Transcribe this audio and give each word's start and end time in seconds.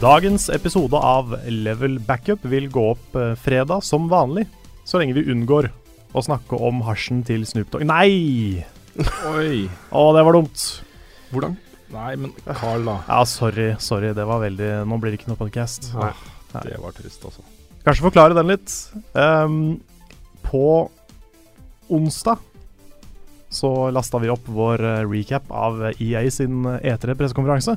Dagens 0.00 0.46
episode 0.48 0.96
av 0.96 1.34
Level 1.52 1.98
Backup 2.00 2.44
vil 2.48 2.70
gå 2.72 2.86
opp 2.94 3.16
eh, 3.20 3.34
fredag 3.36 3.82
som 3.84 4.06
vanlig, 4.08 4.46
så 4.88 4.96
lenge 4.96 5.12
vi 5.18 5.26
unngår 5.28 5.68
å 6.16 6.22
snakke 6.24 6.56
om 6.56 6.78
hasjen 6.86 7.20
til 7.28 7.44
Snoop 7.44 7.68
Dogg 7.74 7.84
Nei! 7.84 8.64
Oi. 9.28 9.66
Å, 9.92 10.06
det 10.16 10.24
var 10.24 10.38
dumt. 10.38 10.64
Hvordan? 11.28 11.58
Nei, 11.92 12.14
men 12.16 12.32
Carl, 12.48 12.88
da. 12.88 12.96
Ja, 13.10 13.20
sorry. 13.28 13.68
Sorry, 13.76 14.14
det 14.16 14.24
var 14.24 14.40
veldig 14.40 14.70
Nå 14.88 14.96
blir 15.02 15.12
det 15.12 15.20
ikke 15.20 15.34
noe 15.34 15.42
podcast. 15.42 15.90
Nei, 15.92 16.14
Nei. 16.54 16.64
det 16.70 16.80
var 16.80 16.96
trist, 16.96 17.28
altså. 17.28 17.44
Kanskje 17.84 18.08
forklare 18.08 18.40
den 18.40 18.54
litt. 18.54 18.80
Um, 19.12 19.60
på 20.48 20.64
onsdag 21.92 22.40
så 23.52 23.90
lasta 23.92 24.16
vi 24.22 24.32
opp 24.32 24.48
vår 24.48 24.80
eh, 24.80 25.06
recap 25.10 25.48
av 25.52 25.90
EA 25.92 26.24
sin 26.32 26.62
E3-pressekonferanse. 26.64 27.76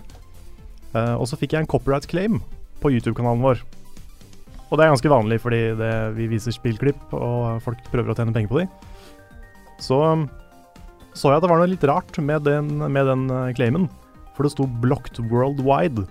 Eh, 0.94 1.16
og 1.17 1.25
så 1.30 1.38
fikk 1.39 1.55
jeg 1.55 1.66
en 1.66 1.69
copyright 1.69 2.05
claim 2.09 2.39
på 2.83 2.91
YouTube-kanalen 2.94 3.44
vår. 3.44 3.63
Og 4.69 4.80
det 4.80 4.86
er 4.86 4.94
ganske 4.94 5.11
vanlig, 5.11 5.38
fordi 5.41 5.61
det, 5.77 5.91
vi 6.17 6.30
viser 6.31 6.55
spillklipp, 6.55 7.02
og 7.13 7.61
folk 7.66 7.81
prøver 7.94 8.13
å 8.13 8.17
tjene 8.17 8.33
penger 8.33 8.49
på 8.49 8.61
de. 8.63 8.67
Så 9.83 9.99
um, 10.02 10.27
så 11.14 11.30
jeg 11.30 11.38
at 11.38 11.44
det 11.45 11.49
var 11.52 11.59
noe 11.61 11.69
litt 11.69 11.83
rart 11.86 12.17
med 12.25 12.41
den, 12.47 12.71
med 12.89 13.05
den 13.05 13.27
eh, 13.30 13.52
claimen. 13.53 13.86
For 14.33 14.45
det 14.45 14.53
sto 14.55 14.66
'blocked 14.66 15.21
worldwide'. 15.30 16.08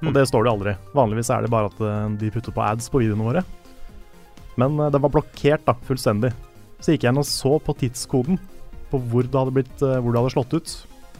Og 0.00 0.08
Mm. 0.08 0.14
det 0.16 0.26
står 0.26 0.44
det 0.44 0.50
aldri. 0.50 0.72
Vanligvis 0.96 1.30
er 1.30 1.42
det 1.44 1.50
bare 1.52 1.68
at 1.70 1.78
eh, 1.78 2.08
de 2.18 2.30
putter 2.32 2.54
på 2.56 2.64
ads 2.64 2.88
på 2.90 3.02
videoene 3.04 3.26
våre. 3.26 3.44
Men 4.58 4.74
den 4.90 5.02
var 5.04 5.12
blokkert 5.12 5.62
da, 5.64 5.76
fullstendig. 5.86 6.32
Så 6.80 6.90
gikk 6.90 7.04
jeg 7.04 7.12
inn 7.12 7.20
og 7.22 7.28
så 7.28 7.60
på 7.62 7.76
tidskoden 7.78 8.40
på 8.90 8.98
hvor 8.98 9.22
det 9.22 9.36
hadde, 9.38 9.54
blitt, 9.54 9.76
hvor 9.78 10.10
det 10.10 10.18
hadde 10.18 10.34
slått 10.34 10.56
ut 10.56 10.72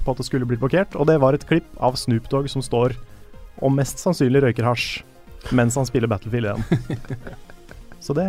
på 0.04 0.10
at 0.14 0.20
det 0.20 0.26
skulle 0.26 0.46
blitt 0.48 0.60
blokkert. 0.62 0.96
Og 0.96 1.06
det 1.06 1.18
var 1.22 1.34
et 1.36 1.46
klipp 1.48 1.66
av 1.80 1.96
Snoop 2.00 2.28
Dogg 2.32 2.48
som 2.52 2.62
står 2.64 2.94
og 3.60 3.72
mest 3.76 3.98
sannsynlig 4.00 4.42
røyker 4.46 4.64
hasj 4.64 5.02
mens 5.56 5.74
han 5.76 5.86
spiller 5.88 6.08
Battlefield 6.10 6.46
1. 6.52 7.30
Så 8.04 8.14
det 8.16 8.24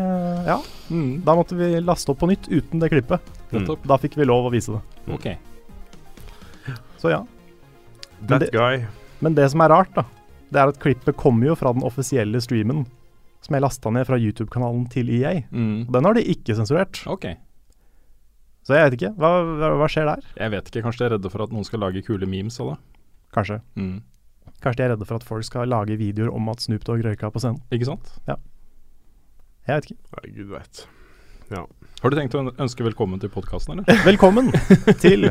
Ja, 0.47 0.57
Mm. 0.91 1.21
da 1.23 1.35
måtte 1.35 1.55
vi 1.55 1.79
laste 1.79 2.11
opp 2.11 2.19
på 2.19 2.27
nytt 2.27 2.47
uten 2.51 2.79
det 2.79 2.89
klippet. 2.91 3.21
Mm. 3.51 3.67
Da 3.87 3.97
fikk 3.97 4.17
vi 4.19 4.25
lov 4.27 4.49
å 4.49 4.51
vise 4.51 4.73
det. 4.75 4.81
OK. 5.15 5.27
Så 6.99 7.09
ja. 7.13 7.21
That 8.27 8.39
det- 8.45 8.51
guy. 8.51 8.85
Men 9.19 9.35
det 9.35 9.49
som 9.51 9.61
er 9.61 9.69
rart, 9.69 9.93
da, 9.95 10.03
det 10.51 10.59
er 10.59 10.67
at 10.73 10.79
klippet 10.79 11.15
kommer 11.15 11.47
jo 11.51 11.55
fra 11.55 11.71
den 11.73 11.83
offisielle 11.87 12.41
streamen 12.41 12.85
som 13.41 13.55
jeg 13.55 13.61
lasta 13.63 13.89
ned 13.89 14.05
fra 14.07 14.17
YouTube-kanalen 14.19 14.89
til 14.91 15.09
EA. 15.09 15.43
Mm. 15.51 15.87
Og 15.87 15.91
Den 15.93 16.05
har 16.05 16.13
de 16.13 16.23
ikke 16.23 16.55
sensurert. 16.57 17.01
OK. 17.07 17.25
Så 18.67 18.77
jeg 18.77 18.87
vet 18.87 18.97
ikke. 18.99 19.11
Hva, 19.17 19.31
hva, 19.57 19.73
hva 19.81 19.89
skjer 19.89 20.07
der? 20.11 20.23
Jeg 20.37 20.53
vet 20.53 20.69
ikke. 20.69 20.85
Kanskje 20.85 21.03
de 21.03 21.07
er 21.09 21.13
redde 21.17 21.33
for 21.33 21.45
at 21.45 21.53
noen 21.55 21.67
skal 21.67 21.81
lage 21.81 22.03
kule 22.05 22.29
memes 22.29 22.59
av 22.61 22.73
det. 22.73 22.77
Kanskje. 23.35 23.59
Mm. 23.79 23.99
Kanskje 24.61 24.77
de 24.77 24.85
er 24.85 24.93
redde 24.95 25.09
for 25.09 25.17
at 25.17 25.27
folk 25.27 25.47
skal 25.47 25.69
lage 25.71 25.97
videoer 25.97 26.29
om 26.33 26.49
at 26.53 26.61
Snoop 26.61 26.85
Dogg 26.87 27.03
røyka 27.05 27.31
på 27.33 27.41
scenen. 27.41 27.61
Ikke 27.73 27.89
sant? 27.89 28.13
Ja. 28.29 28.37
Jeg 29.67 29.77
vet 29.77 29.91
ikke. 29.91 30.01
Nei, 30.17 30.33
gud 30.37 30.51
vet. 30.53 30.85
Har 31.51 32.09
du 32.09 32.15
tenkt 32.17 32.35
å 32.37 32.45
ønske 32.63 32.85
velkommen 32.85 33.19
til 33.21 33.31
podkasten, 33.33 33.81
eller? 33.81 34.03
Velkommen 34.09 34.49
til 35.03 35.27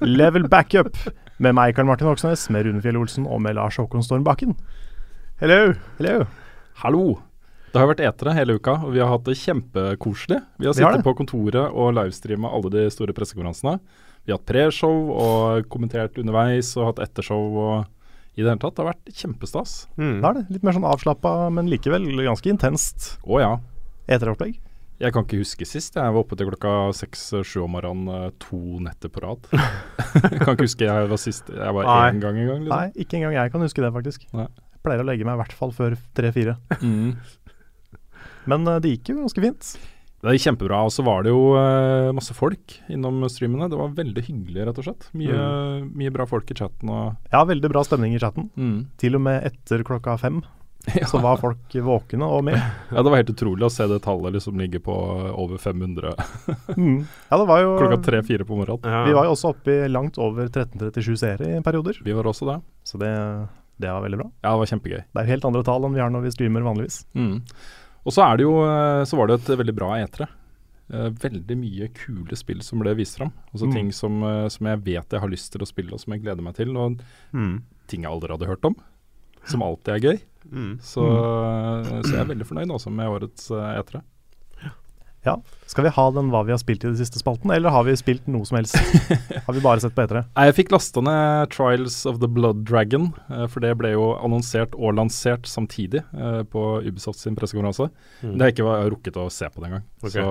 Level 0.00 0.46
Backup 0.48 0.94
med 1.42 1.56
meg, 1.58 1.74
Karl 1.76 1.88
Martin 1.90 2.08
Hoksnes, 2.08 2.46
med 2.54 2.68
Rune 2.68 2.80
Fjell 2.84 3.00
Olsen 3.00 3.26
og 3.26 3.42
med 3.44 3.58
Lars 3.58 3.76
Håkon 3.80 4.06
Storm 4.06 4.24
Bakken. 4.24 4.54
Hello! 5.42 5.74
Hello. 5.98 6.20
Hallo! 6.84 7.06
Det 7.76 7.82
har 7.82 7.90
vært 7.90 8.00
etere 8.08 8.32
hele 8.32 8.56
uka, 8.56 8.78
og 8.86 8.94
vi 8.94 9.02
har 9.02 9.10
hatt 9.12 9.26
det 9.26 9.36
kjempekoselig. 9.36 10.38
Vi 10.56 10.68
har 10.68 10.72
Vi 10.72 10.80
sittet 10.80 11.04
på 11.04 11.12
kontoret 11.18 11.66
og 11.68 11.92
livestreama 11.92 12.48
alle 12.56 12.70
de 12.72 12.86
store 12.94 13.12
pressekonferansene. 13.12 13.76
Vi 14.24 14.32
har 14.32 14.40
hatt 14.40 14.48
preshow 14.48 15.10
og 15.12 15.68
kommentert 15.68 16.16
underveis 16.18 16.72
og 16.80 16.88
hatt 16.88 17.04
ettershow 17.04 17.60
og 17.60 17.74
i 18.36 18.40
det 18.44 18.48
hele 18.48 18.60
tatt. 18.60 18.76
Det 18.76 18.84
har 18.84 18.92
vært 18.94 19.16
kjempestas. 19.16 19.74
Mm. 20.00 20.20
Det 20.22 20.28
er 20.28 20.38
det 20.38 20.56
litt 20.56 20.64
mer 20.66 20.76
sånn 20.76 20.88
avslappa, 20.88 21.34
men 21.52 21.68
likevel 21.72 22.08
ganske 22.24 22.50
intenst 22.52 23.12
Å 23.28 23.40
ja. 23.44 23.52
eteropplegg. 24.08 24.58
Jeg 24.96 25.12
kan 25.12 25.26
ikke 25.26 25.42
huske 25.42 25.68
sist. 25.68 25.96
Jeg 26.00 26.12
var 26.16 26.22
oppe 26.22 26.36
til 26.40 26.48
klokka 26.48 26.70
seks-sju 26.96 27.66
om 27.66 27.74
morgenen 27.76 28.08
eh, 28.08 28.30
to 28.40 28.58
netter 28.80 29.12
på 29.12 29.20
rad. 29.24 29.44
jeg 29.52 30.38
kan 30.40 30.54
ikke 30.54 30.64
huske 30.64 30.88
jeg 30.88 31.10
var 31.10 31.20
sist 31.20 31.50
Jeg 31.52 31.76
var 31.76 31.88
Nei. 31.88 32.04
én 32.08 32.22
gang 32.22 32.38
en 32.40 32.48
gang. 32.48 32.62
Nei, 32.72 32.86
ikke 33.04 33.18
engang 33.20 33.36
jeg 33.36 33.52
kan 33.52 33.64
huske 33.66 33.84
det, 33.84 33.92
faktisk. 33.92 34.24
Nei. 34.32 34.48
Jeg 34.48 34.84
pleier 34.86 35.04
å 35.04 35.08
legge 35.08 35.28
meg 35.28 35.36
i 35.36 35.42
hvert 35.42 35.56
fall 35.58 35.74
før 35.76 35.98
tre-fire. 36.16 36.56
Mm. 36.80 37.12
Men 38.50 38.66
eh, 38.70 38.80
det 38.84 38.94
gikk 38.96 39.12
jo 39.14 39.20
ganske 39.24 39.44
fint. 39.44 39.70
Det 40.26 40.32
gikk 40.34 40.46
kjempebra. 40.48 40.80
Og 40.88 40.90
så 40.94 41.04
var 41.06 41.22
det 41.26 41.30
jo 41.34 41.42
eh, 41.60 42.10
masse 42.16 42.34
folk 42.34 42.78
innom 42.90 43.20
streamene. 43.30 43.68
Det 43.70 43.78
var 43.78 43.92
veldig 43.94 44.24
hyggelig, 44.26 44.64
rett 44.66 44.80
og 44.82 44.86
slett. 44.88 45.08
Mye, 45.14 45.38
mye 45.92 46.10
bra 46.14 46.26
folk 46.26 46.50
i 46.50 46.56
chatten 46.58 46.90
og 46.90 47.32
Ja, 47.34 47.44
veldig 47.46 47.70
bra 47.74 47.84
stemning 47.86 48.14
i 48.16 48.22
chatten. 48.22 48.48
mm. 48.56 48.78
Til 49.02 49.18
og 49.18 49.26
med 49.28 49.44
etter 49.52 49.84
klokka 49.86 50.16
fem 50.18 50.40
ja. 50.94 51.06
så 51.10 51.18
var 51.18 51.38
folk 51.42 51.74
våkne 51.82 52.26
og 52.30 52.44
med. 52.46 52.56
ja, 52.94 53.02
det 53.02 53.10
var 53.10 53.18
helt 53.18 53.30
utrolig 53.34 53.66
å 53.66 53.70
se 53.74 53.86
det 53.90 54.00
tallet 54.04 54.34
liksom 54.36 54.58
ligge 54.60 54.78
på 54.82 54.94
over 55.34 55.58
500 55.58 56.14
Mm. 56.76 57.00
Ja, 57.30 57.38
det 57.40 57.46
var 57.48 57.60
jo 57.62 57.72
klokka 57.80 57.98
tre-fire 58.06 58.44
på 58.46 58.56
morgenen. 58.58 58.86
Ja. 58.86 59.04
Vi 59.08 59.14
var 59.16 59.26
jo 59.26 59.32
også 59.34 59.50
oppe 59.54 59.74
i 59.84 59.88
langt 59.90 60.18
over 60.22 60.46
1337 60.48 61.16
seere 61.22 61.48
i 61.56 61.62
perioder, 61.66 61.98
Vi 62.06 62.14
var 62.14 62.28
også 62.30 62.46
det. 62.52 62.58
så 62.86 62.98
det, 63.02 63.10
det 63.82 63.90
var 63.90 64.04
veldig 64.04 64.18
bra. 64.22 64.28
Ja, 64.44 64.52
det 64.54 64.60
var 64.62 64.70
kjempegøy. 64.72 65.02
Det 65.10 65.22
er 65.24 65.30
helt 65.34 65.48
andre 65.50 65.64
tall 65.66 65.86
enn 65.88 65.96
vi 65.98 66.02
har 66.04 66.12
når 66.14 66.24
vi 66.28 66.34
streamer 66.36 66.62
vanligvis. 66.66 67.00
Mm. 67.18 67.40
Og 68.06 68.14
så 68.14 68.22
er 68.22 68.38
det 68.38 68.44
jo 68.46 68.56
eh, 68.62 69.02
Så 69.08 69.18
var 69.18 69.26
det 69.28 69.40
et 69.40 69.56
veldig 69.58 69.74
bra 69.74 69.88
etere. 69.98 70.28
Eh, 70.94 71.08
veldig 71.18 71.56
mye 71.58 71.88
kule 71.98 72.36
spill 72.38 72.60
som 72.62 72.78
ble 72.78 72.92
vist 72.94 73.18
fram. 73.18 73.32
Altså 73.52 73.66
Mm. 73.66 73.72
ting 73.74 73.88
som, 73.92 74.22
eh, 74.22 74.46
som 74.48 74.66
jeg 74.70 74.84
vet 74.84 75.10
jeg 75.10 75.20
har 75.20 75.28
lyst 75.32 75.50
til 75.52 75.60
å 75.64 75.66
spille, 75.66 75.92
og 75.92 75.98
som 76.00 76.12
jeg 76.14 76.22
gleder 76.22 76.42
meg 76.46 76.54
til. 76.54 76.76
Og 76.76 77.00
Mm. 77.34 77.62
ting 77.88 78.02
jeg 78.06 78.10
aldri 78.12 78.30
hadde 78.30 78.46
hørt 78.46 78.64
om. 78.64 78.76
Som 79.46 79.62
alltid 79.62 79.94
er 79.94 80.00
gøy. 80.06 80.20
Mm. 80.52 80.78
Så, 80.80 81.02
så 82.06 82.10
jeg 82.14 82.20
er 82.20 82.30
veldig 82.34 82.46
fornøyd 82.46 82.70
også 82.70 82.90
med 82.94 83.06
årets 83.10 83.50
uh, 83.50 83.82
etere. 85.26 85.56
Skal 85.66 85.86
vi 85.86 85.92
ha 85.96 86.04
den 86.14 86.30
hva 86.32 86.42
vi 86.46 86.54
har 86.54 86.60
spilt 86.62 86.84
i 86.84 86.88
den 86.88 86.98
siste 86.98 87.20
spalten, 87.20 87.50
eller 87.52 87.74
har 87.74 87.86
vi 87.88 87.96
spilt 87.98 88.28
noe 88.30 88.46
som 88.48 88.58
helst? 88.60 88.78
har 89.46 89.56
vi 89.56 89.62
bare 89.64 89.82
sett 89.82 89.96
på 89.96 90.04
etere? 90.04 90.24
Nei, 90.36 90.46
Jeg 90.48 90.56
fikk 90.60 90.72
lasta 90.74 91.02
ned 91.04 91.52
Trials 91.54 91.98
of 92.08 92.20
the 92.22 92.30
Blood 92.30 92.64
Dragon, 92.68 93.10
eh, 93.28 93.46
for 93.50 93.64
det 93.64 93.74
ble 93.80 93.92
jo 93.96 94.12
annonsert 94.16 94.76
og 94.78 94.96
lansert 94.98 95.50
samtidig 95.50 96.04
eh, 96.14 96.42
på 96.48 96.66
Ubisoft 96.86 97.22
sin 97.22 97.38
pressekonferanse. 97.38 97.90
Mm. 98.22 98.34
Det 98.34 98.38
har 98.40 98.52
jeg 98.52 98.58
ikke 98.58 98.76
rukket 98.96 99.20
å 99.22 99.28
se 99.32 99.50
på 99.52 99.64
den 99.64 99.78
gang. 99.78 99.86
Okay. 100.02 100.18
Så, 100.18 100.26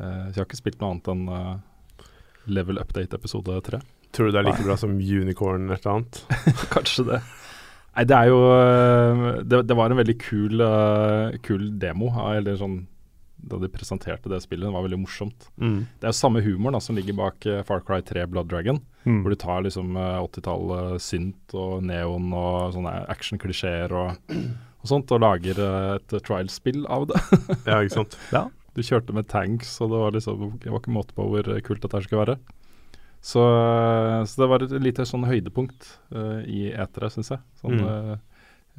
så 0.00 0.34
jeg 0.34 0.42
har 0.42 0.48
ikke 0.48 0.62
spilt 0.62 0.80
noe 0.80 0.94
annet 0.94 1.12
enn 1.14 1.26
eh, 1.36 2.06
Level 2.50 2.80
Update 2.80 3.16
episode 3.16 3.60
3. 3.68 3.82
Tror 4.10 4.26
du 4.26 4.34
det 4.34 4.40
er 4.40 4.48
like 4.48 4.64
bra 4.64 4.74
som 4.80 4.96
Unicorn 4.96 5.68
eller 5.68 5.84
noe 5.84 6.00
annet? 6.00 6.24
Kanskje 6.74 7.06
det. 7.12 7.20
Nei, 7.90 8.06
det 8.06 8.16
er 8.16 8.30
jo 8.30 8.38
eh, 8.54 9.22
Det, 9.44 9.62
det 9.66 9.76
var 9.76 9.90
en 9.90 9.98
veldig 9.98 10.16
kul, 10.22 10.62
eh, 10.64 11.38
kul 11.46 11.68
demo. 11.82 12.10
Eller 12.32 12.58
sånn 12.58 12.82
Da 13.42 13.56
de 13.62 13.68
presenterte 13.72 14.28
det 14.28 14.42
spillet. 14.44 14.66
Det 14.68 14.74
var 14.74 14.84
veldig 14.84 14.98
morsomt. 15.00 15.48
Mm. 15.60 15.86
Det 16.00 16.06
er 16.06 16.12
jo 16.12 16.18
samme 16.20 16.42
humoren 16.44 16.76
da, 16.76 16.80
som 16.84 16.96
ligger 16.98 17.16
bak 17.18 17.46
eh, 17.46 17.62
Far 17.64 17.80
Cry 17.86 18.00
3 18.04 18.26
Blood 18.30 18.48
Dragon. 18.52 18.80
Mm. 19.06 19.22
Hvor 19.24 19.30
du 19.32 19.38
tar 19.40 19.62
liksom 19.64 19.96
eh, 19.96 20.18
80-tallet 20.26 21.00
synt 21.00 21.54
og 21.56 21.82
neon 21.88 22.28
og 22.36 22.74
sånne 22.76 22.94
action-klisjeer 23.10 23.92
og, 23.96 24.36
og 24.82 24.86
sånt, 24.92 25.10
og 25.16 25.22
lager 25.24 25.58
eh, 25.64 25.90
et 25.98 26.16
trial-spill 26.26 26.84
av 26.86 27.08
det. 27.10 27.20
Ja, 27.70 27.80
ikke 27.80 27.96
sant? 28.02 28.18
Du 28.76 28.82
kjørte 28.86 29.12
med 29.16 29.26
tanks, 29.28 29.72
og 29.82 29.90
det 29.90 29.98
var 29.98 30.12
liksom 30.14 30.42
Det 30.62 30.70
var 30.70 30.78
ikke 30.78 30.92
måte 30.94 31.14
på 31.16 31.24
hvor 31.26 31.48
kult 31.66 31.82
dette 31.82 32.02
skulle 32.04 32.22
være. 32.26 32.36
Så, 33.20 33.42
eh, 33.44 34.24
så 34.24 34.42
det 34.44 34.48
var 34.48 34.62
et 34.64 34.76
lite 34.80 35.04
sånn 35.08 35.26
høydepunkt 35.28 35.90
eh, 36.14 36.40
i 36.48 36.60
eteret, 36.72 37.12
syns 37.16 37.32
jeg. 37.34 37.42
Sånn 37.60 37.80
Mm. 37.80 37.88
eh, 37.90 38.18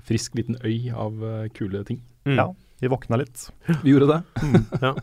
frisk 0.08 0.34
liten 0.40 0.56
øy 0.66 0.90
av 0.96 1.20
eh, 1.28 1.48
kule 1.54 1.84
ting. 1.86 2.00
Mm. 2.26 2.38
Ja, 2.40 2.48
vi 2.82 2.90
våkna 2.92 3.20
litt. 3.22 3.48
Vi 3.84 3.94
gjorde 3.94 4.10
det. 4.16 4.22
Ja. 4.82 4.96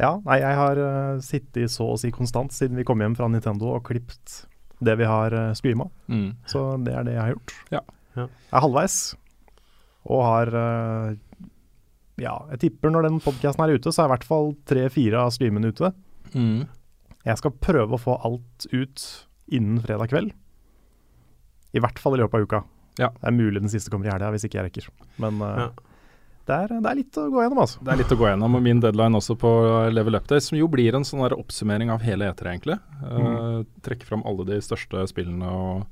Ja, 0.00 0.14
nei, 0.24 0.38
jeg 0.40 0.56
har 0.56 0.78
uh, 0.80 1.18
sittet 1.20 1.68
så 1.74 1.90
å 1.92 1.96
si 2.00 2.08
konstant 2.14 2.54
siden 2.56 2.78
vi 2.80 2.86
kom 2.88 3.02
hjem 3.04 3.12
fra 3.18 3.26
Nintendo 3.28 3.74
og 3.74 3.82
klippet 3.84 4.46
det 4.80 4.94
vi 4.96 5.04
har 5.04 5.34
uh, 5.36 5.50
streama. 5.58 5.90
Mm. 6.08 6.30
Så 6.48 6.62
det 6.86 6.94
er 6.96 7.04
det 7.04 7.16
jeg 7.18 7.20
har 7.20 7.34
gjort. 7.34 7.52
Ja. 7.74 7.82
Ja. 8.16 8.24
Jeg 8.24 8.54
er 8.56 8.64
halvveis, 8.64 8.94
og 10.08 10.22
har 10.24 10.54
uh, 10.56 11.10
Ja, 12.20 12.32
jeg 12.54 12.62
tipper 12.64 12.94
når 12.94 13.10
den 13.10 13.20
podkasten 13.20 13.66
er 13.66 13.74
ute, 13.76 13.92
så 13.92 14.02
er 14.02 14.08
i 14.08 14.14
hvert 14.14 14.26
fall 14.30 14.54
tre-fire 14.70 15.20
av 15.26 15.34
streamene 15.36 15.74
ute. 15.74 15.92
Mm. 16.32 16.64
Jeg 17.28 17.42
skal 17.42 17.54
prøve 17.60 17.98
å 17.98 18.00
få 18.00 18.16
alt 18.24 18.66
ut 18.72 19.04
innen 19.52 19.82
fredag 19.84 20.14
kveld. 20.14 20.32
I 21.76 21.84
hvert 21.84 22.00
fall 22.00 22.16
i 22.16 22.22
løpet 22.22 22.40
av 22.40 22.48
uka. 22.48 22.64
Ja. 22.98 23.12
Det 23.20 23.28
er 23.28 23.36
mulig 23.36 23.60
den 23.60 23.72
siste 23.72 23.92
kommer 23.92 24.08
i 24.08 24.14
helga, 24.14 24.32
hvis 24.32 24.48
ikke 24.48 24.62
jeg 24.62 24.70
rekker. 24.70 24.90
Men 25.20 25.44
uh, 25.44 25.66
Ja. 25.66 25.70
Det, 26.48 26.56
er, 26.56 26.72
det 26.80 26.90
er 26.90 26.98
litt 26.98 27.18
å 27.20 27.26
gå 27.30 27.42
gjennom, 27.44 27.60
altså. 27.62 27.82
Det 27.84 27.92
er 27.92 28.00
litt 28.00 28.12
å 28.14 28.18
gå 28.18 28.26
gjennom. 28.26 28.56
Og 28.58 28.64
min 28.64 28.80
deadline 28.82 29.18
også 29.18 29.36
på 29.38 29.50
Level 29.92 30.18
Update, 30.18 30.42
som 30.46 30.58
jo 30.58 30.68
blir 30.72 30.96
en 30.96 31.06
sånn 31.06 31.22
oppsummering 31.36 31.92
av 31.92 32.04
hele 32.04 32.30
etere, 32.30 32.54
egentlig. 32.56 32.78
Uh, 33.04 33.62
trekke 33.86 34.08
fram 34.08 34.24
alle 34.28 34.46
de 34.48 34.58
største 34.64 35.04
spillene 35.10 35.50
og 35.50 35.84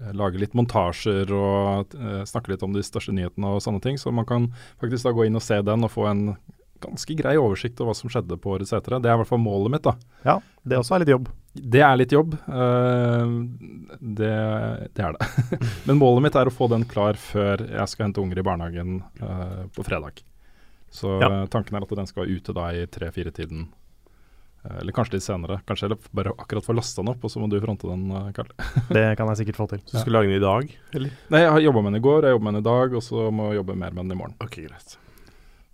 eh, 0.00 0.14
lage 0.16 0.40
litt 0.40 0.56
montasjer 0.56 1.34
og 1.34 1.98
uh, 1.98 2.22
snakke 2.28 2.54
litt 2.54 2.64
om 2.66 2.76
de 2.76 2.84
største 2.86 3.14
nyhetene 3.16 3.56
og 3.56 3.64
sånne 3.66 3.82
ting. 3.84 4.00
Så 4.00 4.14
man 4.14 4.28
kan 4.28 4.48
faktisk 4.80 5.08
da 5.08 5.14
gå 5.16 5.28
inn 5.28 5.38
og 5.40 5.44
se 5.44 5.60
den 5.66 5.86
og 5.86 5.92
få 5.92 6.08
en 6.12 6.24
ganske 6.80 7.18
grei 7.18 7.36
oversikt 7.36 7.80
over 7.82 7.92
hva 7.92 7.98
som 7.98 8.12
skjedde 8.12 8.40
på 8.40 8.54
årets 8.54 8.72
etere. 8.76 9.02
Det 9.02 9.10
er 9.10 9.18
i 9.18 9.20
hvert 9.20 9.28
fall 9.28 9.42
målet 9.42 9.74
mitt, 9.74 9.84
da. 9.84 9.96
Ja, 10.24 10.40
det 10.64 10.80
også 10.80 10.96
er 10.96 11.04
litt 11.04 11.12
jobb. 11.12 11.28
Det 11.52 11.80
er 11.82 11.96
litt 11.98 12.12
jobb. 12.14 12.34
eh, 12.46 13.32
det, 14.00 14.34
det 14.94 15.02
er 15.04 15.16
det. 15.16 15.28
Men 15.88 15.98
målet 15.98 16.22
mitt 16.28 16.36
er 16.38 16.46
å 16.50 16.54
få 16.54 16.68
den 16.70 16.84
klar 16.88 17.18
før 17.18 17.64
jeg 17.66 17.88
skal 17.90 18.06
hente 18.06 18.22
unger 18.22 18.38
i 18.38 18.46
barnehagen 18.46 19.00
eh, 19.20 19.64
på 19.74 19.82
fredag. 19.86 20.22
Så 20.90 21.18
Ja. 21.22 21.46
tanken 21.50 21.76
er 21.78 21.82
at 21.86 21.96
den 21.98 22.06
skal 22.10 22.24
være 22.24 22.38
ute 22.38 22.54
da 22.54 22.68
i 22.74 22.86
tre-fire-tiden. 22.86 23.66
Eh, 24.64 24.78
eller 24.80 24.92
kanskje 24.94 25.16
litt 25.18 25.26
senere. 25.26 25.60
Kanskje 25.66 25.88
jeg 25.90 25.98
bare 26.14 26.36
akkurat 26.38 26.66
får 26.66 26.78
lasta 26.78 27.02
den 27.02 27.12
opp, 27.16 27.26
og 27.26 27.30
så 27.34 27.42
må 27.42 27.50
du 27.50 27.58
fronte 27.62 27.90
den, 27.90 28.08
Karl. 28.36 28.50
Det 28.94 29.04
kan 29.18 29.30
jeg 29.34 29.42
sikkert 29.42 29.58
få 29.64 29.68
til. 29.74 29.82
Så 29.86 29.96
du 29.98 30.00
skulle 30.04 30.20
lage 30.22 30.30
den 30.30 30.38
i 30.38 30.46
dag, 30.46 30.70
eller? 30.94 31.18
Nei, 31.34 31.42
jeg 31.46 31.54
har 31.56 31.66
jobba 31.66 31.82
med 31.82 31.92
den 31.94 32.02
i 32.02 32.06
går, 32.06 32.26
jeg 32.30 32.36
jobber 32.38 32.46
med 32.50 32.58
den 32.60 32.64
i 32.66 32.70
dag, 32.70 32.98
og 32.98 33.06
så 33.10 33.26
må 33.34 33.50
jeg 33.50 33.62
jobbe 33.64 33.78
mer 33.82 33.90
med 33.96 34.04
den 34.06 34.14
i 34.14 34.20
morgen. 34.22 34.38
Ok, 34.46 34.60
greit. 34.70 34.98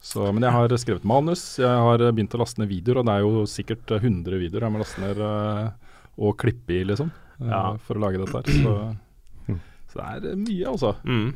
Så, 0.07 0.23
men 0.31 0.45
jeg 0.47 0.55
har 0.55 0.71
skrevet 0.79 1.07
manus, 1.09 1.41
jeg 1.59 1.67
har 1.87 2.03
eh, 2.05 2.13
begynt 2.15 2.35
å 2.37 2.41
laste 2.45 2.61
ned 2.63 2.71
videoer, 2.71 3.01
og 3.03 3.09
det 3.09 3.15
er 3.17 3.25
jo 3.25 3.41
sikkert 3.51 3.91
eh, 3.97 4.05
100 4.07 4.39
videoer 4.39 4.67
jeg 4.69 4.75
må 4.77 4.83
laste 4.83 5.03
ned 5.03 5.19
eh, 5.19 5.97
og 6.23 6.37
klippe 6.41 6.77
i, 6.77 6.85
liksom, 6.87 7.11
eh, 7.41 7.51
Ja. 7.51 7.63
for 7.89 7.99
å 7.99 8.05
lage 8.05 8.21
dette 8.23 8.39
her. 8.39 8.63
Så, 8.63 8.77
Mm. 9.47 9.59
så 9.93 9.99
det 10.01 10.07
er 10.07 10.25
eh, 10.33 10.39
mye, 10.43 10.71
altså. 10.71 10.93
Mm. 11.07 11.27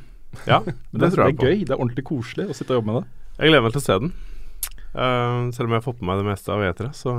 Ja, 0.46 0.61
Men 0.64 0.75
det, 0.75 1.00
det, 1.02 1.11
tror 1.14 1.25
jeg 1.26 1.34
det 1.34 1.40
på. 1.40 1.46
er 1.46 1.50
gøy, 1.55 1.64
det 1.67 1.75
er 1.75 1.82
ordentlig 1.82 2.05
koselig 2.08 2.46
å 2.50 2.56
sitte 2.61 2.75
og 2.75 2.81
jobbe 2.81 2.93
med 2.93 3.00
det. 3.00 3.08
Jeg 3.40 3.50
gleder 3.50 3.64
meg 3.67 3.75
til 3.75 3.82
å 3.82 3.87
se 3.88 3.99
den. 4.05 4.12
Uh, 4.90 5.50
selv 5.55 5.67
om 5.69 5.75
jeg 5.75 5.78
har 5.78 5.84
fått 5.87 5.99
på 6.00 6.06
meg 6.08 6.19
det 6.19 6.26
meste 6.26 6.50
av 6.55 6.62
etere, 6.67 6.90
så 6.99 7.12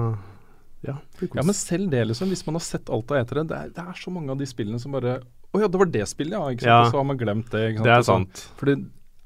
ja. 0.83 0.95
Ja. 1.21 1.44
Men 1.45 1.53
selv 1.56 1.92
det, 1.94 2.01
liksom, 2.09 2.31
hvis 2.33 2.42
man 2.48 2.57
har 2.57 2.63
sett 2.65 2.89
alt 2.92 3.12
av 3.13 3.19
etere, 3.21 3.44
det 3.48 3.59
er, 3.59 3.69
det 3.75 3.83
er 3.86 4.00
så 4.01 4.12
mange 4.12 4.33
av 4.33 4.39
de 4.42 4.48
spillene 4.50 4.80
som 4.81 4.95
bare 4.95 5.19
Å 5.51 5.59
ja, 5.62 5.68
det 5.71 5.80
var 5.83 5.92
det 5.94 6.07
spillet, 6.09 6.33
ja. 6.33 6.42
Ikke 6.51 6.63
sant? 6.65 6.71
Ja. 6.71 6.80
Og 6.88 6.92
så 6.95 7.00
har 7.01 7.07
man 7.12 7.19
glemt 7.19 7.51
det. 7.53 7.62
Ikke 7.74 7.83
sant? 7.83 7.88
det 7.88 7.94
er 7.98 8.07
sant. 8.07 8.44
For 8.59 8.71
det 8.71 8.77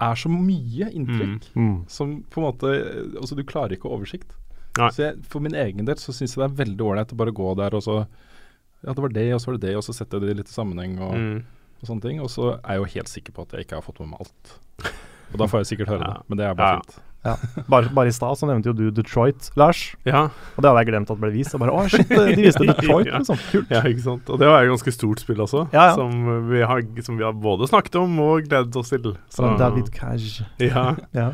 er 0.01 0.15
så 0.19 0.29
mye 0.29 0.89
inntrykk 0.91 1.45
Mm. 1.55 1.85
som 1.89 2.23
på 2.29 2.41
en 2.41 2.47
måte 2.51 2.71
Altså, 3.21 3.35
du 3.35 3.43
klarer 3.43 3.71
ikke 3.77 3.89
oversikt. 3.89 4.31
Nei. 4.77 4.89
Så 4.91 4.97
jeg, 5.05 5.23
for 5.23 5.39
min 5.39 5.53
egen 5.55 5.85
del 5.85 5.95
så 5.95 6.11
syns 6.11 6.35
jeg 6.35 6.41
det 6.43 6.51
er 6.51 6.65
veldig 6.65 6.81
ålreit 6.83 7.13
å 7.13 7.17
bare 7.17 7.31
gå 7.31 7.55
der 7.55 7.73
og 7.75 7.81
så 7.83 8.07
Ja, 8.85 8.93
det 8.93 9.01
var 9.01 9.09
det, 9.09 9.33
og 9.33 9.39
så 9.41 9.45
var 9.47 9.57
det 9.57 9.61
det, 9.69 9.75
og 9.77 9.83
så 9.83 9.93
setter 9.95 10.19
jeg 10.19 10.27
det 10.27 10.35
i 10.35 10.39
litt 10.43 10.47
sammenheng 10.51 10.99
og, 11.01 11.13
Mm. 11.15 11.43
og 11.81 11.87
sånne 11.87 12.01
ting. 12.01 12.19
Og 12.21 12.27
så 12.29 12.59
er 12.63 12.73
jeg 12.75 12.77
jo 12.83 12.91
helt 12.93 13.07
sikker 13.07 13.31
på 13.33 13.41
at 13.41 13.51
jeg 13.55 13.65
ikke 13.65 13.75
har 13.79 13.81
fått 13.81 13.99
med 13.99 14.09
meg 14.09 14.19
alt. 14.19 14.59
Og 15.33 15.37
da 15.39 15.45
får 15.47 15.63
jeg 15.63 15.77
sikkert 15.79 15.87
høre 15.87 16.01
Ja. 16.07 16.13
det, 16.13 16.29
men 16.29 16.37
det 16.37 16.45
er 16.45 16.53
bare 16.53 16.75
Ja. 16.75 16.81
fint. 16.81 16.99
Bare, 17.73 17.89
bare 17.95 18.11
i 18.11 18.15
stad 18.15 18.37
så 18.37 18.47
nevnte 18.49 18.69
jo 18.69 18.75
du 18.77 18.83
Detroit, 18.93 19.49
Lars. 19.57 19.95
Ja. 20.05 20.27
Og 20.55 20.61
det 20.61 20.69
hadde 20.69 20.83
jeg 20.83 20.89
glemt 20.91 21.11
at 21.11 21.19
ble 21.21 21.31
vist. 21.33 21.55
Og 21.57 21.63
bare, 21.63 21.73
å 21.73 21.85
shit, 21.89 22.07
de 22.09 22.35
viste 22.45 22.65
Detroit, 22.71 23.09
Ja. 23.09 23.19
liksom. 23.23 23.39
Kult. 23.51 23.71
ja, 23.73 23.81
ikke 23.89 24.03
sant. 24.05 24.29
Og 24.29 24.39
det 24.41 24.49
var 24.51 24.63
et 24.65 24.69
ganske 24.73 24.93
stort 24.95 25.23
spill 25.25 25.41
også, 25.45 25.65
Ja, 25.73 25.89
ja. 25.91 25.93
Som, 25.97 26.49
vi 26.51 26.61
har, 26.61 26.83
som 27.05 27.17
vi 27.17 27.25
har 27.25 27.33
både 27.33 27.67
snakket 27.71 27.95
om 28.03 28.19
og 28.25 28.45
gledet 28.49 28.75
oss 28.81 28.93
til. 28.93 29.15
Fra 29.33 29.55
David 29.59 29.89
Cage. 29.95 30.45
Ja. 30.61 30.91
Ja. 31.15 31.31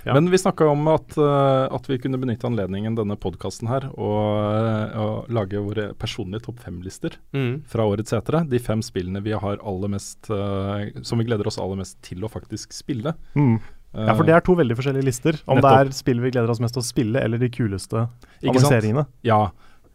Ja. 0.00 0.14
Men 0.16 0.30
vi 0.32 0.38
snakka 0.40 0.64
om 0.64 0.86
at, 0.88 1.12
uh, 1.20 1.66
at 1.76 1.84
vi 1.90 1.98
kunne 2.00 2.16
benytte 2.16 2.46
anledningen 2.48 2.94
denne 2.96 3.18
podkasten 3.20 3.68
her 3.68 3.84
og, 3.90 4.30
eh, 4.56 4.94
og 4.96 5.26
lage 5.28 5.60
våre 5.60 5.90
personlige 6.00 6.46
topp 6.46 6.62
fem-lister 6.64 7.18
Mm. 7.36 7.58
fra 7.68 7.84
årets 7.84 8.08
setere. 8.14 8.40
De 8.48 8.58
fem 8.64 8.80
spillene 8.80 9.20
vi 9.20 9.34
har 9.36 9.60
aller 9.60 9.92
mest 9.92 10.30
uh, 10.32 10.88
som 11.04 11.20
vi 11.20 11.26
gleder 11.28 11.46
oss 11.52 11.60
aller 11.60 11.76
mest 11.82 11.98
til 12.06 12.24
å 12.24 12.32
faktisk 12.32 12.72
spille. 12.72 13.12
Mm. 13.36 13.58
Ja, 13.94 14.14
for 14.14 14.22
det 14.28 14.34
er 14.36 14.40
to 14.46 14.54
veldig 14.54 14.76
forskjellige 14.78 15.04
lister. 15.06 15.38
Om 15.50 15.60
det 15.64 15.70
er 15.80 15.90
spill 15.96 16.20
vi 16.22 16.30
gleder 16.30 16.50
oss 16.52 16.60
mest 16.62 16.74
til 16.76 16.82
å 16.82 16.86
spille, 16.86 17.18
eller 17.24 17.38
de 17.42 17.48
kuleste 17.50 18.04
Ikke 18.06 18.60
sant? 18.60 18.70
annonseringene. 18.70 19.06
Ja. 19.26 19.40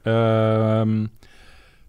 Uh, 0.06 1.08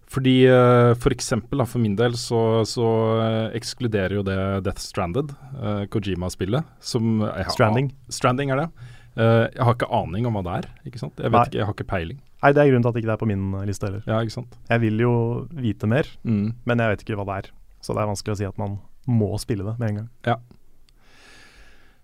fordi 0.07 0.35
uh, 0.47 0.93
for 0.95 1.11
eksempel, 1.11 1.59
da, 1.59 1.65
for 1.67 1.83
min 1.83 1.97
del, 1.99 2.13
så, 2.15 2.63
så 2.65 2.85
eh, 3.19 3.57
ekskluderer 3.59 4.15
jo 4.15 4.21
det 4.23 4.37
Death 4.63 4.79
Stranded, 4.79 5.33
uh, 5.59 5.83
Kojima-spillet. 5.91 6.63
Som 6.79 7.19
har- 7.25 7.51
Stranding. 7.51 7.89
Stranding 8.09 8.53
er 8.55 8.63
det. 8.63 8.69
Jeg 9.17 9.63
har 9.65 9.73
ikke 9.73 9.87
aning 9.97 10.27
om 10.29 10.35
hva 10.37 10.43
det 10.45 10.51
er. 10.59 10.65
ikke 10.85 10.99
sant? 11.01 11.15
Jeg 11.17 11.31
vet 11.33 11.33
Nei. 11.33 11.45
ikke, 11.49 11.57
jeg 11.57 11.65
har 11.65 11.73
ikke 11.73 11.85
peiling. 11.89 12.17
Nei, 12.43 12.51
det 12.53 12.61
er 12.61 12.67
grunnen 12.69 12.83
til 12.85 12.91
at 12.91 12.95
det 12.95 13.01
ikke 13.01 13.13
er 13.15 13.21
på 13.23 13.27
min 13.31 13.45
liste 13.65 13.87
heller. 13.89 14.03
Ja, 14.05 14.19
ikke 14.21 14.35
sant? 14.35 14.57
Jeg 14.69 14.83
vil 14.83 14.99
jo 15.01 15.13
vite 15.57 15.89
mer, 15.89 16.05
Mm. 16.23 16.51
men 16.69 16.83
jeg 16.83 16.91
vet 16.93 17.01
ikke 17.03 17.17
hva 17.17 17.25
det 17.25 17.37
er. 17.41 17.49
Så 17.81 17.95
det 17.97 18.03
er 18.03 18.11
vanskelig 18.11 18.35
å 18.35 18.37
si 18.37 18.45
at 18.45 18.59
man 18.61 18.77
må 19.09 19.31
spille 19.41 19.65
det 19.65 19.73
med 19.81 19.89
en 19.89 19.97
gang. 20.03 20.37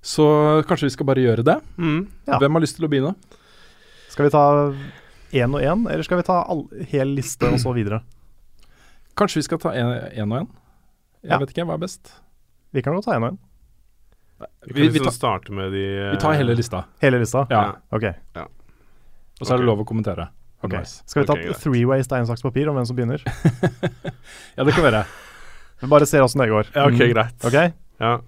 Så 0.03 0.25
kanskje 0.67 0.89
vi 0.89 0.93
skal 0.97 1.07
bare 1.07 1.23
gjøre 1.23 1.45
det. 1.47 1.55
Mm. 1.79 2.01
Ja. 2.27 2.39
Hvem 2.41 2.57
har 2.57 2.63
lyst 2.65 2.75
til 2.77 2.85
å 2.87 2.89
begynne? 2.91 3.13
Skal 4.11 4.27
vi 4.27 4.33
ta 4.33 4.43
én 5.33 5.55
og 5.55 5.63
én, 5.63 5.85
eller 5.89 6.03
skal 6.05 6.19
vi 6.19 6.25
ta 6.27 6.41
all, 6.43 6.65
hel 6.91 7.13
liste 7.17 7.47
og 7.49 7.55
så 7.61 7.71
videre? 7.73 8.01
Kanskje 9.17 9.39
vi 9.39 9.45
skal 9.47 9.61
ta 9.63 9.71
én 9.73 9.87
og 10.27 10.43
én? 10.43 10.51
Jeg 11.23 11.31
Ja. 11.31 11.37
vet 11.39 11.53
ikke, 11.55 11.65
hva 11.65 11.77
er 11.77 11.83
best? 11.85 12.11
Vi 12.73 12.81
kan 12.83 12.93
godt 12.97 13.05
ta 13.05 13.15
én 13.15 13.23
og 13.23 13.31
én. 13.31 13.39
Vi 14.67 14.73
Vi, 14.81 14.87
vi, 14.89 14.99
ta, 14.99 15.09
starte 15.13 15.51
med 15.55 15.71
de 15.71 16.11
vi 16.11 16.17
tar 16.19 16.33
hele 16.35 16.53
lista. 16.55 16.83
Hele 17.01 17.19
lista? 17.21 17.45
Ja. 17.49 17.75
Ok. 17.93 18.03
Og 19.39 19.47
så 19.47 19.53
er 19.53 19.57
det 19.63 19.65
lov 19.65 19.79
å 19.79 19.85
kommentere. 19.87 20.27
ok. 20.63 20.65
underveis. 20.67 21.01
Skal 21.05 21.23
vi 21.23 21.27
ta 21.27 21.33
okay, 21.33 21.45
greit. 21.47 21.57
three 21.63 21.85
way 21.85 22.01
stein, 22.03 22.25
saks, 22.25 22.41
papir 22.41 22.67
om 22.69 22.75
hvem 22.75 22.85
som 22.85 22.95
begynner? 22.95 23.23
Ja, 24.57 24.63
det 24.63 24.73
kan 24.73 24.83
være. 24.83 25.05
Vi 25.81 25.87
bare 25.87 26.05
ser 26.05 26.21
åssen 26.23 26.39
det 26.43 26.49
går. 26.51 26.69
Ja, 26.75 26.85
ok, 26.87 26.99
Mm. 26.99 27.13
greit. 27.13 27.45
Ok? 27.45 27.73
Ja. 27.99 28.19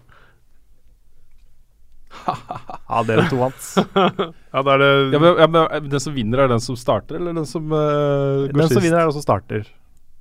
Ja, 2.90 3.02
dere 3.08 3.26
to 3.30 3.40
vant. 3.40 3.72
ja, 4.54 4.62
da 4.62 4.76
er 4.76 4.84
det 4.84 4.92
Ja, 5.16 5.20
men, 5.20 5.32
ja, 5.42 5.48
men 5.50 5.90
Den 5.90 6.04
som 6.04 6.14
vinner, 6.16 6.46
er 6.46 6.54
den 6.54 6.62
som 6.64 6.78
starter, 6.80 7.18
eller 7.20 7.34
den 7.34 7.48
som 7.50 7.66
uh, 7.72 8.46
går 8.46 8.54
Den 8.54 8.72
som 8.72 8.84
vinner, 8.84 9.02
er 9.02 9.10
den 9.10 9.18
som 9.18 9.26
starter. 9.26 9.66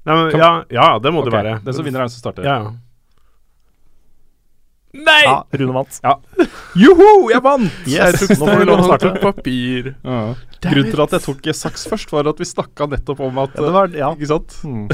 Nei, 0.04 0.16
men, 0.16 0.34
ja, 0.36 0.50
ja, 0.72 0.88
det 1.00 1.12
må 1.14 1.22
okay. 1.22 1.30
det 1.30 1.38
være. 1.38 1.54
Den 1.64 1.76
som 1.76 1.86
vinner, 1.86 2.02
er 2.02 2.10
den 2.10 2.16
som 2.16 2.24
starter. 2.24 2.48
Ja. 2.48 2.58
Nei! 4.94 5.22
Ja, 5.26 5.40
Rune 5.58 5.74
vant. 5.74 5.96
Joho, 6.78 7.06
jeg 7.32 7.42
vant! 7.42 7.78
Yes, 7.90 8.14
Jeg 8.14 8.28
tok 8.28 8.34
nå 8.38 8.46
får 8.46 8.60
du 8.60 8.68
lov 8.68 8.82
å 8.82 8.84
starte. 8.86 9.10
papir. 9.22 9.88
Ja. 10.06 10.20
Grunnen 10.64 10.92
til 10.92 11.02
at 11.02 11.16
jeg 11.16 11.24
tok 11.24 11.48
saks 11.58 11.86
først, 11.90 12.12
var 12.14 12.30
at 12.30 12.38
vi 12.40 12.46
snakka 12.46 12.86
nettopp 12.92 13.24
om 13.26 13.40
at 13.42 13.56
Ja, 13.58 13.64
det 13.66 13.72
var, 13.74 13.90
ja. 13.98 14.12
Ikke 14.14 14.30
sant? 14.30 14.58
Hmm. 14.62 14.86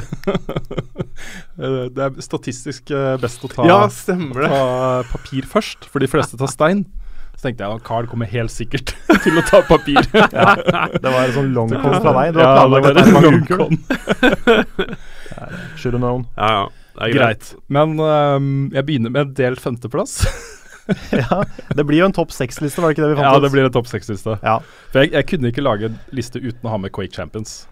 Eh, 1.60 1.90
det 1.92 2.00
er 2.00 2.22
statistisk 2.24 2.88
eh, 2.96 3.18
best 3.20 3.42
å 3.44 3.50
ta, 3.52 3.66
Ja, 3.68 3.80
det. 3.90 4.14
ta 4.48 4.60
papir 5.10 5.44
først, 5.44 5.84
for 5.84 6.00
de 6.00 6.08
fleste 6.08 6.38
tar 6.40 6.48
stein. 6.48 6.86
Så 7.40 7.46
tenkte 7.48 7.64
jeg 7.64 7.78
at 7.80 7.84
Carl 7.86 8.04
kommer 8.10 8.28
helt 8.28 8.52
sikkert 8.52 8.90
til 9.24 9.38
å 9.40 9.44
ta 9.48 9.62
papir. 9.64 9.96
ja. 10.12 10.50
Det 10.92 11.08
var 11.08 11.22
en 11.24 11.32
sånn 11.38 11.54
long 11.56 11.70
con 11.72 11.94
fra 12.04 12.12
deg. 12.18 12.34
Du 12.36 12.42
har 12.42 12.58
Ja, 12.58 12.66
det 12.68 12.82
var 12.84 12.90
i 12.90 13.00
en 13.00 13.14
mange 13.16 13.30
long 13.30 13.40
uker. 13.40 13.62
con. 13.64 14.70
Should 15.80 15.94
have 15.96 16.02
known. 16.02 16.26
Ja, 16.36 16.50
ja. 16.52 16.68
Det 16.94 17.06
er 17.06 17.14
greit. 17.14 17.44
Greit. 17.48 17.52
Men 17.72 17.94
um, 18.02 18.48
jeg 18.74 18.84
begynner 18.90 19.12
med 19.14 19.32
delt 19.38 19.62
femteplass. 19.62 20.18
ja, 21.14 21.40
det 21.78 21.84
blir 21.88 22.02
jo 22.02 22.08
en 22.10 22.16
topp 22.16 22.32
seks-liste, 22.34 22.82
var 22.82 22.90
det 22.90 22.98
ikke 22.98 23.06
det 23.06 23.12
vi 23.14 23.18
fant 23.22 23.28
ja, 23.30 23.38
ut? 23.38 23.44
det 23.46 23.50
blir 23.54 23.68
en 23.70 23.74
topp 23.78 23.88
seks-liste. 23.88 24.36
Ja. 24.44 24.56
For 24.92 25.00
jeg, 25.04 25.12
jeg 25.14 25.28
kunne 25.30 25.52
ikke 25.52 25.64
lage 25.64 25.88
en 25.88 25.96
liste 26.18 26.42
uten 26.42 26.66
å 26.66 26.72
ha 26.74 26.80
med 26.82 26.92
Quake 26.92 27.14
Champions. 27.16 27.62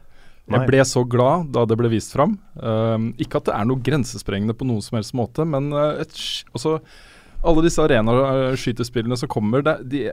Nei. 0.49 0.63
Jeg 0.63 0.71
ble 0.71 0.85
så 0.89 1.03
glad 1.05 1.51
da 1.53 1.67
det 1.69 1.77
ble 1.77 1.91
vist 1.93 2.15
fram. 2.17 2.39
Um, 2.57 3.11
ikke 3.21 3.43
at 3.43 3.51
det 3.51 3.57
er 3.59 3.69
noe 3.69 3.83
grensesprengende 3.85 4.57
på 4.57 4.65
noen 4.71 4.81
som 4.87 4.97
helst 4.97 5.13
måte, 5.19 5.45
men 5.45 5.69
uh, 5.77 5.99
et, 6.01 6.15
sk- 6.17 6.49
altså, 6.57 6.79
alle 7.47 7.64
disse 7.66 7.83
arena-skytespillene 7.83 9.18
som 9.18 9.30
kommer, 9.30 9.62
det, 9.66 9.76
de, 9.90 10.04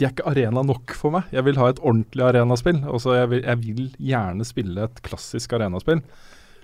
de 0.00 0.06
er 0.06 0.14
ikke 0.14 0.26
arena 0.30 0.64
nok 0.66 0.94
for 0.96 1.14
meg. 1.14 1.30
Jeg 1.34 1.46
vil 1.46 1.60
ha 1.60 1.70
et 1.70 1.80
ordentlig 1.84 2.26
arenaspill. 2.26 2.82
Altså, 2.88 3.14
jeg, 3.18 3.30
vil, 3.32 3.42
jeg 3.44 3.62
vil 3.62 3.88
gjerne 4.10 4.46
spille 4.48 4.86
et 4.88 5.02
klassisk 5.06 5.54
arenaspill. 5.58 6.02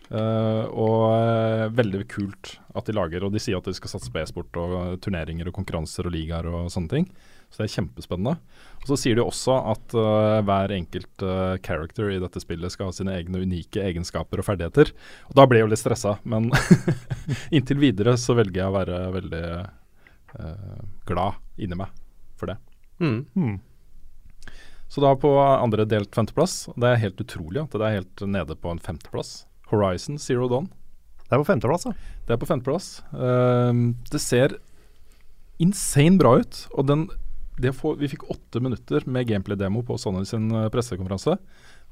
Uh, 0.07 0.62
og 0.71 1.00
uh, 1.11 1.64
veldig 1.75 2.05
kult 2.07 2.52
at 2.78 2.87
de 2.87 2.95
lager, 2.95 3.25
og 3.26 3.33
de 3.35 3.40
sier 3.43 3.59
at 3.59 3.66
de 3.66 3.75
skal 3.75 3.90
satse 3.90 4.12
på 4.14 4.21
e-sport 4.23 4.59
og 4.62 5.00
turneringer 5.02 5.50
og 5.50 5.57
konkurranser 5.57 6.07
og 6.07 6.14
ligaer 6.14 6.47
og 6.47 6.71
sånne 6.71 6.93
ting. 6.93 7.09
Så 7.50 7.62
det 7.62 7.69
er 7.69 7.75
kjempespennende. 7.79 8.37
Og 8.83 8.91
så 8.91 8.99
sier 9.00 9.19
de 9.19 9.25
også 9.25 9.55
at 9.73 9.95
uh, 9.97 10.43
hver 10.47 10.75
enkelt 10.76 11.25
uh, 11.25 11.57
character 11.65 12.11
i 12.12 12.21
dette 12.23 12.43
spillet 12.43 12.75
skal 12.75 12.91
ha 12.91 12.97
sine 12.97 13.15
egne 13.17 13.41
unike 13.43 13.83
egenskaper 13.83 14.43
og 14.43 14.49
ferdigheter. 14.49 14.93
Og 15.31 15.38
da 15.38 15.47
blir 15.49 15.62
jeg 15.62 15.69
jo 15.69 15.73
litt 15.73 15.83
stressa, 15.83 16.17
men 16.29 16.50
inntil 17.57 17.81
videre 17.83 18.17
så 18.21 18.37
velger 18.38 18.62
jeg 18.62 18.71
å 18.71 18.76
være 18.76 19.00
veldig 19.17 19.45
uh, 19.57 20.85
glad 21.09 21.41
inni 21.57 21.81
meg 21.81 21.95
for 22.37 22.53
det. 22.53 22.59
Mm. 23.00 23.25
Mm. 23.35 23.57
Så 24.93 25.03
da 25.03 25.17
på 25.19 25.33
andre 25.41 25.87
delt 25.88 26.15
femteplass, 26.15 26.69
det 26.76 26.93
er 26.93 27.03
helt 27.03 27.21
utrolig 27.21 27.65
at 27.65 27.75
det 27.75 27.87
er 27.87 27.99
helt 28.00 28.26
nede 28.29 28.57
på 28.61 28.71
en 28.71 28.83
femteplass. 28.83 29.45
Horizon 29.73 30.21
Zero 30.23 30.47
Dawn. 30.50 30.69
Det 31.26 31.35
er 31.35 31.43
på 31.43 31.49
femteplass, 31.49 31.88
da. 31.88 31.97
Det 32.26 32.37
er 32.37 32.41
på 32.43 32.49
femteplass. 32.49 32.91
Uh, 33.11 33.97
det 34.12 34.23
ser 34.23 34.61
insane 35.62 36.21
bra 36.21 36.37
ut. 36.43 36.61
Og 36.76 36.87
den, 36.87 37.09
få, 37.77 37.95
vi 38.01 38.11
fikk 38.13 38.29
åtte 38.33 38.61
minutter 38.61 39.07
med 39.09 39.29
gameplay-demo 39.29 39.83
på 39.87 39.97
Sony 40.01 40.25
sin 40.29 40.51
eh, 40.53 40.69
pressekonferanse. 40.73 41.39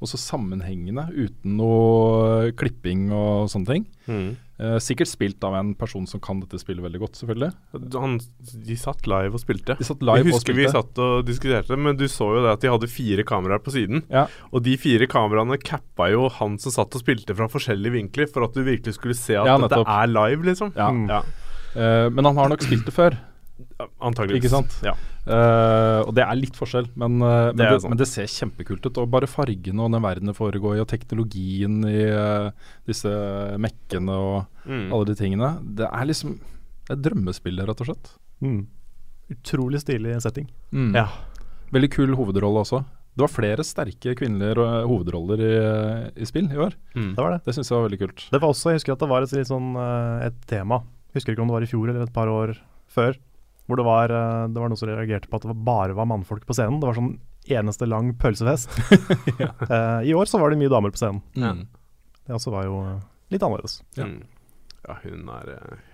Og 0.03 0.11
så 0.11 0.19
sammenhengende, 0.19 1.07
uten 1.15 1.55
noe 1.57 2.51
klipping 2.59 3.07
og 3.15 3.47
sånne 3.53 3.69
ting. 3.69 3.85
Mm. 4.11 4.33
Eh, 4.55 4.75
sikkert 4.83 5.09
spilt 5.09 5.45
av 5.47 5.55
en 5.59 5.71
person 5.79 6.05
som 6.11 6.21
kan 6.23 6.43
dette 6.43 6.59
spillet 6.61 6.83
veldig 6.85 7.01
godt, 7.01 7.21
selvfølgelig. 7.21 7.51
Han, 7.95 8.19
de 8.67 8.77
satt 8.79 9.07
live 9.11 9.39
og 9.39 9.43
spilte. 9.43 9.77
De 9.79 9.87
satt 9.87 10.03
live 10.05 10.21
jeg 10.21 10.29
og 10.29 10.37
husker 10.37 10.59
vi 10.59 10.67
satt 10.71 11.01
og 11.03 11.25
diskuterte, 11.27 11.79
men 11.79 11.99
du 11.99 12.05
så 12.11 12.29
jo 12.37 12.43
det 12.45 12.53
at 12.53 12.63
de 12.67 12.73
hadde 12.75 12.91
fire 12.91 13.25
kameraer 13.27 13.63
på 13.65 13.75
siden. 13.75 14.05
Ja. 14.13 14.27
Og 14.51 14.67
de 14.67 14.77
fire 14.83 15.09
kameraene 15.11 15.59
cappa 15.63 16.11
jo 16.13 16.27
han 16.41 16.59
som 16.63 16.75
satt 16.75 16.95
og 16.95 17.03
spilte 17.03 17.39
fra 17.39 17.49
forskjellige 17.51 17.97
vinkler, 17.97 18.31
for 18.31 18.47
at 18.47 18.59
du 18.59 18.65
virkelig 18.67 18.99
skulle 18.99 19.17
se 19.19 19.39
at 19.39 19.49
Ja, 19.49 19.57
dette 19.63 19.81
er 19.83 20.11
live, 20.11 20.51
liksom. 20.51 20.75
Ja. 20.79 20.91
Mm. 20.91 21.07
Ja. 21.11 21.23
Eh, 21.75 22.09
men 22.11 22.31
han 22.31 22.43
har 22.43 22.51
nok 22.53 22.67
spilt 22.67 22.87
det 22.87 22.95
før. 22.95 23.19
Antakeligvis. 24.03 24.43
Ikke 24.43 24.51
sant? 24.53 24.75
Ja. 24.85 24.95
Uh, 25.25 26.01
og 26.09 26.13
det 26.17 26.25
er 26.25 26.37
litt 26.37 26.57
forskjell, 26.59 26.89
men, 27.01 27.17
uh, 27.23 27.53
Det 27.53 27.57
men, 27.61 27.73
det, 27.73 27.81
sånn. 27.83 27.93
men 27.95 28.01
det 28.01 28.09
ser 28.11 28.27
kjempekult 28.31 28.87
ut. 28.89 28.99
Og 29.03 29.11
bare 29.13 29.29
fargene 29.31 29.85
og 29.87 29.93
den 29.95 30.03
verden 30.05 30.31
det 30.31 30.37
foregår 30.37 30.77
i, 30.79 30.83
og 30.83 30.89
teknologien 30.91 31.79
i 31.89 32.03
uh, 32.11 32.51
disse 32.89 33.13
mekkene 33.63 34.11
og 34.19 34.51
Mm. 34.65 34.87
alle 34.97 35.05
de 35.11 35.15
tingene. 35.19 35.49
Det 35.77 35.85
er 35.85 36.07
liksom 36.09 36.39
det 36.41 36.89
er 36.89 36.97
et 36.97 37.03
drømmespill, 37.05 37.59
rett 37.69 37.81
og 37.83 37.87
slett. 37.91 38.07
Mm. 38.41 38.63
Utrolig 39.35 39.81
stilig 39.83 40.15
setting. 40.25 40.47
Ja. 40.73 41.07
Veldig 41.73 41.91
kul 41.93 42.15
hovedrolle 42.17 42.63
også. 42.63 42.81
Det 43.15 43.23
var 43.27 43.29
flere 43.33 43.63
sterke 43.65 44.15
kvinnelige 44.17 44.57
hovedroller 44.89 45.39
i, 45.45 45.53
i 46.17 46.25
spill 46.29 46.49
i 46.49 46.57
år. 46.57 46.73
Mm. 46.97 47.11
Det 47.15 47.21
var 47.23 47.31
det. 47.37 47.43
Det 47.45 47.55
syns 47.59 47.69
jeg 47.71 47.77
var 47.77 47.85
veldig 47.91 48.01
kult. 48.07 48.25
Det 48.33 48.41
var 48.41 48.49
også, 48.55 48.73
Jeg 48.73 48.81
husker 48.81 48.97
at 48.97 49.05
det 49.05 49.09
var 49.13 49.23
et, 49.29 49.33
litt 49.37 49.53
sånn, 49.53 49.69
eh, 49.77 50.27
et 50.31 50.41
tema. 50.51 50.81
Husker 51.15 51.33
ikke 51.37 51.45
om 51.45 51.53
det 51.53 51.57
var 51.59 51.63
i 51.69 51.71
fjor 51.71 51.89
eller 51.93 52.03
et 52.09 52.13
par 52.17 52.33
år 52.33 52.57
før. 52.89 53.21
Hvor 53.67 53.81
det 53.81 53.87
var, 53.87 54.13
eh, 54.13 54.49
det 54.53 54.61
var 54.61 54.69
noen 54.69 54.81
som 54.81 54.91
reagerte 54.91 55.31
på 55.31 55.41
at 55.41 55.47
det 55.49 55.57
bare 55.65 55.97
var 55.97 56.09
mannfolk 56.11 56.45
på 56.47 56.57
scenen. 56.57 56.81
Det 56.83 56.91
var 56.91 56.99
sånn 56.99 57.15
eneste 57.49 57.89
lang 57.89 58.15
pølsefest. 58.21 58.71
Eh, 59.65 60.01
I 60.09 60.15
år 60.15 60.29
så 60.29 60.39
var 60.41 60.53
det 60.53 60.61
mye 60.61 60.73
damer 60.73 60.93
på 60.93 61.01
scenen. 61.01 61.23
Mm. 61.37 61.65
Det 62.27 62.37
også 62.37 62.53
var 62.53 62.69
jo 62.69 62.79
eh, 62.85 63.01
litt 63.33 63.43
annerledes. 63.43 63.81
Ja. 63.97 64.05
Mm. 64.09 64.23
ja, 64.89 64.97
hun 65.05 65.29
er 65.33 65.51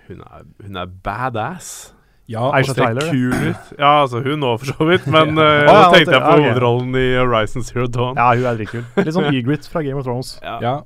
Hun 0.09 0.21
er, 0.27 0.45
hun 0.67 0.77
er 0.77 0.87
badass. 1.05 1.93
Ja, 2.31 2.49
Aisha 2.55 2.75
Ser 2.75 2.93
Tyler, 2.93 3.11
kul 3.11 3.35
ut. 3.35 3.71
Ja, 3.79 4.03
altså 4.03 4.21
hun 4.23 4.43
òg, 4.47 4.61
for 4.63 4.71
så 4.75 4.87
vidt. 4.87 5.07
Men 5.15 5.39
Ja. 5.39 5.49
ja, 5.67 5.75
nå 5.75 5.95
tenkte 5.95 6.15
jeg 6.15 6.23
på 6.23 6.37
hovedrollen 6.39 6.91
okay. 6.95 7.07
i 7.07 7.19
Horizon 7.19 7.67
Zero 7.67 7.87
Dawn. 7.87 8.19
Ja, 8.19 8.31
hun 8.35 8.47
er 8.47 8.59
dritkul. 8.59 8.85
Litt 8.99 9.15
sånn 9.15 9.31
Egrit 9.39 9.67
fra 9.71 9.83
Game 9.87 9.99
of 9.99 10.07
Thrones. 10.07 10.37
Ja. 10.43 10.81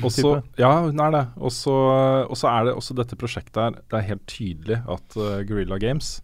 Og 0.00 0.10
så, 0.14 0.32
ja, 0.60 0.72
er 0.88 1.14
det. 1.14 1.22
Og 1.40 1.52
så 1.52 2.50
er 2.50 2.68
det 2.68 2.74
også 2.76 2.96
dette 2.98 3.18
prosjektet 3.20 3.60
her. 3.62 3.78
Det 3.80 3.98
er 3.98 4.08
helt 4.08 4.26
tydelig 4.30 4.80
at 4.80 5.16
uh, 5.18 5.40
Guerrilla 5.46 5.80
Games 5.82 6.18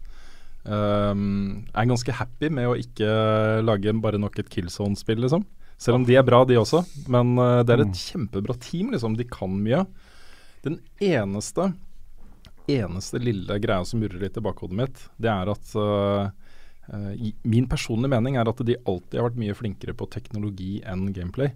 um, 0.63 1.65
er 1.73 1.89
ganske 1.89 2.15
happy 2.19 2.51
med 2.53 2.69
å 2.69 2.77
ikke 2.79 3.09
lage 3.65 3.95
bare 4.03 4.21
nok 4.21 4.39
et 4.41 4.51
Killzone-spill, 4.53 5.23
liksom. 5.25 5.45
Selv 5.77 5.99
om 5.99 6.05
de 6.07 6.15
er 6.17 6.25
bra, 6.25 6.41
de 6.47 6.57
også. 6.57 6.83
Men 7.11 7.35
uh, 7.39 7.63
det 7.65 7.75
er 7.75 7.85
et 7.85 8.05
kjempebra 8.07 8.57
team, 8.61 8.93
liksom. 8.95 9.17
De 9.19 9.27
kan 9.29 9.53
mye. 9.53 9.83
Den 10.65 10.79
eneste 11.03 11.71
eneste 12.67 13.19
lille 13.23 13.59
greia 13.63 13.85
som 13.87 14.01
murrer 14.01 14.19
litt 14.21 14.37
i 14.37 14.43
bakhodet 14.43 14.77
mitt, 14.77 15.05
det 15.21 15.31
er 15.31 15.51
at 15.51 15.73
uh, 15.79 16.27
i, 17.15 17.33
Min 17.43 17.67
personlige 17.67 18.13
mening 18.13 18.37
er 18.39 18.47
at 18.47 18.61
de 18.63 18.77
alltid 18.87 19.19
har 19.19 19.27
vært 19.27 19.39
mye 19.41 19.55
flinkere 19.57 19.95
på 19.97 20.07
teknologi 20.11 20.77
enn 20.87 21.09
gameplay. 21.15 21.51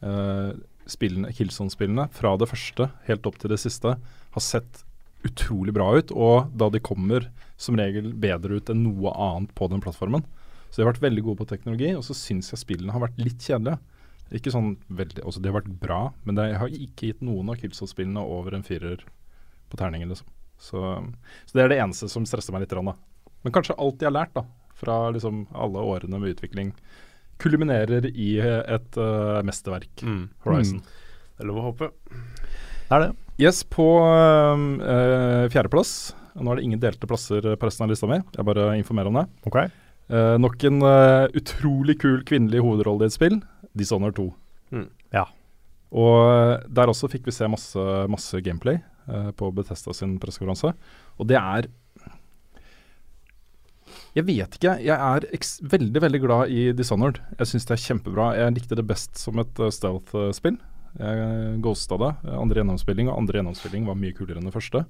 Uh, 0.00 0.56
Killzone-spillene, 0.96 2.08
fra 2.12 2.34
det 2.40 2.48
første 2.50 2.88
helt 3.08 3.28
opp 3.28 3.38
til 3.40 3.52
det 3.52 3.60
siste, 3.62 3.96
har 3.96 4.44
sett 4.44 4.82
utrolig 5.26 5.74
bra 5.74 5.88
ut, 5.98 6.10
og 6.12 6.50
da 6.58 6.68
de 6.72 6.82
kommer, 6.82 7.28
som 7.60 7.78
regel 7.78 8.10
bedre 8.18 8.58
ut 8.58 8.72
enn 8.72 8.82
noe 8.84 9.12
annet 9.14 9.52
på 9.58 9.68
den 9.70 9.82
plattformen. 9.84 10.24
Så 10.68 10.80
de 10.80 10.84
har 10.84 10.92
vært 10.94 11.04
veldig 11.04 11.24
gode 11.26 11.42
på 11.42 11.48
teknologi, 11.52 11.92
og 11.94 12.04
så 12.06 12.16
syns 12.16 12.50
jeg 12.50 12.62
spillene 12.62 12.94
har 12.94 13.04
vært 13.04 13.20
litt 13.20 13.44
kjedelige. 13.44 13.78
Ikke 14.32 14.52
sånn 14.54 14.74
veldig, 14.88 15.20
altså 15.26 15.42
De 15.44 15.50
har 15.50 15.58
vært 15.58 15.74
bra, 15.82 16.00
men 16.24 16.40
jeg 16.40 16.58
har 16.58 16.72
ikke 16.72 17.10
gitt 17.10 17.24
noen 17.24 17.52
av 17.52 17.58
Killzone-spillene 17.60 18.22
over 18.24 18.56
en 18.56 18.64
firer 18.66 19.04
på 19.68 19.78
terningen, 19.80 20.10
liksom. 20.12 20.30
Så, 20.62 20.80
så 21.46 21.58
det 21.58 21.64
er 21.64 21.72
det 21.72 21.80
eneste 21.82 22.08
som 22.10 22.24
stresser 22.28 22.54
meg 22.54 22.64
litt. 22.64 22.72
Da. 22.72 22.94
Men 23.42 23.54
kanskje 23.54 23.76
alt 23.82 23.98
de 24.00 24.08
har 24.08 24.14
lært 24.14 24.34
da, 24.36 24.44
fra 24.78 24.96
liksom 25.14 25.44
alle 25.52 25.82
årene 25.92 26.20
med 26.22 26.36
utvikling, 26.36 26.72
kulminerer 27.40 28.08
i 28.12 28.34
et 28.42 28.98
uh, 29.00 29.40
mesterverk. 29.46 30.04
Mm. 30.04 30.24
Horizon. 30.44 30.80
Det 30.82 31.44
er 31.44 31.48
lov 31.48 31.60
å 31.62 31.68
håpe. 31.70 31.90
Det 32.12 32.96
er 32.96 33.06
det. 33.06 33.12
Yes, 33.40 33.62
på 33.64 33.86
uh, 34.04 35.46
fjerdeplass 35.50 36.12
Nå 36.36 36.52
er 36.52 36.58
det 36.58 36.64
ingen 36.66 36.80
delte 36.80 37.08
plasser 37.08 37.44
på 37.44 37.68
resten 37.68 37.84
av 37.84 37.90
lista 37.92 38.08
mi, 38.08 38.16
jeg 38.32 38.46
bare 38.48 38.70
informerer 38.80 39.10
om 39.10 39.18
det. 39.20 39.26
Ok. 39.48 39.58
Uh, 40.12 40.36
nok 40.40 40.64
en 40.68 40.82
eh, 40.84 41.26
utrolig 41.38 41.98
kul 42.00 42.22
kvinnelig 42.28 42.62
hovedrolle 42.64 43.04
i 43.04 43.10
et 43.10 43.14
spill, 43.14 43.36
Dishonored 43.76 44.16
2. 44.16 44.26
Mm. 44.72 44.86
Ja. 45.12 45.26
Og 45.92 46.16
eh, 46.24 46.64
der 46.72 46.90
også 46.92 47.10
fikk 47.12 47.28
vi 47.28 47.34
se 47.36 47.48
masse, 47.50 47.84
masse 48.12 48.40
gameplay 48.44 48.80
eh, 48.80 49.30
på 49.36 49.50
Bethesda 49.54 49.94
sin 49.96 50.16
pressekonferanse. 50.20 50.72
Og 51.20 51.28
det 51.28 51.38
er 51.38 51.68
Jeg 54.12 54.26
vet 54.28 54.58
ikke. 54.58 54.74
Jeg 54.84 54.92
er 54.92 55.24
veldig 55.72 56.00
veldig 56.04 56.20
glad 56.20 56.52
i 56.52 56.66
Dishonored. 56.76 57.22
Jeg 57.38 57.48
syns 57.48 57.64
det 57.68 57.76
er 57.78 57.84
kjempebra. 57.86 58.26
Jeg 58.36 58.54
likte 58.58 58.76
det 58.76 58.84
best 58.84 59.16
som 59.16 59.40
et 59.40 59.62
uh, 59.62 59.70
stealth-spill. 59.72 60.58
Jeg 61.00 61.60
ghosta 61.64 61.96
det. 61.96 62.10
Andre 62.36 62.60
gjennomspilling 62.60 63.08
og 63.08 63.22
andre 63.22 63.40
gjennomspilling 63.40 63.86
var 63.88 63.96
mye 63.96 64.16
kulere 64.16 64.42
enn 64.42 64.50
det 64.50 64.52
første. 64.52 64.82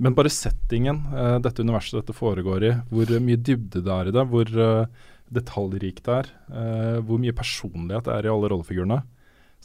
Men 0.00 0.16
bare 0.16 0.32
settingen, 0.32 1.02
uh, 1.12 1.36
dette 1.44 1.60
universet 1.60 1.98
dette 2.00 2.16
foregår 2.16 2.64
i, 2.64 2.72
hvor 2.88 3.12
mye 3.26 3.42
dybde 3.44 3.84
det 3.84 3.92
er 3.92 4.08
i 4.08 4.16
det, 4.16 4.24
hvor 4.32 4.54
uh, 4.56 5.12
detaljrikt 5.36 6.08
det 6.08 6.16
er, 6.22 6.32
uh, 6.48 6.96
hvor 7.04 7.20
mye 7.20 7.36
personlighet 7.36 8.08
det 8.08 8.16
er 8.16 8.30
i 8.30 8.32
alle 8.32 8.50
rollefigurene. 8.54 9.02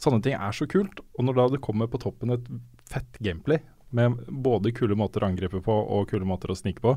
Sånne 0.02 0.20
ting 0.24 0.36
er 0.36 0.52
så 0.52 0.68
kult. 0.68 1.00
Og 1.16 1.24
når 1.24 1.40
da 1.40 1.48
det 1.54 1.62
kommer 1.64 1.88
på 1.88 2.02
toppen 2.02 2.36
et 2.36 2.52
fett 2.92 3.16
gameplay, 3.24 3.64
med 3.92 4.20
både 4.28 4.72
kule 4.76 4.96
måter 4.96 5.24
å 5.24 5.32
angripe 5.32 5.64
på 5.64 5.80
og 5.96 6.12
kule 6.12 6.28
måter 6.28 6.52
å 6.52 6.56
snike 6.56 6.84
på, 6.84 6.94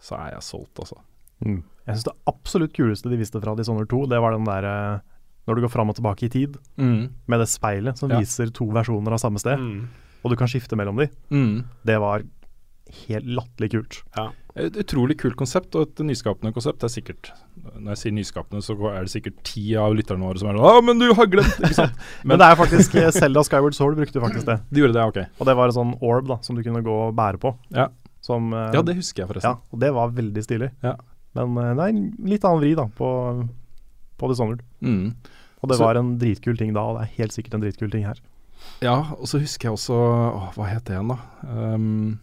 så 0.00 0.16
er 0.22 0.34
jeg 0.36 0.48
solgt, 0.48 0.76
altså. 0.80 1.00
Mm. 1.44 1.62
Jeg 1.86 1.94
syns 1.96 2.04
det 2.04 2.16
absolutt 2.28 2.72
kuleste 2.76 3.08
de 3.10 3.16
viste 3.16 3.40
fra 3.40 3.54
Dishonored 3.56 3.88
2, 3.88 4.06
det 4.08 4.20
var 4.20 4.32
den 4.36 4.44
der 4.44 4.64
eh, 4.64 4.98
når 5.48 5.54
du 5.56 5.62
går 5.64 5.70
fram 5.72 5.88
og 5.88 5.96
tilbake 5.96 6.26
i 6.26 6.28
tid, 6.28 6.56
med 6.76 7.38
det 7.40 7.48
speilet 7.48 7.96
som 7.96 8.10
Ja. 8.10 8.18
viser 8.20 8.50
to 8.52 8.66
versjoner 8.66 9.12
av 9.16 9.18
samme 9.22 9.38
sted, 9.40 9.56
Mm. 9.58 9.86
og 10.24 10.30
du 10.30 10.36
kan 10.36 10.46
skifte 10.48 10.76
mellom 10.76 10.96
de. 10.98 11.08
Det 11.86 11.98
var 11.98 12.22
helt 13.08 13.24
latterlig 13.26 13.70
kult. 13.72 14.02
Et 14.58 14.72
utrolig 14.76 15.16
kult 15.20 15.36
konsept, 15.36 15.74
og 15.76 15.82
et 15.88 16.04
nyskapende 16.04 16.52
konsept. 16.52 16.80
Det 16.80 16.88
er 16.90 17.00
sikkert 17.00 17.30
Når 17.78 17.90
jeg 17.94 17.98
sier 17.98 18.12
nyskapende, 18.12 18.62
så 18.64 18.74
er 18.92 19.04
det 19.04 19.10
sikkert 19.12 19.42
ti 19.44 19.74
av 19.76 19.92
lytterne 19.94 20.20
våre 20.24 20.38
som 20.38 20.48
er 20.48 20.54
sånn 20.56 20.64
Å, 20.64 20.82
men 20.84 20.98
du 20.98 21.12
har 21.14 21.26
glemt! 21.26 21.58
Ikke 21.60 21.74
sant? 21.74 21.92
Men, 22.24 22.38
det 22.38 22.46
er 22.46 22.56
faktisk 22.56 22.90
Selda 23.18 23.42
Skyward 23.44 23.74
Sword 23.76 23.96
brukte 23.96 24.20
faktisk 24.20 24.46
det. 24.46 24.56
De 24.72 24.80
gjorde 24.80 24.94
det, 24.94 25.04
ok. 25.04 25.18
Og 25.40 25.46
det 25.46 25.54
var 25.56 25.68
en 25.68 25.76
sånn 25.76 25.92
orb 26.02 26.26
da, 26.28 26.38
som 26.42 26.56
du 26.56 26.62
kunne 26.62 26.82
gå 26.82 26.96
og 27.08 27.14
bære 27.14 27.38
på. 27.38 27.54
Ja. 27.76 27.88
Som, 28.24 28.52
eh, 28.52 28.72
Ja, 28.74 28.82
det 28.82 28.96
husker 28.96 29.22
jeg 29.22 29.28
ja, 29.28 29.32
forresten. 29.32 29.60
og 29.72 29.80
det 29.80 29.92
var 29.94 30.10
veldig 30.10 30.42
stilig. 30.44 30.70
Ja. 30.82 30.96
Men 31.46 31.64
eh, 31.70 31.74
det 31.78 31.84
er 31.84 31.92
en 31.94 32.02
litt 32.32 32.44
annen 32.48 32.62
vri 32.62 32.72
da, 32.78 32.86
på, 32.98 33.08
på 34.18 34.30
Dishonored. 34.32 34.62
Mm. 34.80 35.12
Og 35.62 35.68
det 35.70 35.76
Så- 35.78 35.84
var 35.84 35.98
en 36.00 36.16
dritkul 36.18 36.56
ting 36.58 36.72
da, 36.74 36.80
og 36.86 36.98
det 36.98 37.04
er 37.06 37.14
helt 37.22 37.32
sikkert 37.34 37.54
en 37.58 37.60
dritkul 37.66 37.90
ting 37.90 38.04
her. 38.06 38.18
Ja, 38.82 38.96
og 39.18 39.26
så 39.30 39.38
husker 39.38 39.68
jeg 39.68 39.76
også 39.78 39.94
åh, 39.94 40.48
Hva 40.56 40.66
het 40.66 40.84
det 40.88 40.96
igjen, 40.96 41.12
da? 41.12 41.18
Um, 41.46 42.18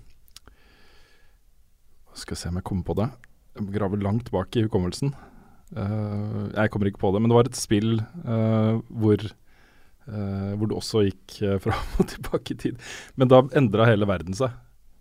skal 2.16 2.38
se 2.40 2.50
om 2.52 2.60
jeg 2.60 2.64
kommer 2.68 2.86
på 2.88 2.96
det. 3.00 3.08
Jeg 3.56 3.72
graver 3.76 4.02
langt 4.04 4.30
bak 4.32 4.56
i 4.56 4.64
hukommelsen. 4.66 5.14
Uh, 5.76 6.52
jeg 6.54 6.72
kommer 6.72 6.88
ikke 6.92 7.02
på 7.02 7.12
det, 7.16 7.22
men 7.24 7.32
det 7.32 7.38
var 7.40 7.50
et 7.50 7.58
spill 7.60 7.98
uh, 8.24 8.78
hvor 8.94 9.20
uh, 9.26 10.52
Hvor 10.56 10.70
du 10.70 10.76
også 10.78 11.02
gikk 11.08 11.40
uh, 11.44 11.56
fram 11.64 11.98
og 12.00 12.08
tilbake 12.14 12.56
i 12.56 12.60
tid. 12.68 12.80
Men 13.20 13.32
da 13.32 13.42
endra 13.58 13.88
hele 13.90 14.08
verden 14.08 14.38
seg. 14.38 14.54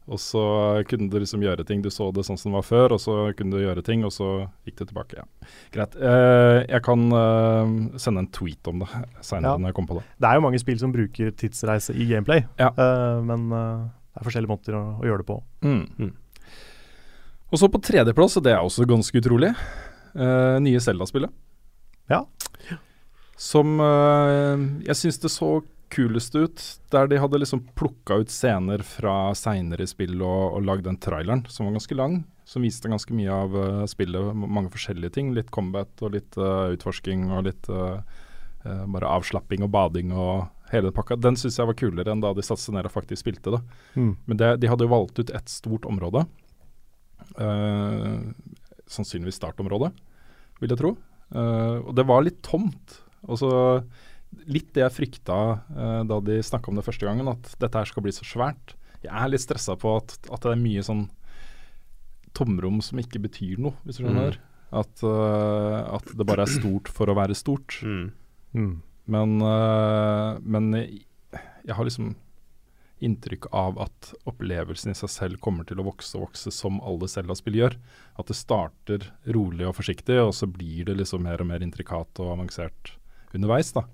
Og 0.05 0.19
så 0.21 0.41
kunne 0.85 1.09
du 1.09 1.15
liksom 1.17 1.41
gjøre 1.41 1.65
ting. 1.65 1.81
Du 1.81 1.89
så 1.89 2.11
det 2.13 2.27
sånn 2.27 2.37
som 2.37 2.53
det 2.53 2.59
var 2.59 2.67
før, 2.69 2.93
og 2.93 3.01
så 3.01 3.15
kunne 3.39 3.57
du 3.57 3.63
gjøre 3.65 3.81
ting, 3.87 4.03
og 4.05 4.13
så 4.13 4.27
gikk 4.69 4.83
det 4.83 4.89
tilbake. 4.91 5.17
Ja. 5.23 5.49
Greit. 5.73 5.95
Uh, 5.97 6.61
jeg 6.69 6.83
kan 6.85 7.07
uh, 7.09 7.73
sende 7.97 8.21
en 8.27 8.29
tweet 8.37 8.69
om 8.69 8.83
det 8.85 8.91
seinere 9.25 9.55
Ja. 9.55 9.63
når 9.63 9.71
jeg 9.73 9.79
kommer 9.79 9.95
på 9.95 9.99
det. 10.03 10.05
Det 10.21 10.29
er 10.29 10.35
jo 10.37 10.45
mange 10.45 10.61
spill 10.61 10.79
som 10.83 10.93
bruker 10.93 11.33
tidsreise 11.41 11.97
i 11.97 12.05
gameplay, 12.11 12.45
Ja. 12.61 12.69
eh, 12.77 13.23
men 13.25 13.47
eh, 13.49 13.87
det 14.13 14.21
er 14.21 14.29
forskjellige 14.29 14.53
måter 14.53 14.77
å, 14.77 14.85
å 15.01 15.09
gjøre 15.09 15.25
det 15.25 15.29
på. 15.33 15.39
Mm. 15.65 15.83
Mm. 15.99 16.13
Og 17.55 17.59
så 17.61 17.69
på 17.73 17.81
tredjeplass, 17.89 18.37
og 18.37 18.45
det 18.45 18.53
er 18.53 18.61
også 18.61 18.85
ganske 18.91 19.21
utrolig, 19.25 19.55
eh, 20.15 20.57
nye 20.61 20.81
Zelda-spillet. 20.85 21.33
Ja. 22.13 22.25
Som 23.41 23.81
eh, 23.81 24.65
jeg 24.87 25.01
syns 25.01 25.19
det 25.25 25.33
så 25.33 25.57
kulest 25.91 26.35
ut, 26.35 26.63
der 26.91 27.09
de 27.11 27.19
hadde 27.21 27.39
liksom 27.41 27.63
plukka 27.79 28.21
ut 28.23 28.33
scener 28.33 28.83
fra 28.87 29.35
seinere 29.39 29.87
spill 29.89 30.23
og, 30.23 30.57
og 30.57 30.65
lagd 30.67 30.87
den 30.89 30.99
traileren, 31.03 31.45
som 31.49 31.69
var 31.69 31.77
ganske 31.77 31.99
lang. 31.99 32.23
Som 32.49 32.67
viste 32.67 32.91
ganske 32.93 33.15
mye 33.17 33.33
av 33.33 33.55
uh, 33.57 33.85
spillet, 33.89 34.35
mange 34.37 34.73
forskjellige 34.73 35.15
ting. 35.17 35.33
Litt 35.37 35.53
combat 35.55 36.05
og 36.05 36.13
litt 36.17 36.37
uh, 36.37 36.75
utforsking 36.75 37.31
og 37.33 37.47
litt 37.47 37.71
eh, 37.73 38.21
bare 38.65 39.09
avslapping 39.17 39.65
og 39.65 39.71
bading 39.73 40.13
og 40.13 40.47
hele 40.71 40.93
pakka. 40.93 41.17
Den 41.21 41.39
syns 41.41 41.59
jeg 41.61 41.69
var 41.69 41.77
kulere 41.79 42.13
enn 42.13 42.23
da 42.25 42.33
de 42.37 42.45
satte 42.45 42.63
seg 42.65 42.77
ned 42.77 42.89
og 42.89 42.95
faktisk 42.95 43.25
spilte 43.25 43.57
det. 43.57 43.61
Men 43.97 44.41
det, 44.41 44.51
de 44.61 44.71
hadde 44.71 44.87
jo 44.87 44.93
valgt 44.93 45.21
ut 45.21 45.33
et 45.37 45.53
stort 45.53 45.85
område. 45.89 46.25
Sannsynligvis 48.89 49.37
startområdet, 49.37 49.93
vil 50.63 50.73
jeg 50.73 50.81
tro. 50.81 50.95
Og 51.37 51.93
det 51.97 52.07
var 52.09 52.25
litt 52.25 52.41
tomt. 52.47 52.97
Og 53.29 53.41
så 53.41 53.53
litt 54.51 54.73
det 54.77 54.85
jeg 54.85 54.97
frykta 54.97 55.37
uh, 55.61 56.01
da 56.09 56.19
de 56.25 56.41
snakka 56.45 56.71
om 56.71 56.81
det 56.81 56.87
første 56.87 57.07
gangen, 57.07 57.31
at 57.31 57.53
dette 57.61 57.81
her 57.81 57.91
skal 57.91 58.05
bli 58.07 58.15
så 58.15 58.27
svært. 58.29 58.75
Jeg 59.05 59.13
er 59.13 59.31
litt 59.31 59.45
stressa 59.45 59.77
på 59.81 59.99
at, 59.99 60.17
at 60.33 60.47
det 60.47 60.55
er 60.55 60.61
mye 60.65 60.85
sånn 60.85 61.07
tomrom 62.35 62.81
som 62.83 62.99
ikke 62.99 63.23
betyr 63.23 63.61
noe, 63.63 63.77
hvis 63.85 64.01
du 64.01 64.07
skjønner. 64.07 64.41
At, 64.75 65.05
uh, 65.07 65.95
at 65.95 66.09
det 66.19 66.27
bare 66.27 66.49
er 66.49 66.51
stort 66.51 66.91
for 66.91 67.11
å 67.11 67.17
være 67.19 67.37
stort. 67.39 67.79
Mm. 67.87 68.09
Mm. 68.57 68.75
Men, 69.15 69.35
uh, 69.45 70.41
men 70.43 70.73
jeg, 70.81 71.05
jeg 71.65 71.77
har 71.79 71.87
liksom 71.87 72.15
inntrykk 73.05 73.51
av 73.53 73.79
at 73.83 74.13
opplevelsen 74.29 74.93
i 74.93 74.97
seg 74.97 75.11
selv 75.13 75.41
kommer 75.45 75.67
til 75.69 75.81
å 75.81 75.87
vokse 75.87 76.17
og 76.17 76.29
vokse 76.29 76.53
som 76.55 76.81
alle 76.87 77.09
Zelda-spill 77.11 77.59
gjør. 77.59 77.77
At 78.21 78.31
det 78.31 78.39
starter 78.39 79.09
rolig 79.37 79.67
og 79.69 79.77
forsiktig, 79.79 80.17
og 80.23 80.33
så 80.37 80.49
blir 80.51 80.89
det 80.89 80.99
liksom 81.01 81.25
mer 81.27 81.43
og 81.43 81.51
mer 81.51 81.65
intrikat 81.65 82.23
og 82.23 82.33
avansert 82.37 82.95
underveis. 83.35 83.75
da. 83.77 83.85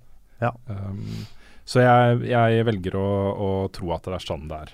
Ja. 0.41 0.53
Um, 0.69 1.27
så 1.69 1.83
jeg, 1.85 2.23
jeg 2.31 2.65
velger 2.67 2.97
å, 2.99 3.09
å 3.37 3.51
tro 3.75 3.93
at 3.95 4.07
det 4.09 4.15
er 4.17 4.25
sånn 4.25 4.49
det 4.51 4.57
er. 4.67 4.71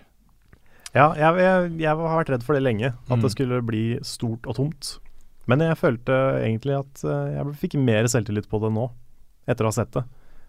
Ja, 0.97 1.11
jeg, 1.19 1.43
jeg, 1.43 1.73
jeg 1.83 1.91
har 1.91 1.99
vært 2.23 2.31
redd 2.33 2.45
for 2.47 2.57
det 2.57 2.63
lenge, 2.65 2.95
at 2.95 3.19
Mm. 3.19 3.23
det 3.27 3.31
skulle 3.35 3.59
bli 3.67 3.83
stort 4.07 4.47
og 4.49 4.57
tomt. 4.57 4.95
Men 5.47 5.61
jeg 5.61 5.77
følte 5.79 6.15
egentlig 6.41 6.75
at 6.79 7.03
eh, 7.05 7.35
jeg 7.37 7.53
fikk 7.61 7.75
mer 7.79 8.09
selvtillit 8.11 8.49
på 8.51 8.59
det 8.65 8.71
nå, 8.75 8.87
etter 9.47 9.67
å 9.67 9.71
ha 9.71 9.77
sett 9.77 9.93
det. 9.95 10.03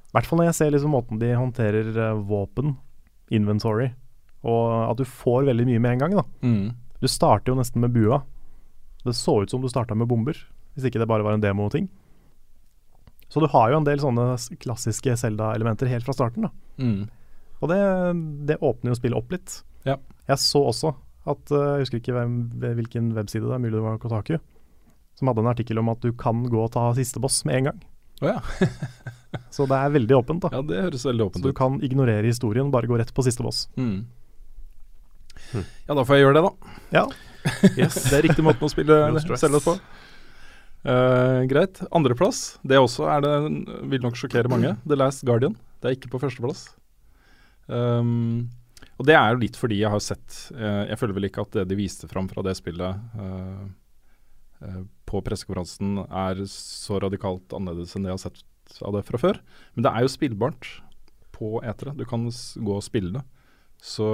I 0.07 0.13
hvert 0.15 0.25
fall 0.29 0.39
når 0.39 0.47
jeg 0.47 0.55
ser 0.61 0.71
liksom 0.71 0.93
måten 0.95 1.19
de 1.19 1.33
håndterer 1.35 1.89
eh, 1.91 2.21
våpen, 2.29 2.77
inventory, 3.29 3.91
og 4.47 4.91
at 4.93 5.01
du 5.01 5.03
får 5.09 5.49
veldig 5.49 5.65
mye 5.67 5.83
med 5.83 5.91
en 5.97 6.05
gang. 6.05 6.15
da. 6.21 6.23
Mm. 6.47 6.71
Du 7.03 7.07
starter 7.11 7.51
jo 7.51 7.59
nesten 7.59 7.83
med 7.83 7.91
bua. 7.93 8.21
Det 9.03 9.13
så 9.17 9.41
ut 9.43 9.51
som 9.51 9.61
du 9.61 9.67
starta 9.69 9.93
med 9.97 10.07
bomber, 10.09 10.37
hvis 10.77 10.87
ikke 10.87 11.01
det 11.03 11.09
bare 11.11 11.25
var 11.27 11.35
en 11.35 11.43
demo-ting. 11.43 11.89
Så 13.29 13.41
du 13.43 13.47
har 13.51 13.71
jo 13.73 13.77
en 13.81 13.87
del 13.87 13.99
sånne 13.99 14.25
klassiske 14.63 15.15
Zelda-elementer 15.19 15.89
helt 15.91 16.05
fra 16.07 16.15
starten. 16.15 16.47
da. 16.47 16.51
Mm. 16.79 17.09
Og 17.59 17.71
det, 17.71 17.79
det 18.47 18.59
åpner 18.63 18.93
jo 18.93 18.99
spillet 18.99 19.17
opp 19.19 19.33
litt. 19.33 19.57
Ja. 19.87 19.97
Jeg 20.29 20.39
så 20.43 20.61
også 20.69 20.93
at 21.27 21.51
eh, 21.51 21.65
Jeg 21.75 21.83
husker 21.83 21.99
ikke 21.99 22.13
hvem, 22.15 22.35
hvilken 22.77 23.09
webside 23.17 23.43
det 23.43 23.55
er, 23.57 23.59
mulig 23.63 23.75
det 23.75 23.83
var 23.83 23.97
Kotaku, 23.99 24.37
som 25.17 25.27
hadde 25.31 25.43
en 25.43 25.49
artikkel 25.51 25.81
om 25.81 25.89
at 25.91 25.99
du 26.05 26.13
kan 26.15 26.45
gå 26.47 26.61
og 26.63 26.71
ta 26.75 26.85
siste 26.95 27.19
boss 27.23 27.41
med 27.49 27.59
en 27.59 27.67
gang. 27.71 27.81
Oh, 28.21 28.29
ja. 28.31 28.39
Så 29.53 29.65
det 29.67 29.75
er 29.75 29.91
veldig 29.93 30.15
åpent. 30.21 30.45
da 30.45 30.53
ja, 30.55 30.61
det 30.63 30.79
høres 30.85 31.03
veldig 31.05 31.27
Så 31.35 31.43
du 31.43 31.49
ut. 31.51 31.57
kan 31.57 31.81
ignorere 31.83 32.23
historien, 32.25 32.71
bare 32.71 32.87
gå 32.87 32.95
rett 33.01 33.11
på 33.13 33.25
siste 33.27 33.43
boss. 33.43 33.65
Mm. 33.75 34.05
Hm. 35.51 35.65
Ja, 35.87 35.93
da 35.99 36.03
får 36.07 36.15
jeg 36.17 36.25
gjøre 36.25 36.39
det, 36.39 36.45
da. 36.47 36.77
Ja, 36.95 37.05
Yes, 37.79 37.95
det 38.09 38.17
er 38.17 38.25
riktig 38.25 38.43
måte 38.43 38.63
å 38.65 38.71
spille. 38.71 38.95
Zelda 39.39 39.59
på. 39.63 39.75
Eh, 40.87 41.41
greit. 41.51 41.81
Andreplass, 41.91 42.57
det 42.63 42.79
også 42.79 43.09
er 43.11 43.23
det 43.25 43.33
vil 43.91 44.03
nok 44.05 44.15
sjokkere 44.19 44.51
mange. 44.51 44.75
The 44.87 44.95
Last 44.95 45.25
Guardian. 45.27 45.57
Det 45.81 45.89
er 45.89 45.97
ikke 45.97 46.13
på 46.13 46.21
førsteplass. 46.21 46.69
Um, 47.67 48.47
og 48.95 49.09
det 49.09 49.17
er 49.17 49.33
jo 49.33 49.41
litt 49.41 49.57
fordi 49.59 49.81
jeg 49.81 49.91
har 49.91 49.99
sett 49.99 50.35
uh, 50.55 50.85
Jeg 50.87 50.95
føler 51.01 51.17
vel 51.17 51.27
ikke 51.27 51.43
at 51.43 51.57
det 51.57 51.65
de 51.67 51.75
viste 51.75 52.07
fram 52.07 52.29
fra 52.31 52.39
det 52.45 52.53
spillet 52.55 53.17
uh, 53.19 54.77
på 55.09 55.19
pressekonferansen 55.25 56.05
er 56.07 56.39
så 56.49 57.01
radikalt 57.03 57.51
annerledes 57.53 57.97
enn 57.97 58.07
det 58.07 58.13
jeg 58.13 58.17
har 58.17 58.23
sett 58.23 58.79
av 58.87 58.95
det 58.95 59.03
fra 59.05 59.19
før. 59.21 59.41
Men 59.75 59.85
det 59.85 59.91
er 59.91 60.05
jo 60.05 60.13
spillbart 60.15 60.69
på 61.35 61.57
etere. 61.67 61.93
Du 61.99 62.07
kan 62.09 62.25
gå 62.31 62.79
og 62.79 62.85
spille 62.85 63.11
det. 63.19 63.25
Så 63.83 64.07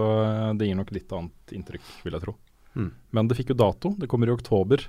det 0.60 0.68
gir 0.68 0.76
nok 0.76 0.92
litt 0.92 1.14
annet 1.16 1.54
inntrykk, 1.56 1.86
vil 2.04 2.18
jeg 2.18 2.26
tro. 2.26 2.36
Mm. 2.76 2.90
Men 3.16 3.30
det 3.30 3.38
fikk 3.40 3.54
jo 3.54 3.62
dato. 3.62 3.94
Det 3.96 4.10
kommer 4.12 4.28
i 4.28 4.36
oktober. 4.36 4.84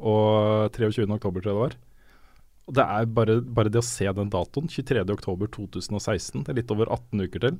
Og 0.00 0.70
23. 0.72 1.04
oktober, 1.12 1.42
tror 1.44 1.50
jeg 1.52 1.56
det 1.56 1.62
var. 1.64 1.76
Og 2.70 2.76
det 2.78 2.84
er 2.86 3.08
bare, 3.10 3.34
bare 3.42 3.70
det 3.72 3.80
å 3.82 3.84
se 3.84 4.06
den 4.14 4.30
datoen, 4.32 4.68
23. 4.70 5.02
oktober 5.12 5.48
2016, 5.52 6.44
det 6.46 6.52
er 6.52 6.58
litt 6.60 6.70
over 6.72 6.88
18 6.94 7.24
uker 7.26 7.42
til. 7.48 7.56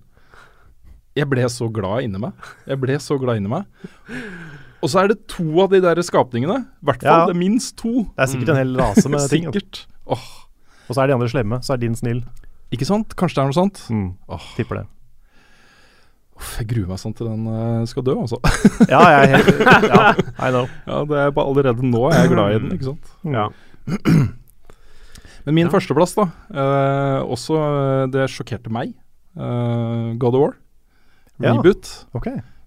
Jeg 1.18 1.26
ble 1.28 1.42
så 1.50 1.66
glad 1.74 2.04
inni 2.06 2.20
meg. 2.22 2.32
Jeg 2.70 2.78
ble 2.80 2.96
så 3.02 3.16
glad 3.18 3.40
inni 3.40 3.50
meg. 3.50 3.66
Og 4.80 4.88
så 4.92 5.02
er 5.02 5.10
det 5.10 5.18
to 5.28 5.48
av 5.64 5.72
de 5.74 5.80
der 5.82 5.98
skapningene. 6.06 6.60
I 6.80 6.86
hvert 6.88 7.02
fall. 7.02 7.24
Ja. 7.24 7.26
Det 7.28 7.34
er 7.34 7.40
minst 7.42 7.74
to. 7.80 8.06
det 8.14 8.22
er 8.24 8.30
sikkert 8.30 8.52
en 8.54 8.60
hel 8.62 8.76
rase 8.78 9.10
med 9.12 9.26
ting. 9.32 9.48
Sikkert. 9.50 9.82
Oh. 10.06 10.22
Og 10.86 10.94
så 10.96 11.02
er 11.02 11.10
de 11.10 11.16
andre 11.18 11.28
slemme, 11.32 11.58
så 11.66 11.74
er 11.74 11.82
din 11.82 11.98
snill. 11.98 12.22
ikke 12.72 12.86
sant? 12.88 13.12
Kanskje 13.18 13.40
det 13.40 13.42
er 13.42 13.50
noe 13.50 13.58
sånt? 13.58 13.82
Mm, 13.90 14.08
Oh. 14.30 14.46
tipper 14.56 14.80
det. 14.80 14.86
Jeg 16.58 16.66
gruer 16.70 16.88
meg 16.90 17.00
sånn 17.02 17.14
til 17.18 17.28
den 17.30 17.46
eh, 17.52 17.86
skal 17.90 18.04
dø, 18.06 18.14
altså. 18.22 18.38
Ja, 18.88 19.00
jeg 19.12 19.20
er 19.20 19.32
helt 19.34 19.60
Ja, 19.92 20.04
I 20.46 20.50
know. 20.54 20.66
Ja, 20.88 21.00
det 21.10 21.18
er 21.26 21.34
bare 21.36 21.50
allerede 21.52 21.84
nå 21.86 22.06
jeg 22.12 22.26
er 22.26 22.32
glad 22.34 22.54
i 22.54 22.60
den, 22.62 22.72
ikke 22.76 22.90
sant. 22.92 23.10
Mm. 23.24 23.34
Ja. 23.36 23.48
Men 25.46 25.54
min 25.56 25.66
Ja. 25.68 25.72
førsteplass, 25.72 26.14
da. 26.18 26.26
eh, 26.52 27.20
også 27.24 27.56
eh, 27.58 28.06
Det 28.12 28.26
sjokkerte 28.30 28.72
meg. 28.72 28.92
Eh, 29.36 30.10
God 30.20 30.34
of 30.36 30.40
War. 30.42 30.56
Ja. 31.40 31.54
Reboot. 31.56 31.88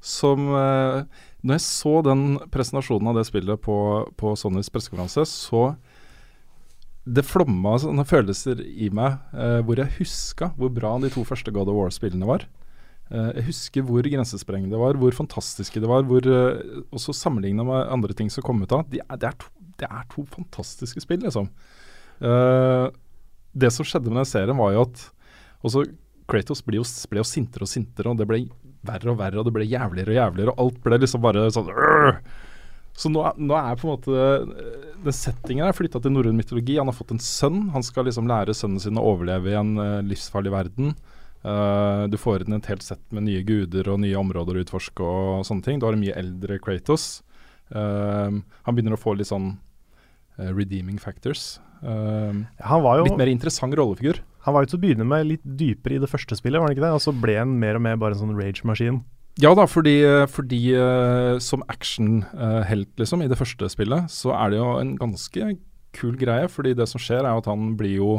Som 0.04 0.48
eh, 0.58 1.04
Når 1.44 1.58
jeg 1.60 1.66
så 1.68 1.96
den 2.06 2.24
presentasjonen 2.52 3.12
av 3.12 3.20
det 3.20 3.28
spillet 3.30 3.62
på, 3.62 3.76
på 4.18 4.34
Sonys 4.40 4.72
pressekonferanse, 4.74 5.26
så 5.30 5.76
det 7.04 7.26
flomma 7.28 7.74
sånne 7.84 8.06
følelser 8.08 8.62
i 8.64 8.88
meg 8.96 9.18
eh, 9.36 9.58
hvor 9.68 9.76
jeg 9.82 9.92
huska 10.00 10.54
hvor 10.56 10.70
bra 10.72 10.94
de 11.04 11.10
to 11.12 11.26
første 11.28 11.52
God 11.52 11.68
of 11.68 11.76
War-spillene 11.76 12.24
var. 12.30 12.46
Eh, 13.14 13.30
jeg 13.38 13.48
husker 13.52 13.86
hvor 13.86 14.06
grensesprengende 14.10 14.74
det 14.74 14.82
var, 14.82 14.98
hvor 14.98 15.14
fantastiske 15.16 15.82
det 15.82 15.90
var. 15.90 16.06
hvor 16.10 16.26
uh, 16.26 16.84
Også 16.92 17.14
sammenligna 17.14 17.66
med 17.68 17.92
andre 17.94 18.18
ting 18.18 18.32
som 18.34 18.46
kom 18.46 18.64
ut 18.64 18.74
av. 18.74 18.88
Det 18.90 19.04
er, 19.06 19.20
det, 19.22 19.30
er 19.30 19.40
to, 19.40 19.52
er 19.86 20.08
to 20.12 20.26
fantastiske 20.34 21.04
spill, 21.04 21.22
liksom. 21.26 21.50
Uh, 22.24 22.90
det 23.54 23.70
som 23.74 23.86
skjedde 23.86 24.10
med 24.10 24.24
den 24.24 24.30
serien, 24.30 24.58
var 24.58 24.74
jo 24.74 24.88
at 24.88 25.10
også 25.64 25.86
Kratos 26.30 26.64
ble 26.64 26.80
jo, 26.80 26.86
ble 27.12 27.20
jo 27.20 27.28
sintere 27.28 27.66
og 27.66 27.70
sintere, 27.70 28.10
og 28.10 28.18
det 28.18 28.26
ble 28.30 28.46
verre 28.88 29.12
og 29.12 29.20
verre, 29.20 29.42
og 29.42 29.46
det 29.48 29.54
ble 29.56 29.68
jævligere 29.68 30.14
og 30.14 30.18
jævligere, 30.18 30.54
og 30.54 30.62
alt 30.64 30.82
ble 30.86 31.00
liksom 31.04 31.24
bare 31.24 31.46
sånn 31.54 31.70
«Åh!» 31.70 32.18
Så 32.94 33.10
nå, 33.10 33.24
nå 33.42 33.56
er 33.58 33.78
på 33.80 33.88
en 33.88 33.96
måte 33.96 34.14
eh, 34.14 34.84
den 35.04 35.16
settingen 35.18 35.66
er 35.66 35.74
flytta 35.74 35.98
til 36.02 36.14
norrøn 36.14 36.38
mytologi. 36.38 36.76
Han 36.78 36.92
har 36.92 36.96
fått 36.96 37.16
en 37.16 37.22
sønn. 37.24 37.72
Han 37.74 37.86
skal 37.86 38.06
liksom 38.06 38.30
lære 38.30 38.54
sønnen 38.54 38.82
sin 38.84 39.00
å 39.02 39.06
overleve 39.16 39.50
i 39.50 39.58
en 39.58 39.72
eh, 39.82 40.04
livsfarlig 40.06 40.54
verden. 40.54 40.94
Eh, 41.44 42.04
du 42.08 42.16
får 42.20 42.46
inn 42.46 42.56
et 42.56 42.72
helt 42.72 42.86
sett 42.86 43.04
med 43.12 43.28
nye 43.28 43.44
guder 43.44 43.90
og 43.92 44.00
nye 44.04 44.16
områder 44.20 44.58
å 44.58 44.64
utforske 44.64 45.04
og 45.04 45.46
sånne 45.48 45.66
ting. 45.66 45.80
Du 45.80 45.88
har 45.88 45.98
en 45.98 46.04
mye 46.04 46.16
eldre 46.20 46.60
Kratos. 46.64 47.22
Uh, 47.74 48.44
han 48.68 48.76
begynner 48.76 48.94
å 48.94 49.00
få 49.00 49.16
litt 49.18 49.32
sånn 49.32 49.56
uh, 50.38 50.50
redeeming 50.52 51.00
factors. 51.02 51.58
Han 51.84 52.84
var 52.84 53.00
jo 53.00 53.08
litt 53.08 53.18
mer 53.20 53.32
interessant 53.32 53.74
rollefigur. 53.76 54.20
Han 54.46 54.56
var 54.56 54.64
jo 54.64 54.72
til 54.72 54.78
å 54.78 54.84
begynne 54.84 55.08
med 55.08 55.26
litt 55.28 55.44
dypere 55.44 55.98
i 55.98 56.04
det 56.04 56.08
første 56.12 56.38
spillet, 56.38 56.62
var 56.62 56.70
han 56.70 56.76
ikke 56.76 56.86
det? 56.86 56.92
Og 56.96 57.02
så 57.04 57.16
ble 57.16 57.36
han 57.40 57.58
mer 57.60 57.80
og 57.80 57.84
mer 57.84 57.98
bare 58.00 58.16
en 58.16 58.22
sånn 58.22 58.38
rage-maskin. 58.38 59.02
Ja 59.42 59.52
da, 59.58 59.66
fordi, 59.68 59.98
fordi 60.30 60.62
som 61.44 61.64
actionhelt 61.72 63.02
liksom, 63.02 63.24
i 63.26 63.32
det 63.32 63.40
første 63.40 63.68
spillet, 63.74 64.12
så 64.14 64.36
er 64.38 64.54
det 64.54 64.62
jo 64.62 64.70
en 64.78 64.94
ganske 65.00 65.50
kul 65.98 66.16
greie. 66.20 66.48
Fordi 66.52 66.76
det 66.78 66.88
som 66.92 67.02
skjer, 67.02 67.24
er 67.24 67.34
at 67.34 67.50
han 67.50 67.74
blir 67.80 67.98
jo 67.98 68.12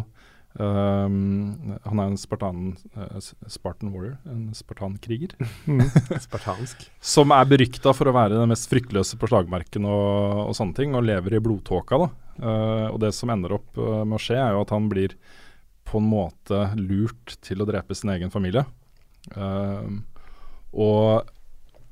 ehm, 0.61 1.79
Han 1.85 2.03
er 2.03 2.11
en 2.11 2.19
spartan, 2.21 2.75
uh, 2.97 3.17
Spartan 3.51 3.93
warrior, 3.95 4.19
en 4.31 4.51
spartankriger. 4.57 5.37
Spartansk. 6.27 6.87
Som 7.01 7.35
er 7.35 7.49
berykta 7.51 7.95
for 7.97 8.11
å 8.11 8.17
være 8.17 8.39
den 8.39 8.53
mest 8.53 8.69
fryktløse 8.71 9.19
på 9.21 9.31
slagmarken 9.31 9.89
og, 9.89 10.45
og 10.49 10.55
sånne 10.59 10.79
ting, 10.79 10.95
og 10.95 11.07
lever 11.07 11.39
i 11.39 11.43
blodtåka. 11.45 12.01
da. 12.05 12.11
Uh, 12.39 12.87
og 12.93 13.01
det 13.05 13.15
som 13.17 13.33
ender 13.33 13.57
opp 13.59 13.75
uh, 13.79 14.03
med 14.03 14.19
å 14.19 14.23
skje, 14.23 14.39
er 14.41 14.55
jo 14.57 14.63
at 14.65 14.75
han 14.75 14.91
blir 14.93 15.19
på 15.85 16.01
en 16.01 16.09
måte 16.09 16.65
lurt 16.81 17.37
til 17.45 17.63
å 17.63 17.69
drepe 17.69 17.95
sin 17.95 18.11
egen 18.15 18.33
familie. 18.33 18.65
Eh, 19.33 19.91
og 20.75 21.31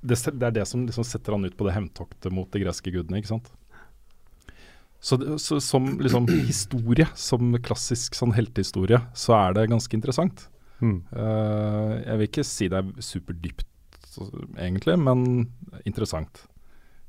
det, 0.03 0.19
det 0.35 0.49
er 0.49 0.55
det 0.57 0.67
som 0.69 0.85
liksom 0.87 1.07
setter 1.07 1.37
han 1.37 1.47
ut 1.47 1.57
på 1.57 1.67
det 1.69 1.77
hevntoktet 1.77 2.35
mot 2.35 2.51
de 2.53 2.65
greske 2.65 2.93
gudene, 2.93 3.21
ikke 3.21 3.35
sant. 3.35 3.53
Så, 5.03 5.19
så 5.43 5.59
som 5.63 5.97
liksom 6.03 6.29
historie, 6.51 7.09
som 7.19 7.57
klassisk 7.65 8.15
sånn 8.19 8.35
heltehistorie, 8.37 9.01
så 9.19 9.35
er 9.41 9.57
det 9.59 9.69
ganske 9.73 9.99
interessant. 9.99 10.47
Mm. 10.83 11.01
Uh, 11.15 11.99
jeg 12.03 12.19
vil 12.21 12.29
ikke 12.29 12.47
si 12.47 12.69
det 12.71 12.81
er 12.81 13.05
superdypt 13.05 13.67
egentlig, 14.61 14.97
men 15.01 15.27
interessant. 15.89 16.45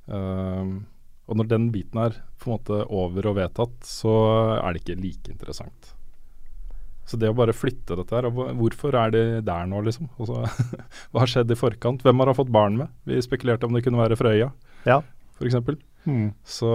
Uh, 0.10 0.82
og 1.24 1.40
når 1.40 1.50
den 1.54 1.70
biten 1.72 2.02
er 2.04 2.18
på 2.42 2.50
en 2.50 2.58
måte 2.58 2.80
over 2.92 3.30
og 3.32 3.38
vedtatt, 3.40 3.76
så 3.88 4.14
er 4.60 4.74
det 4.76 4.84
ikke 4.84 5.00
like 5.00 5.32
interessant. 5.32 5.94
Så 7.08 7.20
det 7.20 7.30
å 7.32 7.36
bare 7.36 7.56
flytte 7.56 7.98
dette 8.00 8.16
her, 8.16 8.28
og 8.30 8.54
hvorfor 8.60 8.96
er 8.96 9.12
det 9.14 9.24
der 9.48 9.66
nå, 9.70 9.82
liksom? 9.86 10.10
Også, 10.24 10.44
hva 11.12 11.24
har 11.24 11.32
skjedd 11.32 11.52
i 11.52 11.60
forkant? 11.60 12.04
Hvem 12.04 12.22
har 12.24 12.32
han 12.32 12.38
fått 12.38 12.52
barn 12.54 12.78
med? 12.80 12.92
Vi 13.08 13.20
spekulerte 13.24 13.68
om 13.68 13.76
det 13.76 13.84
kunne 13.86 14.00
være 14.02 14.18
Frøya, 14.20 14.52
Ja. 14.88 15.02
f.eks. 15.38 15.60
Mm. 16.06 16.34
Så, 16.44 16.70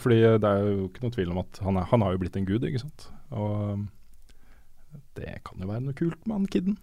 fordi 0.00 0.20
det 0.40 0.48
er 0.48 0.62
jo 0.64 0.86
ikke 0.88 1.02
noe 1.04 1.12
tvil 1.14 1.30
om 1.34 1.38
at 1.42 1.58
han, 1.62 1.76
er, 1.76 1.84
han 1.90 2.00
har 2.06 2.12
jo 2.14 2.20
blitt 2.22 2.36
en 2.40 2.46
gud, 2.48 2.62
ikke 2.64 2.80
sant. 2.80 3.08
Og 3.30 3.74
um, 3.74 3.82
det 5.18 5.34
kan 5.44 5.60
jo 5.60 5.68
være 5.68 5.84
noe 5.84 5.96
kult 5.98 6.20
med 6.26 6.36
han 6.38 6.46
kidden, 6.52 6.78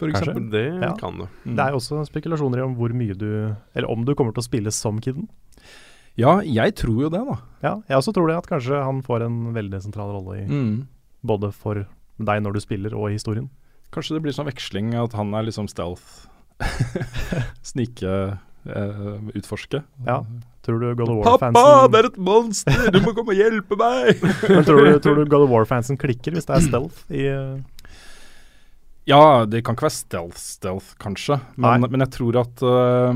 for 0.00 0.08
Kanskje. 0.08 0.32
eksempel. 0.32 0.50
Det 0.54 0.64
Ja. 0.80 0.94
kan 0.96 1.18
du. 1.20 1.26
Mm. 1.44 1.56
Det 1.56 1.64
er 1.66 1.70
jo 1.74 1.80
også 1.82 2.00
spekulasjoner 2.08 2.64
om 2.64 2.74
hvor 2.78 2.92
mye 2.96 3.12
du 3.16 3.54
Eller 3.74 3.90
om 3.92 4.04
du 4.08 4.14
kommer 4.14 4.32
til 4.32 4.40
å 4.40 4.48
spille 4.48 4.72
som 4.72 4.98
kiden. 5.00 5.28
Ja, 6.16 6.40
jeg 6.40 6.74
tror 6.76 7.02
jo 7.04 7.08
det, 7.12 7.20
da. 7.28 7.36
Ja, 7.62 7.74
jeg 7.88 7.96
også 8.00 8.12
tror 8.16 8.28
det, 8.28 8.36
at 8.40 8.48
kanskje 8.48 8.80
han 8.84 9.02
får 9.04 9.22
en 9.28 9.52
veldig 9.54 9.80
sentral 9.84 10.10
rolle 10.16 10.40
i 10.42 10.46
Mm. 10.48 10.86
både 11.24 11.52
for 11.52 11.86
deg 12.18 12.42
når 12.42 12.52
du 12.56 12.60
spiller, 12.60 12.94
og 12.96 13.10
i 13.10 13.14
historien. 13.16 13.48
Kanskje 13.92 14.14
det 14.16 14.22
blir 14.22 14.32
sånn 14.32 14.48
veksling, 14.48 14.94
at 14.94 15.12
han 15.12 15.32
er 15.34 15.42
liksom 15.44 15.68
stealth. 15.68 16.26
Snike, 17.62 18.38
eh, 18.66 19.18
utforske. 19.36 19.82
Ja, 20.06 20.22
Tror 20.66 20.80
du 20.82 20.88
God 20.92 21.08
of 21.08 21.20
Pappa, 21.24 21.48
War-fansen 21.48 21.92
det 21.92 22.00
er 22.00 22.08
et 22.10 22.16
monster! 22.20 22.80
Du 22.92 23.00
må 23.00 23.14
komme 23.16 23.32
og 23.32 23.38
hjelpe 23.40 23.78
meg! 23.80 24.24
Men 24.52 24.66
tror 24.66 24.84
du, 24.84 24.90
tror 25.00 25.20
du 25.20 25.22
God 25.24 25.46
of 25.46 25.52
War-fansen 25.54 26.00
klikker 26.00 26.36
hvis 26.36 26.48
det 26.48 26.56
er 26.58 26.66
stealth 26.66 27.04
i 27.16 27.28
uh... 27.32 27.60
Ja, 29.08 29.46
det 29.48 29.62
kan 29.64 29.74
ikke 29.74 29.88
være 29.88 29.96
stealth-stealth, 29.96 30.92
kanskje. 31.00 31.40
Men, 31.58 31.86
men 31.88 32.04
jeg 32.04 32.12
tror 32.14 32.36
at 32.42 32.60
uh, 32.62 33.08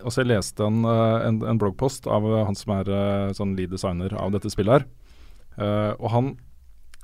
Også 0.00 0.24
jeg 0.24 0.30
leste 0.32 0.64
en, 0.64 0.80
øh, 0.88 1.18
en, 1.28 1.42
en 1.52 1.60
bloggpost 1.60 2.08
av 2.10 2.24
han 2.48 2.56
som 2.58 2.72
er 2.78 2.90
uh, 2.90 3.34
sånn 3.36 3.52
lead 3.58 3.70
designer 3.74 4.16
av 4.18 4.32
dette 4.34 4.50
spillet 4.50 4.80
her. 4.80 4.88
Uh, 5.60 5.92
og 6.00 6.08
han, 6.14 6.32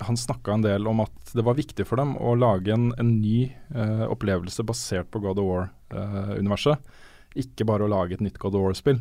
han 0.08 0.18
snakka 0.18 0.56
en 0.56 0.64
del 0.64 0.88
om 0.90 1.04
at 1.04 1.36
det 1.36 1.44
var 1.46 1.60
viktig 1.60 1.86
for 1.86 2.00
dem 2.00 2.16
å 2.18 2.34
lage 2.38 2.72
en, 2.74 2.90
en 3.00 3.14
ny 3.22 3.46
eh, 3.48 4.04
opplevelse 4.10 4.64
basert 4.66 5.08
på 5.12 5.22
God 5.22 5.38
of 5.40 5.46
War-universet. 5.48 6.80
ikke 7.38 7.64
bare 7.68 7.86
å 7.86 7.92
lage 7.92 8.18
et 8.18 8.24
nytt 8.24 8.40
God 8.42 8.58
of 8.58 8.66
War-spill. 8.66 8.98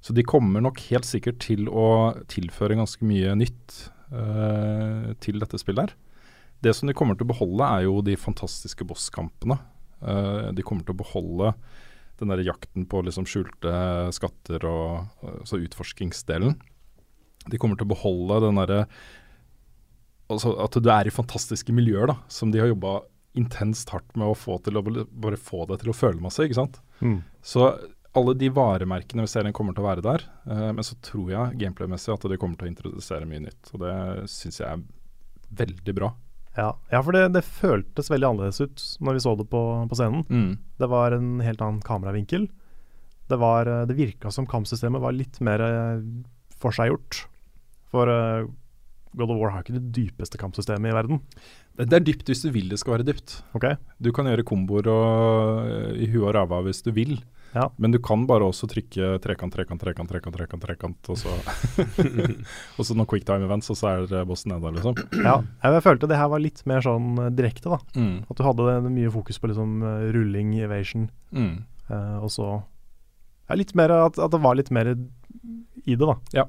Så 0.00 0.14
de 0.16 0.24
kommer 0.24 0.62
nok 0.64 0.80
helt 0.88 1.08
sikkert 1.08 1.42
til 1.44 1.68
å 1.68 2.14
tilføre 2.30 2.78
ganske 2.78 3.04
mye 3.04 3.34
nytt 3.36 3.76
uh, 4.14 5.12
til 5.20 5.40
dette 5.42 5.60
spillet 5.60 5.90
her. 5.90 5.96
Det 6.64 6.72
som 6.76 6.88
de 6.88 6.96
kommer 6.96 7.16
til 7.16 7.26
å 7.28 7.32
beholde, 7.32 7.66
er 7.66 7.86
jo 7.86 8.00
de 8.04 8.16
fantastiske 8.20 8.84
bosskampene. 8.88 9.58
Uh, 10.00 10.48
de 10.56 10.64
kommer 10.64 10.86
til 10.86 10.96
å 10.96 11.02
beholde 11.02 11.52
den 12.20 12.32
der 12.32 12.42
jakten 12.44 12.84
på 12.88 13.00
liksom 13.04 13.28
skjulte 13.28 13.72
skatter 14.16 14.64
og 14.68 15.24
altså 15.24 15.60
utforskingsdelen. 15.60 16.56
De 17.48 17.60
kommer 17.60 17.80
til 17.80 17.88
å 17.88 17.94
beholde 17.94 18.42
den 18.44 18.60
derre 18.60 18.84
altså 20.30 20.52
At 20.62 20.76
du 20.78 20.86
er 20.92 21.08
i 21.08 21.10
fantastiske 21.10 21.72
miljøer, 21.74 22.06
da, 22.12 22.14
som 22.30 22.52
de 22.52 22.60
har 22.62 22.68
jobba 22.70 23.00
intenst 23.38 23.90
hardt 23.90 24.12
med 24.18 24.28
å 24.30 24.36
få 24.38 24.60
til 24.62 24.78
å 24.78 24.82
bare 24.84 25.38
få 25.38 25.64
deg 25.66 25.80
til 25.82 25.90
å 25.90 25.96
føle 25.96 26.22
masse, 26.22 26.44
ikke 26.46 26.58
sant. 26.60 26.78
Mm. 27.02 27.16
Så 27.42 27.64
alle 28.18 28.34
de 28.34 28.48
varemerkene 28.54 29.22
ved 29.22 29.30
serien 29.30 29.54
kommer 29.54 29.76
til 29.76 29.84
å 29.84 29.88
være 29.90 30.06
der. 30.06 30.24
Uh, 30.48 30.70
men 30.74 30.86
så 30.86 30.96
tror 31.04 31.28
jeg 31.30 31.60
gameplay-messig 31.60 32.14
at 32.14 32.26
de 32.32 32.40
kommer 32.40 32.58
til 32.58 32.68
å 32.68 32.72
introdusere 32.72 33.28
mye 33.28 33.44
nytt. 33.46 33.70
Og 33.74 33.84
det 33.84 33.94
syns 34.32 34.60
jeg 34.62 34.68
er 34.70 34.82
veldig 35.62 35.96
bra. 35.98 36.10
Ja, 36.58 36.72
ja 36.90 37.02
for 37.06 37.14
det, 37.14 37.28
det 37.36 37.46
føltes 37.46 38.10
veldig 38.10 38.32
annerledes 38.32 38.60
ut 38.62 38.86
når 39.04 39.16
vi 39.16 39.22
så 39.24 39.36
det 39.38 39.46
på, 39.52 39.62
på 39.90 39.98
scenen. 39.98 40.24
Det 40.80 40.88
var 40.90 41.14
en 41.14 41.38
helt 41.44 41.62
annen 41.62 41.82
kameravinkel. 41.86 42.48
Det, 43.30 43.38
var, 43.38 43.66
eh, 43.70 43.86
det 43.86 43.98
virka 43.98 44.32
som 44.34 44.48
kampsystemet 44.50 45.02
var 45.02 45.14
litt 45.14 45.38
mer 45.44 45.62
eh, 45.62 46.02
forseggjort. 46.60 47.24
For 47.90 48.10
uh, 48.10 48.46
God 49.18 49.32
of 49.32 49.40
War 49.40 49.54
har 49.54 49.64
ikke 49.64 49.78
det 49.78 49.90
dypeste 49.96 50.38
kampsystemet 50.38 50.92
i 50.92 50.94
verden. 50.94 51.22
Det, 51.74 51.88
det 51.90 51.98
er 51.98 52.06
dypt 52.06 52.30
hvis 52.30 52.44
du 52.44 52.50
vil 52.54 52.70
det 52.70 52.78
skal 52.82 52.98
være 52.98 53.06
dypt. 53.08 53.40
Okay. 53.58 53.78
Du 53.98 54.12
kan 54.14 54.28
gjøre 54.30 54.46
komboer 54.46 54.90
og, 54.92 55.70
eh, 55.70 56.04
i 56.04 56.10
huet 56.10 56.28
og 56.28 56.34
ræva 56.38 56.62
hvis 56.66 56.84
du 56.86 56.92
vil. 56.94 57.16
Ja. 57.54 57.64
Men 57.82 57.90
du 57.90 57.98
kan 57.98 58.26
bare 58.30 58.46
også 58.46 58.68
trykke 58.70 59.16
trekant, 59.24 59.50
trekant, 59.52 59.80
trekant, 59.82 60.06
trekant, 60.10 60.36
trekant, 60.36 60.62
trekant 60.62 61.08
og 61.10 61.16
så 61.18 61.32
Og 62.78 62.86
så 62.86 62.94
noen 62.94 63.08
quicktime 63.10 63.42
events, 63.48 63.70
og 63.72 63.78
så 63.80 63.90
er 64.06 64.24
bossen 64.28 64.52
nede, 64.54 64.70
liksom. 64.76 64.94
Ja, 65.24 65.40
jeg 65.64 65.82
følte 65.82 66.08
det 66.10 66.18
her 66.20 66.30
var 66.30 66.42
litt 66.42 66.62
mer 66.70 66.84
sånn 66.84 67.08
eh, 67.26 67.30
direkte, 67.34 67.72
da. 67.72 67.80
Mm. 67.98 68.20
At 68.30 68.38
du 68.38 68.44
hadde 68.46 68.68
mye 68.86 69.10
fokus 69.14 69.40
på 69.42 69.50
liksom 69.50 69.80
eh, 69.82 70.06
rulling, 70.14 70.54
evasion, 70.62 71.08
Mm. 71.34 71.64
eh, 71.90 72.16
og 72.22 72.30
så 72.34 72.46
ja, 73.50 73.54
litt 73.58 73.74
mer 73.78 73.90
at, 73.94 74.18
at 74.18 74.30
det 74.30 74.40
var 74.42 74.54
litt 74.58 74.70
mer 74.74 74.92
i 74.94 75.94
det, 75.96 75.98
da. 76.06 76.16
Ja. 76.34 76.44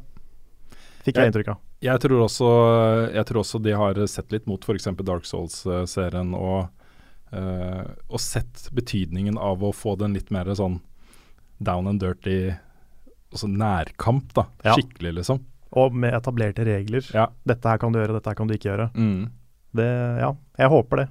Fikk 1.02 1.16
Jeg- 1.18 1.26
jeg 1.26 1.32
inntrykk 1.34 1.48
av. 1.56 1.60
Jeg 1.82 1.98
tror, 2.04 2.20
også, 2.28 2.48
jeg 3.16 3.26
tror 3.26 3.40
også 3.42 3.60
de 3.66 3.72
har 3.74 3.98
sett 4.06 4.32
litt 4.32 4.46
mot 4.46 4.62
f.eks. 4.62 4.86
Dark 5.02 5.26
Souls-serien 5.26 6.36
og, 6.38 6.70
eh, 7.34 7.88
og 8.10 8.20
sett 8.22 8.68
betydningen 8.72 9.40
av 9.42 9.64
å 9.66 9.72
få 9.74 9.96
den 9.98 10.14
litt 10.14 10.30
mer 10.30 10.46
sånn 10.54 10.80
down 11.62 11.88
and 11.92 12.02
dirty 12.02 12.52
altså 13.32 13.48
nærkamp, 13.48 14.34
da. 14.36 14.46
Ja. 14.66 14.76
Skikkelig, 14.76 15.14
liksom. 15.22 15.42
Og 15.80 15.94
med 15.96 16.14
etablerte 16.18 16.66
regler. 16.68 17.06
Ja. 17.16 17.30
Dette 17.48 17.70
her 17.72 17.80
kan 17.80 17.94
du 17.94 18.00
gjøre, 18.02 18.18
dette 18.18 18.32
her 18.34 18.36
kan 18.36 18.50
du 18.50 18.56
ikke 18.58 18.70
gjøre. 18.74 18.90
Mm. 18.98 19.30
Det, 19.80 19.88
ja, 20.20 20.34
jeg 20.60 20.72
håper 20.74 21.04
det. 21.04 21.08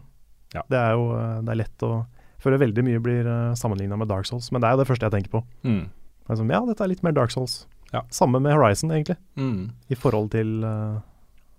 Ja. 0.52 0.64
Det 0.68 0.80
er 0.80 0.96
jo 0.98 1.06
eh, 1.16 1.36
det 1.46 1.54
er 1.54 1.60
lett 1.62 1.86
å 1.86 1.92
føler 2.40 2.60
veldig 2.62 2.84
mye 2.86 3.00
blir 3.04 3.26
uh, 3.28 3.54
sammenligna 3.58 3.98
med 4.00 4.08
Dark 4.08 4.24
Souls, 4.28 4.46
men 4.52 4.62
det 4.62 4.68
er 4.68 4.72
jo 4.76 4.80
det 4.80 4.88
første 4.88 5.04
jeg 5.08 5.12
tenker 5.12 5.32
på. 5.34 5.42
Mm. 5.66 5.82
Sånn, 6.30 6.52
ja, 6.52 6.60
dette 6.64 6.84
er 6.86 6.88
litt 6.92 7.02
mer 7.04 7.12
Dark 7.16 7.32
Souls. 7.34 7.66
Ja. 7.92 8.00
Samme 8.14 8.40
med 8.40 8.54
Horizon, 8.54 8.92
egentlig, 8.94 9.18
Mm. 9.36 9.70
i 9.90 9.98
forhold 9.98 10.30
til 10.32 10.64
eh, 10.64 11.00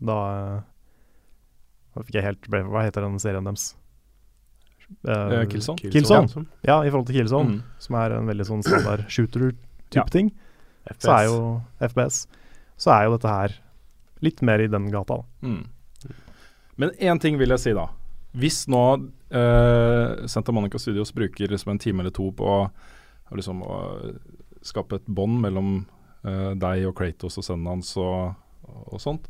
da 0.01 0.17
eh, 0.31 2.01
fikk 2.01 2.15
jeg 2.17 2.23
helt 2.25 2.47
Hva 2.49 2.85
heter 2.87 3.03
den 3.05 3.19
serien 3.21 3.45
deres? 3.45 3.75
Eh, 5.07 5.45
Killzone? 5.49 5.77
Killzone. 5.91 6.45
Ja, 6.67 6.81
i 6.83 6.89
forhold 6.89 7.07
til 7.07 7.15
Killzone, 7.15 7.49
Mm. 7.57 7.63
som 7.79 7.95
er 7.95 8.11
en 8.17 8.27
veldig 8.27 8.45
sånn 8.45 8.63
standard 8.63 9.05
shooter-type 9.09 9.95
Ja. 9.95 10.03
ting, 10.03 10.31
FPS. 10.85 11.05
så 11.05 11.17
er 11.19 11.25
jo 11.25 11.61
FPS 11.79 12.27
Så 12.77 12.91
er 12.91 13.03
jo 13.05 13.17
dette 13.17 13.29
her 13.29 13.55
litt 14.21 14.41
mer 14.41 14.59
i 14.59 14.67
den 14.67 14.89
gata. 14.91 15.17
Da. 15.17 15.47
Mm. 15.47 15.65
Men 16.77 16.89
én 16.99 17.19
ting 17.21 17.37
vil 17.37 17.49
jeg 17.49 17.59
si, 17.59 17.73
da. 17.73 17.87
Hvis 18.35 18.65
nå 18.67 19.11
uh, 19.33 20.27
Santa 20.27 20.51
Monica 20.51 20.79
Studios 20.79 21.11
bruker 21.11 21.47
liksom 21.47 21.71
en 21.71 21.77
time 21.79 21.99
eller 22.01 22.11
to 22.11 22.31
på 22.31 22.43
å 22.45 22.71
liksom, 23.35 23.61
å 23.61 24.15
skape 24.63 24.95
et 24.95 25.05
bånd 25.07 25.39
mellom 25.41 25.85
uh, 26.25 26.53
deg 26.55 26.85
og 26.87 26.95
Kratos 26.95 27.37
og 27.37 27.43
sønnen 27.43 27.67
hans 27.67 27.95
og, 27.97 28.33
og 28.91 28.99
sånt, 28.99 29.27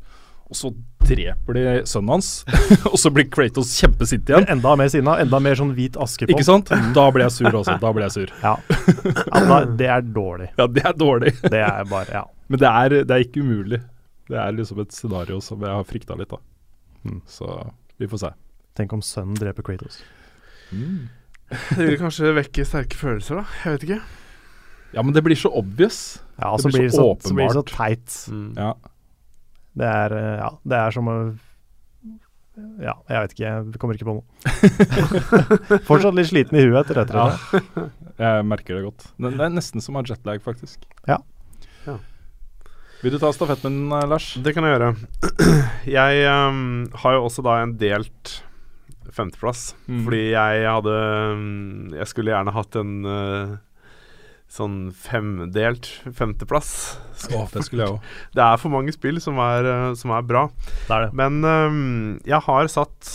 og 0.50 0.56
så 0.58 0.70
dreper 1.02 1.56
de 1.56 1.62
sønnen 1.88 2.12
hans, 2.14 2.30
og 2.92 2.96
så 3.00 3.10
blir 3.14 3.26
Kratos 3.32 3.72
kjempesint 3.80 4.28
igjen. 4.30 4.46
Enda 4.52 4.74
mer 4.78 4.90
sinna, 4.92 5.16
enda 5.22 5.40
mer 5.42 5.58
sånn 5.58 5.72
hvit 5.76 5.96
aske 6.00 6.28
på. 6.28 6.34
Ikke 6.34 6.46
sant? 6.46 6.70
Da 6.96 7.06
blir 7.14 7.26
jeg 7.26 7.34
sur 7.38 7.50
også. 7.62 7.78
Da 7.82 7.92
blir 7.94 8.06
jeg 8.06 8.14
sur. 8.16 8.34
Ja. 8.42 8.54
ja 9.22 9.42
da, 9.48 9.58
det 9.80 9.88
er 9.96 10.06
dårlig. 10.06 10.50
Ja, 10.60 10.68
det 10.70 10.84
er 10.88 10.96
dårlig. 10.98 11.34
Det 11.42 11.62
er 11.64 11.84
bare 11.90 12.12
Ja. 12.20 12.24
Men 12.52 12.60
det 12.60 12.68
er, 12.68 12.94
det 13.08 13.14
er 13.16 13.22
ikke 13.24 13.40
umulig. 13.40 13.78
Det 14.28 14.36
er 14.36 14.52
liksom 14.52 14.80
et 14.82 14.92
scenario 14.92 15.38
som 15.40 15.62
jeg 15.64 15.72
har 15.72 15.86
frykta 15.88 16.16
litt, 16.20 16.28
da. 16.32 16.38
Mm. 17.08 17.22
Så 17.28 17.48
vi 17.98 18.08
får 18.10 18.20
se. 18.26 18.30
Tenk 18.78 18.92
om 18.96 19.02
sønnen 19.04 19.38
dreper 19.40 19.64
Kratos. 19.66 20.02
Det 20.72 21.80
vil 21.80 21.98
kanskje 22.00 22.32
vekke 22.36 22.64
sterke 22.68 22.96
følelser, 22.98 23.40
da. 23.40 23.44
Jeg 23.64 23.76
vet 23.78 23.86
ikke. 23.88 24.00
Ja, 24.92 25.02
men 25.04 25.14
det 25.16 25.22
blir 25.24 25.38
så 25.40 25.48
obvious. 25.56 26.20
Ja, 26.36 26.52
Det 26.56 26.62
så 26.66 26.72
blir 26.72 26.82
det 26.86 26.92
så 26.94 27.06
åpenbart. 27.14 27.28
så 27.28 27.34
blir 27.34 27.48
det 27.48 27.56
så 27.56 27.64
teit. 27.72 28.16
Mm. 28.32 28.48
Ja. 28.56 28.72
Det 29.78 29.88
er 29.88 30.14
eh, 30.18 30.36
Ja, 30.42 30.50
det 30.68 30.78
er 30.78 30.94
som 30.94 31.08
å 31.08 31.16
Ja, 32.82 32.94
jeg 33.08 33.24
vet 33.24 33.34
ikke. 33.34 33.48
Jeg 33.48 33.80
kommer 33.80 33.96
ikke 33.96 34.08
på 34.10 34.16
noe. 34.18 34.24
Fortsatt 35.88 36.16
litt 36.18 36.28
sliten 36.28 36.58
i 36.60 36.66
huet 36.66 36.82
etter 36.82 37.00
dette. 37.00 37.16
Ja. 37.16 37.88
Jeg 38.20 38.46
merker 38.46 38.76
det 38.76 38.86
godt. 38.90 39.06
Det 39.16 39.32
det 39.38 39.46
er 39.46 39.54
nesten 39.54 39.84
som 39.84 39.96
å 39.96 40.02
ha 40.02 40.06
jetlag, 40.06 40.42
faktisk. 40.44 40.84
Ja. 41.08 41.22
Ja. 41.86 41.96
Vil 43.02 43.16
du 43.16 43.18
ta 43.18 43.32
stafetten, 43.34 43.86
eh, 43.88 44.06
Lars? 44.06 44.34
Det 44.38 44.52
kan 44.54 44.68
jeg 44.68 44.76
gjøre. 44.76 44.92
Jeg 45.96 46.24
um, 46.28 46.84
har 47.02 47.16
jo 47.16 47.24
også 47.26 47.42
da 47.42 47.56
en 47.64 47.72
delt 47.80 48.36
femteplass. 49.12 49.72
Mm. 49.88 50.04
Fordi 50.06 50.22
jeg 50.30 50.62
hadde 50.68 50.94
ehm, 50.94 51.90
Jeg 51.96 52.08
skulle 52.10 52.32
gjerne 52.32 52.54
hatt 52.54 52.78
en 52.80 52.92
eh, 53.04 53.56
sånn 54.52 54.90
femdelt 54.92 55.88
femteplass. 56.12 56.72
Oh, 57.32 57.46
det 57.54 57.64
skulle 57.64 57.86
jeg 57.86 57.94
òg. 57.94 58.08
Det 58.36 58.44
er 58.44 58.60
for 58.60 58.74
mange 58.74 58.92
spill 58.92 59.20
som 59.22 59.40
er, 59.40 59.68
eh, 59.68 59.92
som 59.98 60.12
er 60.12 60.26
bra. 60.28 60.46
Det 60.88 60.96
er 60.96 61.06
det. 61.06 61.12
Men 61.16 61.40
um, 61.46 62.18
jeg 62.28 62.44
har 62.44 62.68
satt 62.72 63.12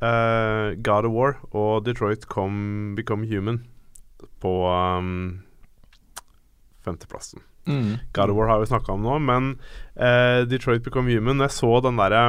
uh, 0.00 0.72
God 0.80 1.08
of 1.10 1.14
War 1.16 1.36
og 1.50 1.84
Detroit 1.84 2.24
Come, 2.32 2.94
Become 2.96 3.28
Human 3.28 3.62
på 4.40 4.54
um, 4.68 5.42
femteplassen. 6.86 7.44
Mm. 7.68 7.98
God 8.16 8.32
of 8.32 8.40
War 8.40 8.48
har 8.48 8.64
vi 8.64 8.70
snakka 8.72 8.96
om 8.96 9.04
nå, 9.04 9.18
men 9.20 9.52
uh, 10.00 10.48
Detroit 10.48 10.84
Become 10.86 11.12
Human 11.12 11.44
Jeg 11.44 11.52
så 11.52 11.74
den 11.84 12.00
derre 12.00 12.22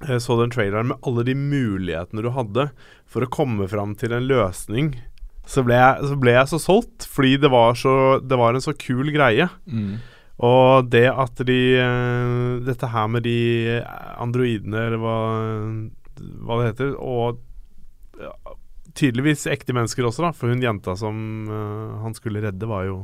Jeg 0.00 0.22
så 0.24 0.38
den 0.40 0.50
traileren 0.50 0.88
med 0.94 1.04
alle 1.04 1.26
de 1.28 1.36
mulighetene 1.36 2.24
du 2.24 2.32
hadde 2.32 2.70
for 3.04 3.22
å 3.22 3.28
komme 3.30 3.68
fram 3.68 3.92
til 4.00 4.16
en 4.16 4.24
løsning. 4.24 4.94
Så 5.48 5.64
ble 5.66 5.74
jeg 5.74 6.08
så, 6.08 6.16
ble 6.22 6.34
jeg 6.36 6.50
så 6.52 6.58
solgt, 6.62 7.06
fordi 7.10 7.36
det 7.42 7.50
var, 7.52 7.74
så, 7.78 7.94
det 8.22 8.38
var 8.38 8.54
en 8.54 8.64
så 8.64 8.74
kul 8.78 9.10
greie. 9.14 9.48
Mm. 9.66 9.96
Og 10.42 10.88
det 10.90 11.06
at 11.10 11.42
de 11.46 11.60
eh, 11.78 12.62
Dette 12.66 12.88
her 12.90 13.10
med 13.10 13.26
de 13.26 13.80
androidene, 14.22 14.86
eller 14.88 15.02
hva, 15.02 15.16
hva 16.46 16.60
det 16.60 16.70
heter, 16.70 16.94
og 16.98 17.42
ja, 18.22 18.32
tydeligvis 18.94 19.46
ekte 19.50 19.74
mennesker 19.76 20.06
også, 20.06 20.26
da. 20.26 20.32
For 20.36 20.52
hun 20.52 20.62
jenta 20.62 20.94
som 20.98 21.48
uh, 21.48 21.98
han 22.04 22.14
skulle 22.16 22.42
redde, 22.44 22.68
var 22.68 22.86
jo, 22.88 22.98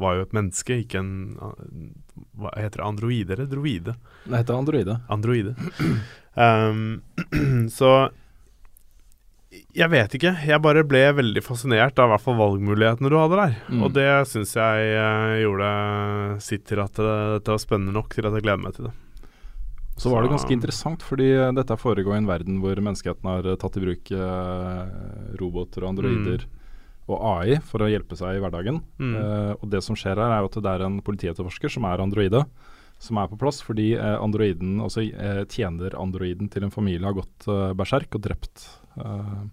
var 0.00 0.18
jo 0.18 0.26
et 0.26 0.36
menneske, 0.36 0.82
ikke 0.84 1.02
en 1.02 1.12
eh, 1.40 1.90
Hva 2.38 2.52
heter 2.58 2.82
det? 2.82 2.86
Androide 2.86 3.36
eller 3.36 3.50
droide? 3.50 3.94
Det 4.24 4.40
heter 4.42 4.58
Androide. 4.58 5.00
Androide. 5.08 5.56
Um, 6.38 7.02
så 7.74 8.12
jeg 9.76 9.90
vet 9.92 10.14
ikke. 10.16 10.32
Jeg 10.48 10.62
bare 10.64 10.84
ble 10.88 11.02
veldig 11.18 11.42
fascinert 11.44 11.98
av 12.00 12.12
hvert 12.12 12.24
fall 12.24 12.38
valgmulighetene 12.38 13.10
du 13.12 13.18
hadde 13.18 13.40
der. 13.40 13.58
Mm. 13.68 13.82
Og 13.84 13.92
det 13.96 14.08
syns 14.30 14.54
jeg 14.56 14.94
eh, 14.94 15.34
gjorde 15.42 15.68
sitt 16.44 16.64
til 16.70 16.80
at 16.82 16.96
dette 16.96 17.52
var 17.52 17.60
spennende 17.62 17.96
nok 17.96 18.16
til 18.16 18.28
at 18.28 18.38
jeg 18.38 18.46
gleder 18.46 18.64
meg 18.64 18.78
til 18.78 18.88
det. 18.88 18.94
Så 19.98 20.12
var 20.12 20.22
det 20.22 20.30
ganske 20.30 20.54
interessant, 20.54 21.02
fordi 21.02 21.32
eh, 21.34 21.50
dette 21.58 21.76
foregår 21.78 22.14
i 22.14 22.20
en 22.22 22.30
verden 22.30 22.60
hvor 22.62 22.78
menneskeheten 22.78 23.28
har 23.28 23.48
eh, 23.50 23.58
tatt 23.58 23.78
i 23.80 23.82
bruk 23.82 24.12
eh, 24.14 24.96
roboter 25.40 25.84
og 25.84 25.90
androider 25.92 26.46
og 27.08 27.22
AI 27.24 27.58
for 27.64 27.82
å 27.82 27.88
hjelpe 27.90 28.18
seg 28.18 28.36
i 28.36 28.42
hverdagen. 28.42 28.82
Mm. 29.00 29.14
Uh, 29.16 29.52
og 29.56 29.70
det 29.72 29.80
som 29.80 29.96
skjer 29.96 30.20
her, 30.20 30.28
er 30.28 30.44
at 30.44 30.58
det 30.60 30.74
er 30.74 30.84
en 30.84 30.98
politietterforsker 31.00 31.72
som 31.72 31.86
er 31.88 32.02
androide, 32.04 32.42
som 33.00 33.18
er 33.22 33.30
på 33.30 33.38
plass, 33.40 33.62
fordi 33.62 33.92
eh, 33.94 34.16
androiden, 34.18 34.80
altså 34.82 35.04
eh, 35.06 35.44
tjener 35.50 35.94
androiden 35.98 36.50
til 36.50 36.66
en 36.66 36.74
familie 36.74 37.06
har 37.06 37.14
gått 37.14 37.46
eh, 37.46 37.70
berserk 37.78 38.16
og 38.18 38.24
drept 38.24 38.64
eh, 38.98 39.44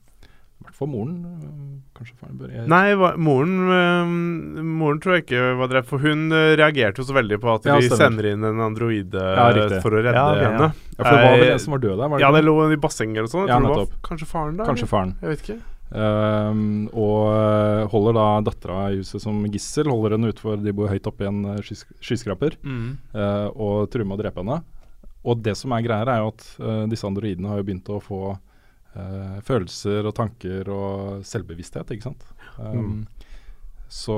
i 0.56 0.64
hvert 0.66 0.78
fall 0.80 0.88
moren. 0.90 1.18
øh, 1.26 1.74
Kanskje 1.98 2.16
faren 2.20 2.38
bør 2.40 2.54
jeg, 2.56 2.68
Nei, 2.72 2.94
hva, 2.98 3.10
moren 3.22 3.52
øh, 3.70 4.64
Moren 4.66 5.00
tror 5.04 5.18
jeg 5.18 5.26
ikke 5.26 5.44
var 5.60 5.68
drept, 5.72 5.88
for 5.92 6.00
hun 6.02 6.24
øh, 6.32 6.56
reagerte 6.58 7.04
jo 7.04 7.06
så 7.10 7.14
veldig 7.18 7.38
på 7.44 7.52
at 7.54 7.68
Ja, 7.70 7.76
de 7.80 7.90
sender 7.92 8.30
inn 8.32 8.44
en 8.48 8.64
androide 8.66 9.14
Ja, 9.36 9.46
for 9.84 9.92
å 9.94 10.02
redde 10.02 10.16
Ja, 10.16 10.26
okay, 10.32 10.48
henne. 10.48 10.72
Ja, 10.96 11.04
for 11.04 11.12
det 11.12 11.22
var 11.28 11.38
vel 11.38 11.48
Eh, 11.50 11.54
en 11.54 11.60
som 11.68 11.76
var 11.78 11.84
død 11.86 11.96
der? 12.00 12.08
var 12.10 12.18
det 12.18 12.26
Ja, 12.26 12.32
det 12.32 12.44
lå 12.48 12.56
i 12.72 12.80
bassenget 12.88 13.18
eller 13.22 13.32
sånn. 13.36 13.48
Jeg 13.48 13.56
Ja, 13.56 13.60
var 13.76 13.88
kanskje 14.10 14.28
faren 14.32 14.58
da? 14.58 14.66
Kanskje 14.72 14.88
faren. 14.90 15.16
Jeg 15.22 15.30
vet 15.36 15.44
ikke. 15.46 15.58
Um, 15.96 16.88
og 16.98 17.90
holder 17.92 18.16
da 18.18 18.26
dattera 18.48 18.80
i 18.92 18.98
huset 19.04 19.22
som 19.22 19.44
gissel. 19.54 19.88
Holder 19.92 20.16
henne 20.18 20.32
utfor 20.34 20.58
De 20.64 20.74
bor 20.76 20.90
høyt 20.92 21.06
oppe 21.08 21.24
i 21.24 21.30
en 21.30 21.44
skys 21.62 21.86
skyskraper. 22.02 22.58
eh, 22.66 23.48
og 23.54 23.90
truer 23.94 24.06
med 24.08 24.18
å 24.18 24.24
drepe 24.24 24.42
henne. 24.42 24.64
Og 25.26 25.42
det 25.46 25.56
som 25.58 25.72
er 25.74 25.82
greia, 25.86 26.06
er 26.06 26.20
jo 26.22 26.28
at 26.34 26.44
uh, 26.62 26.84
disse 26.90 27.06
androidene 27.08 27.50
har 27.50 27.58
jo 27.62 27.64
begynt 27.66 27.88
å 27.90 28.02
få 28.02 28.38
eh, 28.96 29.38
følelser 29.48 30.08
og 30.10 30.16
tanker 30.18 30.70
og 30.72 31.26
selvbevissthet, 31.28 31.96
ikke 31.96 32.10
sant. 32.12 32.26
Um, 32.58 32.76
Mm. 32.76 33.06
Så, 33.88 34.16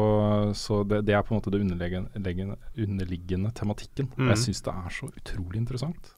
så 0.56 0.78
det, 0.88 1.02
det 1.06 1.14
er 1.14 1.22
på 1.28 1.34
en 1.34 1.42
måte 1.42 1.52
det 1.52 1.60
underliggende, 1.60 2.56
underliggende 2.80 3.52
tematikken. 3.52 4.08
Mm. 4.16 4.30
jeg 4.32 4.40
syns 4.46 4.62
det 4.64 4.74
er 4.74 4.94
så 4.96 5.10
utrolig 5.12 5.60
interessant 5.60 6.14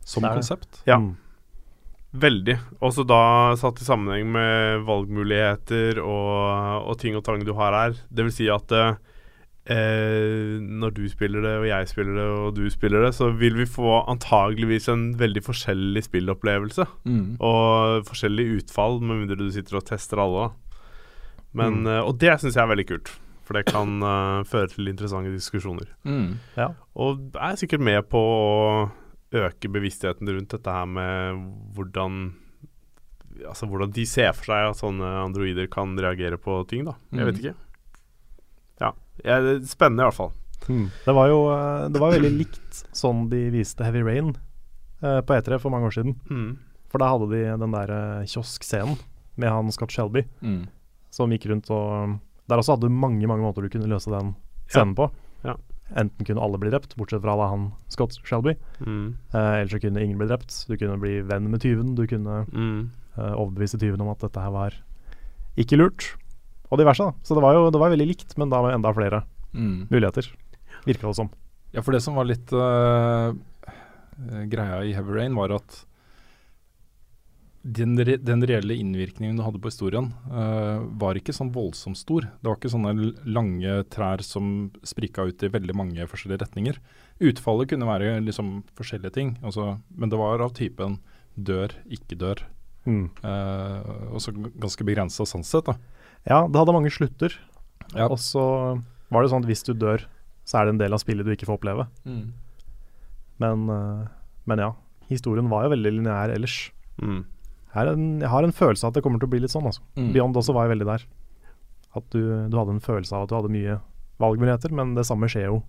som 0.00 0.22
Det 0.24 0.30
det. 0.30 0.38
konsept. 0.40 0.80
Ja. 0.88 0.96
Mm. 0.98 1.12
Veldig. 2.16 2.56
Også 2.80 3.04
da 3.06 3.54
satt 3.60 3.82
i 3.82 3.84
sammenheng 3.84 4.30
med 4.32 4.86
valgmuligheter 4.88 6.00
og, 6.00 6.88
og 6.88 6.96
ting 6.98 7.18
og 7.18 7.24
tang 7.26 7.44
du 7.44 7.52
har 7.58 7.76
her. 7.76 7.98
Det 8.08 8.24
vil 8.24 8.32
si 8.32 8.48
at 8.48 8.72
eh, 8.72 8.96
eh, 9.68 10.58
når 10.62 10.94
du 10.94 11.02
spiller 11.10 11.42
det, 11.42 11.54
og 11.60 11.66
jeg 11.68 11.88
spiller 11.90 12.14
det, 12.18 12.26
og 12.38 12.54
du 12.56 12.64
spiller 12.70 13.02
det, 13.06 13.12
så 13.16 13.30
vil 13.36 13.54
vi 13.58 13.66
få 13.66 14.04
antageligvis 14.08 14.88
en 14.92 15.04
veldig 15.18 15.42
forskjellig 15.46 16.02
spillopplevelse. 16.06 16.86
Mm. 17.04 17.36
Og 17.40 18.06
forskjellig 18.08 18.46
utfall, 18.62 19.00
med 19.02 19.24
mindre 19.24 19.36
du 19.40 19.50
sitter 19.50 19.76
og 19.80 19.86
tester 19.88 20.18
alle. 20.22 20.50
Men, 21.56 21.82
Mm. 21.82 21.86
eh, 21.86 22.02
og 22.04 22.18
det 22.18 22.38
syns 22.40 22.54
jeg 22.54 22.62
er 22.64 22.74
veldig 22.74 22.86
kult. 22.88 23.08
For 23.46 23.54
det 23.54 23.66
kan 23.70 24.02
uh, 24.02 24.42
føre 24.42 24.66
til 24.72 24.88
interessante 24.90 25.30
diskusjoner. 25.30 25.86
Mm. 26.04 26.32
Ja. 26.56 26.72
Og 26.96 27.30
jeg 27.32 27.52
er 27.52 27.56
sikkert 27.60 27.80
med 27.80 28.08
på 28.10 28.18
å 28.18 28.90
øke 29.32 29.68
bevisstheten 29.70 30.26
rundt 30.26 30.50
dette 30.50 30.66
her 30.74 30.84
med 30.86 31.44
hvordan 31.76 32.34
Altså 33.46 33.66
hvordan 33.68 33.92
de 33.92 34.06
ser 34.08 34.32
for 34.32 34.44
seg 34.48 34.70
at 34.70 34.78
sånne 34.80 35.04
androider 35.20 35.66
kan 35.68 35.92
reagere 36.00 36.38
på 36.40 36.66
ting, 36.66 36.86
da. 36.86 36.94
Jeg 37.12 37.26
vet 37.26 37.34
Mm. 37.34 37.40
ikke. 37.44 37.54
Ja. 38.80 38.90
Ja, 38.90 38.92
det 38.92 38.96
er 38.96 39.05
spennende, 39.22 40.02
i 40.02 40.06
hvert 40.08 40.14
fall. 40.14 40.32
Mm. 40.68 40.86
Det 41.04 41.14
var 41.14 41.28
jo 41.30 41.40
eh, 41.54 41.88
Det 41.94 42.00
var 42.00 42.12
veldig 42.16 42.30
likt 42.40 42.78
sånn 42.96 43.28
de 43.30 43.50
viste 43.54 43.84
Heavy 43.86 44.02
Rain 44.02 44.32
eh, 45.02 45.20
på 45.22 45.36
E3 45.36 45.58
for 45.62 45.70
mange 45.70 45.86
år 45.86 45.94
siden. 45.94 46.16
Mm. 46.30 46.56
For 46.90 46.98
da 47.02 47.10
hadde 47.12 47.28
de 47.30 47.42
den 47.60 47.72
der 47.76 47.92
eh, 47.92 48.24
kioskscenen 48.26 48.96
med 49.36 49.50
han 49.52 49.70
Scott 49.72 49.92
Shelby 49.92 50.24
Mm. 50.42 50.66
som 51.10 51.30
gikk 51.30 51.46
rundt 51.50 51.70
og 51.70 52.18
Der 52.48 52.56
også 52.58 52.76
hadde 52.76 52.88
du 52.88 52.94
mange 52.94 53.26
mange 53.26 53.42
måter 53.42 53.62
du 53.62 53.68
kunne 53.68 53.88
løse 53.90 54.10
den 54.10 54.34
scenen 54.68 54.94
på. 54.94 55.10
Ja. 55.44 55.56
Enten 55.96 56.24
kunne 56.26 56.42
alle 56.42 56.58
bli 56.58 56.70
drept, 56.70 56.96
bortsett 56.98 57.22
fra 57.22 57.36
da 57.38 57.48
han 57.50 57.72
Scott 57.88 58.16
Shelby. 58.26 58.56
Mm. 58.80 59.14
Eh, 59.34 59.54
eller 59.60 59.70
så 59.70 59.80
kunne 59.82 60.02
ingen 60.02 60.18
bli 60.18 60.26
drept. 60.30 60.64
Du 60.68 60.76
kunne 60.76 60.98
bli 60.98 61.20
venn 61.22 61.50
med 61.50 61.60
tyven. 61.62 61.94
Du 61.94 62.06
kunne 62.06 62.44
Mm. 62.52 62.90
eh, 63.18 63.34
overbevise 63.34 63.78
tyven 63.78 64.00
om 64.00 64.08
at 64.10 64.18
dette 64.20 64.40
her 64.40 64.50
var 64.50 64.74
ikke 65.56 65.76
lurt. 65.78 66.16
Og 66.70 66.80
diverse, 66.80 67.04
da. 67.04 67.14
Så 67.22 67.36
det 67.36 67.42
var 67.44 67.54
jo 67.54 67.70
det 67.70 67.80
var 67.80 67.92
veldig 67.94 68.08
likt, 68.08 68.36
men 68.40 68.50
da 68.52 68.62
med 68.64 68.74
enda 68.78 68.92
flere 68.96 69.24
Mm. 69.56 69.86
muligheter. 69.88 70.26
Virka 70.84 71.06
det 71.08 71.16
som. 71.16 71.30
Ja, 71.72 71.80
for 71.82 71.92
det 71.92 72.02
som 72.02 72.14
var 72.14 72.26
litt 72.28 72.52
øh, 72.52 73.32
greia 74.50 74.82
i 74.84 74.92
Heavy 74.92 75.14
Rain, 75.16 75.34
var 75.34 75.54
at 75.56 75.86
den, 77.66 77.96
re 77.98 78.16
den 78.22 78.44
reelle 78.46 78.76
innvirkningen 78.78 79.36
du 79.36 79.42
hadde 79.42 79.58
på 79.58 79.70
historien, 79.72 80.12
uh, 80.30 80.84
var 81.00 81.18
ikke 81.18 81.34
sånn 81.34 81.50
voldsomt 81.54 81.98
stor. 81.98 82.28
Det 82.38 82.46
var 82.46 82.60
ikke 82.60 82.70
sånne 82.70 82.92
lange 83.26 83.80
trær 83.90 84.22
som 84.22 84.70
sprika 84.86 85.26
ut 85.26 85.42
i 85.42 85.50
veldig 85.50 85.74
mange 85.74 86.06
forskjellige 86.06 86.44
retninger. 86.44 86.78
Utfallet 87.26 87.72
kunne 87.72 87.88
være 87.88 88.20
liksom 88.22 88.60
forskjellige 88.78 89.16
ting, 89.18 89.34
altså, 89.42 89.80
men 89.90 90.12
det 90.12 90.20
var 90.20 90.44
av 90.44 90.54
typen 90.54 91.00
dør, 91.34 91.74
ikke 91.90 92.20
dør. 92.20 92.44
Mm. 92.86 93.08
Uh, 93.24 94.14
og 94.14 94.22
så 94.22 94.30
ganske 94.36 94.86
begrensa 94.86 95.26
sånn 95.26 95.44
sett, 95.46 95.66
da. 95.66 95.74
Ja, 96.26 96.46
det 96.48 96.58
hadde 96.58 96.74
mange 96.74 96.90
slutter. 96.90 97.34
Ja. 97.94 98.08
Og 98.10 98.18
så 98.18 98.42
var 99.12 99.22
det 99.22 99.30
sånn 99.30 99.44
at 99.44 99.50
hvis 99.50 99.62
du 99.66 99.72
dør, 99.78 100.02
så 100.46 100.58
er 100.60 100.66
det 100.66 100.74
en 100.74 100.80
del 100.82 100.94
av 100.96 101.02
spillet 101.02 101.26
du 101.26 101.32
ikke 101.34 101.46
får 101.46 101.58
oppleve. 101.60 101.86
Mm. 102.06 102.32
Men, 103.42 103.68
eh, 103.70 104.06
men 104.46 104.58
ja, 104.62 104.72
historien 105.10 105.48
var 105.50 105.66
jo 105.66 105.72
veldig 105.74 105.92
lineær 106.00 106.32
ellers. 106.34 106.70
Mm. 107.02 107.24
Her 107.76 107.90
en, 107.92 108.06
jeg 108.22 108.30
har 108.32 108.42
en 108.46 108.52
følelse 108.56 108.84
av 108.86 108.90
at 108.90 108.98
det 108.98 109.02
kommer 109.04 109.20
til 109.20 109.28
å 109.28 109.34
bli 109.34 109.40
litt 109.44 109.52
sånn. 109.52 109.66
Altså. 109.68 109.82
Mm. 109.96 110.12
Beyond 110.14 110.36
også 110.40 110.54
var 110.56 110.66
jeg 110.66 110.76
veldig 110.78 110.88
der. 110.88 111.06
At 111.96 112.08
du, 112.10 112.20
du 112.50 112.56
hadde 112.58 112.74
en 112.76 112.80
følelse 112.84 113.12
av 113.16 113.24
at 113.26 113.30
du 113.30 113.36
hadde 113.36 113.52
mye 113.52 113.78
valgmuligheter, 114.22 114.72
men 114.72 114.94
det 114.96 115.04
samme 115.08 115.28
skjer 115.28 115.50
jo 115.50 115.62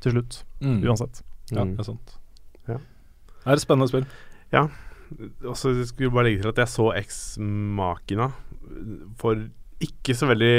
til 0.00 0.12
slutt, 0.14 0.42
Mm. 0.62 0.80
uansett. 0.86 1.22
Ja, 1.50 1.64
Mm. 1.64 1.76
det 1.76 1.80
er 1.80 1.88
sant. 1.92 2.18
Ja. 2.68 2.76
Det 2.78 3.46
er 3.46 3.52
et 3.52 3.60
spennende 3.64 3.88
spill. 3.88 4.06
Ja. 4.52 4.68
Og 5.48 5.56
så 5.56 5.72
skulle 5.86 6.06
jeg 6.08 6.12
bare 6.14 6.24
legge 6.28 6.42
til 6.42 6.48
at 6.52 6.56
jeg 6.62 6.68
så 6.68 6.92
Ex-Makina 6.94 8.32
for 9.16 9.48
ikke 9.84 10.14
så 10.18 10.26
veldig 10.26 10.54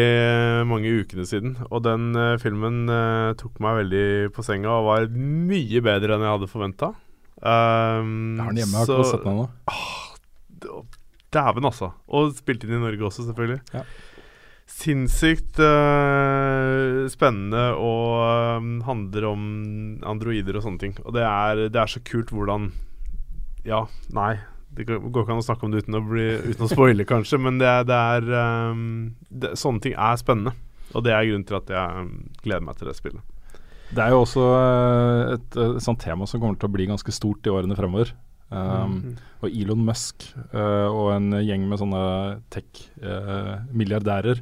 mange 0.69 0.91
ukene 1.01 1.25
siden. 1.27 1.58
Og 1.67 1.84
den 1.84 2.12
uh, 2.15 2.38
filmen 2.39 2.86
uh, 2.88 3.36
tok 3.39 3.58
meg 3.63 3.82
veldig 3.82 4.32
på 4.36 4.45
senga 4.47 4.77
og 4.77 4.88
var 4.88 5.10
mye 5.12 5.82
bedre 5.84 6.15
enn 6.15 6.23
jeg 6.23 6.36
hadde 6.38 6.51
forventa. 6.51 6.93
Um, 7.39 8.38
Jeg 8.38 8.45
har 8.45 8.53
den 8.53 8.62
hjemme, 8.62 8.77
jeg 8.77 8.79
har 8.79 8.93
ikke 8.95 9.10
sett 9.12 9.25
den 9.25 9.34
ennå. 9.36 10.79
Dæven, 11.29 11.67
altså. 11.69 11.91
Og 12.10 12.32
spilt 12.38 12.63
inn 12.65 12.77
i 12.77 12.82
Norge 12.82 13.05
også, 13.05 13.27
selvfølgelig. 13.27 13.60
Ja. 13.75 13.84
Sinnssykt 14.69 15.60
uh, 15.63 17.05
spennende 17.12 17.65
og 17.75 18.60
um, 18.62 18.71
handler 18.88 19.27
om 19.34 19.43
androider 20.08 20.60
og 20.60 20.63
sånne 20.65 20.84
ting. 20.84 20.95
Og 21.03 21.15
det 21.17 21.25
er, 21.27 21.65
det 21.73 21.82
er 21.82 21.91
så 21.91 22.01
kult 22.08 22.32
hvordan 22.36 22.71
Ja, 23.67 23.84
nei. 24.15 24.38
Det 24.79 24.85
går 24.87 25.25
ikke 25.25 25.35
an 25.35 25.41
å 25.41 25.43
snakke 25.43 25.67
om 25.67 25.73
det 25.73 25.83
uten 25.83 25.97
å, 25.99 26.01
bli, 26.07 26.25
uten 26.53 26.63
å 26.63 26.69
spoile, 26.71 27.03
kanskje, 27.07 27.39
men 27.41 27.59
det 27.59 27.73
det 27.89 27.97
er 28.15 28.29
um, 28.71 28.85
det, 29.27 29.51
Sånne 29.59 29.83
ting 29.83 29.97
er 29.99 30.19
spennende. 30.21 30.55
Og 30.95 31.03
det 31.05 31.13
er 31.13 31.27
grunnen 31.27 31.45
til 31.45 31.59
at 31.59 31.69
jeg 31.69 31.99
eh, 32.01 32.07
gleder 32.45 32.65
meg 32.65 32.79
til 32.79 32.89
det 32.89 32.95
spillet. 32.97 33.35
Det 33.89 34.01
er 34.01 34.13
jo 34.13 34.23
også 34.23 34.45
eh, 34.55 35.35
et, 35.35 35.57
eh, 35.57 35.75
sånt 35.83 36.01
tema 36.01 36.25
som 36.29 36.41
kommer 36.41 36.57
til 36.57 36.69
å 36.69 36.73
bli 36.73 36.87
ganske 36.89 37.13
stort 37.13 37.45
i 37.45 37.53
årene 37.53 37.77
fremover. 37.77 38.15
Um, 38.49 38.95
Mm. 38.99 39.11
Og 39.45 39.53
Elon 39.53 39.83
Musk 39.85 40.25
uh, 40.55 40.89
og 40.89 41.11
en 41.13 41.35
gjeng 41.37 41.67
med 41.69 41.77
sånne 41.79 41.99
tech-milliardærer 42.49 44.41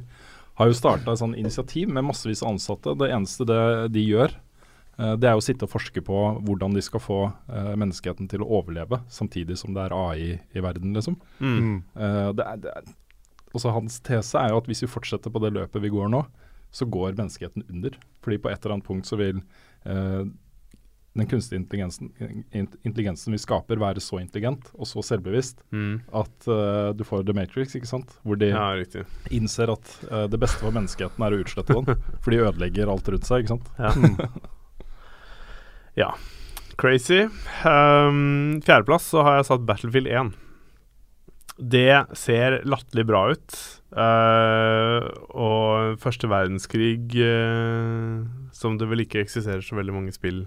har 0.58 0.70
jo 0.70 0.74
starta 0.74 1.12
et 1.12 1.20
sånt 1.20 1.36
initiativ 1.38 1.92
med 1.92 2.06
massevis 2.08 2.40
av 2.42 2.54
ansatte. 2.54 2.96
Det 2.98 3.10
eneste 3.12 3.44
det 3.46 3.60
de 3.94 4.02
gjør, 4.02 4.32
det 4.98 5.28
er 5.30 5.38
å 5.38 5.42
sitte 5.44 5.66
og 5.68 5.70
forske 5.70 6.02
på 6.02 6.22
hvordan 6.42 6.74
de 6.74 6.82
skal 6.82 7.02
få 7.02 7.18
eh, 7.28 7.74
menneskeheten 7.78 8.26
til 8.30 8.42
å 8.42 8.48
overleve, 8.58 8.98
samtidig 9.12 9.58
som 9.60 9.76
det 9.76 9.84
er 9.86 9.94
AI 9.94 10.32
i 10.38 10.64
verden, 10.64 10.96
liksom. 10.96 11.20
Mm. 11.38 11.76
Eh, 11.94 12.26
det 12.34 12.46
er, 12.46 12.64
det 12.64 12.74
er, 12.74 12.90
også 13.54 13.72
hans 13.76 14.00
tese 14.04 14.40
er 14.42 14.52
jo 14.52 14.58
at 14.58 14.66
hvis 14.68 14.82
vi 14.84 14.90
fortsetter 14.90 15.32
på 15.32 15.42
det 15.44 15.54
løpet 15.54 15.84
vi 15.84 15.92
går 15.94 16.10
nå, 16.12 16.24
så 16.74 16.84
går 16.84 17.14
menneskeheten 17.16 17.64
under. 17.70 17.94
Fordi 18.24 18.42
på 18.42 18.50
et 18.50 18.58
eller 18.60 18.76
annet 18.76 18.88
punkt 18.90 19.08
så 19.08 19.16
vil 19.20 19.38
eh, 19.86 20.26
den 21.18 21.26
kunstige 21.26 21.58
intelligensen, 21.58 22.10
intelligensen 22.84 23.34
vi 23.34 23.40
skaper 23.42 23.80
være 23.80 24.02
så 24.02 24.20
intelligent 24.20 24.68
og 24.74 24.86
så 24.86 25.02
selvbevisst 25.02 25.64
Mm. 25.74 26.00
at 26.14 26.46
uh, 26.46 26.92
du 26.94 27.02
får 27.04 27.24
The 27.26 27.34
Matrix, 27.34 27.74
ikke 27.74 27.90
sant? 27.90 28.12
Hvor 28.22 28.38
de 28.38 28.52
Ja, 28.52 28.76
innser 29.34 29.72
at 29.72 29.90
uh, 30.12 30.26
det 30.30 30.38
beste 30.38 30.62
for 30.62 30.74
menneskeheten 30.74 31.24
er 31.24 31.34
å 31.34 31.40
utslette 31.42 31.74
den. 31.74 31.98
for 32.22 32.30
de 32.30 32.44
ødelegger 32.44 32.92
alt 32.92 33.08
rundt 33.08 33.26
seg, 33.26 33.42
ikke 33.42 33.56
sant. 33.56 33.72
Ja. 33.78 33.90
ja. 35.98 36.12
Crazy. 36.78 37.24
Um, 37.66 38.60
Fjerdeplass 38.62 39.08
så 39.10 39.24
har 39.26 39.40
jeg 39.40 39.48
satt 39.48 39.64
Battlefield 39.66 40.06
1. 40.06 40.36
Det 41.58 42.04
ser 42.14 42.60
latterlig 42.70 43.04
bra 43.08 43.24
ut. 43.34 43.56
Uh, 43.90 45.08
og 45.32 45.96
første 45.98 46.28
verdenskrig 46.28 47.08
uh, 47.24 48.20
Som 48.52 48.76
det 48.76 48.84
vel 48.90 49.00
ikke 49.06 49.22
eksisterer 49.24 49.64
så 49.64 49.78
veldig 49.78 49.94
mange 49.96 50.12
spill 50.14 50.44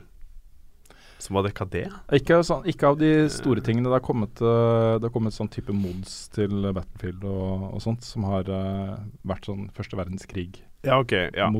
som 1.21 1.37
har 1.37 1.45
dekka 1.45 1.67
det. 1.69 1.83
Ikke, 2.17 2.39
sånn, 2.45 2.63
ikke 2.65 2.87
av 2.89 2.95
de 2.97 3.11
store 3.29 3.61
tingene. 3.61 3.85
Det 3.91 3.93
har 3.93 4.01
kommet, 4.01 4.41
eh, 4.41 4.95
det 4.97 5.05
har 5.05 5.13
kommet 5.13 5.35
sånn 5.35 5.51
type 5.53 5.73
mods 5.75 6.15
til 6.33 6.65
Battlefield 6.73 7.27
og, 7.29 7.67
og 7.75 7.83
sånt, 7.83 8.01
som 8.01 8.25
har 8.25 8.49
uh, 8.49 8.95
vært 9.29 9.45
sånn 9.45 9.67
første 9.77 9.99
verdenskrig-mods, 9.99 10.65
Ja, 10.87 10.97
okay, 10.97 11.29
Ja. 11.37 11.51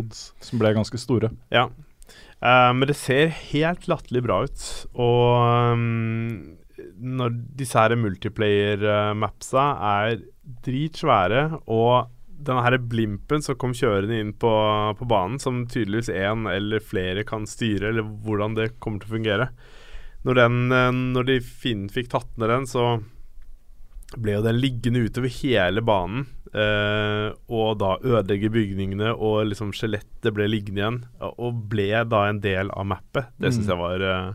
som 0.41 0.57
ble 0.57 0.73
ganske 0.73 0.97
store. 0.97 1.29
Ja. 1.53 1.67
Eh, 2.41 2.71
men 2.73 2.89
det 2.89 2.97
ser 2.97 3.33
helt 3.51 3.87
latterlig 3.91 4.23
bra 4.25 4.41
ut. 4.47 4.65
Og 4.93 5.75
um, 5.75 6.57
når 6.97 7.37
disse 7.59 7.77
her 7.77 7.97
multiplayer-mapsa 7.99 9.67
er 9.91 10.23
dritsvære, 10.65 11.43
og 11.69 12.09
denne 12.41 12.63
her 12.65 12.77
blimpen 12.89 13.43
som 13.45 13.57
kom 13.61 13.75
kjørende 13.77 14.17
inn 14.17 14.33
på, 14.41 14.51
på 14.97 15.07
banen, 15.09 15.37
som 15.41 15.63
tydeligvis 15.69 16.09
én 16.09 16.47
eller 16.49 16.81
flere 16.81 17.25
kan 17.27 17.45
styre, 17.49 17.91
eller 17.91 18.07
hvordan 18.25 18.57
det 18.57 18.73
kommer 18.81 19.03
til 19.03 19.11
å 19.11 19.17
fungere. 19.19 19.49
Når, 20.25 20.37
den, 20.37 20.61
eh, 20.73 20.91
når 21.17 21.29
de 21.29 21.39
Finn 21.45 21.87
fikk 21.93 22.11
tatt 22.13 22.37
ned 22.41 22.49
den, 22.53 22.69
så 22.69 22.85
ble 24.17 24.35
jo 24.35 24.45
den 24.45 24.59
liggende 24.59 25.05
utover 25.05 25.31
hele 25.41 25.83
banen. 25.85 26.25
Eh, 26.51 27.27
og 27.47 27.77
da 27.79 27.93
ødelegge 28.03 28.49
bygningene, 28.51 29.13
og 29.15 29.45
liksom 29.47 29.71
skjelettet 29.75 30.33
ble 30.35 30.49
liggende 30.51 30.81
igjen. 30.83 30.99
Og 31.31 31.61
ble 31.71 32.03
da 32.11 32.25
en 32.27 32.41
del 32.43 32.71
av 32.75 32.89
mappet. 32.91 33.31
Det 33.39 33.53
syns 33.53 33.69
Mm. 33.69 33.71
jeg 33.71 33.79
var 33.79 34.03
uh, 34.03 34.33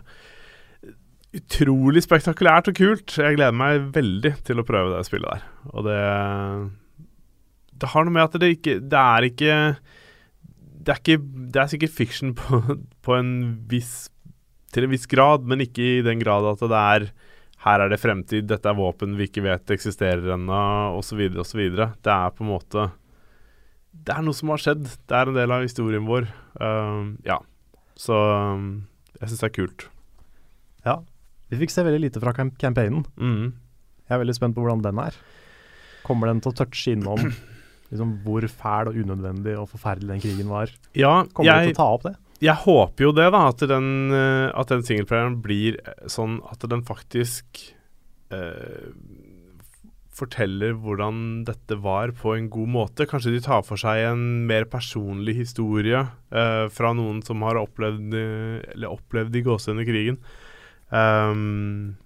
utrolig 1.36 2.02
spektakulært 2.04 2.70
og 2.72 2.78
kult. 2.78 3.18
Jeg 3.20 3.36
gleder 3.36 3.52
meg 3.52 3.92
veldig 3.92 4.32
til 4.48 4.62
å 4.62 4.64
prøve 4.64 4.96
det 4.96 5.04
spillet 5.08 5.28
der. 5.36 5.46
Og 5.74 5.84
det 5.84 6.00
Det 7.78 7.88
har 7.92 8.04
noe 8.06 8.14
med 8.14 8.24
at 8.24 8.40
det 8.40 8.56
ikke 8.56 8.80
Det 8.80 8.96
er 8.96 9.22
ikke 9.28 9.76
Det 10.86 10.94
er, 10.94 11.00
ikke, 11.02 11.18
det 11.52 11.60
er 11.60 11.66
sikkert 11.68 11.92
fiction 11.92 12.32
på, 12.34 12.62
på 13.04 13.16
en 13.18 13.32
viss 13.68 14.08
Til 14.72 14.84
en 14.86 14.90
viss 14.94 15.04
grad, 15.06 15.44
men 15.44 15.60
ikke 15.60 15.98
i 15.98 16.02
den 16.06 16.18
grad 16.22 16.46
at 16.48 16.62
det 16.64 16.80
er 16.80 17.10
her 17.64 17.82
er 17.82 17.90
det 17.90 17.98
fremtid, 17.98 18.46
dette 18.50 18.68
er 18.68 18.76
våpen 18.76 19.16
vi 19.18 19.26
ikke 19.30 19.44
vet 19.46 19.72
eksisterer 19.74 20.34
ennå, 20.36 20.60
osv., 20.98 21.22
osv. 21.40 21.62
Det 21.72 22.12
er 22.12 22.34
på 22.36 22.44
en 22.44 22.52
måte 22.52 22.88
Det 23.96 24.12
er 24.12 24.24
noe 24.26 24.36
som 24.36 24.52
har 24.52 24.60
skjedd. 24.62 24.84
Det 24.84 25.16
er 25.16 25.30
en 25.30 25.38
del 25.38 25.54
av 25.54 25.64
historien 25.64 26.04
vår. 26.06 26.28
Uh, 26.60 27.16
ja. 27.26 27.40
Så 27.96 28.12
um, 28.14 28.84
jeg 29.16 29.30
syns 29.30 29.42
det 29.42 29.48
er 29.48 29.56
kult. 29.56 29.86
Ja. 30.84 31.00
Vi 31.50 31.58
fikk 31.62 31.72
se 31.72 31.84
veldig 31.86 32.02
lite 32.04 32.22
fra 32.22 32.34
camp 32.36 32.58
campaignen. 32.60 33.06
Mm. 33.16 33.54
Jeg 34.06 34.14
er 34.14 34.22
veldig 34.22 34.36
spent 34.36 34.56
på 34.56 34.62
hvordan 34.62 34.84
den 34.84 35.00
er. 35.02 35.16
Kommer 36.06 36.30
den 36.30 36.42
til 36.44 36.52
å 36.52 36.58
touche 36.60 36.92
innom 36.92 37.22
liksom, 37.90 38.18
hvor 38.26 38.46
fæl 38.50 38.92
og 38.92 39.00
unødvendig 39.00 39.56
og 39.58 39.70
forferdelig 39.72 40.12
den 40.12 40.22
krigen 40.22 40.52
var? 40.52 40.70
Ja, 40.92 41.24
Kommer 41.32 41.50
jeg, 41.50 41.72
den 41.72 41.72
til 41.72 41.78
å 41.78 41.80
ta 41.80 41.88
opp 41.96 42.06
det? 42.06 42.14
Jeg 42.42 42.56
håper 42.66 43.08
jo 43.08 43.12
det, 43.16 43.30
da. 43.32 43.46
At 43.50 43.64
den, 43.70 43.88
eh, 44.14 44.48
at 44.52 44.72
den 44.72 44.84
singleplayeren 44.86 45.40
blir 45.44 45.80
eh, 45.82 46.06
sånn 46.12 46.40
at 46.50 46.64
den 46.68 46.84
faktisk 46.86 47.62
eh, 48.34 48.92
forteller 50.16 50.72
hvordan 50.80 51.44
dette 51.48 51.76
var 51.84 52.12
på 52.16 52.34
en 52.36 52.48
god 52.52 52.72
måte. 52.72 53.06
Kanskje 53.08 53.34
de 53.34 53.42
tar 53.44 53.64
for 53.66 53.80
seg 53.80 54.06
en 54.08 54.24
mer 54.48 54.66
personlig 54.72 55.36
historie 55.42 56.06
eh, 56.32 56.64
fra 56.72 56.92
noen 56.96 57.20
som 57.26 57.44
har 57.46 57.60
opplevd 57.60 58.16
eh, 58.16 58.58
Eller 58.74 58.92
opplevd 58.92 59.36
i 59.36 59.44
gåsehudene 59.46 59.86
krigen. 59.88 60.20
Um, 60.88 61.96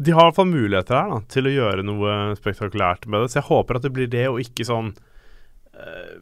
de 0.00 0.14
har 0.16 0.24
i 0.24 0.30
hvert 0.30 0.38
fall 0.40 0.50
muligheter 0.50 0.96
her 0.96 1.12
da, 1.12 1.20
til 1.30 1.46
å 1.46 1.52
gjøre 1.54 1.84
noe 1.86 2.16
spektakulært 2.38 3.06
med 3.06 3.24
det. 3.24 3.32
Så 3.32 3.40
jeg 3.40 3.48
håper 3.50 3.78
at 3.78 3.86
det 3.86 3.92
blir 3.94 4.10
det, 4.10 4.26
og 4.32 4.40
ikke 4.42 4.66
sånn 4.66 4.94
eh, 5.76 6.14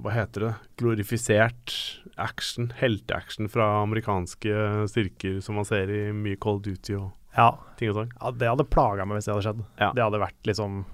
Hva 0.00 0.14
heter 0.14 0.46
det? 0.46 0.54
Glorifisert 0.80 1.76
action, 2.20 2.70
helteaction 2.76 3.48
fra 3.48 3.82
amerikanske 3.82 4.54
styrker 4.92 5.40
som 5.42 5.56
man 5.58 5.64
ser 5.68 5.90
i 5.90 6.12
mye 6.12 6.36
Cold 6.40 6.62
Duty 6.66 6.94
og 6.98 7.10
Ja, 7.36 7.52
ting 7.78 7.90
og 7.90 7.94
sånn. 8.00 8.10
ja 8.20 8.30
det 8.32 8.48
hadde 8.50 8.64
plaga 8.70 9.04
meg 9.06 9.16
hvis 9.20 9.28
det 9.28 9.34
hadde 9.34 9.46
skjedd. 9.46 9.64
Ja. 9.78 9.92
Det 9.94 10.02
hadde 10.02 10.20
vært 10.22 10.42
liksom 10.50 10.84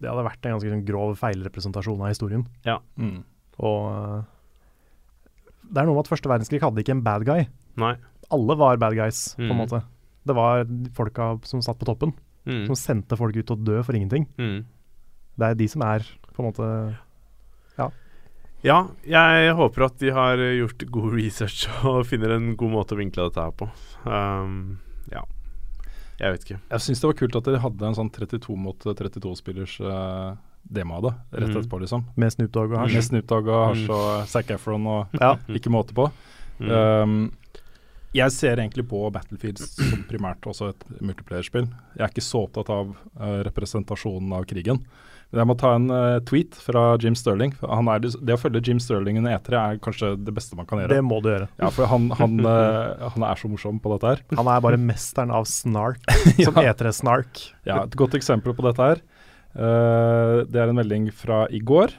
Det 0.00 0.10
hadde 0.10 0.24
vært 0.26 0.44
en 0.44 0.52
ganske 0.58 0.70
sånn 0.74 0.84
grov 0.84 1.14
feilrepresentasjon 1.16 2.00
av 2.04 2.08
historien. 2.12 2.42
Mm. 3.00 3.22
Og 3.58 3.86
øh, 3.94 4.22
det 5.72 5.80
er 5.80 5.86
noe 5.88 5.94
med 5.96 6.04
at 6.04 6.10
første 6.12 6.28
verdenskrig 6.28 6.60
hadde 6.60 6.82
ikke 6.84 6.92
en 6.98 7.02
bad 7.06 7.24
guy. 7.24 7.46
Nei. 7.80 7.94
Alle 8.34 8.56
var 8.60 8.76
bad 8.82 8.94
guys, 8.98 9.34
på 9.38 9.42
en 9.46 9.54
Mm. 9.56 9.62
måte. 9.62 9.82
Det 10.26 10.34
var 10.36 10.64
folka 10.92 11.40
som 11.44 11.60
satt 11.62 11.78
på 11.78 11.86
toppen, 11.88 12.12
Mm. 12.46 12.66
som 12.66 12.74
sendte 12.76 13.16
folk 13.16 13.34
ut 13.36 13.46
til 13.46 13.56
å 13.56 13.64
dø 13.64 13.82
for 13.82 13.94
ingenting. 13.94 14.26
Mm. 14.38 14.64
Det 15.38 15.46
er 15.50 15.54
de 15.54 15.66
som 15.68 15.82
er 15.82 16.00
på 16.34 16.40
en 16.44 16.52
måte 16.52 16.98
Ja, 18.64 18.78
jeg 19.04 19.52
håper 19.58 19.84
at 19.90 19.98
de 20.00 20.08
har 20.16 20.40
gjort 20.40 20.84
god 20.90 21.12
research 21.18 21.66
og 21.84 22.06
finner 22.08 22.32
en 22.38 22.54
god 22.56 22.70
måte 22.72 22.96
å 22.96 23.00
vinkle 23.00 23.26
dette 23.28 23.42
her 23.44 23.52
på. 23.60 23.68
Um, 24.08 24.78
ja. 25.12 25.20
Jeg 26.20 26.32
vet 26.32 26.46
ikke. 26.46 26.58
Jeg 26.70 26.80
syns 26.86 27.02
det 27.02 27.08
var 27.10 27.18
kult 27.18 27.36
at 27.36 27.50
de 27.50 27.58
hadde 27.60 27.86
en 27.90 27.96
sånn 27.98 28.10
32 28.14 28.56
mot 28.56 28.86
32-spillers 28.86 29.74
uh, 29.84 30.36
demo 30.64 30.96
av 30.96 31.02
det 31.10 31.12
rett 31.42 31.50
Mm. 31.50 31.56
etterpå, 31.60 31.80
liksom. 31.82 32.04
med 32.16 32.32
Snoop 32.32 32.52
Dogg 32.56 32.72
og 32.72 32.78
hasj. 32.86 32.94
Med 32.96 33.04
Snoop 33.04 33.26
Dogg 33.28 33.48
og 33.52 33.62
hasj 33.68 33.84
Mm. 33.84 33.94
og 33.98 34.28
Zac 34.32 34.50
Efron 34.56 34.86
og 34.86 35.08
Ja. 35.20 35.34
ikke 35.48 35.70
måte 35.74 35.92
på. 35.92 36.08
Mm. 36.60 36.70
Um, 36.70 37.32
jeg 38.14 38.30
ser 38.32 38.56
egentlig 38.62 38.86
på 38.88 39.10
Battlefield 39.12 39.58
som 39.58 40.04
primært 40.08 40.40
også 40.46 40.70
et 40.70 40.84
multiplayerspill. 41.02 41.66
Jeg 41.98 42.00
er 42.06 42.08
ikke 42.14 42.22
så 42.24 42.44
opptatt 42.46 42.70
av 42.70 42.94
uh, 43.20 43.42
representasjonen 43.44 44.32
av 44.38 44.46
krigen. 44.46 44.80
Jeg 45.34 45.48
må 45.50 45.56
ta 45.58 45.72
en 45.76 45.88
uh, 45.90 46.20
tweet 46.28 46.56
fra 46.62 46.84
Jim 47.02 47.16
Sterling. 47.18 47.54
Han 47.62 47.90
er, 47.90 48.04
det 48.04 48.36
å 48.36 48.40
følge 48.40 48.62
Jim 48.68 48.80
Sterling 48.82 49.18
under 49.20 49.34
E3 49.36 49.58
er 49.58 49.80
kanskje 49.82 50.12
det 50.20 50.34
beste 50.36 50.58
man 50.58 50.68
kan 50.70 50.82
gjøre. 50.82 50.94
Det 50.94 51.04
må 51.06 51.18
du 51.24 51.30
gjøre. 51.32 51.48
Ja, 51.58 51.70
for 51.74 51.90
han, 51.90 52.08
han, 52.20 52.38
uh, 52.46 53.08
han 53.16 53.26
er 53.26 53.40
så 53.40 53.50
morsom 53.50 53.80
på 53.82 53.92
dette 53.96 54.14
her. 54.14 54.24
Han 54.38 54.50
er 54.50 54.62
bare 54.64 54.78
mesteren 54.80 55.32
av 55.34 55.46
snark, 55.50 56.02
som 56.44 56.58
Ja. 56.60 56.70
E3-snark. 56.72 57.44
Ja, 57.66 57.82
et 57.84 57.98
godt 57.98 58.16
eksempel 58.18 58.54
på 58.56 58.66
dette 58.66 58.90
her. 58.92 59.04
Uh, 59.54 60.42
det 60.50 60.60
er 60.60 60.70
en 60.70 60.78
melding 60.78 61.10
fra 61.14 61.44
i 61.50 61.62
går. 61.62 61.94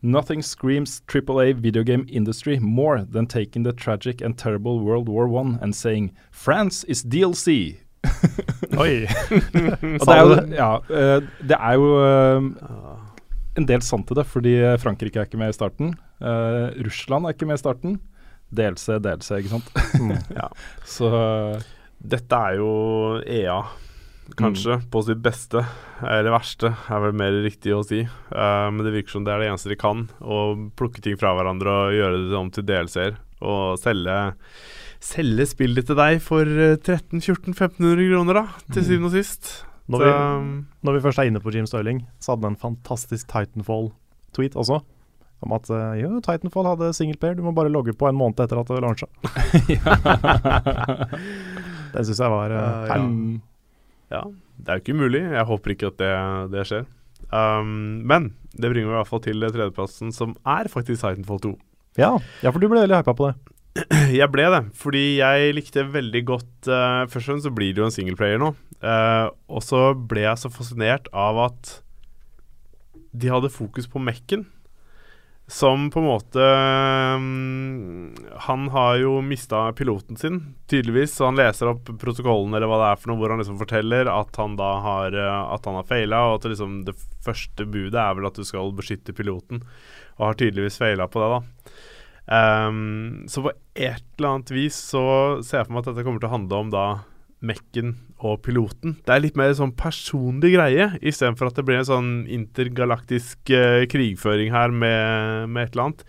Nothing 0.00 0.42
screams 0.42 1.00
AAA 1.10 1.52
video 1.58 1.82
game 1.82 2.06
industry 2.08 2.58
more 2.60 3.02
than 3.02 3.26
taking 3.26 3.64
the 3.64 3.72
tragic 3.72 4.20
and 4.22 4.38
terrible 4.38 4.78
World 4.78 5.08
War 5.08 5.26
I 5.26 5.58
and 5.60 5.74
saying 5.74 6.14
France 6.30 6.84
is 6.84 7.02
DLC. 7.02 7.78
Oi! 8.82 9.04
Og 9.04 10.04
Sa 10.04 10.12
det 10.12 10.18
er 10.18 10.22
jo, 10.22 10.28
du 10.28 10.36
det? 10.36 10.58
ja, 10.58 10.70
uh, 10.78 11.46
det 11.50 11.58
er 11.58 11.78
jo 11.78 11.88
uh, 11.98 13.08
en 13.58 13.66
del 13.68 13.82
sant 13.84 14.12
i 14.12 14.18
det, 14.18 14.26
fordi 14.28 14.54
Frankrike 14.82 15.18
er 15.18 15.28
ikke 15.28 15.40
med 15.40 15.50
i 15.52 15.56
starten. 15.56 15.96
Uh, 16.22 16.70
Russland 16.86 17.26
er 17.26 17.34
ikke 17.34 17.48
med 17.48 17.58
i 17.58 17.62
starten. 17.62 17.98
DLC, 18.54 18.96
DLC, 19.04 19.32
ikke 19.40 19.52
sant. 19.56 19.74
Mm. 19.98 20.16
Ja. 20.38 20.48
Så 20.88 21.10
uh, 21.12 21.68
Dette 21.98 22.38
er 22.38 22.60
jo 22.60 22.70
EA, 23.26 23.58
kanskje, 24.38 24.78
på 24.92 25.02
sitt 25.06 25.20
beste. 25.24 25.64
Eller 26.04 26.30
verste, 26.32 26.70
er 26.70 27.02
vel 27.02 27.16
mer 27.18 27.40
riktig 27.44 27.74
å 27.74 27.82
si. 27.86 28.04
Uh, 28.30 28.68
men 28.72 28.84
det 28.86 28.94
virker 28.94 29.16
som 29.16 29.26
det 29.26 29.34
er 29.34 29.42
det 29.42 29.50
eneste 29.50 29.72
de 29.72 29.80
kan. 29.80 30.06
Å 30.22 30.42
plukke 30.78 31.02
ting 31.04 31.18
fra 31.20 31.34
hverandre 31.36 31.74
og 31.88 31.96
gjøre 31.96 32.22
det 32.30 32.38
om 32.38 32.52
til 32.54 32.68
DLC-er. 32.68 33.18
Og 33.42 33.78
selge, 33.82 34.18
selge 35.00 35.46
spillet 35.46 35.86
til 35.86 35.96
deg 35.98 36.20
for 36.24 36.42
eh, 36.48 36.76
13 36.76 37.20
14 37.22 37.54
1500 37.54 38.08
kroner, 38.12 38.34
da, 38.34 38.46
til 38.72 38.82
Mm. 38.82 38.86
syvende 38.88 39.06
og 39.10 39.14
sist. 39.18 39.52
Når 39.88 39.98
vi, 40.04 40.10
um, 40.12 40.66
når 40.84 40.92
vi 40.98 41.04
først 41.06 41.18
er 41.22 41.26
inne 41.30 41.40
på 41.40 41.52
Jim 41.54 41.64
Sterling, 41.66 42.02
så 42.20 42.34
hadde 42.34 42.44
han 42.44 42.52
en 42.58 42.60
fantastisk 42.60 43.26
Titanfall-tweet 43.32 44.54
også. 44.58 44.82
Om 45.40 45.52
at 45.54 45.70
eh, 45.70 46.00
jo, 46.02 46.18
Titanfall 46.20 46.66
hadde 46.66 46.90
singleplayer, 46.92 47.36
du 47.38 47.42
må 47.46 47.54
bare 47.56 47.70
logge 47.72 47.94
på 47.96 48.08
en 48.10 48.16
måned 48.18 48.40
etter 48.42 48.58
at 48.60 48.68
det 48.68 48.82
lansa. 48.82 49.06
Den 51.94 52.04
syns 52.04 52.20
jeg 52.20 52.30
var 52.32 52.52
uh, 52.52 52.88
Ja, 52.90 52.96
ja. 52.98 53.04
ja, 54.12 54.22
det 54.58 54.68
er 54.68 54.74
jo 54.80 54.84
ikke 54.84 54.96
umulig. 54.98 55.22
Jeg 55.32 55.46
håper 55.48 55.74
ikke 55.74 55.90
at 55.92 55.98
det, 56.02 56.12
det 56.52 56.64
skjer. 56.68 56.84
Um, 57.32 58.02
men 58.08 58.22
det 58.58 58.70
bringer 58.72 58.88
meg 58.90 58.96
i 58.96 59.00
hvert 59.02 59.10
fall 59.12 59.22
til 59.24 59.44
tredjeplassen, 59.46 60.12
som 60.16 60.34
er 60.48 60.68
faktisk 60.72 61.00
Titanfall 61.04 61.40
2. 61.44 61.52
Ja. 61.98 62.12
ja, 62.44 62.48
for 62.52 62.60
du 62.62 62.68
ble 62.70 62.82
veldig 62.84 62.98
hypa 63.00 63.14
på 63.18 63.24
det. 63.30 63.36
Jeg 64.18 64.30
ble 64.32 64.48
det, 64.52 64.62
fordi 64.78 65.04
jeg 65.20 65.54
likte 65.56 65.86
veldig 65.92 66.22
godt 66.28 66.70
uh, 66.70 67.06
Først 67.10 67.24
og 67.24 67.32
fremst 67.32 67.48
så 67.48 67.54
blir 67.54 67.74
det 67.74 67.82
jo 67.82 67.88
en 67.88 67.94
singleplayer 67.94 68.40
nå. 68.42 68.52
Uh, 68.82 69.30
og 69.50 69.64
så 69.64 69.90
ble 69.94 70.24
jeg 70.24 70.38
så 70.38 70.50
fascinert 70.52 71.10
av 71.10 71.40
at 71.48 71.74
de 73.18 73.30
hadde 73.32 73.50
fokus 73.50 73.88
på 73.90 74.02
Mekken. 74.02 74.46
Som 75.48 75.86
på 75.88 76.02
en 76.02 76.04
måte 76.04 76.44
um, 77.16 78.10
Han 78.44 78.66
har 78.68 78.98
jo 79.00 79.14
mista 79.24 79.62
piloten 79.72 80.18
sin, 80.20 80.42
tydeligvis. 80.68 81.14
Så 81.16 81.24
han 81.24 81.38
leser 81.40 81.70
opp 81.72 81.88
protokollen 82.00 82.52
eller 82.52 82.68
hva 82.68 82.82
det 82.82 82.90
er 82.90 83.00
for 83.00 83.10
noe, 83.10 83.20
hvor 83.22 83.32
han 83.32 83.40
liksom 83.40 83.60
forteller 83.60 84.10
at 84.12 84.36
han 84.38 84.58
da 84.60 84.74
har 84.84 85.16
At 85.16 85.68
han 85.68 85.80
har 85.80 85.88
feila, 85.88 86.26
og 86.28 86.40
at 86.40 86.50
liksom 86.52 86.82
det 86.88 86.98
første 87.24 87.64
budet 87.64 87.96
er 87.96 88.18
vel 88.18 88.28
at 88.28 88.36
du 88.36 88.44
skal 88.44 88.74
beskytte 88.76 89.16
piloten. 89.16 89.64
Og 90.18 90.28
har 90.28 90.38
tydeligvis 90.38 90.80
feila 90.82 91.08
på 91.08 91.24
det, 91.24 91.38
da. 91.38 91.72
Um, 92.28 93.24
så 93.28 93.40
på 93.40 93.52
et 93.78 94.02
eller 94.18 94.28
annet 94.34 94.50
vis 94.54 94.76
så 94.90 95.02
ser 95.46 95.60
jeg 95.62 95.68
for 95.68 95.76
meg 95.76 95.84
at 95.84 95.92
dette 95.92 96.04
kommer 96.06 96.22
til 96.22 96.30
å 96.30 96.34
handle 96.34 96.60
om 96.64 96.74
da 96.74 96.84
Mekken 97.38 97.92
og 98.18 98.40
piloten. 98.42 98.96
Det 99.06 99.12
er 99.14 99.22
litt 99.22 99.36
mer 99.38 99.52
sånn 99.54 99.70
personlig 99.78 100.50
greie, 100.56 100.88
istedenfor 101.06 101.52
at 101.52 101.60
det 101.60 101.62
blir 101.68 101.78
en 101.78 101.86
sånn 101.86 102.08
intergalaktisk 102.34 103.52
uh, 103.54 103.84
krigføring 103.86 104.50
her 104.50 104.74
med, 104.74 105.46
med 105.54 105.68
et 105.68 105.76
eller 105.76 105.84
annet. 105.84 106.02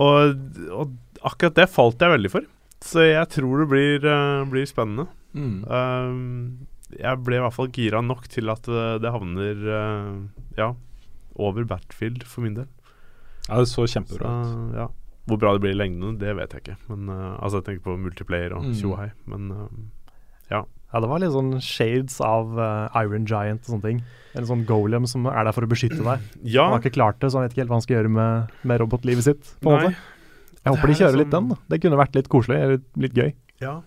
Og, 0.00 0.38
og 0.72 0.94
akkurat 1.28 1.58
det 1.60 1.66
falt 1.68 2.00
jeg 2.00 2.14
veldig 2.14 2.30
for. 2.32 2.46
Så 2.82 3.04
jeg 3.04 3.28
tror 3.34 3.60
det 3.60 3.68
blir, 3.68 4.06
uh, 4.08 4.48
blir 4.48 4.64
spennende. 4.70 5.10
mm. 5.36 5.58
Uh, 5.68 6.68
jeg 6.92 7.20
ble 7.24 7.38
i 7.38 7.40
hvert 7.44 7.56
fall 7.56 7.70
gira 7.72 8.00
nok 8.04 8.26
til 8.28 8.50
at 8.52 8.66
eh, 8.68 8.98
det 9.00 9.08
havner 9.14 9.62
ja, 10.58 10.66
over 11.40 11.64
Battlefield 11.64 12.26
for 12.28 12.44
min 12.44 12.58
del. 12.58 12.66
Ja, 13.46 13.62
det 13.62 13.70
så 13.70 13.86
Så, 13.86 13.94
kjempebra 13.94 14.28
ut. 14.28 14.74
ja. 14.76 14.88
Hvor 15.28 15.38
bra 15.38 15.52
det 15.54 15.60
blir 15.62 15.74
i 15.76 15.78
lengden, 15.78 16.18
det 16.18 16.32
vet 16.36 16.50
jeg 16.56 16.62
ikke. 16.64 16.76
Men 16.88 17.08
uh, 17.08 17.38
Altså, 17.38 17.60
jeg 17.60 17.64
tenker 17.68 17.84
på 17.86 17.98
multiplayer 17.98 18.52
og 18.56 18.64
Mm. 18.64 18.72
tjohei. 18.74 19.10
Men 19.26 19.50
uh, 19.52 19.68
Ja, 20.50 20.64
det 21.00 21.08
var 21.08 21.20
litt 21.22 21.32
sånn 21.32 21.54
shades 21.62 22.18
av 22.20 22.50
uh, 22.58 22.88
Iron 23.00 23.24
Giant 23.24 23.62
og 23.64 23.70
sånne 23.76 23.82
ting. 23.86 24.00
En 24.36 24.44
sånn 24.44 24.66
golem 24.68 25.06
som 25.08 25.24
er 25.30 25.44
der 25.46 25.52
for 25.56 25.64
å 25.64 25.70
beskytte 25.70 26.02
deg. 26.04 26.20
Ja, 26.56 26.64
Han 26.68 26.74
har 26.76 26.82
ikke 26.82 26.96
klart 26.98 27.20
det, 27.22 27.30
så 27.32 27.38
han 27.38 27.46
vet 27.46 27.54
ikke 27.54 27.62
helt 27.62 27.70
hva 27.72 27.78
han 27.78 27.86
skal 27.86 27.96
gjøre 28.00 28.10
med, 28.12 28.50
med 28.64 28.80
robotlivet 28.82 29.24
sitt. 29.24 29.54
på 29.62 29.70
en 29.72 29.78
måte. 29.78 29.94
Jeg 30.62 30.74
håper 30.74 30.86
de 30.86 30.92
er 30.92 31.00
kjører 31.00 31.16
litt 31.22 31.30
sånn- 31.32 31.48
den. 31.48 31.56
da. 31.56 31.56
Det 31.72 31.80
kunne 31.82 31.96
vært 32.02 32.14
litt 32.18 32.28
koselig, 32.28 32.58
eller 32.66 32.82
litt 33.06 33.14
gøy. 33.14 33.32
Ja. 33.62 33.80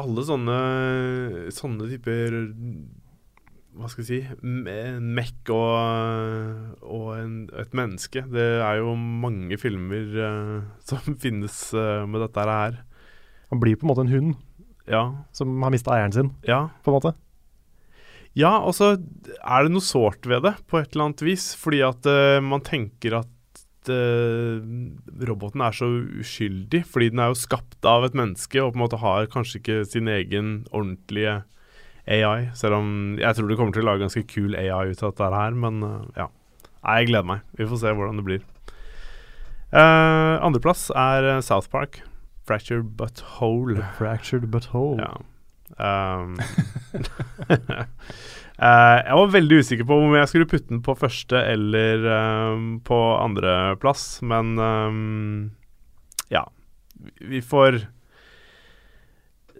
Alle 0.00 0.22
sånne 0.24 0.56
Sånne 1.52 1.90
typer 1.90 2.38
Hva 3.78 3.86
skal 3.86 4.02
jeg 4.02 4.08
si 4.08 4.46
En 4.46 5.10
mekk 5.14 5.50
og, 5.54 6.76
og 6.82 7.08
en, 7.14 7.34
et 7.54 7.74
menneske. 7.76 8.24
Det 8.32 8.46
er 8.64 8.80
jo 8.80 8.96
mange 8.98 9.56
filmer 9.62 10.08
uh, 10.18 10.68
som 10.88 11.16
finnes 11.22 11.58
uh, 11.76 12.02
med 12.10 12.24
dette 12.26 12.46
her. 12.50 12.80
Han 13.52 13.62
blir 13.62 13.78
på 13.78 13.86
en 13.86 13.92
måte 13.92 14.06
en 14.06 14.14
hund 14.14 14.32
Ja. 14.90 15.04
som 15.36 15.54
har 15.62 15.70
mista 15.70 15.94
eieren 15.94 16.14
sin, 16.14 16.32
Ja, 16.46 16.68
på 16.82 16.90
en 16.90 16.96
måte. 16.98 17.12
ja 18.34 18.56
og 18.58 18.74
så 18.74 18.92
er 18.96 19.62
det 19.66 19.70
noe 19.74 19.82
sårt 19.86 20.26
ved 20.26 20.42
det, 20.46 20.54
på 20.66 20.78
et 20.80 20.90
eller 20.92 21.10
annet 21.10 21.22
vis. 21.22 21.52
Fordi 21.58 21.82
at 21.86 22.06
uh, 22.10 22.40
man 22.42 22.60
tenker 22.66 23.20
at 23.22 23.36
roboten 25.26 25.62
er 25.64 25.72
så 25.74 25.86
uskyldig. 26.20 26.82
Fordi 26.86 27.08
den 27.14 27.22
er 27.22 27.30
jo 27.32 27.38
skapt 27.38 27.86
av 27.88 28.04
et 28.06 28.14
menneske 28.18 28.60
og 28.62 28.74
på 28.74 28.78
en 28.78 28.84
måte 28.84 29.00
har 29.02 29.30
kanskje 29.32 29.58
ikke 29.62 29.78
sin 29.88 30.10
egen 30.10 30.50
ordentlige 30.70 31.40
AI. 32.10 32.50
Selv 32.58 32.74
om 32.80 32.90
jeg 33.20 33.36
tror 33.38 33.48
de 33.50 33.56
kommer 33.58 33.72
til 33.76 33.84
å 33.84 33.88
lage 33.90 34.02
ganske 34.04 34.24
kul 34.30 34.54
AI 34.58 34.90
ut 34.90 35.02
av 35.06 35.12
dette 35.14 35.30
her. 35.34 35.56
Men 35.66 35.82
eh, 35.86 36.06
ja. 36.24 36.28
Jeg 36.80 37.10
gleder 37.10 37.28
meg. 37.28 37.40
Vi 37.58 37.66
får 37.68 37.82
se 37.82 37.90
hvordan 37.92 38.16
det 38.20 38.24
blir. 38.26 38.44
Uh, 39.70 40.40
Andreplass 40.42 40.88
er 40.96 41.26
eh, 41.36 41.42
South 41.46 41.68
Park. 41.70 42.00
Fractured 42.48 42.88
But 42.98 43.20
Whole. 43.36 43.76
Fractured 43.98 44.48
but 44.50 44.64
whole. 44.72 44.98
Ja. 44.98 45.12
Um, 45.78 46.32
uh, 47.46 47.84
jeg 49.06 49.16
var 49.20 49.30
veldig 49.36 49.60
usikker 49.62 49.86
på 49.86 49.98
om 50.02 50.16
jeg 50.18 50.28
skulle 50.32 50.48
putte 50.50 50.72
den 50.72 50.80
på 50.84 50.96
første 50.98 51.38
eller 51.52 52.02
um, 52.10 52.64
på 52.84 52.98
andreplass, 53.20 54.18
men 54.26 54.56
um, 54.58 55.50
ja. 56.32 56.42
Vi- 56.98 57.28
Vi 57.36 57.40
får 57.40 57.78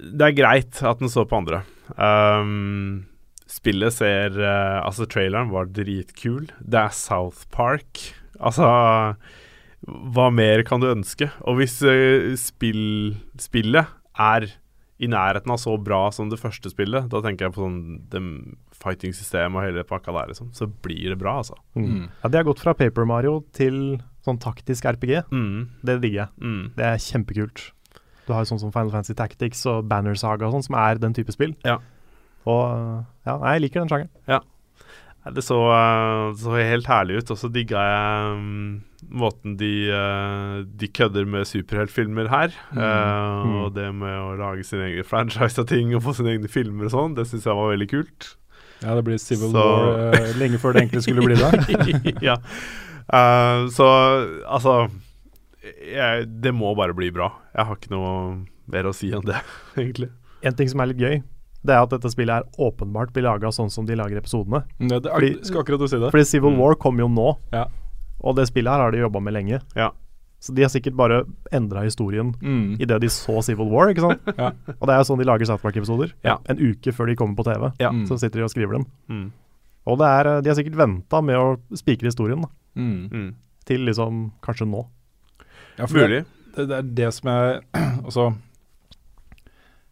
Det 0.01 0.27
er 0.27 0.35
greit 0.37 0.83
at 0.83 0.99
den 0.99 1.09
står 1.13 1.29
på 1.31 1.37
andre. 1.39 1.63
Um, 1.99 3.07
spillet 3.51 3.93
ser 3.97 4.37
uh, 4.39 4.81
Altså, 4.85 5.09
traileren 5.11 5.51
var 5.51 5.71
dritkul. 5.75 6.49
Det 6.61 6.79
er 6.85 6.95
South 6.95 7.47
Park. 7.55 8.03
Altså 8.41 8.65
Hva 10.15 10.31
mer 10.33 10.63
kan 10.69 10.81
du 10.83 10.91
ønske? 10.91 11.31
Og 11.49 11.61
hvis 11.61 11.79
uh, 11.83 12.33
spill, 12.41 13.17
spillet 13.41 13.89
er 14.21 14.51
i 15.01 15.09
nærheten 15.09 15.49
av 15.49 15.57
så 15.57 15.79
bra 15.81 16.11
som 16.13 16.29
det 16.29 16.37
første 16.37 16.69
spillet, 16.69 17.07
da 17.09 17.23
tenker 17.25 17.47
jeg 17.47 17.55
på 17.55 17.63
sånn 17.65 17.79
det 18.13 18.21
fighting-systemet 18.81 19.57
og 19.57 19.65
hele 19.65 19.85
pakka 19.89 20.13
der, 20.13 20.29
liksom, 20.29 20.51
så 20.57 20.69
blir 20.85 21.15
det 21.15 21.17
bra, 21.21 21.39
altså. 21.41 21.57
Mm. 21.73 21.87
Mm. 21.89 22.03
Ja, 22.21 22.29
De 22.29 22.37
har 22.37 22.45
gått 22.45 22.61
fra 22.61 22.75
Paper 22.77 23.09
Mario 23.09 23.39
til 23.57 23.79
sånn 24.27 24.41
taktisk 24.41 24.85
RPG. 24.93 25.23
Mm, 25.33 25.71
Det 25.89 25.97
digger 26.03 26.27
jeg. 26.27 26.29
mm. 26.45 26.63
Det 26.77 26.85
er 26.91 27.01
kjempekult. 27.01 27.63
Du 28.31 28.37
har 28.37 28.45
jo 28.47 28.53
sånn 28.55 28.63
som 28.63 28.71
Final 28.75 28.93
Fantasy 28.95 29.17
Tactics 29.19 29.65
og 29.71 29.89
Banner 29.91 30.15
Saga 30.19 30.47
og 30.47 30.55
sånn, 30.55 30.69
som 30.71 30.79
er 30.79 31.01
den 31.03 31.17
type 31.17 31.35
spill. 31.35 31.57
Ja. 31.67 31.81
Og 32.49 32.63
ja, 33.27 33.35
jeg 33.53 33.67
liker 33.67 33.83
den 33.83 33.91
sjangeren. 33.91 34.13
Ja. 34.31 34.39
Det 35.35 35.43
så, 35.45 35.57
eh, 35.69 36.31
det 36.33 36.41
så 36.41 36.55
helt 36.57 36.87
herlig 36.89 37.19
ut, 37.21 37.31
og 37.35 37.37
så 37.37 37.51
digga 37.53 37.83
jeg 37.85 38.37
um, 38.39 38.79
måten 39.21 39.59
de, 39.61 39.69
uh, 39.93 40.63
de 40.81 40.89
kødder 40.97 41.27
med 41.29 41.45
superheltfilmer 41.51 42.31
her. 42.33 42.55
Mm. 42.73 42.79
Eh, 42.81 43.27
Mm. 43.51 43.53
Og 43.65 43.75
det 43.77 43.85
med 43.95 44.17
å 44.17 44.31
lage 44.39 44.65
sin 44.65 44.81
egen 44.87 45.05
franchise 45.05 45.59
av 45.61 45.67
ting 45.69 45.93
og 45.97 46.03
få 46.07 46.15
sine 46.17 46.33
egne 46.39 46.49
filmer 46.49 46.89
og 46.89 46.95
sånn, 46.95 47.15
det 47.19 47.27
syns 47.29 47.45
jeg 47.51 47.57
var 47.59 47.71
veldig 47.75 47.89
kult. 47.91 48.31
Ja, 48.81 48.95
det 48.97 49.05
blir 49.05 49.19
Civil 49.21 49.51
Så- 49.53 49.61
War 49.61 50.15
uh, 50.17 50.33
lenge 50.41 50.59
før 50.63 50.73
det 50.73 50.87
egentlig 50.87 51.03
skulle 51.05 51.27
bli 51.27 51.37
det. 51.37 52.23
ja. 52.31 52.39
Eh, 53.13 53.67
så 53.77 53.87
altså 54.49 54.89
jeg, 55.63 56.27
Det 56.41 56.53
må 56.55 56.75
bare 56.77 56.95
bli 56.97 57.11
bra. 57.11 57.31
Jeg 57.55 57.67
har 57.67 57.77
ikke 57.77 57.91
noe 57.93 58.47
mer 58.71 58.85
å 58.89 58.95
si 58.95 59.11
enn 59.13 59.25
det, 59.27 59.41
egentlig. 59.77 60.11
En 60.43 60.55
ting 60.57 60.69
som 60.69 60.81
er 60.81 60.87
litt 60.93 60.99
gøy, 61.03 61.23
det 61.63 61.75
er 61.75 61.83
at 61.85 61.91
dette 61.93 62.09
spillet 62.13 62.33
er 62.41 62.47
åpenbart 62.71 63.13
blir 63.13 63.27
laga 63.27 63.51
sånn 63.53 63.71
som 63.71 63.85
de 63.85 63.95
lager 63.99 64.17
episodene. 64.17 64.63
Det, 64.79 65.03
er, 65.05 65.11
Fordi- 65.13 65.45
skal 65.45 65.63
akkurat 65.63 65.81
du 65.83 65.89
si 65.89 65.99
det. 66.01 66.11
Fordi 66.15 66.25
Civil 66.25 66.51
Mm. 66.55 66.59
War 66.63 66.75
kom 66.75 66.99
jo 66.99 67.09
nå, 67.09 67.37
Ja. 67.53 67.67
og 68.25 68.37
det 68.37 68.47
spillet 68.49 68.71
her 68.73 68.81
har 68.81 68.91
de 68.93 68.99
jobba 69.03 69.21
med 69.21 69.35
lenge. 69.35 69.61
Ja. 69.77 69.91
Så 70.41 70.55
de 70.55 70.63
har 70.63 70.71
sikkert 70.73 70.97
bare 70.97 71.25
endra 71.53 71.83
historien 71.85 72.33
Mm. 72.41 72.81
idet 72.81 73.01
de 73.03 73.09
så 73.09 73.43
Civil 73.45 73.69
War, 73.69 73.89
ikke 73.93 74.01
sant? 74.01 74.23
Ja. 74.39 74.53
Og 74.81 74.87
det 74.89 74.95
er 74.95 74.99
jo 75.03 75.05
sånn 75.13 75.19
de 75.19 75.25
lager 75.29 75.45
South 75.45 75.61
Park-episoder. 75.63 76.13
Ja. 76.25 76.39
En 76.49 76.57
uke 76.57 76.95
før 76.97 77.07
de 77.09 77.17
kommer 77.17 77.37
på 77.37 77.45
TV. 77.45 77.73
Ja. 77.79 77.91
Mm. 77.91 78.07
Så 78.09 78.17
sitter 78.19 78.41
de 78.41 78.45
og 78.45 78.51
skriver 78.51 78.73
dem. 78.79 78.87
Mm. 79.11 79.33
Og 79.87 79.99
det 79.99 80.07
er, 80.07 80.27
eh, 80.37 80.41
de 80.41 80.49
har 80.49 80.57
sikkert 80.57 80.77
venta 80.81 81.21
med 81.23 81.37
å 81.37 81.59
spikre 81.77 82.09
historien 82.09 82.41
da, 82.41 82.49
Mm. 82.75 83.11
Mm. 83.11 83.35
til 83.67 83.81
liksom 83.85 84.33
kanskje 84.43 84.67
nå. 84.67 84.87
Ja, 85.79 85.87
for 85.87 85.99
det, 85.99 86.07
Mulig. 86.07 86.23
det, 86.57 86.69
det 86.71 86.79
er 86.79 86.95
det 87.01 87.11
som 87.17 87.31
jeg 87.31 87.61
Altså 88.09 88.31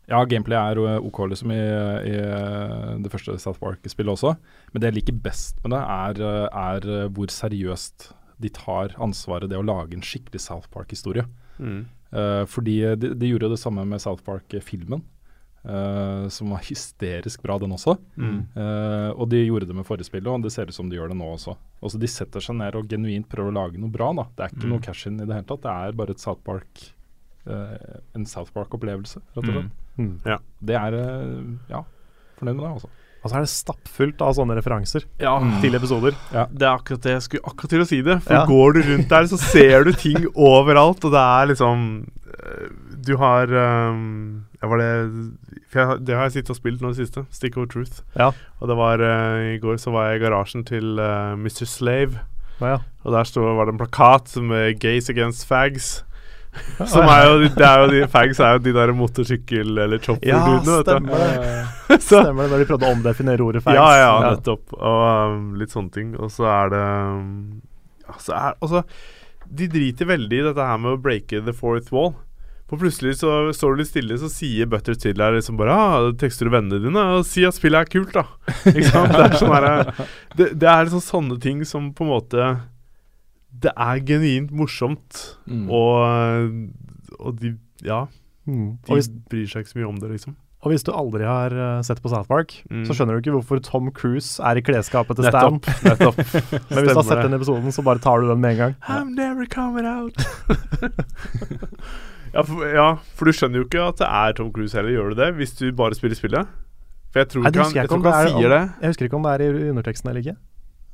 Ja, 0.09 0.23
gameplay 0.25 0.57
er 0.57 0.81
eh, 0.81 1.05
OK 1.05 1.21
liksom 1.29 1.53
i, 1.53 1.61
i 1.61 2.15
eh, 2.17 2.95
det 3.05 3.13
første 3.13 3.37
South 3.43 3.61
Park-spillet 3.61 4.15
også, 4.15 4.35
men 4.73 4.81
det 4.81 4.89
jeg 4.89 4.99
liker 5.03 5.19
best 5.27 5.61
med 5.65 5.75
det, 5.77 5.83
er, 5.85 6.23
eh, 6.25 6.47
er 6.49 7.13
hvor 7.13 7.29
seriøst 7.33 8.09
de 8.41 8.51
tar 8.55 8.95
ansvaret 9.03 9.51
det 9.51 9.59
å 9.59 9.67
lage 9.67 9.99
en 9.99 10.05
skikkelig 10.05 10.41
South 10.41 10.71
Park-historie. 10.73 11.27
Mm. 11.59 11.87
Uh, 12.09 12.47
fordi 12.49 12.79
de, 12.97 13.11
de 13.19 13.29
gjorde 13.29 13.51
det 13.53 13.59
samme 13.61 13.83
med 13.85 14.01
South 14.01 14.23
Park-filmen, 14.25 15.03
eh, 15.69 16.29
som 16.33 16.51
var 16.55 16.63
hysterisk 16.65 17.43
bra, 17.45 17.59
den 17.61 17.75
også. 17.77 17.97
Mm. 18.17 18.39
Uh, 18.57 19.11
og 19.21 19.29
de 19.29 19.45
gjorde 19.47 19.67
det 19.69 19.77
med 19.77 19.85
forrige 19.87 20.09
spillet, 20.09 20.27
og 20.33 20.43
det 20.43 20.53
ser 20.55 20.67
ut 20.71 20.75
som 20.75 20.89
de 20.89 20.97
gjør 20.97 21.09
det 21.13 21.19
nå 21.21 21.29
også. 21.37 21.57
Også 21.85 22.01
de 22.01 22.09
setter 22.11 22.41
seg 22.41 22.57
ned 22.57 22.75
og 22.75 22.89
genuint 22.89 23.29
prøver 23.29 23.53
å 23.53 23.59
lage 23.61 23.79
noe 23.79 23.91
bra. 23.93 24.13
da. 24.17 24.25
Det 24.37 24.45
er 24.47 24.55
ikke 24.57 24.65
Mm. 24.67 24.71
noe 24.73 24.81
cash-in 24.81 25.21
i 25.21 25.27
det 25.27 25.35
hele 25.37 25.45
tatt. 25.49 25.63
Det 25.63 25.71
er 25.75 25.93
bare 25.93 26.11
et 26.17 26.21
South 26.21 26.41
Park 26.45 26.89
uh, 27.49 28.01
en 28.15 28.27
South 28.27 28.51
Park-opplevelse, 28.53 29.21
rett 29.37 29.45
og 29.45 29.53
slett. 29.55 29.71
Mm. 29.99 30.21
Det 30.63 30.75
er 30.77 30.93
Ja, 31.71 31.83
fornøyd 32.39 32.57
med 32.57 32.65
det, 32.65 32.73
altså. 32.77 32.89
Og 33.25 33.31
så 33.33 33.35
er 33.35 33.41
det 33.43 33.51
stappfullt 33.51 34.21
av 34.23 34.35
sånne 34.37 34.55
referanser 34.55 35.03
Ja, 35.19 35.33
til 35.61 35.75
episoder. 35.75 36.15
det 36.55 36.63
er 36.63 36.77
akkurat 36.79 37.01
det 37.03 37.13
jeg 37.17 37.23
skulle 37.23 37.43
akkurat 37.51 37.69
til 37.73 37.81
å 37.83 37.87
si 37.89 38.01
det. 38.01 38.23
For 38.23 38.33
Ja. 38.35 38.45
går 38.47 38.75
du 38.75 38.83
rundt 38.83 39.09
der, 39.09 39.25
så 39.27 39.39
ser 39.39 39.83
du 39.85 39.93
ting 39.93 40.23
overalt, 40.37 41.03
og 41.05 41.11
det 41.11 41.19
er 41.19 41.47
liksom 41.51 42.07
Du 43.07 43.17
har 43.21 43.51
um, 43.53 44.47
var 44.61 44.81
det, 44.83 44.89
jeg, 45.75 46.01
det 46.07 46.17
har 46.17 46.29
jeg 46.29 46.39
sittet 46.39 46.55
og 46.55 46.59
spilt 46.59 46.83
nå 46.83 46.91
i 46.93 46.97
det 46.97 47.07
siste. 47.07 47.25
Stick 47.35 47.57
of 47.59 47.69
Truth. 47.73 48.03
Ja. 48.19 48.31
Og 48.61 48.71
det 48.71 48.77
var 48.79 49.03
uh, 49.03 49.55
I 49.55 49.61
går 49.63 49.79
så 49.83 49.93
var 49.95 50.11
jeg 50.11 50.21
i 50.21 50.25
garasjen 50.27 50.67
til 50.69 50.99
uh, 51.01 51.35
Mr. 51.39 51.65
Slave, 51.69 52.25
ja. 52.61 52.79
og 53.05 53.15
der 53.15 53.29
stod, 53.29 53.49
var 53.57 53.69
det 53.69 53.77
en 53.77 53.81
plakat 53.81 54.37
med 54.43 54.79
'Gays 54.83 55.11
Against 55.11 55.47
Fags'. 55.51 56.05
Som 56.91 57.07
er 57.07 57.27
jo, 57.29 57.35
det 57.55 57.65
er 57.65 57.83
jo 57.83 57.89
de, 57.93 57.99
Fags 58.11 58.41
er 58.41 58.57
jo 58.57 58.63
de 58.65 58.73
der 58.75 58.91
motorsykkel- 58.97 59.79
eller 59.85 60.01
chopper-dudene, 60.03 60.79
Ja, 60.79 60.83
stemmer 60.83 61.23
det. 61.23 61.33
Eh, 61.89 61.97
Stemmer 62.05 62.43
det, 62.43 62.51
når 62.53 62.59
de 62.61 62.65
prøvde 62.69 62.85
å 62.89 62.93
omdefinere 62.93 63.45
ordet 63.45 63.63
fags. 63.65 63.79
Ja, 63.79 63.87
ja, 63.97 64.09
nettopp. 64.35 64.75
Og 64.77 65.05
um, 65.33 65.47
litt 65.57 65.73
sånne 65.73 65.89
ting. 65.95 66.11
Og 66.21 66.29
så 66.35 66.45
er 66.53 66.73
det 66.75 66.81
um, 66.85 67.31
altså 68.13 68.35
er, 68.37 68.59
altså, 68.61 68.83
De 69.49 69.69
driter 69.73 70.11
veldig 70.11 70.41
i 70.41 70.43
dette 70.51 70.67
her 70.69 70.83
med 70.83 70.99
å 70.99 71.01
breake 71.01 71.41
the 71.47 71.55
fourth 71.57 71.89
wall. 71.95 72.13
For 72.69 72.77
plutselig 72.77 73.15
så 73.23 73.31
står 73.57 73.75
du 73.75 73.81
litt 73.81 73.89
stille, 73.89 74.17
så 74.21 74.29
sier 74.29 74.69
Butter 74.69 74.97
til 75.01 75.15
deg 75.17 75.39
liksom 75.39 75.57
bare 75.57 75.73
ah, 75.73 76.09
Tekster 76.21 76.49
du 76.49 76.53
vennene 76.53 76.83
dine 76.85 77.05
og 77.17 77.23
si 77.25 77.47
at 77.49 77.57
spillet 77.57 77.87
er 77.87 77.89
kult, 77.95 78.13
da. 78.13 78.27
Ikke 78.75 78.91
sant? 78.91 79.15
Det 79.15 79.23
er, 79.25 79.37
sånn 79.41 79.55
her, 79.55 79.69
det, 80.37 80.51
det 80.61 80.69
er 80.69 80.85
liksom 80.85 81.01
sånne 81.07 81.39
ting 81.41 81.63
som 81.69 81.87
på 81.97 82.05
en 82.05 82.11
måte 82.13 82.51
Det 83.65 83.73
er 83.73 84.03
genuint 84.05 84.53
morsomt, 84.53 85.23
mm. 85.49 85.65
og, 85.73 86.53
og 87.19 87.41
de 87.41 87.55
Ja, 87.87 88.05
Mm. 88.49 88.79
De 88.87 88.95
hvis, 88.97 89.09
bryr 89.29 89.45
seg 89.45 89.61
ikke 89.61 89.75
så 89.75 89.77
mye 89.77 89.89
om 89.91 89.97
det, 90.01 90.09
liksom. 90.09 90.33
og 90.65 90.71
hvis 90.73 90.85
du 90.87 90.89
aldri 90.97 91.27
har 91.29 91.53
eh, 91.53 91.83
sett 91.85 91.99
på 92.01 92.09
South 92.09 92.25
Park, 92.31 92.55
Mm. 92.73 92.87
så 92.89 92.95
skjønner 92.97 93.19
du 93.19 93.21
ikke 93.21 93.35
hvorfor 93.35 93.61
Tom 93.61 93.91
Cruise 93.93 94.41
er 94.41 94.57
i 94.57 94.63
klesskapet 94.65 95.19
til 95.21 95.29
Stan. 95.29 95.59
Nettopp. 95.85 95.85
nettopp. 95.85 96.17
Men 96.71 96.81
hvis 96.81 96.89
du 96.89 97.01
har 97.03 97.05
sett 97.11 97.27
den 97.27 97.37
episoden, 97.37 97.69
så 97.77 97.85
bare 97.85 98.01
tar 98.01 98.25
du 98.25 98.31
den 98.33 98.41
med 98.41 98.57
en 98.57 98.63
gang. 98.63 98.75
I'm 98.89 99.13
never 99.19 99.45
coming 99.53 99.85
out. 99.85 100.17
ja, 102.35 102.43
for, 102.43 102.65
ja, 102.67 102.89
for 103.17 103.29
du 103.29 103.33
skjønner 103.37 103.63
jo 103.63 103.67
ikke 103.69 103.85
at 103.89 104.01
det 104.03 104.09
er 104.09 104.33
Tom 104.39 104.53
Cruise 104.53 104.77
heller, 104.77 104.91
gjør 104.95 105.15
du 105.15 105.21
det? 105.23 105.31
Hvis 105.39 105.55
du 105.59 105.67
bare 105.73 105.95
spiller 105.99 106.19
spillet? 106.19 106.47
For 107.13 107.23
jeg 107.23 107.29
tror 107.33 107.43
Nei, 107.47 107.51
ikke 107.53 107.65
han, 107.65 107.75
jeg 107.79 107.89
tror 107.89 107.99
ikke 108.03 108.13
han 108.13 108.27
er- 108.27 108.37
sier 108.37 108.53
det. 108.55 108.63
Jeg 108.83 108.93
husker 108.93 109.09
ikke 109.09 109.17
om 109.17 109.23
det 109.29 109.33
er 109.35 109.45
i 109.49 109.69
underteksten 109.73 110.11
eller 110.11 110.21
ikke. 110.27 110.37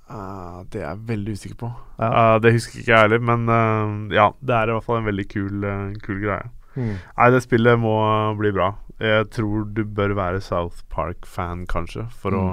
Uh, 0.05 0.59
det 0.71 0.83
er 0.83 0.89
jeg 0.91 0.99
veldig 1.09 1.33
usikker 1.33 1.57
på. 1.63 1.71
Ja. 1.99 2.09
Ah, 2.13 2.39
det 2.39 2.53
husker 2.53 2.79
ikke 2.83 2.93
jeg 2.93 3.01
heller, 3.07 3.23
men 3.25 3.49
uh, 3.49 4.15
ja, 4.15 4.29
det 4.45 4.55
er 4.55 4.69
i 4.69 4.77
hvert 4.77 4.85
fall 4.85 5.01
en 5.01 5.09
veldig 5.09 5.25
kul, 5.33 5.65
eh, 5.65 5.95
kul 6.05 6.21
greie. 6.21 6.51
Hmm. 6.75 6.97
Nei, 7.17 7.29
det 7.31 7.41
spillet 7.45 7.79
må 7.81 7.95
bli 8.37 8.51
bra. 8.53 8.73
Jeg 9.01 9.31
tror 9.35 9.65
du 9.75 9.85
bør 9.85 10.15
være 10.19 10.43
South 10.45 10.83
Park-fan, 10.93 11.65
kanskje, 11.71 12.05
for 12.21 12.37
å 12.37 12.45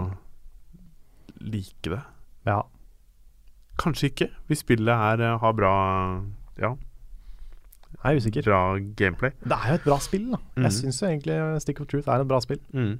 like 1.41 1.89
det. 1.91 2.01
Ja. 2.47 2.61
Kanskje 3.81 4.11
ikke, 4.11 4.29
hvis 4.47 4.61
spillet 4.63 4.93
er, 4.93 5.21
eh, 5.25 5.37
har 5.41 5.53
bra 5.57 5.73
Ja, 6.61 6.75
Jeg 8.01 8.15
er 8.15 8.17
usikker. 8.17 8.45
bra 8.45 8.61
gameplay. 8.97 9.31
Det 9.43 9.57
er 9.57 9.67
jo 9.69 9.73
et 9.79 9.83
bra 9.85 9.97
spill, 10.01 10.31
da. 10.31 10.39
Mm. 10.55 10.63
Jeg 10.63 10.73
syns 10.79 11.01
jo 11.01 11.07
egentlig 11.07 11.61
Stick 11.61 11.81
of 11.81 11.87
Truth 11.87 12.09
er 12.09 12.23
et 12.23 12.27
bra 12.27 12.39
spill. 12.41 12.59
Mm. 12.73 12.97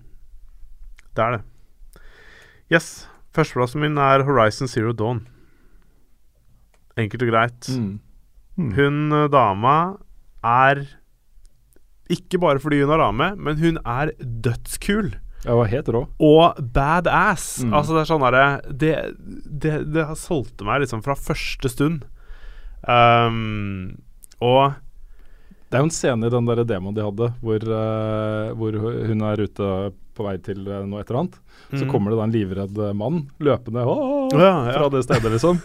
Det 1.15 1.23
er 1.25 1.37
det. 1.37 1.41
Yes. 2.71 3.07
Førsteplassen 3.35 3.81
min 3.81 3.97
er 3.97 4.23
Horizon 4.27 4.67
Zero 4.67 4.91
Dawn. 4.93 5.25
Enkelt 6.99 7.23
og 7.25 7.31
greit. 7.31 7.69
Mm. 7.71 7.99
Hmm. 8.59 8.71
Hun 8.75 9.11
eh, 9.15 9.29
dama 9.31 9.75
er 10.43 10.83
Ikke 12.11 12.39
bare 12.41 12.59
fordi 12.59 12.81
hun 12.81 12.91
er 12.91 12.99
dame, 12.99 13.35
men 13.39 13.57
hun 13.57 13.77
er 13.87 14.11
dødskul. 14.19 15.13
Ja, 15.45 15.55
hva 15.55 15.65
heter 15.65 15.95
det? 15.95 16.01
Og 16.19 16.57
badass. 16.75 17.63
Mm. 17.63 17.73
Altså, 17.73 17.95
det 17.95 18.01
er 18.01 18.09
sånn 18.09 18.25
derre 18.25 18.47
det, 18.67 18.95
det, 19.63 19.75
det 19.95 20.05
har 20.09 20.19
solgte 20.19 20.67
meg 20.67 20.83
liksom 20.83 21.01
fra 21.05 21.15
første 21.17 21.71
stund. 21.71 22.03
Um, 22.83 23.95
og 24.43 24.75
Det 25.71 25.77
er 25.79 25.83
jo 25.85 25.87
en 25.87 25.93
scene 25.95 26.27
i 26.27 26.31
den 26.33 26.47
der 26.49 26.61
demoen 26.67 26.95
de 26.97 27.03
hadde, 27.05 27.29
hvor, 27.39 27.63
uh, 27.63 28.49
hvor 28.59 28.75
hun 28.75 29.21
er 29.23 29.43
ute 29.45 29.67
på 30.17 30.25
vei 30.27 30.33
til 30.43 30.65
eh, 30.67 30.81
noe 30.83 30.99
et 30.99 31.07
eller 31.09 31.21
annet. 31.23 31.37
Så 31.71 31.85
Mm. 31.85 31.91
kommer 31.93 32.11
det 32.11 32.17
da 32.19 32.23
en 32.27 32.33
livredd 32.35 32.81
eh, 32.83 32.91
mann 32.99 33.21
løpende! 33.39 33.85
Ja, 34.35 34.49
ja. 34.67 34.73
fra 34.75 34.89
det 34.91 35.05
stedet, 35.05 35.31
liksom. 35.31 35.61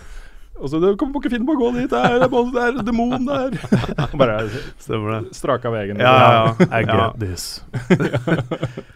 Og 0.57 0.71
så 0.71 0.79
'Du 0.81 0.95
må 1.11 1.19
ikke 1.21 1.33
finne 1.35 1.45
på 1.45 1.53
å 1.57 1.61
gå 1.61 1.73
dit, 1.75 1.91
det 1.91 1.99
er, 1.99 2.23
det 2.23 2.63
er 2.63 2.83
demon 2.87 3.27
der'. 3.27 3.59
Bare 4.21 4.47
Stemmer 4.79 5.19
det. 5.27 5.35
straka 5.35 5.69
veien. 5.75 5.99
Ja, 5.99 6.15
ja, 6.15 6.55
ja. 6.55 6.79
I 6.79 6.85
get 6.87 7.19
this. 7.21 7.61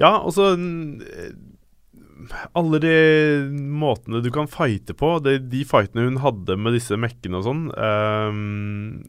Ja, 0.00 0.14
og 0.24 0.32
så 0.32 0.54
Alle 2.56 2.78
de 2.80 2.94
måtene 3.52 4.22
du 4.22 4.30
kan 4.32 4.46
fighte 4.48 4.94
på, 4.96 5.18
de, 5.24 5.38
de 5.50 5.64
fightene 5.66 6.06
hun 6.06 6.20
hadde 6.22 6.56
med 6.56 6.76
disse 6.76 6.96
mekkene 7.00 7.40
og 7.40 7.44
sånn 7.48 7.62
ehm, 7.74 9.02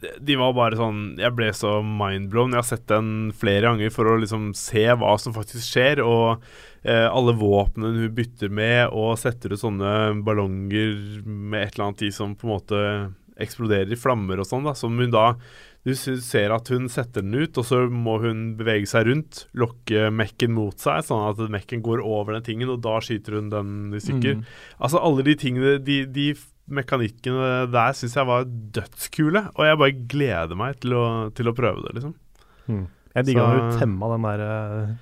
de- 0.00 0.36
var 0.40 0.54
bare 0.56 0.78
sånn 0.78 1.18
Jeg 1.18 1.34
ble 1.36 1.50
så 1.52 1.78
mindblown. 1.84 2.54
Jeg 2.54 2.62
har 2.62 2.68
sett 2.70 2.86
den 2.88 3.32
flere 3.36 3.68
ganger 3.68 3.90
for 3.94 4.08
å 4.08 4.18
liksom 4.20 4.50
se 4.56 4.86
hva 4.96 5.14
som 5.20 5.34
faktisk 5.36 5.64
skjer. 5.66 6.02
Og 6.04 6.42
eh, 6.82 7.08
alle 7.08 7.36
våpnene 7.36 8.06
hun 8.06 8.14
bytter 8.16 8.48
med, 8.48 8.88
og 8.92 9.18
setter 9.20 9.52
ut 9.54 9.62
sånne 9.62 10.22
ballonger 10.24 11.24
med 11.24 11.62
et 11.62 11.74
eller 11.74 11.90
annet 11.90 12.06
i 12.08 12.12
som 12.14 12.36
på 12.36 12.48
en 12.48 12.54
måte 12.56 12.84
eksploderer 13.40 13.92
i 13.92 13.96
flammer 13.96 14.40
og 14.40 14.48
sånn, 14.48 14.66
da, 14.68 14.74
som 14.76 14.98
hun 15.00 15.12
da 15.14 15.30
du 15.80 15.94
ser 15.96 16.52
at 16.52 16.68
hun 16.68 16.90
setter 16.92 17.24
den 17.24 17.38
ut, 17.40 17.56
og 17.56 17.64
så 17.64 17.78
må 17.88 18.18
hun 18.20 18.42
bevege 18.58 18.88
seg 18.90 19.06
rundt, 19.08 19.46
lokke 19.56 20.10
mekken 20.12 20.52
mot 20.52 20.76
seg, 20.76 21.06
sånn 21.06 21.22
at 21.30 21.40
mekken 21.52 21.80
går 21.84 22.02
over 22.04 22.36
den 22.36 22.44
tingen, 22.44 22.68
og 22.68 22.82
da 22.84 22.98
skyter 23.00 23.38
hun 23.38 23.48
den 23.52 23.70
i 23.96 24.02
stykker. 24.02 24.42
Mm. 24.42 24.44
Altså 24.76 25.00
alle 25.00 25.24
de 25.24 25.36
tingene, 25.40 25.78
de, 25.80 26.02
de 26.04 26.26
mekanikkene 26.70 27.50
der 27.72 27.92
syns 27.98 28.14
jeg 28.16 28.26
var 28.28 28.44
dødskule, 28.46 29.42
og 29.56 29.66
jeg 29.66 29.78
bare 29.82 29.96
gleder 30.14 30.58
meg 30.58 30.78
til 30.82 30.94
å, 30.96 31.04
til 31.34 31.50
å 31.50 31.54
prøve 31.56 31.82
det, 31.86 31.96
liksom. 31.98 32.14
Mm. 32.70 32.84
Jeg 33.16 33.26
digga 33.26 33.46
når 33.48 33.58
du 33.72 33.78
temma 33.80 34.10
den 34.12 34.26
der 34.28 34.44
uh, 34.46 34.92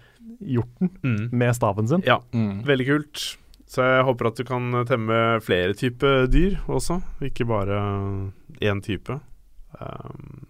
hjorten 0.49 1.29
med 1.33 1.55
staven 1.59 1.89
sin. 1.91 2.05
Ja, 2.09 2.21
Mm. 2.33 2.62
veldig 2.64 2.87
kult. 2.89 3.27
Så 3.69 3.85
jeg 3.85 4.05
håper 4.09 4.31
at 4.31 4.39
du 4.41 4.45
kan 4.49 4.71
temme 4.89 5.16
flere 5.45 5.75
typer 5.77 6.25
dyr 6.33 6.55
også, 6.73 7.03
ikke 7.21 7.45
bare 7.51 7.77
én 8.64 8.81
type. 8.81 9.19
Um, 9.77 10.47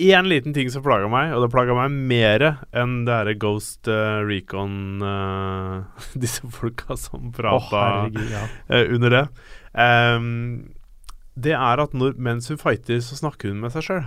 Én 0.00 0.28
liten 0.30 0.54
ting 0.56 0.70
som 0.72 0.82
plaga 0.84 1.08
meg, 1.12 1.32
og 1.36 1.42
det 1.44 1.50
plaga 1.52 1.74
meg 1.76 1.92
mer 2.08 2.44
enn 2.72 3.02
det 3.04 3.12
herre 3.18 3.34
Ghost 3.40 3.88
uh, 3.92 4.22
Recon 4.24 5.02
uh, 5.04 5.82
Disse 6.22 6.48
folka 6.54 6.96
som 6.96 7.28
prata 7.36 7.82
oh, 8.08 8.22
Ja. 8.32 8.46
uh, 8.72 8.94
under 8.96 9.10
det. 9.16 9.24
Um, 9.76 10.70
det 11.40 11.52
er 11.56 11.82
at 11.84 11.92
når, 11.96 12.16
mens 12.20 12.48
hun 12.50 12.58
fighter, 12.60 12.98
så 13.04 13.16
snakker 13.20 13.52
hun 13.52 13.60
med 13.62 13.72
seg 13.76 13.84
sjøl. 13.86 14.06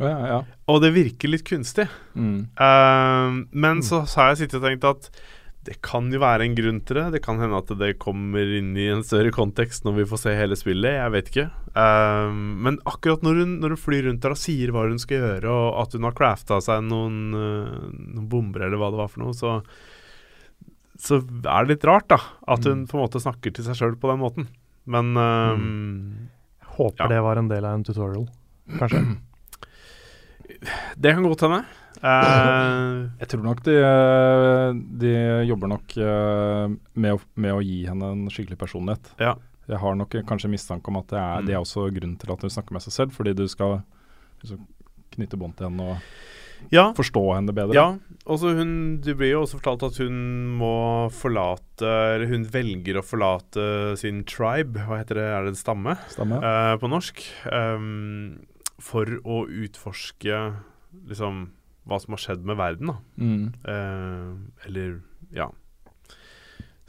Oh, 0.00 0.06
ja, 0.08 0.18
ja. 0.32 0.40
Og 0.72 0.82
det 0.84 0.92
virker 0.94 1.30
litt 1.32 1.44
kunstig. 1.48 1.86
Mm. 2.14 2.48
Men 2.58 3.80
Mm. 3.80 3.82
så 3.86 4.02
har 4.16 4.32
jeg 4.32 4.42
sittet 4.44 4.60
og 4.60 4.66
tenkt 4.68 4.84
at 4.88 5.08
det 5.64 5.76
kan 5.84 6.08
jo 6.10 6.18
være 6.18 6.42
en 6.48 6.54
grunn 6.58 6.80
til 6.82 6.96
det. 6.98 7.04
Det 7.14 7.20
kan 7.22 7.38
hende 7.38 7.58
at 7.60 7.68
det 7.78 7.92
kommer 8.02 8.42
inn 8.58 8.72
i 8.76 8.88
en 8.90 9.04
større 9.06 9.30
kontekst 9.34 9.84
når 9.86 9.94
vi 10.00 10.06
får 10.10 10.20
se 10.24 10.32
hele 10.34 10.56
spillet. 10.58 10.96
Jeg 10.98 11.12
vet 11.14 11.30
ikke. 11.30 11.44
Um, 11.78 12.40
men 12.66 12.78
akkurat 12.90 13.22
når 13.22 13.38
hun, 13.42 13.52
når 13.62 13.76
hun 13.76 13.82
flyr 13.84 14.08
rundt 14.08 14.24
der 14.26 14.34
og 14.34 14.40
sier 14.42 14.72
hva 14.74 14.82
hun 14.88 14.98
skal 15.02 15.20
gjøre, 15.22 15.46
og 15.52 15.78
at 15.84 15.94
hun 15.94 16.08
har 16.08 16.16
crafta 16.18 16.58
seg 16.66 16.82
noen, 16.88 17.18
uh, 17.30 17.88
noen 17.94 18.26
bomber 18.32 18.66
eller 18.66 18.80
hva 18.82 18.90
det 18.90 19.00
var 19.04 19.12
for 19.14 19.22
noe, 19.24 19.36
så 19.38 19.60
så 21.02 21.16
er 21.18 21.64
det 21.64 21.72
litt 21.72 21.84
rart, 21.88 22.04
da. 22.12 22.18
At 22.52 22.62
hun 22.68 22.82
Mm. 22.84 22.86
på 22.90 22.94
en 22.98 23.02
måte 23.02 23.18
snakker 23.22 23.50
til 23.54 23.64
seg 23.66 23.74
sjøl 23.78 23.94
på 23.98 24.10
den 24.12 24.20
måten. 24.22 24.44
Men 24.86 25.16
um, 25.16 26.28
Håper 26.76 27.04
Ja. 27.04 27.08
det 27.10 27.22
var 27.24 27.36
en 27.40 27.48
del 27.50 27.64
av 27.64 27.74
en 27.74 27.82
tutorial, 27.84 28.26
kanskje. 28.78 29.00
det 30.98 31.14
kan 31.14 31.22
godt 31.26 31.42
hende. 31.46 31.62
Uh, 32.02 33.08
Jeg 33.20 33.28
tror 33.32 33.42
nok 33.44 33.62
de, 33.66 33.74
eh, 33.78 34.72
de 35.02 35.11
jobber 35.48 35.70
nok 35.72 35.96
eh, 36.00 36.74
med 36.94 37.16
å, 37.16 37.20
med 37.34 37.56
å 37.56 37.62
gi 37.64 37.82
henne 37.88 38.12
en 38.14 38.28
skikkelig 38.32 38.60
personlighet. 38.60 39.12
Ja. 39.22 39.36
Jeg 39.70 39.78
har 39.78 39.96
nok 39.96 40.14
kanskje 40.28 40.50
mistanke 40.50 40.90
om 40.90 40.98
at 40.98 41.08
det 41.12 41.18
er, 41.18 41.40
Mm. 41.40 41.46
det 41.46 41.54
er 41.54 41.62
også 41.62 41.86
grunnen 41.94 42.18
til 42.18 42.32
at 42.34 42.42
hun 42.42 42.50
snakker 42.50 42.74
med 42.74 42.82
seg 42.82 42.92
selv, 42.92 43.12
fordi 43.14 43.34
du 43.38 43.46
skal 43.48 43.82
liksom, 44.42 44.66
knytte 45.14 45.38
bånd 45.38 45.56
til 45.56 45.68
henne 45.68 45.86
og 45.92 46.72
ja. 46.74 46.88
forstå 46.96 47.22
henne 47.34 47.54
bedre. 47.54 47.74
Ja, 47.76 47.86
også 48.26 48.52
hun, 48.58 49.00
det 49.02 49.16
blir 49.18 49.32
jo 49.32 49.42
også 49.44 49.60
fortalt 49.60 49.86
at 49.86 49.98
hun 50.02 50.18
må 50.58 51.08
forlate 51.10 51.88
Eller 52.14 52.28
hun 52.30 52.44
velger 52.46 53.00
å 53.00 53.02
forlate 53.06 53.64
sin 53.98 54.22
tribe, 54.28 54.82
hva 54.86 55.00
heter 55.00 55.18
det, 55.18 55.24
er 55.30 55.46
det 55.46 55.54
en 55.54 55.58
stamme 55.62 55.96
stamme. 56.12 56.38
Uh, 56.42 56.74
på 56.78 56.90
norsk? 56.90 57.22
Um, 57.50 58.44
for 58.82 59.06
å 59.22 59.42
utforske 59.46 60.38
liksom 61.08 61.48
hva 61.88 61.98
som 61.98 62.14
har 62.14 62.22
skjedd 62.22 62.44
med 62.46 62.58
verden, 62.60 62.92
da. 62.92 62.96
Mm. 63.18 63.46
Eh, 63.66 64.66
eller 64.68 65.00
ja. 65.36 65.48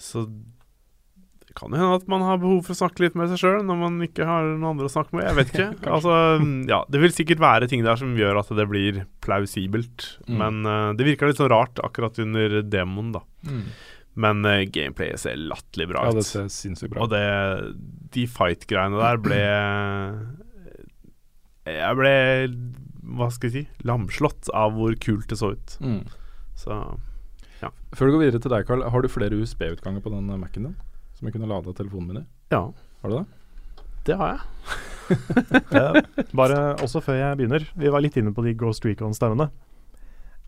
Så 0.04 0.26
det 0.28 1.56
kan 1.60 1.70
jo 1.70 1.80
hende 1.80 2.00
at 2.00 2.08
man 2.10 2.24
har 2.26 2.40
behov 2.42 2.64
for 2.66 2.74
å 2.74 2.80
snakke 2.82 3.04
litt 3.04 3.18
med 3.20 3.30
seg 3.32 3.44
sjøl 3.44 3.66
når 3.68 3.78
man 3.78 3.98
ikke 4.06 4.26
har 4.28 4.48
noen 4.48 4.72
andre 4.74 4.90
å 4.90 4.94
snakke 4.94 5.16
med. 5.16 5.28
Jeg 5.28 5.38
vet 5.38 5.54
ikke. 5.54 5.70
altså, 5.96 6.16
ja, 6.70 6.82
det 6.90 7.02
vil 7.04 7.16
sikkert 7.16 7.44
være 7.44 7.70
ting 7.72 7.86
der 7.86 8.00
som 8.00 8.16
gjør 8.18 8.42
at 8.42 8.54
det 8.58 8.68
blir 8.72 9.04
plausibelt. 9.24 10.08
Mm. 10.28 10.38
Men 10.42 10.62
uh, 10.66 10.92
det 10.98 11.08
virka 11.08 11.30
litt 11.30 11.42
sånn 11.42 11.52
rart 11.54 11.82
akkurat 11.86 12.18
under 12.24 12.62
demoen, 12.66 13.14
da. 13.16 13.22
Mm. 13.48 13.68
Men 14.24 14.46
uh, 14.46 14.64
gameplayet 14.70 15.24
ser 15.24 15.38
latterlig 15.42 15.90
bra 15.90 16.06
Ja, 16.06 16.14
det 16.14 16.26
ser 16.28 16.46
sinnssykt 16.54 16.92
bra 16.94 17.08
Og 17.08 17.10
det, 17.10 17.24
de 18.14 18.28
fight-greiene 18.30 19.00
der 19.02 19.18
ble 19.18 19.40
Jeg 21.66 21.98
ble 21.98 22.12
Hva 23.18 23.32
skal 23.34 23.50
jeg 23.50 23.56
si? 23.56 23.64
Lamslått 23.90 24.52
av 24.54 24.78
hvor 24.78 24.94
kult 25.02 25.26
det 25.34 25.40
så 25.42 25.56
ut. 25.58 25.74
Mm. 25.82 26.04
Så 26.62 26.78
Før 27.94 28.10
du 28.10 28.16
går 28.16 28.26
videre 28.26 28.42
til 28.44 28.52
deg, 28.54 28.66
Carl, 28.68 28.84
har 28.90 29.02
du 29.06 29.10
flere 29.12 29.38
USB-utganger 29.38 30.04
på 30.04 30.12
den 30.14 30.32
Mac-en 30.42 30.70
din? 30.70 30.76
Som 31.18 31.28
jeg 31.30 31.36
kunne 31.36 31.50
lade 31.52 31.74
telefonen 31.78 32.10
min 32.10 32.22
i? 32.24 32.26
ja, 32.54 32.66
Har 33.04 33.10
du 33.12 33.18
det? 33.20 33.26
det 34.10 34.18
har 34.20 34.36
jeg. 34.36 34.42
Eh, 35.14 35.98
bare 36.34 36.58
også 36.82 37.02
før 37.04 37.18
jeg 37.20 37.38
begynner, 37.38 37.66
vi 37.76 37.90
var 37.92 38.02
litt 38.02 38.16
inne 38.18 38.32
på 38.34 38.42
de 38.46 38.54
Ghost 38.58 38.86
Recon-stemmene. 38.88 39.50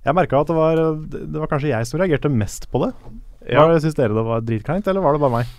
Jeg 0.06 0.16
merka 0.16 0.40
at 0.40 0.48
det 0.48 0.56
var, 0.56 0.80
det 1.12 1.42
var 1.42 1.50
kanskje 1.52 1.74
jeg 1.74 1.90
som 1.90 2.00
reagerte 2.00 2.32
mest 2.32 2.70
på 2.72 2.80
det. 2.86 2.92
Ja. 3.52 3.66
Syns 3.82 3.98
dere 3.98 4.16
det 4.16 4.24
var 4.26 4.46
dritkleint, 4.46 4.88
eller 4.88 5.04
var 5.04 5.18
det 5.18 5.22
bare 5.26 5.42
meg? 5.42 5.52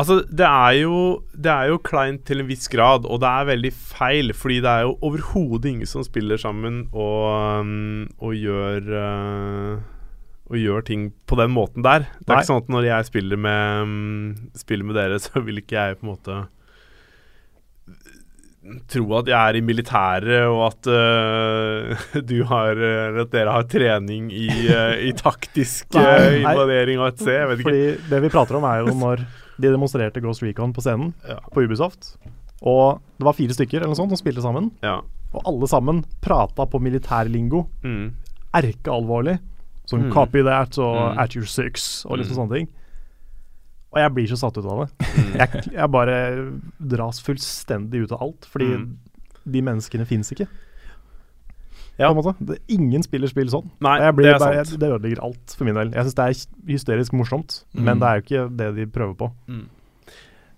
Altså, 0.00 0.22
det 0.24 0.46
er 0.46 0.72
jo 0.80 1.22
Det 1.36 1.50
er 1.52 1.68
jo 1.68 1.80
kleint 1.84 2.22
til 2.24 2.40
en 2.40 2.48
viss 2.48 2.68
grad, 2.72 3.04
og 3.04 3.20
det 3.20 3.28
er 3.28 3.50
veldig 3.50 3.72
feil, 3.72 4.32
fordi 4.32 4.60
det 4.64 4.70
er 4.70 4.86
jo 4.86 4.94
overhodet 5.04 5.68
ingen 5.72 5.90
som 5.90 6.04
spiller 6.06 6.40
sammen 6.40 6.86
og, 6.92 7.60
um, 7.60 8.06
og 8.22 8.32
gjør 8.38 8.88
uh, 8.88 9.82
Og 10.50 10.58
gjør 10.58 10.82
ting 10.84 11.10
på 11.30 11.38
den 11.38 11.52
måten 11.54 11.84
der. 11.86 12.08
Det 12.18 12.26
er 12.28 12.34
Nei. 12.34 12.40
ikke 12.42 12.50
sånn 12.50 12.64
at 12.64 12.72
når 12.74 12.88
jeg 12.88 13.08
spiller 13.08 13.38
med 13.40 13.86
um, 13.86 14.50
Spiller 14.58 14.88
med 14.88 14.98
dere, 14.98 15.20
så 15.24 15.42
vil 15.44 15.62
ikke 15.62 15.78
jeg 15.78 16.00
på 16.00 16.06
en 16.06 16.12
måte 16.12 16.40
tro 18.92 19.08
at 19.18 19.26
jeg 19.26 19.34
er 19.34 19.56
i 19.58 19.62
militæret, 19.64 20.44
og 20.46 20.60
at 20.68 20.88
uh, 20.92 22.02
du 22.30 22.36
har 22.46 22.78
Eller 22.78 23.24
At 23.24 23.32
dere 23.34 23.54
har 23.56 23.66
trening 23.70 24.28
i, 24.30 24.46
uh, 24.70 24.94
i 25.02 25.10
taktisk 25.24 25.96
uh, 25.98 26.36
invadering 26.38 27.02
av 27.02 27.10
et 27.12 27.22
C. 27.24 27.32
Jeg 27.34 27.48
vet 27.50 27.62
ikke. 27.62 27.70
Fordi 27.70 28.12
det 28.12 28.22
vi 28.26 28.32
prater 28.36 28.58
om, 28.60 28.68
er 28.68 28.84
jo 28.84 28.94
når 28.98 29.24
de 29.62 29.68
demonstrerte 29.70 30.22
Ghost 30.22 30.42
Recon 30.42 30.72
på 30.74 30.82
scenen 30.84 31.12
Ja. 31.28 31.38
på 31.52 31.64
Ubisoft. 31.66 32.14
Og 32.62 33.02
det 33.18 33.26
var 33.26 33.34
fire 33.36 33.54
stykker 33.54 33.80
eller 33.80 33.90
noe 33.90 33.98
sånt 33.98 34.14
som 34.14 34.20
spilte 34.20 34.42
sammen. 34.44 34.70
Ja. 34.84 35.00
Og 35.32 35.46
alle 35.48 35.68
sammen 35.70 36.02
prata 36.22 36.66
på 36.68 36.80
militærlingo. 36.82 37.64
Mm. 37.82 38.12
Erkealvorlig. 38.54 39.38
Som 39.92 40.06
Mm. 40.08 40.12
'copy 40.12 40.42
that' 40.42 40.78
og 40.80 41.12
Mm. 41.12 41.18
'at 41.20 41.36
your 41.36 41.44
six' 41.46 42.06
og 42.08 42.18
liksom 42.18 42.32
Mm. 42.36 42.40
sånne 42.48 42.56
ting. 42.56 42.68
Og 43.92 43.98
jeg 44.00 44.14
blir 44.14 44.26
så 44.26 44.36
satt 44.40 44.56
ut 44.56 44.64
av 44.64 44.86
det. 44.86 45.06
Mm. 45.06 45.32
Jeg, 45.38 45.72
jeg 45.72 45.90
bare 45.92 46.60
dras 46.80 47.20
fullstendig 47.20 48.02
ut 48.06 48.12
av 48.12 48.22
alt, 48.22 48.46
fordi 48.50 48.64
Mm. 48.76 48.96
de 49.52 49.60
menneskene 49.62 50.06
fins 50.06 50.32
ikke. 50.32 50.48
Ja. 51.98 52.08
Det, 52.40 52.58
ingen 52.68 53.02
spiller 53.04 53.28
spill 53.28 53.50
sånn. 53.52 53.68
Nei, 53.84 53.98
jeg 54.00 54.14
blir 54.16 54.32
det 54.32 54.38
bare, 54.40 54.54
jeg, 54.64 54.78
det 54.80 54.88
ødelegger 54.88 55.22
alt 55.22 55.54
for 55.58 55.64
min 55.68 55.74
del. 55.76 55.90
Jeg 55.92 56.04
syns 56.06 56.14
det 56.14 56.24
er 56.24 56.72
hysterisk 56.72 57.12
morsomt, 57.12 57.64
Mm. 57.74 57.84
men 57.84 58.00
det 58.00 58.08
er 58.08 58.14
jo 58.14 58.22
ikke 58.22 58.56
det 58.56 58.74
de 58.76 58.86
prøver 58.86 59.14
på. 59.14 59.30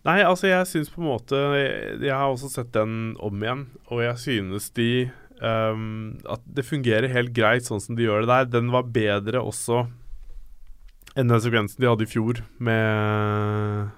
Nei, 0.05 0.21
altså 0.23 0.47
jeg 0.49 0.67
syns 0.67 0.91
på 0.91 0.99
en 1.01 1.09
måte 1.09 1.33
Jeg, 1.33 2.01
jeg 2.03 2.13
har 2.13 2.29
også 2.29 2.51
sett 2.53 2.73
den 2.73 3.17
om 3.21 3.43
igjen, 3.43 3.67
og 3.91 4.03
jeg 4.03 4.15
synes 4.19 4.71
de 4.75 5.11
ehm, 5.43 6.21
at 6.31 6.43
det 6.47 6.67
fungerer 6.67 7.09
helt 7.13 7.33
greit 7.37 7.67
sånn 7.67 7.83
som 7.83 7.97
de 7.99 8.07
gjør 8.07 8.25
det 8.25 8.31
der. 8.33 8.51
Den 8.61 8.71
var 8.75 8.87
bedre 8.95 9.43
også 9.43 9.87
enn 11.15 11.31
den 11.31 11.43
sekvensen 11.43 11.79
de 11.79 11.87
hadde 11.87 12.07
i 12.07 12.11
fjor 12.11 12.41
med 12.59 13.91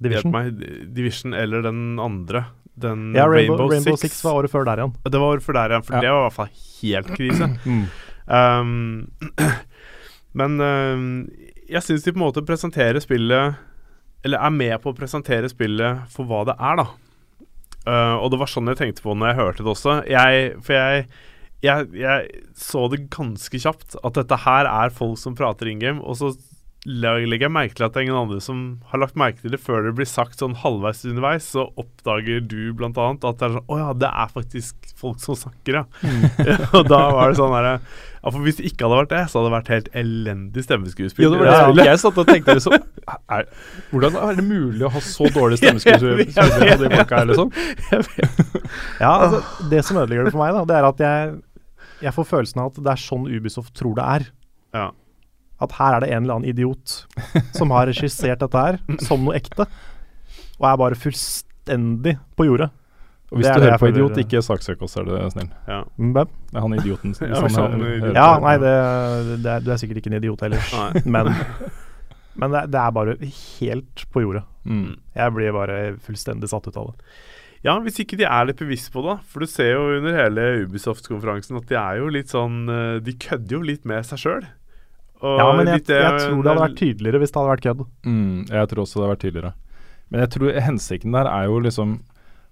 Division. 0.00 0.32
Meg, 0.32 0.60
Division 0.96 1.36
eller 1.36 1.64
den 1.64 1.98
andre. 2.00 2.46
Den 2.80 3.10
Ja, 3.16 3.26
Rainbow, 3.28 3.56
Rainbow, 3.56 3.70
Rainbow 3.72 3.96
Six. 3.96 4.16
Six 4.16 4.24
var 4.24 4.40
året 4.40 4.52
før 4.52 4.64
der 4.68 4.80
igjen. 4.80 4.94
Det 5.04 5.20
var 5.20 5.34
året 5.34 5.44
før 5.44 5.58
der 5.58 5.74
igjen, 5.74 5.84
for 5.84 5.94
Ja. 5.96 6.00
det 6.00 6.12
var 6.12 6.20
i 6.20 6.28
hvert 6.28 6.38
fall 6.38 6.54
helt 6.80 7.12
krise. 7.16 7.50
Mm. 7.70 7.86
Um, 8.30 9.10
men 10.38 10.60
um, 10.62 11.06
jeg 11.66 11.82
syns 11.82 12.04
de 12.04 12.12
på 12.12 12.20
en 12.20 12.22
måte 12.28 12.44
presenterer 12.46 13.00
spillet 13.02 13.56
Eller 14.22 14.38
er 14.38 14.52
med 14.54 14.76
på 14.84 14.92
å 14.92 14.94
presentere 14.94 15.48
spillet 15.50 16.04
for 16.12 16.28
hva 16.28 16.44
det 16.46 16.54
er, 16.54 16.76
da. 16.78 16.86
Uh, 17.88 18.16
og 18.20 18.30
det 18.32 18.40
var 18.42 18.50
sånn 18.52 18.68
jeg 18.68 18.80
tenkte 18.80 19.04
på 19.04 19.14
når 19.16 19.32
jeg 19.32 19.40
hørte 19.40 19.64
det 19.64 19.72
også. 19.72 19.96
Jeg, 20.10 20.50
for 20.66 20.76
jeg, 20.76 21.06
jeg, 21.64 21.88
jeg 21.96 22.42
så 22.58 22.86
det 22.92 23.06
ganske 23.12 23.62
kjapt 23.64 23.96
at 24.04 24.18
dette 24.18 24.40
her 24.44 24.68
er 24.68 24.94
folk 24.94 25.20
som 25.20 25.36
prater 25.38 25.70
in 25.70 25.80
game, 25.82 26.04
og 26.04 26.18
så 26.20 26.34
legger 26.88 27.44
jeg 27.44 27.52
merke 27.52 27.76
til 27.76 27.84
at 27.84 27.92
det 27.92 28.00
er 28.00 28.06
ingen 28.06 28.16
andre 28.16 28.38
som 28.40 28.60
har 28.88 29.02
lagt 29.02 29.16
merke 29.18 29.42
til 29.42 29.52
det 29.52 29.58
før 29.60 29.82
det 29.84 29.92
blir 29.98 30.08
sagt 30.08 30.40
sånn 30.40 30.54
halvveis 30.62 31.02
underveis, 31.04 31.48
så 31.52 31.66
oppdager 31.76 32.40
du 32.40 32.72
blant 32.76 32.96
annet 32.96 33.26
at 33.28 33.40
det 33.40 33.48
er 33.50 33.56
sånn 33.58 33.66
Å 33.68 33.76
ja, 33.76 33.88
det 34.00 34.08
er 34.08 34.30
faktisk 34.32 34.94
folk 34.96 35.20
som 35.20 35.36
snakker, 35.36 35.82
ja. 35.82 35.84
og 36.76 36.88
da 36.88 37.00
var 37.12 37.32
det 37.32 37.40
sånn 37.40 37.52
herre 37.52 37.74
Ja, 37.76 38.30
for 38.30 38.40
hvis 38.46 38.56
det 38.60 38.70
ikke 38.70 38.86
hadde 38.86 39.00
vært 39.02 39.12
det, 39.12 39.20
så 39.28 39.38
hadde 39.38 39.50
det 39.50 39.56
vært 39.58 39.72
helt 39.74 39.90
elendig 40.00 40.64
stemmeskuespill. 40.64 41.26
Ja, 41.26 41.30
det 41.34 41.42
var 41.42 41.52
det 41.74 41.82
det 41.82 41.86
jeg, 41.90 42.00
satt 42.04 42.22
og 42.22 42.32
tenkte 42.32 42.56
liksom 42.56 42.76
er, 43.36 43.46
Hvordan 43.92 44.16
er 44.22 44.40
det 44.40 44.46
mulig 44.48 44.88
å 44.88 44.92
ha 44.96 45.04
så 45.04 45.28
dårlig 45.36 45.58
stemmeskuespill 45.62 46.16
Jeg 46.16 46.24
vet, 46.24 46.40
jeg 46.40 46.80
på 46.80 46.86
de 46.86 46.94
folka 46.96 47.20
her, 47.20 47.30
liksom? 47.34 47.52
Ja, 49.04 49.12
altså, 49.12 49.44
Det 49.68 49.84
som 49.84 50.00
ødelegger 50.00 50.30
det 50.30 50.34
for 50.36 50.46
meg, 50.46 50.56
da, 50.56 50.64
det 50.72 50.80
er 50.80 50.88
at 50.88 51.04
jeg, 51.04 51.36
jeg 52.08 52.16
får 52.16 52.32
følelsen 52.32 52.64
av 52.64 52.72
at 52.72 52.82
det 52.88 52.96
er 52.96 53.04
sånn 53.04 53.28
Ubisoft 53.28 53.76
tror 53.76 54.00
det 54.00 54.08
er. 54.16 54.28
Ja. 54.76 54.88
At 55.60 55.76
her 55.76 55.96
er 55.96 56.04
det 56.04 56.10
en 56.14 56.24
eller 56.24 56.38
annen 56.38 56.50
idiot 56.50 57.02
som 57.56 57.72
har 57.74 57.88
regissert 57.90 58.40
dette 58.40 58.66
her 58.66 58.78
som 59.04 59.24
noe 59.26 59.36
ekte, 59.36 59.66
og 60.60 60.68
er 60.68 60.78
bare 60.80 60.98
fullstendig 60.98 62.16
på 62.36 62.46
jordet. 62.48 62.70
Og 63.30 63.38
hvis 63.38 63.46
Det 63.46 63.60
du 63.60 63.64
hører 63.68 63.78
på 63.78 63.90
idiot, 63.92 64.16
ikke 64.18 64.40
saksøk 64.42 64.80
oss, 64.82 64.96
er 64.98 65.04
du 65.06 65.12
snill. 65.30 65.50
Ja. 65.68 65.84
Mm, 66.00 66.14
hvem? 66.16 66.30
Det 66.50 66.56
er 66.56 66.64
han 66.64 66.78
idioten. 66.80 67.12
hvis 67.18 67.28
Ja, 67.30 67.42
han 67.62 67.84
er 67.84 67.92
idiot. 67.98 68.16
Ja, 68.16 68.30
nei, 68.42 68.54
det, 68.58 68.72
det 69.44 69.52
er, 69.52 69.60
du 69.62 69.70
er 69.70 69.82
sikkert 69.82 70.00
ikke 70.00 70.10
en 70.10 70.18
idiot 70.18 70.42
heller, 70.42 70.72
men, 71.06 71.30
men 72.34 72.56
det, 72.56 72.64
det 72.74 72.80
er 72.80 72.96
bare 72.96 73.14
helt 73.22 74.06
på 74.10 74.24
jordet. 74.24 74.42
Mm. 74.66 74.96
Jeg 75.14 75.36
blir 75.36 75.54
bare 75.54 75.78
fullstendig 76.02 76.50
satt 76.50 76.66
ut 76.66 76.80
av 76.80 76.90
det. 76.90 77.12
Ja, 77.60 77.74
hvis 77.84 78.00
ikke 78.00 78.16
de 78.16 78.24
er 78.24 78.46
litt 78.48 78.60
bevisst 78.60 78.88
på 78.94 79.02
det. 79.04 79.18
For 79.30 79.44
du 79.44 79.50
ser 79.50 79.74
jo 79.74 79.98
under 79.98 80.16
hele 80.16 80.46
Ubisoft-konferansen 80.64 81.58
at 81.60 81.68
de 81.68 81.76
er 81.76 82.00
jo 82.00 82.08
litt 82.12 82.32
sånn 82.32 82.62
eh, 82.72 82.94
De 83.04 83.12
kødder 83.20 83.58
jo 83.58 83.60
litt 83.68 83.84
med 83.88 84.06
seg 84.08 84.22
sjøl. 84.22 84.46
Ja, 85.20 85.48
men 85.56 85.68
jeg, 85.68 85.82
jeg 85.84 86.12
tror 86.22 86.38
det 86.40 86.50
hadde 86.50 86.62
vært 86.64 86.78
tydeligere 86.80 87.20
hvis 87.20 87.32
det 87.32 87.40
hadde 87.40 87.52
vært 87.52 87.66
kødd. 87.66 87.82
Mm, 88.06 88.36
jeg 88.48 88.70
tror 88.70 88.82
også 88.84 88.96
det 88.96 89.04
hadde 89.04 89.12
vært 89.14 89.24
tydeligere. 89.26 89.52
Men 90.10 90.24
jeg 90.24 90.32
tror 90.34 90.60
hensikten 90.66 91.14
der 91.16 91.30
er 91.30 91.50
jo 91.50 91.60
liksom 91.62 91.98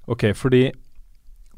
Ok, 0.08 0.30
fordi 0.38 0.68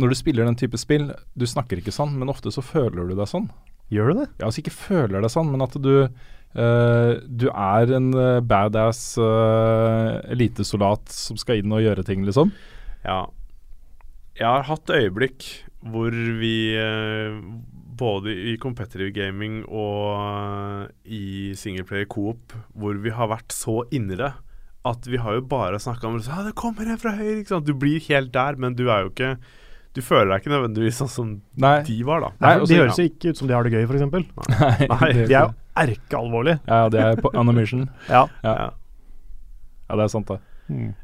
når 0.01 0.11
du 0.11 0.17
spiller 0.19 0.49
den 0.49 0.57
type 0.59 0.79
spill, 0.81 1.11
du 1.39 1.45
snakker 1.47 1.79
ikke 1.79 1.93
sånn, 1.95 2.17
men 2.19 2.33
ofte 2.33 2.51
så 2.51 2.65
føler 2.65 3.07
du 3.07 3.13
deg 3.15 3.29
sånn. 3.31 3.51
Gjør 3.93 4.11
du 4.11 4.21
det? 4.23 4.29
Ja, 4.41 4.49
altså 4.49 4.63
ikke 4.63 4.75
føler 4.75 5.23
deg 5.23 5.31
sånn, 5.31 5.51
men 5.53 5.63
at 5.67 5.77
du 5.79 5.95
Uh, 6.51 7.23
Du 7.31 7.47
er 7.47 7.93
en 7.95 8.11
eh, 8.19 8.41
badass 8.43 9.15
uh, 9.23 10.19
elitesoldat 10.35 11.13
som 11.15 11.39
skal 11.39 11.61
inn 11.61 11.71
og 11.71 11.85
gjøre 11.85 12.03
ting, 12.03 12.25
liksom. 12.27 12.51
Ja. 13.05 13.29
Jeg 14.35 14.49
har 14.49 14.67
hatt 14.67 14.91
øyeblikk 14.91 15.47
hvor 15.81 16.11
vi 16.11 16.75
både 18.01 18.32
i 18.53 18.57
competitive 18.61 19.12
gaming 19.16 19.61
og 19.68 20.07
eh, 20.16 20.84
i 21.12 21.24
singleplayer 21.59 22.09
coop, 22.11 22.55
hvor 22.74 22.96
vi 23.05 23.12
har 23.14 23.28
vært 23.30 23.53
så 23.55 23.82
innere 23.94 24.34
at 24.88 25.05
vi 25.12 25.18
har 25.20 25.34
jo 25.36 25.42
bare 25.44 25.76
snakka 25.82 26.09
om 26.09 26.14
ah, 26.32 26.42
det 26.46 26.55
kommer 26.57 26.88
en 26.88 27.01
fra 27.01 27.12
høyre, 27.18 27.42
ikke 27.42 27.53
sant. 27.53 27.66
Du 27.68 27.74
blir 27.76 28.01
helt 28.09 28.32
der, 28.32 28.57
men 28.57 28.72
du 28.78 28.86
er 28.88 29.03
jo 29.05 29.11
ikke 29.12 29.34
Du 29.92 30.01
føler 30.07 30.30
deg 30.30 30.40
ikke 30.44 30.53
nødvendigvis 30.55 31.01
sånn 31.03 31.11
som 31.11 31.30
Nei. 31.61 31.80
de 31.84 31.96
var, 32.07 32.22
da. 32.24 32.28
Nei, 32.38 32.53
Nei, 32.55 32.61
også- 32.62 32.70
De 32.72 32.78
høres 32.80 33.01
jo 33.03 33.07
ikke 33.11 33.32
ut 33.34 33.40
som 33.40 33.48
de 33.51 33.55
har 33.57 33.66
det 33.66 33.72
gøy, 33.74 33.84
f.eks. 33.90 34.05
Nei, 34.14 34.86
Nei, 34.88 35.11
De 35.26 35.34
er 35.34 35.48
jo 35.48 35.55
erkealvorlige. 35.84 36.61
Ja, 36.70 36.88
de 36.94 37.03
er 37.03 37.20
på 37.20 37.32
on 37.36 37.51
a 37.51 37.57
mission. 37.57 37.88
Ja. 38.09 38.22
Ja. 38.44 38.55
Ja. 38.55 38.70
ja, 39.90 39.96
det 39.98 40.07
er 40.07 40.12
sant, 40.14 40.30
det. 40.30 40.38
Mm. 40.70 40.94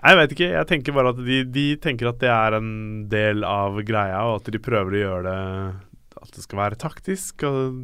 Jeg 0.00 0.16
vet 0.16 0.32
ikke. 0.36 0.48
Jeg 0.54 0.68
tenker 0.70 0.94
bare 0.96 1.10
at 1.12 1.18
de, 1.24 1.38
de 1.52 1.64
tenker 1.82 2.08
at 2.12 2.20
det 2.22 2.30
er 2.32 2.56
en 2.60 2.70
del 3.12 3.42
av 3.44 3.80
greia, 3.88 4.22
og 4.30 4.38
at 4.40 4.52
de 4.52 4.60
prøver 4.62 4.96
å 4.96 5.02
gjøre 5.02 5.24
det 5.26 5.40
At 6.20 6.34
det 6.36 6.44
skal 6.44 6.58
være 6.60 6.78
taktisk, 6.80 7.44
og 7.48 7.76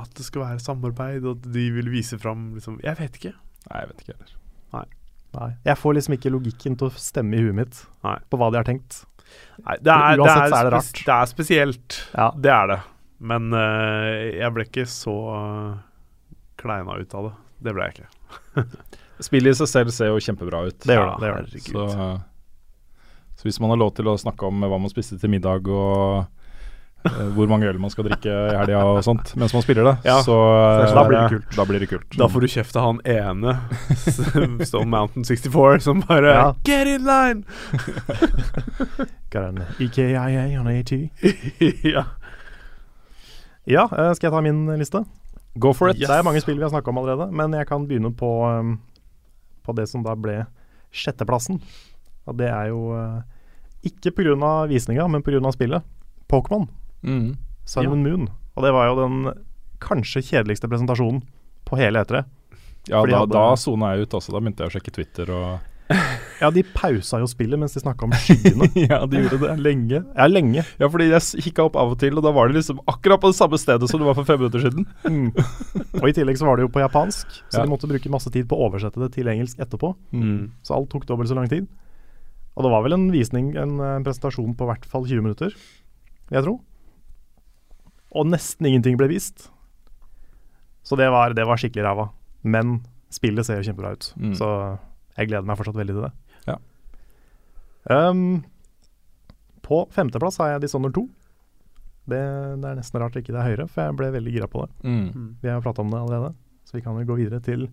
at 0.00 0.10
det 0.18 0.24
skal 0.26 0.42
være 0.44 0.62
samarbeid, 0.62 1.24
og 1.26 1.38
at 1.38 1.48
de 1.54 1.64
vil 1.74 1.90
vise 1.92 2.18
fram 2.18 2.52
liksom 2.56 2.80
Jeg 2.84 2.98
vet 2.98 3.16
ikke. 3.20 3.32
Nei, 3.70 3.80
jeg 3.84 3.90
vet 3.92 4.04
ikke 4.04 4.14
heller. 4.16 4.36
Nei. 5.30 5.48
Jeg 5.62 5.78
får 5.78 5.94
liksom 5.94 6.14
ikke 6.16 6.30
logikken 6.34 6.74
til 6.74 6.88
å 6.88 6.94
stemme 6.98 7.38
i 7.38 7.42
huet 7.44 7.54
mitt 7.54 7.76
Nei. 8.02 8.16
på 8.26 8.38
hva 8.40 8.48
de 8.50 8.58
har 8.58 8.66
tenkt. 8.66 9.04
Nei, 9.62 9.76
det 9.78 9.92
er, 9.94 10.16
det 10.18 10.24
Uansett 10.24 10.40
er, 10.42 10.48
så 10.50 10.56
er 10.58 10.64
det 10.66 10.72
rart. 10.74 11.02
det 11.06 11.14
er 11.14 11.28
spesielt. 11.30 11.98
Ja. 12.16 12.24
Det 12.34 12.50
er 12.50 12.66
det. 12.72 12.78
Men 13.30 13.46
uh, 13.54 14.16
jeg 14.40 14.50
ble 14.56 14.64
ikke 14.66 14.86
så 14.90 15.14
uh, 15.30 15.76
kleina 16.58 16.96
ut 16.98 17.14
av 17.14 17.28
det. 17.28 17.32
Det 17.68 17.76
ble 17.76 17.86
jeg 17.86 18.00
ikke. 18.00 18.66
Spillet 19.28 19.54
i 19.54 19.60
seg 19.60 19.70
selv 19.70 19.94
ser 19.94 20.10
jo 20.10 20.18
kjempebra 20.24 20.64
ut. 20.66 20.80
Det 20.82 20.96
gjør 20.98 21.06
Ja, 21.06 21.14
det. 21.14 21.22
det, 21.22 21.30
gjør 21.30 21.46
det. 21.46 21.62
Så, 21.68 21.86
så 23.38 23.46
hvis 23.46 23.60
man 23.62 23.70
har 23.74 23.78
lov 23.84 23.94
til 24.00 24.10
å 24.10 24.16
snakke 24.18 24.48
om 24.50 24.64
hva 24.66 24.78
man 24.80 24.90
spiste 24.90 25.20
til 25.20 25.30
middag 25.30 25.68
og 25.70 26.24
eh, 26.24 26.28
hvor 27.34 27.48
mange 27.48 27.68
øl 27.70 27.78
man 27.80 27.92
skal 27.92 28.04
drikke 28.10 28.28
i 28.28 28.56
helga 28.58 28.82
og 28.84 28.98
sånt 29.04 29.32
mens 29.40 29.54
man 29.56 29.64
spiller 29.64 29.86
det, 29.88 29.94
Ja, 30.04 30.18
så 30.24 30.36
så 30.36 30.84
eh, 30.84 30.94
da 30.94 31.04
blir 31.08 31.18
det. 31.20 31.40
Da 31.56 31.64
blir 31.64 31.80
det 31.80 31.88
kult. 31.88 32.18
Da 32.18 32.28
får 32.28 32.44
du 32.44 32.48
kjeft 32.52 32.76
av 32.76 32.88
han 32.88 33.00
ene 33.08 33.56
Stone 34.68 34.90
Mountain 34.90 35.24
64 35.24 35.80
som 35.86 36.04
bare 36.04 36.34
Ja. 36.34 36.54
Get 36.64 36.86
in 36.86 37.06
line! 37.08 37.44
EKIA 39.80 40.60
on 40.60 40.68
AT. 40.68 40.92
ja. 41.94 42.04
Ja, 43.64 43.84
eh, 43.86 44.12
skal 44.16 44.28
jeg 44.28 44.34
ta 44.34 44.40
min 44.44 44.66
liste? 44.80 45.04
Go 45.60 45.72
for 45.72 45.90
it. 45.90 45.98
Yes. 45.98 46.08
Det 46.08 46.16
er 46.16 46.26
mange 46.26 46.40
spill 46.42 46.58
vi 46.58 46.64
har 46.64 46.72
snakka 46.72 46.90
om 46.92 47.00
allerede, 47.02 47.30
men 47.34 47.54
jeg 47.54 47.66
kan 47.66 47.86
begynne 47.86 48.12
på, 48.16 48.30
um, 48.46 48.78
på 49.66 49.74
det 49.76 49.88
som 49.90 50.04
da 50.06 50.14
ble 50.14 50.44
sjetteplassen. 50.94 51.60
Og 52.26 52.38
det 52.38 52.48
er 52.50 52.70
jo 52.70 52.92
uh, 52.94 53.22
ikke 53.86 54.12
pga. 54.14 54.66
visninga, 54.70 55.08
men 55.08 55.22
pga. 55.22 55.52
spillet. 55.52 55.82
Pokémon. 56.30 56.68
Mm. 57.04 57.36
Simon 57.64 58.04
Ja. 58.04 58.10
Moon. 58.16 58.28
Og 58.56 58.64
det 58.64 58.72
var 58.72 58.86
jo 58.90 58.96
den 59.00 59.34
kanskje 59.80 60.22
kjedeligste 60.22 60.68
presentasjonen 60.68 61.22
på 61.64 61.76
hele 61.80 62.02
E3. 62.04 62.24
Ja, 62.88 63.02
da, 63.06 63.18
hadde- 63.22 63.32
da 63.32 63.54
sona 63.56 63.94
jeg 63.94 64.06
ut 64.08 64.14
også. 64.18 64.32
Da 64.32 64.40
begynte 64.40 64.64
jeg 64.64 64.70
å 64.70 64.74
sjekke 64.78 64.92
Twitter 64.92 65.30
og 65.30 65.58
Ja, 66.40 66.48
de 66.54 66.62
pausa 66.62 67.18
jo 67.18 67.26
spillet 67.26 67.58
mens 67.58 67.72
de 67.74 67.80
snakka 67.82 68.04
om 68.06 68.12
skyene. 68.14 68.68
Ja, 68.90 69.00
de 69.10 69.24
gjorde 69.24 69.40
det 69.42 69.56
lenge. 69.58 69.98
Ja, 70.16 70.26
lenge. 70.30 70.62
Ja, 70.78 70.86
fordi 70.88 71.08
jeg 71.10 71.42
kikka 71.42 71.64
opp 71.66 71.74
av 71.76 71.90
og 71.92 71.98
til, 71.98 72.14
og 72.16 72.22
da 72.22 72.30
var 72.30 72.46
det 72.48 72.60
liksom 72.60 72.78
akkurat 72.86 73.20
på 73.20 73.26
det 73.32 73.36
samme 73.36 73.58
stedet 73.58 73.88
som 73.90 73.98
det 74.00 74.06
var 74.06 74.14
for 74.14 74.24
fem 74.28 74.38
minutter 74.38 74.62
siden. 74.62 74.86
Mm. 75.04 75.32
Og 76.00 76.06
i 76.08 76.14
tillegg 76.14 76.38
så 76.38 76.46
var 76.46 76.56
det 76.56 76.68
jo 76.68 76.70
på 76.72 76.80
japansk, 76.84 77.26
så 77.50 77.58
Ja. 77.58 77.64
de 77.66 77.72
måtte 77.74 77.90
bruke 77.90 78.08
masse 78.08 78.30
tid 78.30 78.46
på 78.48 78.54
å 78.56 78.70
oversette 78.70 79.02
det 79.02 79.12
til 79.18 79.26
engelsk 79.26 79.58
etterpå. 79.58 79.96
Mm. 80.14 80.50
Så 80.62 80.76
alt 80.78 80.90
tok 80.94 81.06
dobbelt 81.10 81.28
så 81.28 81.34
lang 81.34 81.48
tid. 81.50 81.66
Og 82.56 82.62
det 82.64 82.70
var 82.70 82.82
vel 82.86 82.92
en 82.94 83.10
visning, 83.10 83.56
en, 83.56 83.74
eh, 83.80 83.98
presentasjon 84.06 84.54
på 84.56 84.62
i 84.62 84.70
hvert 84.72 84.84
fall 84.86 85.04
20 85.10 85.22
minutter, 85.26 85.50
vil 86.30 86.38
jeg 86.38 86.44
tro. 86.46 86.60
Og 88.16 88.26
nesten 88.26 88.66
ingenting 88.66 88.96
ble 88.98 89.06
vist. 89.12 89.48
Så 90.82 90.96
det 90.98 91.06
var, 91.12 91.34
det 91.36 91.44
var 91.46 91.60
skikkelig 91.60 91.84
ræva. 91.86 92.08
Men 92.42 92.80
spillet 93.12 93.46
ser 93.46 93.60
jo 93.60 93.66
kjempebra 93.68 93.92
ut, 93.94 94.12
Mm. 94.16 94.34
så 94.38 94.78
jeg 95.18 95.28
gleder 95.28 95.46
meg 95.46 95.58
fortsatt 95.58 95.76
veldig 95.78 95.94
til 95.94 96.04
det. 96.06 96.12
Ja. 96.48 96.56
Um, 97.90 98.44
på 99.62 99.84
femteplass 99.94 100.38
har 100.40 100.54
jeg 100.54 100.62
Dishonored 100.64 100.94
2. 100.96 101.04
Det, 102.10 102.20
det 102.62 102.70
er 102.70 102.78
nesten 102.78 103.00
rart 103.02 103.16
ikke 103.20 103.30
det 103.34 103.38
er 103.42 103.48
høyere, 103.50 103.68
for 103.70 103.84
jeg 103.84 103.96
ble 103.98 104.10
veldig 104.16 104.32
gira 104.34 104.48
på 104.50 104.64
det. 104.64 104.72
Mm. 104.88 105.36
Vi 105.42 105.48
har 105.52 105.60
prata 105.62 105.82
om 105.84 105.90
det 105.92 106.00
allerede, 106.00 106.32
så 106.66 106.78
vi 106.78 106.82
kan 106.82 106.96
jo 106.98 107.06
gå 107.06 107.18
videre 107.20 107.40
til 107.44 107.68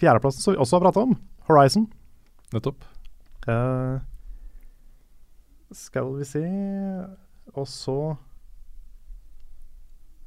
fjerdeplassen, 0.00 0.40
som 0.44 0.54
vi 0.54 0.60
også 0.62 0.78
har 0.78 0.84
prata 0.86 1.04
om. 1.04 1.16
Horizon. 1.48 1.88
Nettopp. 2.54 2.84
Uh, 3.48 3.98
skal 5.74 6.06
vi 6.16 6.24
se 6.24 6.40
Og 7.58 7.66
så 7.68 7.96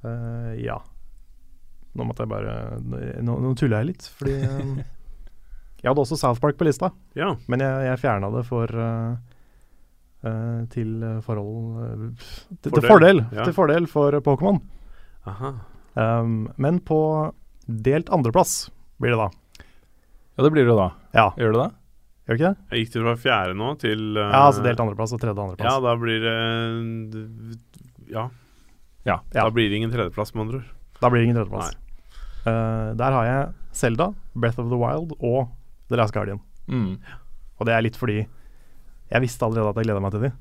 eh, 0.03 0.53
Ja. 0.65 0.81
Nå 1.97 2.05
måtte 2.05 2.25
jeg 2.25 2.29
bare 2.29 2.77
Nå, 3.25 3.39
nå 3.41 3.53
tuller 3.57 3.81
jeg 3.81 3.93
litt, 3.93 4.05
fordi 4.19 4.35
um, 4.45 4.75
Jeg 5.81 5.91
hadde 5.91 6.03
også 6.03 6.17
South 6.17 6.41
Park 6.41 6.57
på 6.57 6.65
lista, 6.65 6.89
ja. 7.17 7.35
men 7.47 7.61
jeg, 7.61 7.81
jeg 7.85 8.01
fjerna 8.01 8.31
det 8.33 8.43
for 8.47 8.71
uh, 8.73 9.13
uh, 10.25 10.61
Til 10.73 10.93
forhold 11.25 11.83
eh, 11.85 12.05
til, 12.49 12.71
til 12.71 12.71
Fordel, 12.73 12.87
fordel 12.89 13.21
ja. 13.29 13.43
Til 13.45 13.55
fordel 13.55 13.89
for 13.91 14.17
Pokémon. 14.25 14.57
Um, 15.97 16.47
men 16.57 16.79
på 16.85 16.99
delt 17.67 18.09
andreplass 18.13 18.71
blir 19.01 19.13
det 19.13 19.21
da. 19.21 19.29
Ja, 20.37 20.45
det 20.45 20.51
blir 20.55 20.65
det 20.65 20.77
da. 20.77 20.89
Ja. 21.13 21.27
Gjør 21.37 21.53
det 21.53 21.61
det? 21.61 21.69
Gjør 22.27 22.39
ikke 22.39 22.49
det? 22.49 22.65
Jeg 22.71 22.83
gikk 22.83 22.93
det 22.93 23.05
fra 23.05 23.15
fjerde 23.21 23.55
nå 23.57 23.69
til 23.81 24.03
Ja, 24.17 24.41
altså 24.47 24.65
delt 24.65 24.81
andreplass 24.83 25.13
og 25.15 25.21
tredje 25.21 25.45
andreplass. 25.45 25.69
Ja, 25.69 25.79
da 25.85 25.93
blir 26.01 26.25
det 26.25 28.11
Ja. 28.11 28.27
Ja. 29.07 29.21
Ja. 29.31 29.45
Da 29.45 29.51
blir 29.55 29.69
det 29.71 29.79
ingen 29.79 29.93
tredjeplass, 29.93 30.33
med 30.35 30.47
andre 30.47 30.59
ord. 30.61 30.73
Da 30.99 31.11
blir 31.11 31.21
det 31.21 31.29
ingen 31.29 31.39
tredjeplass. 31.39 31.77
Uh, 32.47 32.95
der 32.99 33.15
har 33.15 33.27
jeg 33.27 33.77
Selda, 33.77 34.11
Breath 34.35 34.59
of 34.59 34.69
the 34.71 34.79
Wild 34.79 35.15
og 35.19 35.47
The 35.87 35.99
Last 35.99 36.15
Guardian. 36.15 36.41
Mm. 36.67 36.97
Og 37.57 37.69
det 37.69 37.75
er 37.75 37.85
litt 37.85 37.99
fordi 37.99 38.19
jeg 39.07 39.23
visste 39.23 39.47
allerede 39.47 39.71
at 39.71 39.79
jeg 39.79 39.87
gleda 39.87 40.03
meg 40.03 40.13
til 40.15 40.27
de, 40.27 40.31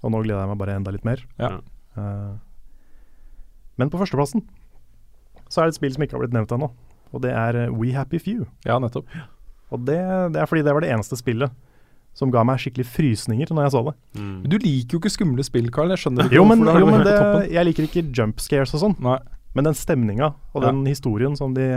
og 0.00 0.14
nå 0.14 0.22
gleder 0.24 0.40
jeg 0.40 0.52
meg 0.52 0.60
bare 0.62 0.76
enda 0.78 0.94
litt 0.94 1.06
mer. 1.06 1.20
Ja. 1.40 1.58
Uh, 1.98 2.40
men 3.80 3.90
på 3.92 4.00
førsteplassen 4.00 4.44
så 5.50 5.60
er 5.60 5.68
det 5.68 5.74
et 5.74 5.80
spill 5.82 5.92
som 5.94 6.06
ikke 6.06 6.16
har 6.16 6.24
blitt 6.24 6.34
nevnt 6.34 6.54
ennå, 6.56 6.70
og 7.12 7.22
det 7.22 7.34
er 7.36 7.58
We 7.74 7.92
Happy 7.94 8.18
Few. 8.22 8.48
ja, 8.64 8.78
nettopp. 8.80 9.10
Og 9.74 9.84
det, 9.84 10.00
det 10.32 10.40
er 10.40 10.48
fordi 10.48 10.62
det 10.64 10.74
var 10.74 10.84
det 10.84 10.92
eneste 10.94 11.18
spillet 11.18 11.52
som 12.14 12.30
ga 12.30 12.44
meg 12.46 12.60
skikkelig 12.62 12.86
frysninger 12.86 13.50
når 13.50 13.66
jeg 13.66 13.74
så 13.74 13.82
det. 13.88 13.94
Mm. 14.18 14.32
Men 14.44 14.50
du 14.52 14.56
liker 14.62 14.96
jo 14.96 15.00
ikke 15.02 15.10
skumle 15.16 15.44
spill, 15.46 15.68
Carl. 15.74 15.90
Jeg 15.90 16.04
skjønner 16.04 16.28
ikke 16.28 16.38
Jo, 16.38 16.44
men, 16.46 16.62
hvorfor 16.62 16.78
det 16.78 16.84
jo, 16.84 16.90
men 16.92 17.04
det, 17.08 17.52
jeg 17.56 17.66
liker 17.70 17.88
ikke 17.88 18.04
jump 18.14 18.42
scares 18.42 18.74
og 18.78 18.84
sånn, 18.84 18.96
men 19.54 19.68
den 19.68 19.74
stemninga 19.78 20.32
og 20.54 20.62
Ja. 20.62 20.68
den 20.70 20.84
historien 20.86 21.36
som 21.36 21.54
de 21.54 21.68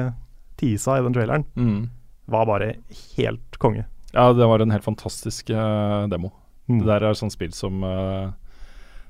teasa 0.58 0.98
i 1.00 1.04
den 1.06 1.14
traileren, 1.14 1.46
Mm. 1.58 1.90
var 2.28 2.46
bare 2.46 2.76
helt 3.18 3.58
konge. 3.60 3.86
Ja, 4.14 4.32
det 4.34 4.46
var 4.48 4.60
en 4.62 4.72
helt 4.72 4.84
fantastisk 4.86 5.50
uh, 5.50 6.08
demo. 6.08 6.32
Mm. 6.70 6.80
Det 6.80 6.88
der 6.88 7.04
er 7.10 7.14
sånn 7.14 7.32
spill 7.32 7.52
som 7.54 7.84
uh, 7.84 8.32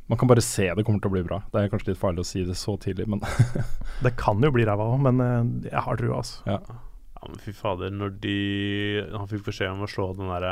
Man 0.08 0.18
kan 0.18 0.28
bare 0.30 0.42
se 0.42 0.70
det 0.74 0.86
kommer 0.86 1.02
til 1.02 1.10
å 1.10 1.14
bli 1.16 1.24
bra. 1.28 1.42
Det 1.52 1.60
er 1.60 1.70
kanskje 1.72 1.90
litt 1.92 2.00
farlig 2.00 2.22
å 2.24 2.28
si 2.28 2.44
det 2.48 2.56
så 2.56 2.78
tidlig, 2.80 3.08
men 3.12 3.20
Det 4.06 4.16
kan 4.16 4.40
jo 4.40 4.52
bli 4.56 4.64
ræva 4.68 4.86
òg, 4.94 5.02
men 5.04 5.20
uh, 5.20 5.44
jeg 5.68 5.82
har 5.84 5.98
trua, 6.00 6.22
altså. 6.22 6.44
ja. 6.48 6.60
Ja, 7.18 7.26
men 7.32 7.40
fy 7.42 7.52
fader, 7.52 7.90
når 7.90 8.12
de 8.22 8.38
Han 9.18 9.28
fikk 9.28 9.48
beskjed 9.50 9.72
om 9.74 9.82
å 9.82 9.90
slå 9.90 10.12
den 10.16 10.30
derre 10.30 10.52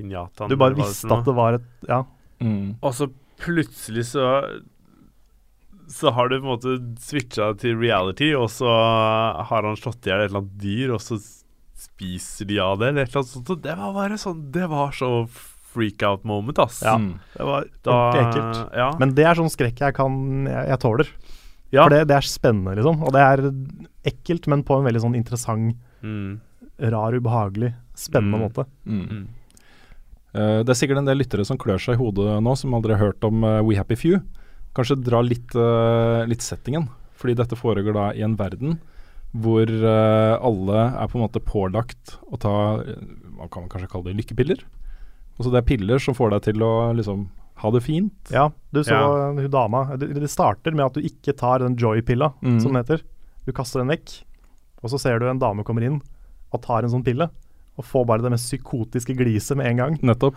pinjataen 0.00 0.48
Du 0.48 0.56
bare 0.56 0.74
visste 0.74 1.12
at 1.12 1.24
det 1.28 1.34
var 1.36 1.54
et 1.60 1.68
Ja. 1.88 2.02
Mm. 2.40 2.76
Og 2.82 2.92
så 2.96 3.10
plutselig 3.40 4.04
så 4.10 4.24
Så 5.90 6.10
har 6.14 6.28
du 6.30 6.36
på 6.40 6.46
en 6.46 6.52
måte 6.54 6.74
switcha 7.02 7.48
til 7.58 7.76
reality, 7.80 8.32
og 8.38 8.46
så 8.48 8.68
har 9.48 9.62
han 9.66 9.74
slått 9.76 10.06
i 10.06 10.10
hjel 10.12 10.20
et 10.22 10.30
eller 10.30 10.44
annet 10.44 10.58
dyr, 10.62 10.92
og 10.94 11.00
så 11.02 11.18
spiser 11.80 12.46
de 12.46 12.58
av 12.62 12.76
det, 12.78 12.90
eller 12.92 13.02
et 13.02 13.10
eller 13.10 13.22
annet 13.24 13.32
sånt. 13.34 13.50
Og 13.50 13.62
det 13.64 13.74
var 13.80 13.92
bare 13.96 14.18
sånn 14.20 14.44
Det 14.52 14.68
var 14.70 14.92
så 14.94 15.08
freak 15.72 16.02
out 16.06 16.24
moment, 16.24 16.58
ass. 16.62 16.80
Ja. 16.86 16.94
Mm. 16.98 17.18
Det 17.34 17.46
var 17.48 17.66
Da, 17.86 17.96
ekkelt. 18.20 18.60
Ja. 18.76 18.88
Men 19.02 19.14
det 19.18 19.24
er 19.26 19.34
sånn 19.38 19.50
skrekk 19.50 19.78
jeg 19.82 19.94
kan 19.98 20.46
Jeg, 20.46 20.68
jeg 20.68 20.78
tåler. 20.82 21.10
ja. 21.72 21.82
For 21.84 21.90
det, 21.96 22.00
det 22.08 22.16
er 22.20 22.28
spennende, 22.28 22.76
liksom. 22.78 23.02
Og 23.02 23.12
det 23.12 23.20
er 23.26 23.44
ekkelt, 24.12 24.46
men 24.46 24.62
på 24.62 24.78
en 24.78 24.86
veldig 24.86 25.02
sånn 25.02 25.16
interessant, 25.18 25.76
Mm. 26.02 26.40
rar, 26.80 27.12
ubehagelig, 27.12 27.74
spennende 27.94 28.38
Mm. 28.38 28.46
måte. 28.46 28.64
Mm. 28.86 29.26
Eh, 30.34 30.60
det 30.62 30.70
er 30.70 30.78
sikkert 30.78 31.00
en 31.02 31.08
del 31.08 31.18
lyttere 31.22 31.44
som 31.46 31.58
klør 31.58 31.80
seg 31.82 31.96
i 31.96 32.00
hodet 32.00 32.36
nå, 32.44 32.52
som 32.56 32.74
aldri 32.76 32.94
har 32.94 33.02
hørt 33.10 33.24
om 33.26 33.42
uh, 33.42 33.60
We 33.66 33.74
Happy 33.78 33.96
Few. 33.98 34.20
Kanskje 34.76 35.00
dra 35.02 35.20
litt, 35.26 35.50
uh, 35.58 36.22
litt 36.30 36.44
settingen. 36.46 36.88
Fordi 37.18 37.34
dette 37.36 37.58
foregår 37.58 37.92
da 37.96 38.06
i 38.16 38.22
en 38.24 38.36
verden 38.38 38.78
hvor 39.30 39.68
alle 39.70 40.78
er 40.98 41.06
på 41.06 41.14
en 41.14 41.22
måte 41.22 41.38
pålagt 41.38 42.16
å 42.34 42.38
ta 42.42 42.52
Man 42.82 43.46
kan 43.52 43.68
kanskje 43.70 43.86
kalle 43.92 44.08
det 44.08 44.16
lykkepiller. 44.18 44.64
Altså 45.38 45.52
det 45.52 45.60
er 45.60 45.68
piller 45.68 46.02
som 46.02 46.16
får 46.18 46.32
deg 46.34 46.42
til 46.48 46.64
å 46.66 46.70
liksom 46.98 47.28
ha 47.62 47.70
det 47.70 47.82
fint. 47.84 48.32
Ja, 48.34 48.48
du 48.72 48.80
så 48.82 48.96
Ja. 48.96 49.30
hun 49.36 49.46
dama 49.52 49.96
det, 49.96 50.14
det 50.18 50.30
starter 50.32 50.74
med 50.74 50.86
at 50.86 50.94
du 50.98 51.00
ikke 51.06 51.36
tar 51.36 51.60
den 51.62 51.76
joy-pilla, 51.76 52.32
Mm. 52.42 52.58
som 52.60 52.72
den 52.72 52.82
heter. 52.82 53.04
Du 53.46 53.52
kaster 53.52 53.78
den 53.84 53.88
vekk, 53.94 54.24
og 54.82 54.90
så 54.90 54.98
ser 54.98 55.20
du 55.20 55.28
en 55.30 55.38
dame 55.38 55.62
kommer 55.62 55.84
inn 55.86 56.00
og 56.52 56.62
tar 56.62 56.82
en 56.82 56.90
sånn 56.90 57.04
pille. 57.04 57.30
Og 57.78 57.86
får 57.86 58.04
bare 58.08 58.24
det 58.24 58.32
mest 58.34 58.48
psykotiske 58.50 59.14
gliset 59.16 59.56
med 59.56 59.70
en 59.70 59.76
gang. 59.82 59.98
Nettopp. 60.04 60.36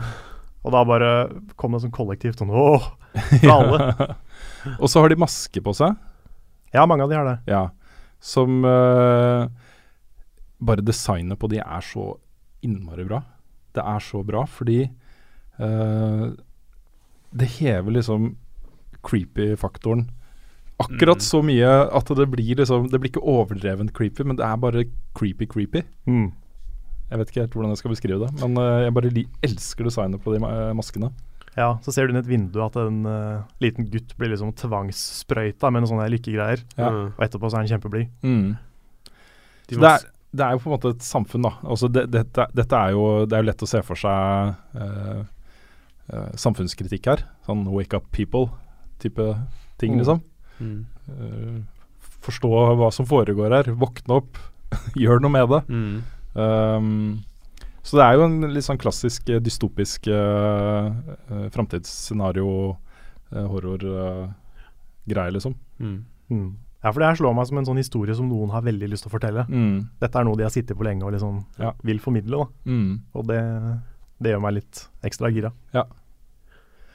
Og 0.63 0.71
da 0.71 0.83
bare 0.87 1.09
kom 1.59 1.73
det 1.75 1.81
sånn 1.83 1.91
kollektivt 1.95 2.39
sånn 2.39 2.53
åh, 2.53 2.85
fra 3.41 3.55
alle. 3.57 4.07
Og 4.79 4.87
så 4.87 5.01
har 5.03 5.11
de 5.11 5.19
maske 5.19 5.59
på 5.63 5.73
seg. 5.75 5.97
Ja, 6.73 6.85
mange 6.89 7.03
av 7.03 7.11
de 7.11 7.17
har 7.19 7.27
det. 7.27 7.37
Ja, 7.51 7.65
som 8.23 8.63
uh, 8.63 9.49
Bare 10.63 10.85
designet 10.85 11.35
på 11.41 11.49
de 11.51 11.59
er 11.59 11.83
så 11.83 12.13
innmari 12.63 13.03
bra. 13.09 13.19
Det 13.75 13.83
er 13.83 13.99
så 14.05 14.21
bra 14.23 14.45
fordi 14.47 14.85
uh, 15.59 16.29
det 17.33 17.49
hever 17.57 17.97
liksom 17.97 18.35
creepy-faktoren 19.03 20.05
akkurat 20.79 21.19
Mm. 21.19 21.25
så 21.27 21.41
mye 21.45 21.67
at 21.95 22.09
det 22.17 22.25
blir 22.31 22.55
liksom 22.59 22.87
Det 22.91 22.99
blir 22.99 23.11
ikke 23.11 23.21
overdrevent 23.29 23.93
creepy, 23.93 24.23
men 24.23 24.35
det 24.39 24.45
er 24.45 24.57
bare 24.57 24.85
creepy-creepy. 25.15 25.83
Mm. 26.07 26.31
Jeg 27.13 27.21
vet 27.21 27.29
ikke 27.29 27.43
helt 27.43 27.53
hvordan 27.57 27.73
jeg 27.75 27.79
skal 27.83 27.93
beskrive 27.93 28.25
det, 28.25 28.31
men 28.41 28.57
eh, 28.57 28.79
jeg 28.87 28.95
bare 28.97 29.11
li 29.13 29.23
elsker 29.45 29.85
designet 29.85 30.23
på 30.23 30.33
de 30.33 30.41
maskene. 30.73 31.11
Ja, 31.53 31.75
så 31.85 31.93
ser 31.93 32.07
du 32.07 32.13
inn 32.13 32.17
i 32.17 32.23
et 32.23 32.29
vindu 32.31 32.57
at 32.65 32.73
en 32.81 33.03
uh, 33.05 33.43
liten 33.61 33.85
gutt 33.93 34.15
blir 34.17 34.31
liksom 34.31 34.55
tvangssprøyta 34.57 35.69
med 35.69 35.83
noen 35.83 35.91
sånne 35.91 36.07
lykkegreier. 36.09 36.63
Ja. 36.79 36.87
Mm. 36.89 37.11
Og 37.11 37.21
etterpå 37.21 37.51
så 37.51 37.59
er 37.59 37.61
han 37.61 37.69
kjempeblid. 37.69 38.09
Mm. 38.25 38.55
De 39.69 39.77
det, 39.77 39.91
er, 39.91 40.07
det 40.33 40.47
er 40.47 40.55
jo 40.55 40.63
på 40.63 40.71
en 40.71 40.73
måte 40.73 40.93
et 40.95 41.05
samfunn, 41.05 41.45
da. 41.45 41.51
Altså 41.61 41.91
det, 41.93 42.07
dette, 42.15 42.47
dette 42.57 42.79
er 42.79 42.95
jo 42.95 43.03
Det 43.29 43.37
er 43.37 43.43
jo 43.45 43.49
lett 43.51 43.65
å 43.67 43.69
se 43.69 43.83
for 43.85 44.01
seg 44.01 44.79
uh, 44.81 45.21
uh, 46.09 46.31
samfunnskritikk 46.41 47.11
her. 47.13 47.21
Sånn 47.45 47.61
wake 47.69 48.01
up 48.01 48.09
people-type 48.17 49.29
ting, 49.77 49.93
Mm. 49.93 50.01
liksom. 50.01 50.23
Mm. 50.57 50.81
Eh, 51.13 51.61
forstå 52.23 52.49
hva 52.79 52.89
som 52.95 53.05
foregår 53.05 53.53
her. 53.59 53.71
Våkne 53.77 54.19
opp. 54.21 54.37
Gjør 54.97 55.21
noe 55.21 55.33
med 55.37 55.49
det. 55.53 55.61
Um, 56.33 57.21
så 57.83 57.99
det 57.99 58.03
er 58.05 58.17
jo 58.17 58.25
en 58.29 58.53
litt 58.53 58.63
sånn 58.65 58.79
klassisk 58.79 59.27
eh, 59.29 59.41
dystopisk 59.43 60.07
uh, 60.07 60.87
uh, 61.27 61.47
framtidsscenario, 61.51 62.47
uh, 63.33 63.47
horror-greie, 63.51 65.33
liksom. 65.35 65.57
Mm. 65.83 65.97
Mm. 66.31 66.45
Ja, 66.83 66.91
for 66.91 66.99
det 66.99 67.09
her 67.09 67.19
slår 67.19 67.35
meg 67.35 67.49
som 67.49 67.59
en 67.59 67.67
sånn 67.67 67.79
historie 67.79 68.15
som 68.15 68.29
noen 68.31 68.51
har 68.55 68.63
veldig 68.63 68.87
lyst 68.91 69.05
til 69.05 69.11
å 69.11 69.15
fortelle. 69.17 69.43
Mm. 69.51 69.75
Dette 70.01 70.19
er 70.19 70.27
noe 70.27 70.39
de 70.39 70.47
har 70.47 70.53
sittet 70.55 70.79
på 70.79 70.87
lenge 70.87 71.05
og 71.07 71.13
liksom 71.15 71.43
Ja. 71.59 71.73
vil 71.83 71.99
formidle, 72.03 72.43
da. 72.43 72.71
Mm. 72.71 72.89
Og 73.15 73.27
det, 73.27 73.41
det 74.23 74.33
gjør 74.33 74.41
meg 74.47 74.57
litt 74.61 74.87
ekstra 75.03 75.31
gira. 75.31 75.53
Ja. 75.75 75.85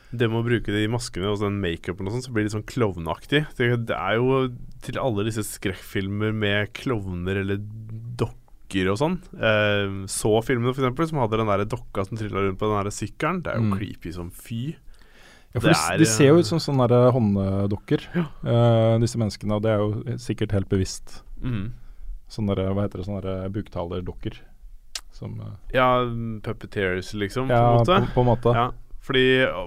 Det 0.08 0.24
med 0.28 0.40
å 0.40 0.44
bruke 0.46 0.72
de 0.72 0.86
maskene 0.88 1.28
og 1.28 1.40
den 1.44 1.60
makeupen 1.60 2.08
og 2.08 2.16
sånn, 2.16 2.24
så 2.24 2.32
blir 2.32 2.44
det 2.44 2.48
litt 2.48 2.56
sånn 2.56 2.68
klovneaktig. 2.68 3.44
Det, 3.60 3.70
det 3.88 3.96
er 3.96 4.16
jo 4.16 4.42
til 4.84 5.00
alle 5.00 5.24
disse 5.28 5.44
skrekkfilmer 5.44 6.32
med 6.32 6.72
klovner 6.76 7.42
eller 7.44 7.60
dokker 7.60 8.47
og 8.92 8.98
sånn. 9.00 9.16
Eh, 9.34 10.06
så 10.06 10.32
filmene, 10.44 10.74
eksempel, 10.74 11.08
som 11.08 11.18
hadde 11.18 11.38
den 11.40 11.46
der 11.46 11.64
dokka 11.64 12.04
som 12.06 12.16
trilla 12.18 12.42
rundt 12.44 12.58
på 12.60 12.68
den 12.68 12.84
der 12.84 12.90
sykkelen. 12.90 13.42
Det 13.42 13.52
er 13.52 13.56
jo 13.56 13.64
Mm. 13.70 13.78
creepy 13.78 14.12
som 14.12 14.30
fy. 14.30 14.76
Ja, 15.54 15.60
for 15.60 15.68
Det 15.68 15.74
de, 15.76 15.94
er, 15.94 15.98
de 15.98 16.04
ser 16.04 16.26
jo 16.28 16.34
eh, 16.36 16.40
ut 16.40 16.46
som 16.46 16.58
sånne 16.58 16.88
der 16.88 17.10
hånddokker, 17.10 18.00
Ja. 18.14 18.26
eh, 18.44 18.98
disse 19.00 19.16
menneskene. 19.16 19.54
Og 19.56 19.62
det 19.62 19.70
er 19.72 19.78
jo 19.78 20.18
sikkert 20.18 20.52
helt 20.52 20.68
bevisst. 20.68 21.22
Mm. 21.42 21.72
Sånne 22.28 22.54
der, 22.56 22.68
hva 22.74 22.82
heter 22.84 22.98
det, 23.00 23.06
sånne 23.06 23.50
buktalerdokker. 23.50 24.34
Som 25.12 25.40
eh, 25.40 25.56
Ja, 25.74 26.04
puppeteers, 26.42 27.14
liksom, 27.14 27.48
Ja, 27.48 27.62
på 27.78 27.80
en 27.80 27.86
måte. 27.86 28.06
på, 28.06 28.14
på 28.14 28.20
en 28.20 28.26
måte. 28.36 28.54
Ja, 28.54 28.70
fordi, 29.08 29.24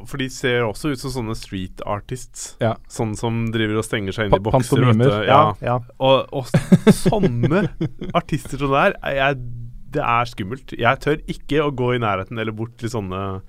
for 0.10 0.22
de 0.22 0.28
ser 0.34 0.62
også 0.68 0.92
ut 0.94 1.02
som 1.02 1.14
sånne 1.16 1.36
street 1.40 1.82
artists. 1.90 2.52
Ja. 2.62 2.76
Sånne 2.92 3.18
som 3.20 3.42
driver 3.54 3.82
og 3.82 3.88
stenger 3.88 4.14
seg 4.16 4.30
inn 4.30 4.36
i 4.36 4.38
Pa- 4.38 4.44
bokser. 4.52 4.84
vet 4.86 4.94
du. 5.02 5.02
pantomimer. 5.02 5.26
Ja. 5.26 5.42
ja. 5.66 5.80
Og, 5.98 6.30
og 6.32 6.94
sånne 6.94 7.64
artister 8.22 8.62
som 8.62 8.72
det 8.78 8.86
er 9.02 9.18
jeg, 9.18 9.42
det 9.98 10.06
er 10.08 10.30
skummelt. 10.30 10.76
Jeg 10.80 11.02
tør 11.04 11.20
ikke 11.34 11.66
å 11.66 11.74
gå 11.76 11.90
i 11.98 12.02
nærheten 12.06 12.40
eller 12.40 12.56
bort 12.56 12.78
til 12.80 12.94
sånne 12.94 13.42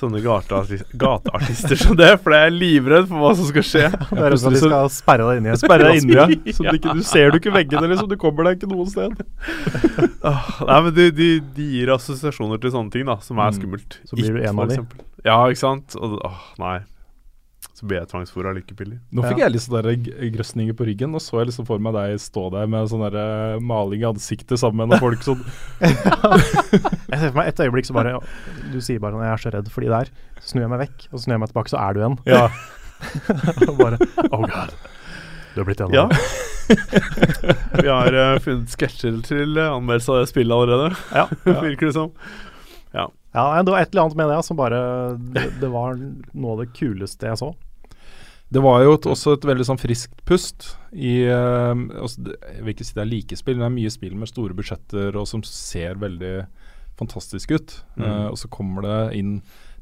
Sånne 0.00 0.22
gateartis- 0.24 0.84
gateartister 0.96 1.76
som 1.76 1.96
det, 1.98 2.08
for 2.24 2.32
jeg 2.32 2.48
er 2.48 2.54
livredd 2.56 3.08
for 3.10 3.20
hva 3.20 3.32
som 3.36 3.44
skal 3.50 3.66
skje. 3.68 3.82
Er 3.90 4.30
rett 4.32 4.44
de 4.46 4.60
skal 4.62 4.88
sperre 4.94 5.26
deg 5.28 5.42
inni. 5.42 5.56
Sperre 5.60 5.90
deg 5.90 6.00
inni, 6.02 6.16
ja. 6.16 6.24
Ja. 6.30 6.54
Så 6.56 6.64
du, 6.64 6.70
ikke, 6.78 6.94
du 6.96 7.02
ser 7.04 7.30
du 7.34 7.38
ikke 7.40 7.52
veggene, 7.52 7.90
liksom. 7.92 8.08
Du 8.08 8.16
kommer 8.20 8.48
deg 8.48 8.56
ikke 8.62 8.70
noe 8.72 8.86
sted. 8.88 9.12
Nei, 10.24 10.78
men 10.86 10.94
de, 10.96 11.10
de, 11.14 11.28
de 11.56 11.66
gir 11.74 11.92
assosiasjoner 11.94 12.60
til 12.62 12.72
sånne 12.74 12.92
ting 12.94 13.04
da 13.08 13.18
som 13.24 13.38
er 13.38 13.50
Mm. 13.50 13.58
skummelt. 13.60 13.98
Så 14.08 14.16
blir 14.16 14.36
du 14.36 14.42
en 14.46 14.58
av 14.64 14.68
dem. 14.70 14.88
Ja, 15.24 15.36
ikke 15.52 15.60
sant? 15.60 15.96
Og, 16.00 16.16
åh, 16.24 16.40
nei. 16.62 16.78
Så 17.80 17.86
blir 17.88 17.96
jeg 18.02 18.10
tvangsfòra 18.10 18.50
lykkepiller. 18.58 18.98
Nå 19.16 19.22
fikk 19.24 19.38
Ja. 19.38 19.46
jeg 19.46 19.52
litt 19.54 19.62
sånne 19.64 19.80
der 19.86 20.28
grøsninger 20.34 20.74
på 20.76 20.84
ryggen. 20.84 21.14
Og 21.16 21.22
så 21.24 21.38
jeg 21.40 21.48
liksom 21.48 21.64
for 21.64 21.80
meg 21.80 21.94
deg 21.96 22.18
stå 22.20 22.42
der 22.52 22.66
med 22.68 22.90
sånn 22.92 23.06
eh, 23.08 23.56
maling 23.64 24.02
i 24.02 24.08
ansiktet 24.10 24.60
sammen 24.60 24.82
med 24.84 24.90
noen 24.92 25.00
folk 25.00 25.22
sånn 25.24 25.40
Jeg 25.80 27.18
ser 27.22 27.30
for 27.30 27.38
meg 27.40 27.48
et 27.48 27.62
øyeblikk 27.64 27.88
så 27.88 27.96
bare 27.96 28.18
Du 28.74 28.76
sier 28.84 29.00
bare 29.00 29.16
sånn 29.16 29.24
'Jeg 29.24 29.32
er 29.32 29.40
så 29.44 29.52
redd 29.54 29.70
for 29.72 29.80
de 29.80 29.88
der'. 29.88 30.10
Så 30.40 30.52
snur 30.52 30.60
jeg 30.66 30.72
meg 30.74 30.80
vekk, 30.84 31.08
og 31.08 31.14
så 31.18 31.22
snur 31.24 31.34
jeg 31.36 31.40
meg 31.40 31.48
tilbake, 31.54 31.72
så 31.72 31.78
er 31.80 31.92
du 31.96 32.00
en. 32.04 32.18
Ja. 32.28 32.44
og 33.70 33.78
bare 33.80 33.96
Oh 34.30 34.44
god. 34.44 34.74
Du 35.54 35.60
har 35.60 35.64
blitt 35.64 35.80
en 35.80 35.92
Ja. 35.96 36.04
av 36.04 36.08
dem. 36.10 36.18
Vi 37.82 37.88
har 37.88 38.12
uh, 38.14 38.38
funnet 38.38 38.68
sketsjer 38.70 39.22
til 39.26 39.56
uh, 39.58 39.72
anmeldelse 39.80 40.12
av 40.12 40.20
det 40.20 40.28
spillet 40.30 40.52
allerede, 40.54 40.92
Ja. 41.16 41.24
virker 41.64 41.86
det 41.88 41.94
som. 41.96 42.12
ja, 42.94 43.08
Ja, 43.34 43.62
det 43.62 43.70
var 43.72 43.80
et 43.80 43.90
eller 43.94 44.02
annet 44.04 44.16
med 44.16 44.28
det 44.28 44.44
som 44.44 44.56
bare 44.56 45.16
det, 45.18 45.60
det 45.60 45.70
var 45.70 45.94
noe 46.34 46.52
av 46.52 46.58
det 46.64 46.72
kuleste 46.76 47.26
jeg 47.26 47.38
så. 47.40 47.54
Det 48.50 48.62
var 48.64 48.82
jo 48.82 48.96
et, 48.96 49.06
også 49.06 49.36
et 49.36 49.44
veldig 49.46 49.66
sånn 49.68 49.78
friskt 49.78 50.24
pust 50.26 50.72
i 50.90 51.20
uh, 51.30 51.70
også, 52.02 52.24
Jeg 52.34 52.64
vil 52.64 52.74
ikke 52.74 52.86
si 52.88 52.96
det 52.96 53.04
er 53.04 53.10
like 53.12 53.38
spill, 53.38 53.58
men 53.58 53.62
det 53.62 53.70
er 53.70 53.76
mye 53.76 53.92
spill 53.94 54.16
med 54.18 54.30
store 54.30 54.56
budsjetter 54.58 55.14
og 55.20 55.28
som 55.30 55.44
ser 55.46 56.00
veldig 56.02 56.34
fantastisk 56.98 57.54
ut. 57.54 57.76
Mm. 57.94 58.04
Uh, 58.04 58.26
og 58.32 58.38
så 58.40 58.50
kommer 58.52 58.86
det 58.86 58.98
inn 59.20 59.36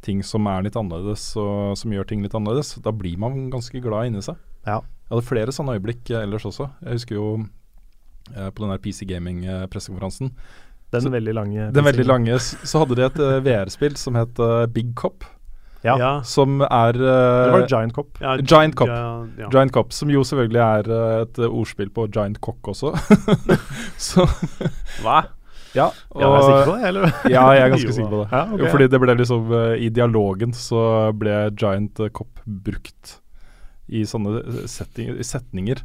ting 0.04 0.20
som 0.22 0.46
er 0.46 0.66
litt 0.66 0.76
annerledes, 0.78 1.30
og 1.40 1.74
som 1.80 1.92
gjør 1.94 2.06
ting 2.10 2.22
litt 2.22 2.36
annerledes. 2.36 2.76
Da 2.84 2.92
blir 2.94 3.18
man 3.18 3.48
ganske 3.50 3.80
glad 3.82 4.10
inni 4.10 4.22
seg. 4.22 4.38
Ja. 4.68 4.82
Jeg 5.08 5.14
hadde 5.14 5.28
flere 5.30 5.54
sånne 5.54 5.78
øyeblikk 5.78 6.10
eh, 6.12 6.22
ellers 6.26 6.44
også. 6.48 6.68
Jeg 6.84 7.00
husker 7.00 7.16
jo 7.16 7.26
uh, 7.40 8.48
på 8.52 8.62
den 8.62 8.72
der 8.74 8.82
PC 8.84 9.08
Gaming-pressekonferansen. 9.08 10.34
Den 10.92 11.04
Så- 11.04 11.10
veldig 11.12 11.34
lange 11.34 11.72
Den 11.72 11.84
veldig 11.84 12.06
lange, 12.06 12.38
så 12.38 12.78
hadde 12.78 12.96
de 12.96 13.04
et 13.04 13.18
eh, 13.20 13.40
VR-spill 13.44 13.96
som 13.96 14.14
het 14.16 14.38
eh, 14.38 14.66
Big 14.66 14.94
Cop. 14.94 15.24
Ja. 15.84 16.20
Som 16.26 16.60
er 16.60 16.92
Det 16.96 17.06
eh, 17.06 17.52
var 17.54 17.66
Giant 17.70 17.94
Cop. 17.94 18.18
ja, 18.20 18.36
Giant 18.42 18.74
Cop. 18.74 18.88
Ja, 18.90 19.26
ja. 19.38 19.48
Giant 19.52 19.72
Cop, 19.72 19.92
som 19.94 20.10
jo 20.10 20.24
selvfølgelig 20.26 20.60
er 20.64 20.88
uh, 20.90 21.22
et 21.22 21.38
ordspill 21.46 21.90
på 21.94 22.08
Giant 22.10 22.40
Cock 22.42 22.72
også. 22.72 22.90
så 24.08 24.26
Hva? 25.04 25.20
ja, 25.76 25.86
Ja, 26.18 26.26
er 26.26 26.34
jeg 26.34 26.42
sikker 26.48 26.64
på 26.66 26.74
det, 26.74 26.88
eller? 26.88 27.06
ja, 27.36 27.44
jeg 27.54 27.62
er 27.62 27.72
ganske 27.74 27.94
sikker 27.94 28.10
på 28.10 28.22
det. 28.24 28.28
Ja, 28.32 28.42
ok. 28.48 28.58
Jo, 28.64 28.72
fordi 28.72 28.88
det 28.90 29.00
ble 29.04 29.14
liksom 29.20 29.52
uh, 29.54 29.74
I 29.78 29.88
dialogen 29.94 30.56
så 30.56 30.82
ble 31.14 31.36
Giant 31.54 32.02
Cop 32.16 32.42
brukt 32.46 33.18
i 33.88 34.02
sånne 34.04 34.66
setting, 34.68 35.14
setninger. 35.24 35.84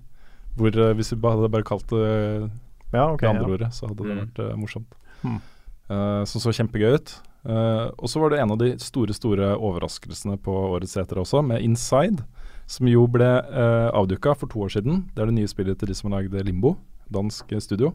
Hvor 0.57 0.75
hvis 0.97 1.13
vi 1.13 1.21
hadde 1.23 1.49
bare 1.53 1.65
kalt 1.65 1.85
det 1.93 2.49
ja, 2.93 3.05
ok, 3.09 3.21
det 3.21 3.29
andre 3.29 3.45
ja. 3.47 3.53
ordet, 3.55 3.69
så 3.73 3.87
hadde 3.87 4.03
det 4.03 4.13
Mm. 4.13 4.19
vært 4.25 4.57
morsomt. 4.59 4.97
Hmm. 5.23 5.37
Eh, 5.89 6.23
som 6.29 6.41
så 6.43 6.51
kjempegøy 6.53 6.97
ut. 6.99 7.13
Eh, 7.43 7.87
og 7.97 8.07
så 8.07 8.21
var 8.23 8.31
det 8.31 8.39
en 8.39 8.51
av 8.55 8.57
de 8.61 8.69
store 8.79 9.13
store 9.15 9.53
overraskelsene 9.59 10.37
på 10.43 10.53
årets 10.77 10.95
etere 10.97 11.23
også, 11.25 11.41
med 11.45 11.61
Inside. 11.65 12.23
Som 12.65 12.87
jo 12.87 13.01
ble 13.11 13.27
uh, 13.27 13.89
avduka 13.91 14.31
for 14.39 14.47
to 14.47 14.61
år 14.63 14.69
siden. 14.71 15.01
Det 15.13 15.19
er 15.19 15.27
det 15.27 15.35
nye 15.35 15.49
spillet 15.51 15.75
til 15.81 15.89
de 15.91 15.95
som 15.97 16.07
har 16.13 16.21
lagd 16.23 16.45
Limbo, 16.47 16.77
dansk 17.11 17.51
eh, 17.51 17.59
studio. 17.59 17.89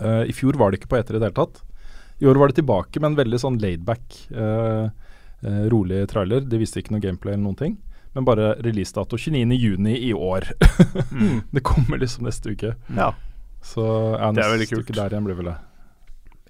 Uh, 0.00 0.24
I 0.26 0.34
fjor 0.34 0.58
var 0.58 0.72
det 0.74 0.80
ikke 0.80 0.90
på 0.90 0.98
eter 0.98 1.14
i 1.14 1.20
det 1.22 1.28
hele 1.28 1.36
tatt. 1.38 1.60
I 2.18 2.26
år 2.26 2.40
var 2.42 2.50
det 2.50 2.58
tilbake 2.58 2.98
med 3.00 3.12
en 3.12 3.18
veldig 3.20 3.38
sånn 3.38 3.60
laidback, 3.62 4.02
uh, 4.34 4.90
rolig 5.70 6.02
trailer. 6.10 6.42
De 6.42 6.58
viste 6.60 6.82
ikke 6.82 6.92
noe 6.96 7.02
gameplay 7.02 7.34
eller 7.36 7.44
noen 7.46 7.58
ting. 7.62 7.76
Men 8.14 8.26
bare 8.26 8.50
releasedato 8.66 9.16
29.6 9.16 9.94
i 9.96 10.10
år. 10.18 10.50
Mm. 11.12 11.40
det 11.52 11.60
kommer 11.62 11.98
liksom 12.02 12.24
neste 12.26 12.50
uke. 12.56 12.74
Ja. 12.96 13.12
Så 13.62 13.82
ja, 14.18 14.32
Det 14.34 14.42
er 14.42 14.52
veldig 14.56 14.68
kult. 14.72 14.90
der 14.96 15.12
igjen 15.14 15.26
blir 15.26 15.36
vel 15.38 15.50
det. 15.52 15.56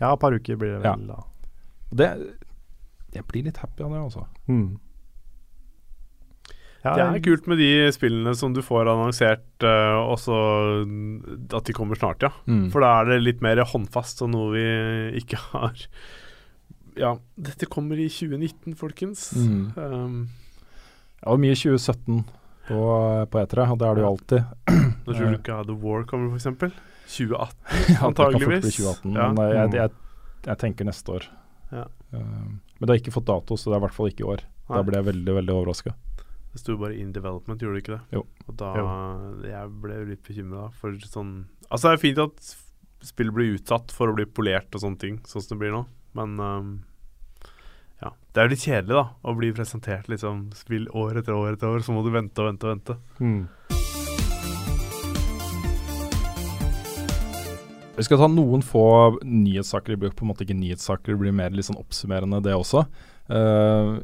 ja, 0.00 0.12
et 0.14 0.20
par 0.20 0.32
uker 0.32 0.56
blir 0.56 0.78
det 0.78 0.84
Ja. 0.88 0.94
vel 0.96 1.06
da. 1.12 1.20
Og 1.92 1.98
det 2.00 2.08
Jeg 3.12 3.26
blir 3.28 3.44
litt 3.44 3.58
happy 3.60 3.84
av 3.84 3.90
det, 3.92 4.00
altså. 4.00 4.26
Mm. 4.48 4.78
Ja, 6.82 6.96
Det 6.96 7.02
er 7.04 7.20
kult 7.22 7.46
med 7.46 7.60
de 7.62 7.68
spillene 7.94 8.32
som 8.34 8.54
du 8.56 8.58
får 8.64 8.88
annonsert, 8.90 9.44
uh, 9.62 10.00
også 10.10 10.34
at 11.54 11.68
de 11.68 11.74
kommer 11.76 11.94
snart, 12.00 12.24
ja. 12.26 12.32
Mm. 12.50 12.64
For 12.72 12.82
da 12.82 12.88
er 13.02 13.10
det 13.12 13.18
litt 13.22 13.44
mer 13.44 13.60
håndfast 13.70 14.24
og 14.26 14.32
noe 14.32 14.48
vi 14.56 14.64
ikke 15.20 15.38
har 15.52 15.76
Ja, 16.98 17.14
dette 17.40 17.68
kommer 17.70 17.96
i 18.02 18.08
2019, 18.10 18.74
folkens. 18.76 19.28
Mm. 19.38 19.60
Um, 19.78 20.16
Det 21.22 21.28
var 21.30 21.38
mye 21.44 21.54
2017 21.54 22.24
på, 22.66 22.80
på 23.30 23.44
E3, 23.44 23.68
og 23.70 23.78
det 23.78 23.86
er 23.88 23.94
det 23.94 24.02
jo 24.02 24.10
alltid. 24.10 24.42
når 25.06 25.14
tror 25.14 25.30
du 25.30 25.38
ikke 25.38 25.60
The 25.70 25.78
War 25.84 26.02
kommer, 26.04 26.34
f.eks.? 26.34 26.74
2018, 27.12 27.54
Ja, 27.70 27.78
det 27.78 27.86
kan 27.86 27.94
fort 27.94 28.08
antageligvis. 28.10 28.66
bli 28.66 28.74
2018, 28.80 29.14
Ja. 29.14 29.28
men 29.30 29.44
eh, 29.46 29.54
jeg, 29.54 29.68
Mm. 29.70 29.78
jeg, 29.78 29.90
jeg 30.50 30.58
tenker 30.58 30.84
neste 30.90 31.14
år. 31.14 31.30
Ja. 31.72 31.88
Eh, 32.12 32.22
men 32.22 32.86
det 32.86 32.92
har 32.92 33.00
ikke 33.00 33.14
fått 33.14 33.30
dato, 33.30 33.56
så 33.56 33.70
det 33.70 33.76
er 33.76 33.82
i 33.82 33.86
hvert 33.86 33.96
fall 33.96 34.10
ikke 34.12 34.24
i 34.24 34.30
år. 34.34 34.44
Da 34.72 34.82
ble 34.86 34.98
jeg 34.98 35.08
veldig 35.10 35.36
veldig 35.40 35.54
overraska. 35.54 35.94
Det 36.52 36.60
sto 36.60 36.76
bare 36.76 36.94
'in 36.94 37.12
development', 37.12 37.60
gjorde 37.64 37.78
det 37.78 37.82
ikke 37.84 37.96
det? 37.96 38.04
Jo. 38.12 38.26
Og 38.48 38.56
da 38.56 38.70
Jeg 39.48 39.68
ble 39.80 39.94
jo 39.94 40.04
litt 40.04 40.22
bekymra 40.22 40.70
for 40.72 40.92
sånn 40.92 41.46
Altså, 41.70 41.88
det 41.88 41.92
er 41.92 42.02
fint 42.04 42.18
at 42.18 42.56
spill 43.02 43.32
blir 43.32 43.56
utsatt 43.56 43.90
for 43.90 44.08
å 44.08 44.14
bli 44.14 44.26
polert 44.26 44.74
og 44.74 44.82
sånne 44.84 44.98
ting, 44.98 45.18
sånn 45.24 45.42
som 45.42 45.56
det 45.56 45.60
blir 45.64 45.72
nå, 45.72 45.86
men 46.14 46.38
um, 46.38 46.84
ja. 48.02 48.12
Det 48.32 48.40
er 48.40 48.46
jo 48.46 48.52
litt 48.52 48.66
kjedelig, 48.66 48.94
da, 48.98 49.04
å 49.24 49.34
bli 49.38 49.52
presentert 49.56 50.08
liksom 50.12 50.52
spill 50.54 50.86
år 50.94 51.18
etter 51.22 51.34
år 51.34 51.54
etter 51.54 51.72
år, 51.72 51.80
så 51.80 51.96
må 51.96 52.04
du 52.04 52.12
vente 52.14 52.42
og 52.42 52.50
vente 52.50 52.68
og 52.68 52.74
vente. 52.76 52.98
Mm. 53.18 53.48
Vi 57.96 58.06
skal 58.06 58.22
ta 58.22 58.28
noen 58.30 58.64
få 58.64 58.84
nyhetssaker. 59.20 59.92
Det 59.94 60.00
blir 60.00 60.16
på 60.16 60.24
en 60.24 60.32
måte 60.32 60.46
ikke 60.46 60.56
nyhetssaker, 60.56 61.12
det 61.12 61.20
blir 61.20 61.34
mer 61.36 61.52
litt 61.52 61.68
sånn 61.68 61.80
oppsummerende, 61.80 62.40
det 62.44 62.56
også. 62.56 62.86
Uh, 63.28 64.00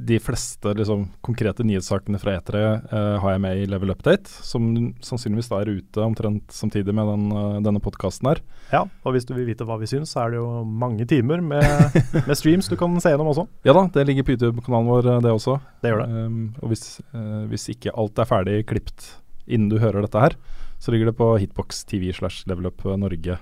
de 0.00 0.16
fleste 0.22 0.72
liksom, 0.76 1.04
konkrete 1.24 1.64
nyhetssakene 1.66 2.18
fra 2.20 2.38
E3 2.38 2.60
uh, 2.88 3.16
har 3.20 3.34
jeg 3.34 3.42
med 3.44 3.60
i 3.60 3.66
Level 3.68 3.92
Update, 3.92 4.30
som 4.44 4.70
sannsynligvis 5.04 5.50
da 5.50 5.60
er 5.60 5.72
ute 5.76 6.04
omtrent 6.04 6.54
samtidig 6.56 6.94
med 6.96 7.10
den, 7.10 7.26
uh, 7.34 7.58
denne 7.64 7.82
podkasten 7.84 8.30
her. 8.30 8.40
ja, 8.72 8.86
og 9.04 9.14
hvis 9.14 9.28
du 9.28 9.34
vil 9.36 9.48
vite 9.50 9.66
hva 9.68 9.76
vi 9.80 9.90
syns, 9.90 10.14
så 10.14 10.24
er 10.24 10.32
det 10.32 10.40
jo 10.40 10.62
mange 10.64 11.04
timer 11.10 11.44
med, 11.44 11.98
med 12.28 12.38
streams 12.38 12.70
du 12.72 12.78
kan 12.80 12.96
se 13.02 13.12
gjennom 13.12 13.32
også. 13.34 13.46
Ja 13.68 13.76
da, 13.76 13.84
det 13.92 14.06
ligger 14.08 14.26
på 14.26 14.38
YouTube-kanalen 14.38 14.88
vår, 14.88 15.10
eh, 15.12 15.20
det 15.26 15.34
også. 15.36 15.58
Det 15.84 15.92
gjør 15.92 16.04
det. 16.06 16.24
Um, 16.24 16.40
og 16.62 16.72
hvis, 16.72 16.86
eh, 17.12 17.42
hvis 17.52 17.68
ikke 17.74 17.94
alt 18.00 18.22
er 18.24 18.30
ferdig 18.30 18.56
klipt 18.72 19.12
innen 19.50 19.68
du 19.68 19.78
hører 19.82 20.06
dette 20.06 20.24
her, 20.24 20.38
så 20.80 20.94
ligger 20.94 21.10
det 21.10 21.18
på 21.20 21.30
Hitbox 21.42 21.84
TV 21.88 22.10
slash 22.16 22.48
Levelup 22.48 22.84
Norge 22.98 23.38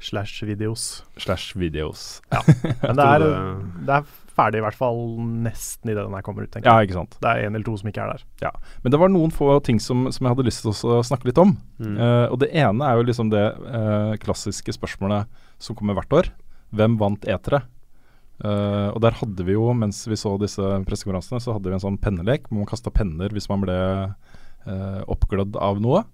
Slash 0.00 0.44
videos. 0.46 1.04
slash 1.16 1.58
videos. 1.58 2.22
Men 2.82 2.96
det 2.96 3.04
er, 3.04 3.24
det 3.82 3.94
er 3.96 4.10
ferdig 4.38 4.60
i 4.60 4.62
hvert 4.62 4.78
fall 4.78 5.00
nesten 5.42 5.90
idet 5.90 6.04
den 6.04 6.14
her 6.14 6.22
kommer 6.26 6.46
ut, 6.46 6.50
tenker 6.54 6.70
Ja, 6.70 6.84
ikke 6.86 6.94
sant. 7.00 7.16
Det 7.18 7.30
er 7.30 7.46
en 7.46 7.56
eller 7.56 7.66
to 7.66 7.74
som 7.80 7.90
ikke 7.90 8.04
er 8.04 8.12
der. 8.14 8.60
Men 8.84 8.94
det 8.94 9.00
var 9.02 9.10
noen 9.10 9.34
få 9.34 9.56
ting 9.66 9.80
som, 9.82 10.06
som 10.14 10.26
jeg 10.26 10.36
hadde 10.36 10.46
lyst 10.46 10.62
til 10.62 10.70
å 10.70 11.00
snakke 11.06 11.30
litt 11.30 11.40
om. 11.42 11.56
Mm. 11.82 11.96
Uh, 11.98 12.26
og 12.30 12.38
det 12.44 12.52
ene 12.54 12.86
er 12.86 13.00
jo 13.00 13.08
liksom 13.08 13.32
det 13.34 13.42
uh, 13.64 14.14
klassiske 14.22 14.76
spørsmålet 14.78 15.42
som 15.62 15.78
kommer 15.78 15.98
hvert 15.98 16.14
år. 16.14 16.30
Hvem 16.78 16.94
vant 17.00 17.26
etere? 17.26 17.64
Uh, 18.38 18.94
og 18.94 19.02
der 19.02 19.18
hadde 19.18 19.48
vi 19.48 19.56
jo, 19.56 19.66
mens 19.74 20.04
vi 20.06 20.18
så 20.18 20.36
disse 20.38 20.62
pressekonferansene, 20.86 21.42
så 21.42 21.56
hadde 21.56 21.72
vi 21.72 21.74
en 21.74 21.82
sånn 21.82 21.98
pennelek 21.98 22.46
hvor 22.46 22.60
man 22.60 22.70
kasta 22.70 22.94
penner 22.94 23.34
hvis 23.34 23.50
man 23.50 23.66
ble 23.66 23.78
uh, 24.06 25.00
oppglødd 25.10 25.58
av 25.58 25.82
noe. 25.82 26.04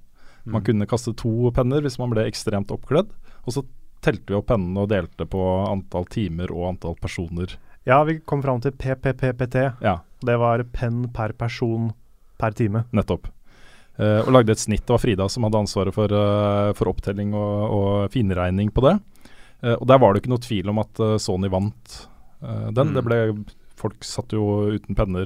Man 0.47 0.61
Mm. 0.61 0.65
kunne 0.65 0.87
kaste 0.87 1.15
to 1.17 1.51
penner 1.57 1.81
hvis 1.81 1.99
man 1.99 2.11
ble 2.11 2.27
ekstremt 2.29 2.69
oppglødd. 2.71 3.09
Og 3.47 3.53
så 3.53 3.63
telte 4.05 4.27
vi 4.29 4.35
opp 4.37 4.47
pennene 4.51 4.83
og 4.83 4.89
delte 4.91 5.25
på 5.27 5.41
antall 5.71 6.05
timer 6.13 6.51
og 6.53 6.75
antall 6.75 6.95
personer. 7.01 7.57
Ja, 7.87 8.03
vi 8.05 8.19
kom 8.21 8.43
fram 8.43 8.61
til 8.61 8.73
PPPPT. 8.73 9.75
Ja, 9.83 10.01
Det 10.25 10.39
var 10.39 10.63
penn 10.73 11.09
per 11.13 11.33
person 11.33 11.93
per 12.39 12.51
time. 12.53 12.85
nettopp. 12.93 13.29
Uh, 13.99 14.21
og 14.27 14.33
lagde 14.33 14.51
et 14.51 14.59
snitt. 14.59 14.81
Det 14.87 14.91
var 14.91 14.99
Frida 14.99 15.29
som 15.31 15.45
hadde 15.45 15.55
ansvaret 15.61 15.95
for, 15.95 16.11
uh, 16.11 16.73
for 16.75 16.89
opptelling 16.91 17.33
og, 17.33 17.71
og 17.71 18.11
finregning 18.11 18.73
på 18.73 18.83
det. 18.83 19.01
Uh, 19.63 19.77
og 19.81 19.87
der 19.87 19.99
var 19.99 20.13
det 20.13 20.23
ikke 20.23 20.33
noe 20.35 20.43
tvil 20.43 20.69
om 20.69 20.79
at 20.81 21.21
Sony 21.21 21.49
vant 21.49 22.09
den. 22.43 22.89
Mm. 22.91 22.95
Det 22.95 23.05
ble, 23.05 23.45
folk 23.77 24.03
satt 24.05 24.33
jo 24.33 24.75
uten 24.75 24.95
penner 24.95 25.25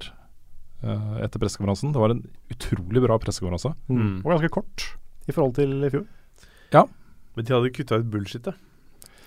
etter 1.19 1.41
pressekonferansen. 1.41 1.91
Det 1.93 1.99
var 1.99 2.11
en 2.15 2.21
utrolig 2.53 3.03
bra 3.03 3.17
pressekonferanse. 3.19 3.73
Mm. 3.89 4.21
Og 4.23 4.29
ganske 4.31 4.51
kort 4.55 4.85
i 5.29 5.35
forhold 5.35 5.59
til 5.59 5.77
i 5.85 5.93
fjor. 5.93 6.07
Ja. 6.75 6.87
Men 7.37 7.47
de 7.47 7.55
hadde 7.55 7.75
kutta 7.77 8.01
ut 8.01 8.09
bullshitet. 8.11 8.57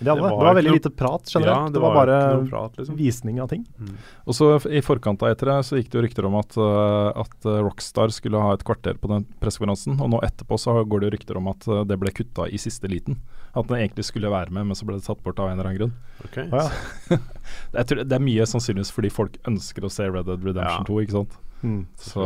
De 0.02 0.10
hadde, 0.10 0.22
Det 0.22 0.28
det, 0.28 0.34
var 0.34 0.40
det 0.40 0.46
var 0.46 0.54
veldig 0.54 0.72
lite 0.72 0.90
prat 0.90 1.30
generelt. 1.34 1.58
Ja, 1.66 1.70
det, 1.72 1.80
var, 1.80 1.94
bare 1.94 2.46
prat, 2.50 2.78
liksom. 2.78 2.96
visning 2.96 3.40
av 3.40 3.48
ting. 3.48 3.66
Mm. 3.78 3.94
Og 4.24 4.34
så 4.34 4.48
I 4.70 4.82
forkant 4.82 5.22
av 5.22 5.34
det 5.34 5.58
så 5.66 5.78
gikk 5.78 5.92
det 5.92 5.98
jo 5.98 6.02
rykter 6.06 6.26
om 6.26 6.38
at, 6.40 6.56
eh, 6.58 7.20
at 7.22 7.46
eh, 7.46 7.60
Rockstar 7.62 8.10
skulle 8.14 8.40
ha 8.42 8.54
et 8.56 8.64
kvarter 8.66 8.98
på 8.98 9.10
den 9.12 9.26
pressekonferansen. 9.40 10.00
Og 10.02 10.10
nå 10.10 10.22
etterpå 10.26 10.58
så 10.58 10.74
går 10.82 11.00
det 11.00 11.08
jo 11.08 11.14
rykter 11.16 11.38
om 11.38 11.50
at 11.52 11.68
eh, 11.68 11.84
det 11.86 12.00
ble 12.02 12.14
kutta 12.14 12.48
i 12.50 12.58
siste 12.60 12.90
liten. 12.90 13.20
At 13.52 13.68
den 13.70 13.78
egentlig 13.78 14.08
skulle 14.08 14.32
være 14.32 14.50
med, 14.50 14.66
men 14.70 14.78
så 14.78 14.88
ble 14.88 14.98
det 14.98 15.06
tatt 15.06 15.22
bort 15.22 15.38
av 15.38 15.52
en 15.52 15.60
eller 15.60 15.70
annen 15.70 15.80
grunn. 15.80 15.96
Okay. 16.26 16.48
Ja. 16.50 17.18
Jeg 17.78 17.88
tror 17.88 18.02
det 18.02 18.18
er 18.18 18.28
mye 18.28 18.48
sannsynligvis 18.48 18.94
fordi 18.94 19.12
folk 19.12 19.38
ønsker 19.48 19.86
å 19.86 19.92
se 19.92 20.08
Red 20.08 20.26
Dead 20.30 20.42
Redemption 20.50 20.82
Ja. 20.82 20.88
2, 20.88 21.00
ikke 21.04 21.18
sant. 21.20 21.38
Mm. 21.62 21.82
Så, 22.00 22.24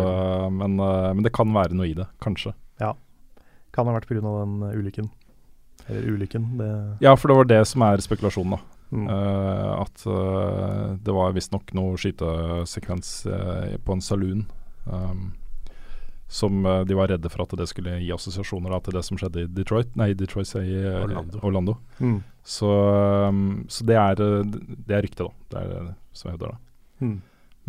men, 0.48 0.78
men 0.80 1.26
det 1.26 1.34
kan 1.36 1.50
være 1.52 1.76
noe 1.76 1.90
i 1.90 1.96
det, 1.98 2.06
kanskje. 2.24 2.54
Kan 3.76 3.88
ha 3.88 3.94
vært 3.94 4.08
pga. 4.08 4.24
den 4.24 4.58
ulykken. 4.72 5.12
Eller 5.86 6.10
ulykken. 6.10 6.58
Det, 6.58 6.96
Ja, 7.00 7.14
for 7.16 7.30
det 7.30 7.36
var 7.36 7.48
det 7.50 7.62
som 7.70 7.84
er 7.86 8.02
spekulasjonen, 8.02 8.56
da. 8.56 8.60
mm. 8.90 9.08
Uh, 9.08 9.72
at 9.82 10.06
uh, 10.06 10.94
det 11.02 11.14
var 11.14 11.34
visstnok 11.36 11.72
noe 11.78 11.98
skytesekvens 12.00 13.10
uh, 13.30 13.74
på 13.84 13.96
en 13.96 14.04
saloon. 14.04 14.46
Um, 14.86 15.34
som 16.26 16.64
de 16.88 16.94
var 16.98 17.06
redde 17.06 17.30
for 17.30 17.44
at 17.44 17.52
det 17.54 17.68
skulle 17.70 18.00
gi 18.02 18.08
assosiasjoner 18.10 18.72
da, 18.74 18.80
til 18.82 18.96
det 18.96 19.04
som 19.06 19.18
skjedde 19.20 19.44
i 19.44 19.50
Detroit. 19.60 19.92
Nei, 19.94 20.08
Detroit 20.18 20.48
sier 20.50 20.64
i 20.66 20.80
Orlando. 21.04 21.38
Orlando. 21.46 21.76
Mm. 22.02 22.16
Så, 22.42 22.70
um, 23.30 23.60
så 23.70 23.86
det 23.86 23.94
er 23.94 24.18
Det 24.18 24.96
er 24.96 25.06
ryktet, 25.06 25.22
da. 25.22 25.30
Det 25.52 25.60
er 25.60 25.70
det 25.70 25.94
som 26.18 26.32
hevder, 26.32 26.56
da. 26.56 27.06
Mm. 27.06 27.20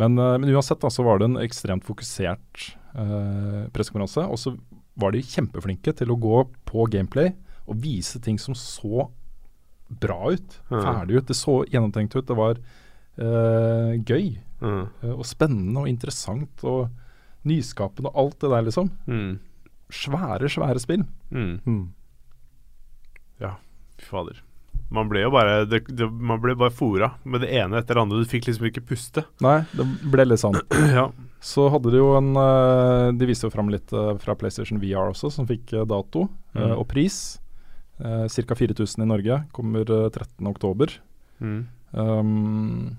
Men, 0.02 0.18
men 0.18 0.50
uansett 0.56 0.82
da, 0.82 0.90
så 0.90 1.06
var 1.06 1.22
det 1.22 1.30
en 1.30 1.38
ekstremt 1.44 1.86
fokusert 1.86 2.66
uh, 2.98 3.70
pressekonferanse. 3.78 4.26
Og 4.26 4.42
så 4.42 4.56
var 4.98 5.14
de 5.14 5.22
kjempeflinke 5.24 5.94
til 5.98 6.12
å 6.14 6.18
gå 6.20 6.42
på 6.68 6.88
gameplay 6.92 7.34
og 7.68 7.80
vise 7.84 8.20
ting 8.24 8.40
som 8.42 8.56
så 8.58 9.08
bra 10.02 10.34
ut. 10.34 10.58
Mm. 10.72 10.82
Ferdig 10.82 11.20
ut. 11.20 11.28
Det 11.30 11.38
så 11.38 11.60
gjennomtenkt 11.70 12.16
ut. 12.18 12.28
Det 12.28 12.38
var 12.38 12.60
uh, 13.22 13.94
gøy 14.04 14.38
Mm. 14.58 14.88
uh, 15.04 15.12
og 15.14 15.22
spennende 15.30 15.84
og 15.84 15.86
interessant 15.86 16.64
og 16.66 16.88
nyskapende 17.46 18.10
og 18.10 18.16
alt 18.24 18.40
det 18.42 18.50
der, 18.50 18.64
liksom. 18.66 18.88
Mm. 19.06 19.36
Svære, 19.94 20.50
svære 20.50 20.82
spill. 20.82 21.04
Mm. 21.30 21.60
Mm. 21.62 21.84
Fy 23.98 24.06
fader. 24.06 24.42
Man 24.94 25.10
ble 25.10 25.24
jo 25.24 25.32
bare 25.34 25.66
det, 25.68 25.82
det, 25.90 26.06
Man 26.12 26.40
ble 26.40 26.54
bare 26.56 26.72
fora 26.72 27.12
med 27.26 27.42
det 27.44 27.50
ene 27.60 27.80
etter 27.82 27.98
det 27.98 28.04
andre. 28.06 28.20
Du 28.22 28.30
fikk 28.30 28.46
liksom 28.48 28.68
ikke 28.70 28.84
puste. 28.88 29.24
Nei, 29.44 29.60
det 29.74 29.86
ble 30.14 30.26
litt 30.28 30.42
sånn. 30.44 30.58
ja. 30.98 31.08
Så 31.44 31.68
hadde 31.70 31.92
de 31.94 32.00
jo 32.02 32.08
en 32.18 32.32
eh, 32.36 33.12
De 33.14 33.28
viste 33.30 33.46
jo 33.46 33.54
fram 33.54 33.70
litt 33.70 33.92
eh, 33.94 34.14
fra 34.24 34.34
PlayStation 34.36 34.80
VR 34.82 35.12
også, 35.12 35.30
som 35.32 35.46
fikk 35.50 35.74
eh, 35.78 35.86
dato 35.88 36.28
eh, 36.56 36.64
Mm. 36.64 36.78
og 36.80 36.88
pris. 36.90 37.40
Uh, 38.02 38.26
Ca. 38.30 38.56
4000 38.58 39.04
i 39.04 39.08
Norge. 39.10 39.36
Kommer 39.54 39.90
uh, 39.90 40.08
13.10. 40.10 40.98
Mm. 41.42 41.60
Um, 41.94 42.98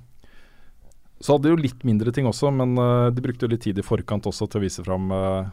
så 1.21 1.35
hadde 1.35 1.49
de 1.49 1.53
jo 1.57 1.59
litt 1.63 1.83
mindre 1.87 2.13
ting 2.15 2.27
også, 2.31 2.51
men 2.55 2.77
eh, 2.79 3.09
de 3.11 3.23
brukte 3.25 3.43
jo 3.47 3.51
litt 3.51 3.65
tid 3.67 3.79
i 3.81 3.83
forkant 3.83 4.27
også 4.31 4.47
til 4.47 4.61
å 4.61 4.63
vise 4.63 4.85
fram 4.87 5.09
uh, 5.11 5.49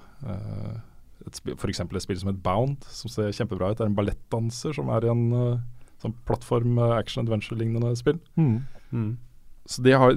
f.eks. 1.25 1.79
et 1.81 2.03
spill 2.03 2.19
som 2.21 2.29
het 2.29 2.41
Bound, 2.45 2.85
som 2.85 3.09
ser 3.09 3.31
kjempebra 3.33 3.71
ut. 3.71 3.79
Det 3.79 3.85
er 3.85 3.89
en 3.89 3.97
ballettdanser 3.97 4.75
som 4.77 4.91
er 4.93 5.07
i 5.07 5.09
en 5.09 5.23
eh, 5.33 5.63
sånn 6.03 6.13
plattform 6.29 6.77
eh, 6.77 6.93
action 6.99 7.23
adventure-lignende 7.25 7.95
spill. 7.97 8.19
Mm. 8.37 8.59
Mm. 8.93 9.09
Så 9.65 9.81
de, 9.85 9.95
har, 9.97 10.13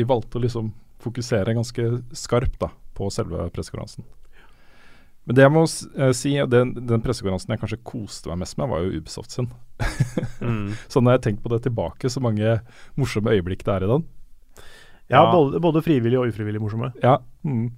de 0.00 0.08
valgte 0.10 0.40
å 0.40 0.42
liksom 0.42 0.72
fokusere 1.02 1.54
ganske 1.56 1.88
skarpt 2.16 2.58
da, 2.62 2.70
på 2.96 3.08
selve 3.12 3.48
pressekonferansen. 3.54 4.04
Men 5.26 5.34
det 5.34 5.42
jeg 5.42 5.52
må 5.52 5.64
eh, 5.66 6.12
si, 6.14 6.36
og 6.38 6.50
den, 6.52 6.70
den 6.86 7.02
pressekonferansen 7.02 7.50
jeg 7.54 7.62
kanskje 7.62 7.80
koste 7.86 8.30
meg 8.30 8.44
mest 8.44 8.58
med, 8.60 8.70
var 8.70 8.84
jo 8.84 9.00
Ubisoft 9.00 9.34
sin. 9.34 9.48
Mm. 10.40 10.70
Så 10.92 11.02
når 11.02 11.16
jeg 11.16 11.24
tenker 11.26 11.42
på 11.42 11.52
det 11.54 11.64
tilbake, 11.66 12.10
så 12.12 12.22
mange 12.22 12.60
morsomme 12.96 13.34
øyeblikk 13.34 13.64
det 13.66 13.74
er 13.74 13.86
i 13.88 13.90
den. 13.90 14.06
Ja, 15.10 15.20
Ja. 15.20 15.32
Både, 15.34 15.60
både 15.62 15.82
frivillig 15.86 16.18
og 16.18 16.30
ufrivillig 16.30 16.62
morsomme. 16.62 16.92
Ja, 17.02 17.18
Mm. 17.46 17.70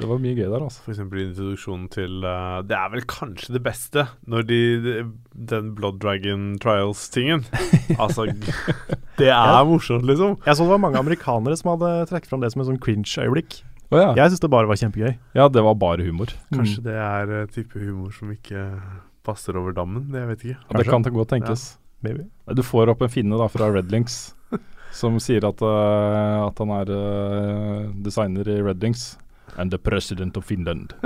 Det 0.00 0.08
var 0.10 0.18
mye 0.22 0.34
gøy 0.38 0.46
der, 0.48 0.64
altså. 0.66 0.82
Eksempel 0.90 1.22
introduksjonen 1.26 1.86
til 1.92 2.24
uh, 2.24 2.60
Det 2.66 2.76
er 2.76 2.90
vel 2.92 3.04
kanskje 3.10 3.54
det 3.56 3.62
beste 3.64 4.06
når 4.26 4.46
de, 4.48 4.58
de 4.84 4.94
Den 5.52 5.70
Blood 5.78 6.00
Dragon 6.02 6.56
Trials-tingen. 6.62 7.44
altså 8.02 8.26
Det 9.20 9.28
er 9.28 9.34
Ja. 9.54 9.60
morsomt, 9.68 10.06
liksom. 10.08 10.38
Jeg 10.46 10.56
så 10.56 10.64
det 10.66 10.72
var 10.74 10.82
mange 10.82 10.98
amerikanere 11.00 11.56
som 11.60 11.74
hadde 11.74 11.92
trukket 12.10 12.30
fram 12.32 12.40
det 12.44 12.52
som 12.54 12.62
et 12.64 12.70
sånn 12.72 12.80
cringe-øyeblikk. 12.82 13.60
Oh, 13.90 13.98
ja. 13.98 14.10
Jeg 14.14 14.30
syns 14.32 14.42
det 14.44 14.50
bare 14.52 14.68
var 14.70 14.78
kjempegøy. 14.78 15.16
ja, 15.34 15.48
det 15.50 15.62
var 15.66 15.74
bare 15.74 16.04
humor. 16.06 16.30
Kanskje 16.54 16.82
det 16.84 16.94
er 16.94 17.32
uh, 17.42 17.46
type 17.50 17.74
humor 17.82 18.12
som 18.14 18.30
ikke 18.32 18.68
passer 19.26 19.56
over 19.58 19.74
dammen. 19.76 20.06
Det 20.12 20.20
jeg 20.22 20.28
vet 20.30 20.44
ikke. 20.46 20.58
Ja, 20.70 20.78
det 20.78 20.86
kan 20.88 21.02
godt 21.02 21.32
tenkes. 21.34 21.64
Maybe. 22.00 22.28
Du 22.56 22.62
får 22.64 22.88
opp 22.94 23.02
en 23.04 23.10
finne 23.12 23.36
da 23.36 23.48
fra 23.52 23.66
Redlinks 23.74 24.30
som 24.96 25.18
sier 25.20 25.44
at, 25.44 25.60
uh, 25.60 26.46
at 26.46 26.62
han 26.62 26.70
er 26.78 26.92
uh, 26.94 27.90
designer 28.06 28.48
i 28.48 28.60
Redlinks. 28.64 29.10
And 29.56 29.70
the 29.70 29.78
president 29.78 30.36
of 30.36 30.44
Finland. 30.44 30.94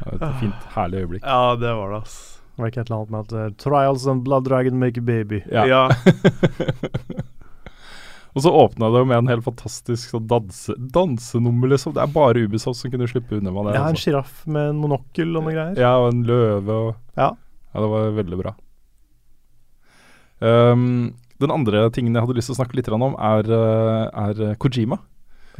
Ja, 0.00 0.14
et 0.16 0.38
fint, 0.40 0.62
herlig 0.72 1.02
øyeblikk. 1.02 1.24
Ja, 1.26 1.56
det 1.60 1.72
var 1.76 1.90
det, 1.92 1.98
ass. 2.06 2.14
Var 2.56 2.64
det 2.64 2.70
ikke 2.72 2.80
et 2.80 2.90
eller 2.90 3.00
annet 3.02 3.10
med 3.12 3.20
at 3.20 3.32
uh, 3.36 3.56
Trials 3.60 4.06
and 4.08 4.22
Blood 4.24 4.46
Dragon 4.48 4.78
make 4.80 5.00
a 5.00 5.04
baby? 5.04 5.42
Ja. 5.52 5.66
Ja. 5.68 5.82
Og 8.30 8.44
så 8.44 8.52
åpna 8.54 8.88
det 8.94 9.02
jo 9.02 9.08
med 9.10 9.18
en 9.18 9.30
helt 9.32 9.44
fantastisk 9.44 10.12
sånn 10.14 10.26
danse, 10.30 10.74
dansenummer, 10.94 11.72
liksom. 11.72 11.92
Det 11.96 12.02
er 12.04 12.12
bare 12.14 12.44
Ubisoft 12.46 12.78
som 12.78 12.92
kunne 12.92 13.08
slippe 13.10 13.36
unna 13.36 13.50
med 13.52 13.68
det. 13.68 13.74
Ja, 13.76 13.82
en 13.82 13.96
altså. 13.96 14.06
sjiraff 14.06 14.44
med 14.46 14.70
en 14.70 14.78
monokkel 14.80 15.34
og 15.34 15.42
noen 15.48 15.56
greier. 15.56 15.80
Ja, 15.82 15.96
og 15.98 16.12
en 16.12 16.24
løve 16.28 16.80
og 16.86 16.90
Ja. 17.18 17.32
Ja, 17.70 17.82
det 17.82 17.88
var 17.90 18.14
veldig 18.16 18.38
bra. 18.40 18.52
Um, 20.40 21.12
den 21.42 21.52
andre 21.54 21.84
tingen 21.94 22.16
jeg 22.16 22.24
hadde 22.24 22.34
lyst 22.38 22.50
til 22.50 22.56
å 22.56 22.60
snakke 22.62 22.78
litt 22.78 22.88
om, 22.90 23.14
er, 23.14 23.46
eh, 23.46 24.06
er 24.24 24.56
Kojima. 24.58 24.98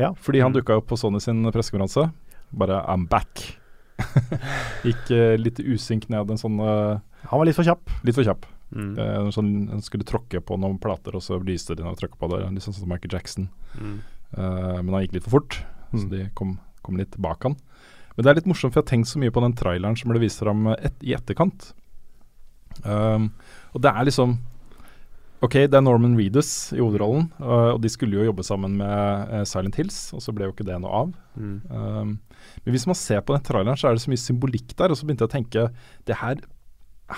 Ja. 0.01 0.13
Fordi 0.17 0.41
han 0.41 0.53
Mm. 0.53 0.61
dukka 0.61 0.79
opp 0.81 0.87
på 0.89 0.97
Sony 0.99 1.21
sin 1.21 1.43
pressekonferanse. 1.53 2.11
Bare 2.53 2.81
'I'm 2.89 3.07
back'. 3.09 3.57
Gikk 4.87 5.11
uh, 5.13 5.37
litt 5.37 5.61
usynk 5.61 6.09
ned 6.09 6.31
en 6.33 6.41
sånn 6.41 6.57
uh, 6.59 7.01
Han 7.29 7.39
var 7.43 7.45
litt 7.47 7.57
for 7.59 7.67
kjapp. 7.69 7.91
Litt 8.03 8.17
for 8.17 8.25
kjapp. 8.25 8.47
Mm. 8.73 8.95
Uh, 8.97 9.29
sånn, 9.35 9.69
han 9.69 9.83
skulle 9.85 10.07
tråkke 10.09 10.41
på 10.41 10.57
noen 10.59 10.79
plater, 10.81 11.15
og 11.19 11.23
så 11.23 11.37
lyste 11.45 11.75
de 11.77 11.83
når 11.85 11.93
han 11.93 12.01
tråkka 12.01 12.17
på 12.23 12.31
det. 12.33 12.41
Litt 12.55 12.65
sånn 12.65 12.75
som 12.79 12.89
Michael 12.89 13.13
Jackson. 13.13 13.49
Mm. 13.77 13.99
Men 14.37 14.95
han 14.95 15.03
gikk 15.05 15.15
litt 15.19 15.25
for 15.27 15.41
fort, 15.41 15.57
så 15.93 16.05
Mm. 16.07 16.11
de 16.11 16.31
kom, 16.35 16.59
kom 16.83 16.97
litt 16.97 17.17
bak 17.19 17.43
han. 17.43 17.57
Men 18.17 18.25
det 18.25 18.31
er 18.31 18.35
litt 18.41 18.47
morsomt, 18.47 18.73
for 18.73 18.81
jeg 18.81 18.87
har 18.87 18.93
tenkt 18.97 19.09
så 19.11 19.19
mye 19.19 19.31
på 19.35 19.41
den 19.43 19.53
traileren 19.59 19.97
som 19.99 20.09
ble 20.11 20.21
vist 20.21 20.39
fram 20.39 20.67
et, 20.69 20.95
i 21.03 21.13
etterkant. 21.15 21.73
Um, 22.85 23.33
og 23.75 23.83
det 23.83 23.91
er 23.91 24.05
liksom 24.07 24.39
Ok, 25.41 25.55
det 25.73 25.77
er 25.77 25.85
Norman 25.85 26.19
Reedus 26.19 26.71
i 26.77 26.83
hovedrollen, 26.83 27.31
uh, 27.41 27.73
og 27.73 27.79
de 27.81 27.89
skulle 27.89 28.19
jo 28.19 28.27
jobbe 28.27 28.45
sammen 28.45 28.75
med 28.77 29.31
uh, 29.33 29.45
Silent 29.49 29.79
Hills, 29.81 30.11
og 30.13 30.21
så 30.21 30.35
ble 30.37 30.45
jo 30.45 30.53
ikke 30.53 30.67
det 30.69 30.77
noe 30.83 30.99
av. 30.99 31.15
Mm. 31.41 31.55
Um, 31.73 32.11
men 32.65 32.75
hvis 32.75 32.85
man 32.89 32.99
ser 32.99 33.23
på 33.25 33.33
den 33.33 33.47
traileren, 33.47 33.79
så 33.81 33.89
er 33.89 33.97
det 33.97 34.05
så 34.05 34.13
mye 34.13 34.21
symbolikk 34.21 34.75
der, 34.77 34.93
og 34.93 35.01
så 35.01 35.09
begynte 35.09 35.25
jeg 35.25 35.31
å 35.31 35.37
tenke 35.39 35.65
det 36.09 36.19
her 36.21 36.43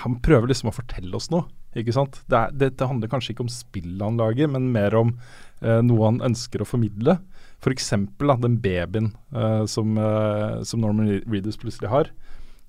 Han 0.03 0.15
prøver 0.25 0.49
liksom 0.49 0.71
å 0.71 0.77
fortelle 0.77 1.19
oss 1.19 1.29
noe, 1.35 1.51
ikke 1.77 1.93
sant? 1.93 2.21
Det, 2.31 2.39
er, 2.39 2.55
det, 2.55 2.71
det 2.79 2.89
handler 2.89 3.11
kanskje 3.11 3.35
ikke 3.35 3.45
om 3.45 3.53
spillet 3.53 4.07
han 4.07 4.21
lager, 4.21 4.49
men 4.55 4.71
mer 4.73 4.95
om 4.97 5.17
uh, 5.19 5.81
noe 5.83 6.07
han 6.07 6.23
ønsker 6.31 6.63
å 6.63 6.69
formidle. 6.69 7.19
F.eks. 7.63 7.91
den 8.19 8.59
babyen 8.63 9.13
uh, 9.35 9.65
som, 9.67 9.99
uh, 9.99 10.63
som 10.67 10.83
Norman 10.83 11.21
Reedus 11.27 11.59
plutselig 11.61 11.91
har, 11.93 12.11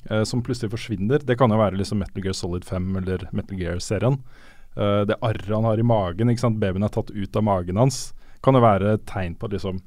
eh, 0.09 0.23
som 0.23 0.43
plutselig 0.45 0.69
forsvinner. 0.73 1.23
Det 1.25 1.37
kan 1.39 1.49
jo 1.49 1.57
være 1.57 1.79
liksom 1.79 2.03
Metal 2.03 2.21
Gear 2.23 2.37
Solid 2.37 2.65
5 2.67 2.97
eller 3.01 3.25
Metal 3.31 3.57
Gear-serien. 3.57 4.19
Eh, 4.73 5.01
det 5.05 5.19
arret 5.21 5.49
han 5.49 5.67
har 5.67 5.79
i 5.79 5.85
magen, 5.85 6.31
ikke 6.31 6.47
sant? 6.47 6.61
babyen 6.61 6.85
er 6.85 6.93
tatt 6.93 7.11
ut 7.13 7.37
av 7.37 7.45
magen 7.45 7.79
hans, 7.81 8.05
kan 8.43 8.57
jo 8.57 8.63
være 8.63 8.95
et 8.97 9.03
tegn 9.09 9.35
på 9.39 9.47
at 9.47 9.53
liksom 9.55 9.77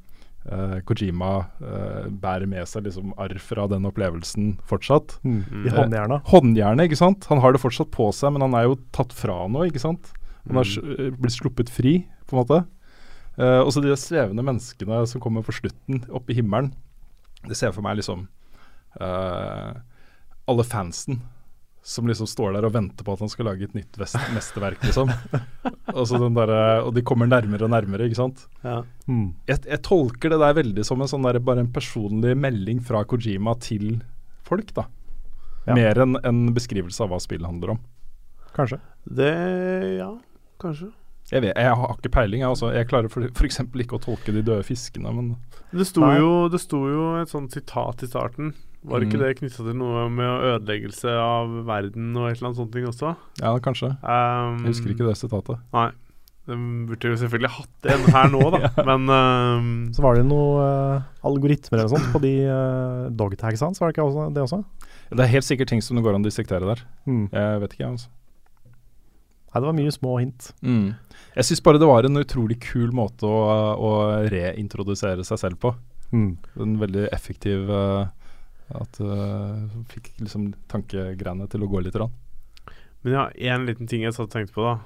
uh, 0.49 0.79
Kojima 0.89 1.33
uh, 1.61 2.07
bærer 2.09 2.49
med 2.49 2.65
seg 2.71 2.87
liksom 2.87 3.11
arr 3.21 3.35
fra 3.43 3.67
den 3.69 3.85
opplevelsen 3.89 4.55
fortsatt. 4.65 5.19
Mm. 5.27 5.43
Mm. 5.43 5.67
I 5.67 5.75
håndjerna. 5.75 6.21
Håndjernet, 6.31 6.89
ikke 6.89 7.01
sant. 7.03 7.27
Han 7.29 7.43
har 7.45 7.53
det 7.53 7.61
fortsatt 7.61 7.91
på 7.93 8.09
seg, 8.17 8.33
men 8.33 8.47
han 8.47 8.57
er 8.57 8.71
jo 8.71 8.79
tatt 8.97 9.13
fra 9.17 9.43
nå, 9.51 9.67
ikke 9.69 9.83
sant. 9.83 10.09
Han 10.47 10.63
har 10.63 10.73
eh, 10.87 11.11
blitt 11.13 11.37
sluppet 11.37 11.73
fri, 11.75 11.99
på 12.25 12.37
en 12.37 12.43
måte. 12.45 12.63
Og 13.37 13.69
så 13.69 13.83
de 13.85 13.93
svevende 14.01 14.41
menneskene 14.41 15.03
som 15.11 15.21
kommer 15.21 15.43
på 15.45 15.53
slutten, 15.53 15.99
oppe 16.09 16.33
i 16.33 16.39
himmelen. 16.39 16.71
Det 17.45 17.59
ser 17.59 17.75
for 17.77 17.85
meg 17.85 17.99
liksom 17.99 18.23
alle 18.97 20.65
fansen 20.65 21.19
som 21.87 22.09
liksom 22.11 22.27
står 22.27 22.57
der 22.57 22.67
og 22.67 22.73
venter 22.75 23.07
på 23.07 23.15
at 23.15 23.21
han 23.23 23.31
skal 23.31 23.47
lage 23.47 23.69
et 23.69 23.75
nytt 23.77 23.95
vest 24.01 24.19
mesterverk, 24.35 24.83
liksom. 24.83 25.13
og, 25.93 26.03
så 26.11 26.19
den 26.19 26.35
der, 26.35 26.51
og 26.83 26.91
de 26.97 27.05
kommer 27.07 27.29
nærmere 27.31 27.69
og 27.69 27.71
nærmere, 27.71 28.09
ikke 28.09 28.19
sant. 28.19 28.43
Ja. 28.65 28.81
Mm. 29.07 29.29
Jeg, 29.47 29.63
jeg 29.71 29.83
tolker 29.87 30.35
det 30.35 30.41
der 30.43 30.57
veldig 30.59 30.87
som 30.89 31.05
en 31.05 31.11
sånn 31.13 31.29
der, 31.29 31.39
bare 31.47 31.63
en 31.63 31.71
personlig 31.71 32.35
melding 32.43 32.83
fra 32.83 33.05
Kojima 33.07 33.55
til 33.63 34.01
folk, 34.49 34.75
da. 34.75 34.89
Ja. 35.67 35.77
Mer 35.79 36.03
enn 36.03 36.19
en 36.27 36.43
beskrivelse 36.55 37.07
av 37.07 37.15
hva 37.15 37.23
spillet 37.23 37.47
handler 37.47 37.77
om. 37.77 37.83
Kanskje. 38.57 38.81
Det 39.07 39.31
Ja, 40.01 40.11
kanskje. 40.63 40.91
Jeg, 41.31 41.43
vet, 41.43 41.57
jeg 41.59 41.75
har 41.75 41.97
ikke 41.97 42.13
peiling. 42.15 42.43
Jeg, 42.43 42.51
altså. 42.51 42.69
jeg 42.75 42.87
klarer 42.87 43.11
for- 43.11 43.27
f.eks. 43.27 43.59
ikke 43.63 43.99
å 43.99 44.03
tolke 44.03 44.35
de 44.35 44.43
døde 44.47 44.63
fiskene, 44.67 45.11
men 45.15 45.33
Det 45.75 45.87
sto, 45.87 46.03
jo, 46.15 46.49
det 46.51 46.61
sto 46.63 46.83
jo 46.87 47.07
et 47.21 47.31
sånt 47.31 47.55
sitat 47.55 48.03
i 48.03 48.11
starten. 48.11 48.53
Var 48.87 49.03
ikke 49.03 49.19
Mm. 49.19 49.23
det 49.25 49.37
knytta 49.41 49.65
til 49.67 49.75
noe 49.77 50.09
med 50.15 50.45
ødeleggelse 50.53 51.11
av 51.19 51.55
verden 51.67 52.13
og 52.17 52.29
et 52.31 52.37
eller 52.39 52.49
annet 52.53 52.59
sånt 52.61 52.73
ting 52.73 52.87
også? 52.87 53.17
ja, 53.43 53.53
kanskje. 53.59 53.89
Um, 54.03 54.61
Jeg 54.63 54.73
husker 54.75 54.93
ikke 54.95 55.07
det 55.09 55.17
sitatet. 55.19 55.59
Nei. 55.75 55.89
De 56.47 56.55
burde 56.87 57.11
jo 57.11 57.17
selvfølgelig 57.19 57.51
hatt 57.51 57.87
en 57.91 58.05
her 58.15 58.29
nå, 58.31 58.43
da. 58.55 58.69
Men 58.87 59.09
um, 59.11 59.93
Så 59.93 60.03
var 60.05 60.15
det 60.15 60.23
noe 60.29 60.63
uh, 60.63 61.03
algoritmer 61.27 61.81
eller 61.81 61.91
sånt 61.91 62.13
på 62.15 62.21
de 62.23 62.35
uh, 62.47 63.09
dogtags 63.11 63.65
hans, 63.67 63.81
var 63.83 63.91
det 63.91 63.97
ikke 63.99 64.07
også, 64.07 64.29
det 64.33 64.45
også? 64.45 64.61
Det 65.11 65.25
er 65.25 65.33
helt 65.35 65.45
sikkert 65.49 65.69
ting 65.73 65.83
som 65.83 65.97
det 65.99 66.05
går 66.07 66.15
an 66.15 66.23
å 66.23 66.29
dissektere 66.31 66.63
der. 66.71 66.85
Mm. 67.11 67.27
Jeg 67.35 67.61
vet 67.65 67.75
ikke, 67.75 67.83
jeg. 67.83 67.91
Altså. 67.97 68.09
Nei, 69.51 69.61
det 69.63 69.67
var 69.67 69.77
mye 69.79 69.93
små 69.95 70.15
hint. 70.21 70.49
Mm. 70.63 70.95
Jeg 71.37 71.45
syns 71.49 71.63
bare 71.67 71.79
det 71.83 71.89
var 71.91 72.07
en 72.07 72.21
utrolig 72.23 72.59
kul 72.63 72.91
måte 72.95 73.27
å, 73.27 73.43
å 73.75 73.91
reintrodusere 74.31 75.25
seg 75.27 75.39
selv 75.43 75.59
på. 75.63 75.75
Mm. 76.13 76.37
En 76.63 76.75
veldig 76.79 77.09
effektiv 77.15 77.71
eh, 77.73 78.07
At 78.75 78.99
uh, 78.99 79.67
Fikk 79.93 80.11
liksom 80.19 80.51
tankegreiene 80.71 81.47
til 81.51 81.63
å 81.63 81.71
gå 81.71 81.83
litt. 81.85 81.97
Rann. 82.01 82.15
Men 83.05 83.13
ja, 83.15 83.25
én 83.55 83.67
liten 83.69 83.87
ting 83.87 84.03
jeg 84.03 84.17
satt 84.17 84.27
og 84.27 84.35
tenkte 84.35 84.57
på, 84.57 84.65
da. 84.67 84.79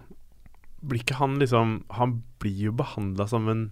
Blir 0.84 1.02
ikke 1.02 1.18
han 1.20 1.38
liksom 1.40 1.82
Han 1.96 2.22
blir 2.40 2.70
jo 2.70 2.72
behandla 2.72 3.26
som 3.28 3.48
en 3.52 3.66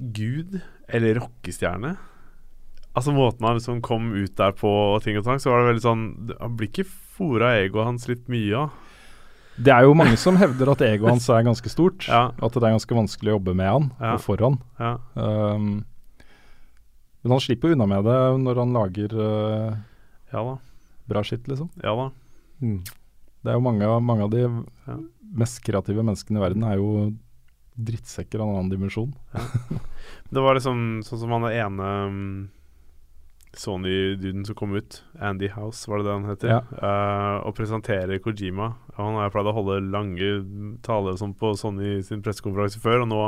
gud 0.00 0.60
eller 0.88 1.18
rockestjerne. 1.20 1.94
Altså 2.96 3.12
Måten 3.14 3.44
han 3.46 3.58
liksom 3.58 3.82
kom 3.84 4.10
ut 4.16 4.32
der 4.38 4.54
på 4.56 4.68
og 4.68 5.02
ting 5.04 5.18
og 5.20 5.26
tang, 5.26 5.38
så 5.40 5.52
var 5.52 5.62
det 5.62 5.72
veldig 5.74 5.84
sånn 5.84 6.04
Han 6.40 6.56
blir 6.58 6.70
ikke 6.72 6.88
fora 6.88 7.52
egoet 7.60 7.86
hans 7.86 8.08
litt 8.10 8.24
mye 8.32 8.64
av? 8.64 8.78
Det 9.60 9.72
er 9.74 9.84
jo 9.84 9.92
mange 9.98 10.16
som 10.16 10.38
hevder 10.40 10.70
at 10.72 10.82
egoet 10.86 11.10
hans 11.12 11.26
er 11.28 11.44
ganske 11.44 11.68
stort. 11.68 12.06
Ja. 12.08 12.30
At 12.40 12.54
det 12.56 12.62
er 12.64 12.72
ganske 12.72 12.96
vanskelig 12.96 13.32
å 13.32 13.36
jobbe 13.36 13.52
med 13.58 13.68
han 13.68 13.88
Ja. 14.00 14.14
og 14.14 14.22
for 14.24 14.40
han. 14.40 14.56
Ja. 14.80 14.92
Um, 15.14 15.84
men 17.22 17.34
han 17.34 17.40
slipper 17.44 17.74
unna 17.74 17.86
med 17.90 18.04
det 18.08 18.18
når 18.44 18.60
han 18.62 18.72
lager 18.76 19.14
uh, 19.18 19.74
ja 20.32 20.44
da. 20.46 20.54
bra 21.10 21.22
skitt, 21.26 21.48
liksom. 21.50 21.68
Ja 21.82 21.92
da. 21.98 22.10
Mm. 22.62 22.78
Det 23.40 23.50
er 23.50 23.56
jo 23.58 23.64
mange, 23.64 23.88
mange 24.04 24.24
av 24.26 24.30
de 24.34 24.44
Ja. 24.86 24.96
mest 25.40 25.62
kreative 25.64 26.02
menneskene 26.04 26.40
i 26.40 26.42
verden 26.44 26.64
er 26.68 26.76
jo 26.80 27.12
drittsekker 27.80 28.40
av 28.42 28.48
en 28.50 28.56
annen 28.58 28.70
dimensjon. 28.72 29.12
Det 30.30 30.40
var 30.42 30.54
liksom 30.58 31.00
sånn 31.06 31.20
som 31.22 31.30
han 31.32 31.46
er 31.48 31.54
ene 31.64 31.86
um, 32.10 32.50
Sony-duden 33.56 34.44
som 34.46 34.54
kom 34.54 34.74
ut. 34.76 35.00
Andy 35.18 35.48
House, 35.54 35.88
var 35.90 35.98
det 35.98 36.06
det 36.06 36.12
han 36.12 36.28
heter? 36.28 36.52
Ja. 36.52 36.60
uh, 36.78 37.46
og 37.48 37.56
presenterer 37.58 38.20
Kojima. 38.22 38.74
Han 38.98 39.16
har 39.18 39.32
pleid 39.34 39.48
å 39.50 39.54
holde 39.56 39.80
lange 39.90 40.28
taler 40.86 41.16
sånn 41.18 41.34
på 41.34 41.54
Sony 41.58 41.98
sin 42.06 42.22
pressekonferanse 42.22 42.78
før, 42.82 43.02
og 43.06 43.10
nå 43.10 43.22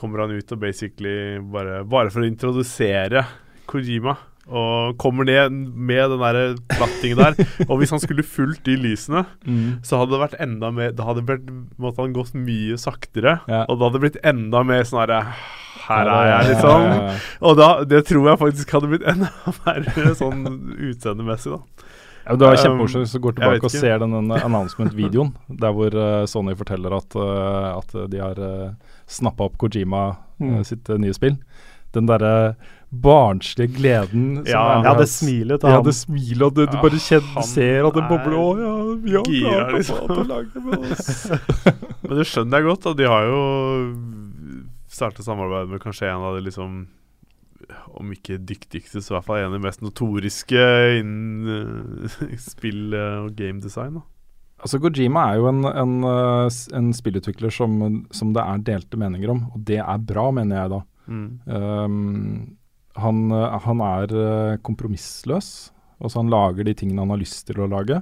kommer 0.00 0.24
han 0.24 0.34
ut 0.34 0.56
og 0.56 0.62
basically 0.62 1.38
bare 1.52 1.84
Bare 1.88 2.10
for 2.12 2.24
å 2.24 2.28
introdusere 2.28 3.24
Kojima. 3.70 4.16
Og 4.50 4.96
kommer 4.98 5.28
ned 5.28 5.52
med 5.52 6.10
den 6.10 6.22
der 6.24 6.56
plattingen 6.72 7.20
der. 7.20 7.36
og 7.68 7.76
hvis 7.78 7.92
han 7.94 8.02
skulle 8.02 8.24
fulgt 8.26 8.64
de 8.66 8.74
lysene, 8.80 9.22
så 9.86 10.00
hadde 10.00 10.16
det 10.16 10.22
vært 10.24 10.40
enda 10.42 10.72
mer 10.74 10.94
Da 10.96 11.06
hadde 11.06 11.22
vært, 11.28 11.52
måtte 11.78 12.02
han 12.02 12.16
gått 12.16 12.34
mye 12.34 12.78
saktere. 12.80 13.38
Ja. 13.46 13.62
Og 13.68 13.78
det 13.78 13.86
hadde 13.86 14.02
blitt 14.02 14.18
enda 14.26 14.64
mer 14.66 14.82
sånn 14.88 15.04
herre 15.04 15.20
Her 15.84 16.10
er 16.10 16.32
jeg, 16.32 16.50
liksom. 16.54 16.88
Og 17.46 17.56
da, 17.60 17.70
det 17.86 18.02
tror 18.10 18.32
jeg 18.32 18.42
faktisk 18.42 18.74
hadde 18.74 18.90
blitt 18.90 19.06
enda 19.12 19.30
verre 19.62 20.16
sånn 20.18 20.42
utseendemessig, 20.90 21.54
da. 21.54 21.86
Ja, 22.26 22.36
det 22.36 22.46
var 22.46 22.54
Um, 22.54 22.60
kjempemorsomt 22.62 23.06
hvis 23.06 23.14
du 23.16 23.22
går 23.24 23.36
tilbake 23.38 23.66
og 23.66 23.72
ser 23.72 24.02
den, 24.02 24.12
announcement-videoen 24.36 25.30
der 25.62 25.72
hvor 25.74 25.94
eh, 25.96 26.26
Sony 26.28 26.52
forteller 26.54 26.92
at, 26.98 27.16
uh, 27.16 27.78
at 27.78 27.94
de 28.12 28.20
har 28.20 28.38
uh, 28.38 28.92
snappa 29.10 29.48
opp 29.50 29.58
Kojima 29.60 30.04
eh, 30.10 30.26
Mm. 30.40 30.60
sitt 30.64 30.88
eh, 30.88 30.96
nye 30.96 31.12
spill. 31.12 31.34
Den 31.92 32.06
derre 32.08 32.54
barnslige 32.90 33.74
gleden 33.76 34.36
som 34.40 34.46
Ja, 34.48 34.62
er, 34.80 34.84
Ja, 34.86 34.94
det 34.98 35.08
smilet 35.10 35.60
til 35.60 35.68
Ja, 35.70 35.76
han. 35.76 35.84
det 35.84 35.94
smilet, 35.94 36.42
og 36.46 36.54
du, 36.54 36.62
du 36.66 36.76
Ja, 36.76 36.82
bare 36.82 37.00
kjenner, 37.02 37.34
han 37.34 37.42
ser 37.46 37.86
at 37.88 37.94
det 37.98 38.04
bobler. 38.08 38.32
er 38.32 38.40
Å 38.40 38.54
ja, 38.60 38.94
vi 39.04 39.12
har 39.18 39.24
gira, 39.28 39.50
klart 39.50 39.74
liksom. 39.74 40.14
å 40.14 40.24
lage 40.30 40.62
med 40.64 40.78
oss. 40.90 41.10
Men 42.06 42.16
det 42.18 42.26
skjønner 42.30 42.56
jeg 42.62 42.66
godt. 42.70 42.82
Da. 42.88 42.92
De 43.02 43.10
har 43.10 43.26
jo 43.28 43.42
startet 44.90 45.26
samarbeid 45.26 45.68
med 45.70 45.82
kanskje 45.84 46.08
en 46.10 46.24
av 46.30 46.38
de 46.38 46.46
liksom 46.48 46.86
Om 48.00 48.10
ikke 48.16 48.38
dyktigste, 48.42 49.02
så 49.04 49.12
i 49.12 49.14
hvert 49.18 49.26
fall 49.28 49.36
en 49.42 49.50
av 49.52 49.58
de 49.58 49.62
mest 49.66 49.82
notoriske 49.84 50.64
innen 50.98 52.08
eh, 52.08 52.36
spill- 52.50 52.94
og 52.96 53.28
og 53.28 53.36
gamedesign. 53.38 53.98
Da. 54.00 54.02
Altså 54.60 54.80
Kojima 54.82 55.24
er 55.30 55.40
jo 55.40 55.48
en, 55.48 55.64
en, 55.64 55.92
eh, 56.04 56.60
en 56.76 56.90
spillutvikler 56.96 57.52
som, 57.54 57.76
som 58.12 58.32
det 58.36 58.44
er 58.44 58.64
delte 58.66 59.00
meninger 59.00 59.32
om, 59.32 59.44
og 59.54 59.62
det 59.68 59.80
er 59.80 60.06
bra, 60.06 60.28
mener 60.36 60.62
jeg 60.62 60.72
da. 60.74 60.80
Um, 61.10 62.56
han, 63.00 63.20
eh, 63.34 63.58
han 63.64 63.82
er 63.86 64.14
eh, 64.14 64.58
kompromissløs. 64.66 65.70
Altså 66.00 66.22
Han 66.22 66.32
lager 66.32 66.64
de 66.64 66.74
tingene 66.74 67.02
han 67.04 67.12
har 67.12 67.20
lyst 67.20 67.46
til 67.48 67.60
å 67.60 67.68
lage, 67.70 68.00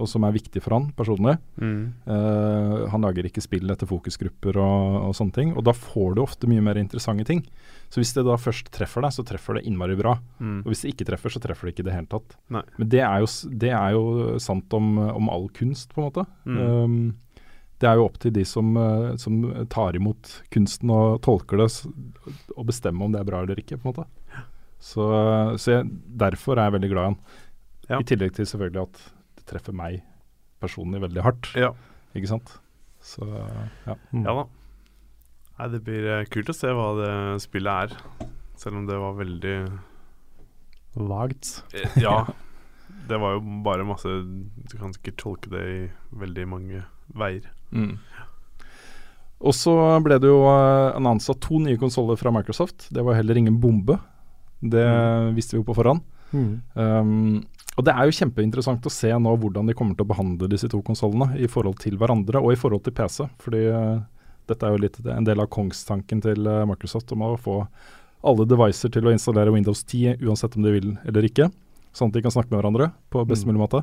og 0.00 0.08
som 0.08 0.24
er 0.24 0.32
viktig 0.32 0.62
for 0.64 0.76
han 0.76 0.88
personlig. 0.96 1.34
Eh, 1.60 2.76
han 2.92 3.04
lager 3.04 3.28
ikke 3.28 3.44
spill 3.44 3.68
etter 3.72 3.88
fokusgrupper 3.90 4.56
og, 4.56 4.98
og 5.10 5.16
sånne 5.18 5.36
ting, 5.36 5.52
og 5.52 5.66
da 5.68 5.74
får 5.76 6.16
du 6.16 6.22
ofte 6.24 6.48
mye 6.50 6.64
mer 6.64 6.80
interessante 6.80 7.26
ting. 7.28 7.44
Så 7.92 8.00
hvis 8.00 8.14
det 8.16 8.24
da 8.24 8.38
først 8.40 8.70
treffer 8.72 9.04
deg, 9.04 9.12
så 9.12 9.24
treffer 9.28 9.58
det 9.58 9.66
innmari 9.68 9.98
bra. 9.98 10.14
Mm. 10.40 10.62
Og 10.62 10.72
hvis 10.72 10.86
det 10.86 10.94
ikke 10.94 11.10
treffer, 11.10 11.34
så 11.34 11.42
treffer 11.44 11.68
det 11.68 11.74
ikke 11.74 11.84
i 11.84 11.88
det 11.90 11.96
hele 11.98 12.08
tatt. 12.14 12.38
Nei. 12.54 12.62
Men 12.78 12.88
det 12.94 13.02
er 13.04 13.20
jo, 13.20 13.28
det 13.60 13.74
er 13.76 13.98
jo 13.98 14.04
sant 14.40 14.78
om, 14.78 14.94
om 15.12 15.28
all 15.32 15.50
kunst, 15.52 15.92
på 15.92 16.00
en 16.00 16.08
måte. 16.08 16.24
Mm. 16.48 16.62
Um, 16.62 17.42
det 17.82 17.90
er 17.90 17.98
jo 17.98 18.06
opp 18.06 18.16
til 18.22 18.32
de 18.32 18.46
som, 18.48 18.72
eh, 18.78 19.12
som 19.20 19.42
tar 19.68 19.98
imot 19.98 20.30
kunsten 20.54 20.92
og 20.94 21.20
tolker 21.26 21.60
det, 21.60 21.68
Og 22.54 22.62
å 22.62 22.64
bestemme 22.64 23.04
om 23.04 23.12
det 23.12 23.20
er 23.20 23.28
bra 23.28 23.42
eller 23.42 23.58
ikke, 23.60 23.76
på 23.76 23.90
en 23.90 23.92
måte. 23.92 24.08
Så, 24.82 25.04
så 25.60 25.76
jeg, 25.76 25.90
derfor 26.18 26.56
er 26.56 26.70
jeg 26.70 26.76
veldig 26.78 26.90
glad 26.94 27.02
i 27.02 27.10
han. 27.10 27.18
Ja. 27.90 27.98
I 27.98 28.06
tillegg 28.06 28.32
til 28.38 28.48
selvfølgelig 28.48 28.86
at 28.86 29.02
treffer 29.48 29.72
meg 29.76 30.02
personlig 30.62 31.00
veldig 31.02 31.22
hardt, 31.26 31.48
Ja. 31.58 31.72
ikke 32.14 32.28
sant. 32.30 32.58
Så 33.02 33.26
ja. 33.86 33.96
Mm. 34.12 34.24
ja 34.24 34.34
da. 34.38 34.44
Nei, 35.58 35.68
det 35.74 35.80
blir 35.84 36.06
eh, 36.20 36.24
kult 36.30 36.48
å 36.48 36.54
se 36.54 36.70
hva 36.70 36.90
det 37.00 37.12
spillet 37.42 37.90
er. 37.92 38.28
Selv 38.56 38.78
om 38.78 38.86
det 38.86 38.98
var 38.98 39.14
veldig 39.18 39.56
Vagt. 40.94 41.64
Eh, 41.74 41.90
Ja. 42.02 42.26
Det 43.08 43.16
var 43.18 43.32
jo 43.34 43.40
bare 43.64 43.82
masse 43.88 44.06
Du 44.06 44.74
kan 44.78 44.92
sikkert 44.94 45.16
tolke 45.18 45.48
det 45.50 45.62
i 45.66 45.78
veldig 46.20 46.44
mange 46.46 46.82
veier. 47.18 47.48
Mm. 47.74 47.96
Og 49.42 49.54
så 49.58 49.72
ble 50.04 50.18
det 50.22 50.28
jo 50.30 50.44
uh, 50.46 50.92
annonsa 50.94 51.34
to 51.42 51.58
nye 51.58 51.76
konsoller 51.80 52.16
fra 52.20 52.30
Microsoft. 52.30 52.86
Det 52.94 53.02
var 53.02 53.16
heller 53.18 53.40
ingen 53.40 53.58
bombe. 53.60 53.96
Det 54.62 54.84
Mm. 54.86 55.34
visste 55.34 55.56
vi 55.56 55.62
jo 55.62 55.66
på 55.66 55.74
forhånd. 55.74 56.04
Um, 56.32 57.42
og 57.72 57.86
det 57.86 57.92
er 57.94 58.08
jo 58.08 58.16
kjempeinteressant 58.18 58.84
å 58.84 58.92
se 58.92 59.08
nå 59.16 59.32
hvordan 59.40 59.70
de 59.70 59.74
kommer 59.76 59.96
til 59.96 60.04
å 60.04 60.10
behandle 60.12 60.50
disse 60.52 60.68
to 60.68 60.82
konsollene 60.84 61.38
i 61.40 61.48
forhold 61.48 61.78
til 61.80 61.96
hverandre 62.00 62.42
og 62.42 62.52
i 62.52 62.58
forhold 62.60 62.84
til 62.84 62.92
PC. 62.96 63.24
Fordi 63.40 63.62
uh, 63.72 64.02
dette 64.50 64.66
er 64.68 64.74
jo 64.74 64.82
litt 64.82 64.98
en 65.08 65.24
del 65.24 65.40
av 65.40 65.48
kongstanken 65.54 66.20
til 66.24 66.44
uh, 66.44 66.66
Microsoft 66.68 67.14
om 67.16 67.24
å 67.24 67.30
få 67.40 67.62
alle 68.28 68.44
devicer 68.46 68.92
til 68.92 69.08
å 69.08 69.14
installere 69.14 69.54
Windows 69.54 69.80
10 69.88 70.20
uansett 70.20 70.58
om 70.58 70.66
de 70.66 70.74
vil 70.76 70.92
eller 71.08 71.26
ikke. 71.26 71.48
Sånn 71.96 72.12
at 72.12 72.18
de 72.18 72.22
kan 72.24 72.34
snakke 72.34 72.52
med 72.52 72.60
hverandre 72.60 72.92
på 73.12 73.24
best 73.28 73.46
Mm. 73.46 73.52
mulig 73.52 73.64
måte. 73.64 73.82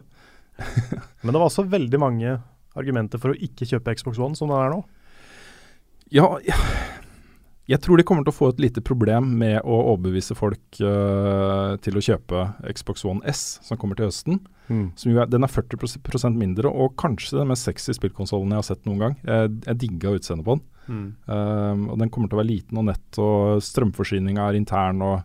Men 1.24 1.34
det 1.34 1.40
var 1.42 1.50
også 1.50 1.66
veldig 1.68 2.00
mange 2.00 2.38
argumenter 2.78 3.20
for 3.20 3.34
å 3.34 3.42
ikke 3.42 3.68
kjøpe 3.68 3.98
Xbox 3.98 4.22
One 4.22 4.38
som 4.38 4.54
det 4.54 4.62
er 4.62 4.74
nå. 4.74 4.84
Ja, 6.14 6.30
jeg, 6.46 6.56
jeg 7.70 7.82
tror 7.86 8.00
de 8.00 8.06
kommer 8.08 8.26
til 8.26 8.34
å 8.34 8.38
få 8.40 8.50
et 8.50 8.62
lite 8.64 8.82
problem 8.86 9.28
med 9.38 9.60
å 9.62 9.76
overbevise 9.94 10.38
folk 10.38 10.80
uh, 10.82 11.76
til 11.86 12.00
å 12.00 12.04
kjøpe 12.04 12.46
Xbox 12.74 13.06
One 13.06 13.22
S, 13.30 13.60
som 13.66 13.78
kommer 13.78 14.00
til 14.00 14.10
høsten. 14.10 14.40
Som 14.98 15.14
jo 15.14 15.22
er, 15.22 15.30
den 15.30 15.46
er 15.46 15.54
40% 15.54 16.38
mindre, 16.38 16.70
og 16.70 16.98
kanskje 17.02 17.40
den 17.40 17.50
mest 17.50 17.66
sexy 17.66 17.94
spillkonsollen 17.98 18.54
jeg 18.54 18.62
har 18.62 18.68
sett 18.68 18.90
noen 18.90 19.04
gang. 19.04 19.16
Jeg, 19.26 19.56
jeg 19.66 19.82
digga 19.86 20.14
utseendet 20.18 20.46
på 20.46 20.58
den. 20.58 20.66
Um, 20.90 21.90
og 21.92 21.98
Den 22.02 22.10
kommer 22.10 22.30
til 22.30 22.38
å 22.38 22.42
være 22.42 22.50
liten 22.50 22.80
og 22.82 22.88
nett, 22.90 23.20
og 23.22 23.64
strømforsyninga 23.66 24.48
er 24.48 24.58
intern. 24.58 25.02
og 25.06 25.18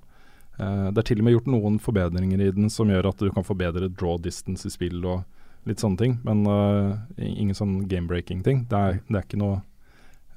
uh, 0.61 0.88
Det 0.90 1.01
er 1.01 1.09
til 1.11 1.22
og 1.22 1.28
med 1.28 1.36
gjort 1.36 1.53
noen 1.53 1.78
forbedringer 1.82 2.40
i 2.45 2.51
den 2.57 2.72
som 2.72 2.92
gjør 2.92 3.11
at 3.12 3.24
du 3.24 3.30
kan 3.34 3.47
forbedre 3.47 3.88
draw 3.92 4.18
distance 4.20 4.68
i 4.68 4.74
spill 4.74 5.01
og 5.05 5.24
litt 5.68 5.80
sånne 5.80 6.01
ting. 6.01 6.18
Men 6.26 6.45
uh, 6.49 6.92
ingen 7.16 7.57
sånn 7.57 7.82
game-breaking 7.88 8.45
ting. 8.45 8.66
Det 8.68 8.80
er, 8.80 9.01
det 9.09 9.20
er 9.20 9.26
ikke 9.28 9.40
noe 9.40 9.62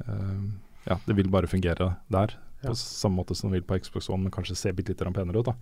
uh, 0.08 0.48
Ja, 0.88 1.00
det 1.06 1.18
vil 1.18 1.30
bare 1.32 1.50
fungere 1.52 1.94
der. 2.08 2.38
Ja. 2.64 2.72
På 2.72 2.78
samme 2.80 3.22
måte 3.22 3.36
som 3.38 3.52
det 3.52 3.60
vil 3.60 3.68
på 3.68 3.78
Xbox 3.84 4.10
One, 4.10 4.26
men 4.26 4.34
kanskje 4.34 4.58
se 4.58 4.74
bitte 4.74 4.94
litt 4.94 5.04
grann 5.04 5.16
penere 5.16 5.44
ut. 5.44 5.52
da 5.52 5.58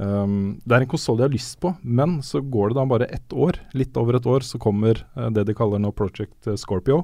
Um, 0.00 0.56
det 0.64 0.72
er 0.72 0.84
en 0.84 0.88
konsoll 0.88 1.18
de 1.18 1.26
har 1.26 1.32
lyst 1.32 1.58
på, 1.60 1.74
men 1.84 2.20
så 2.24 2.40
går 2.40 2.70
det 2.70 2.78
da 2.78 2.86
bare 2.88 3.08
ett 3.12 3.34
år, 3.36 3.58
litt 3.76 3.96
over 4.00 4.16
et 4.16 4.28
år, 4.32 4.46
så 4.46 4.56
kommer 4.62 5.02
uh, 5.18 5.28
det 5.28 5.44
de 5.50 5.56
kaller 5.56 5.82
nå 5.82 5.90
Project 5.92 6.48
eh, 6.48 6.56
Scorpio, 6.56 7.02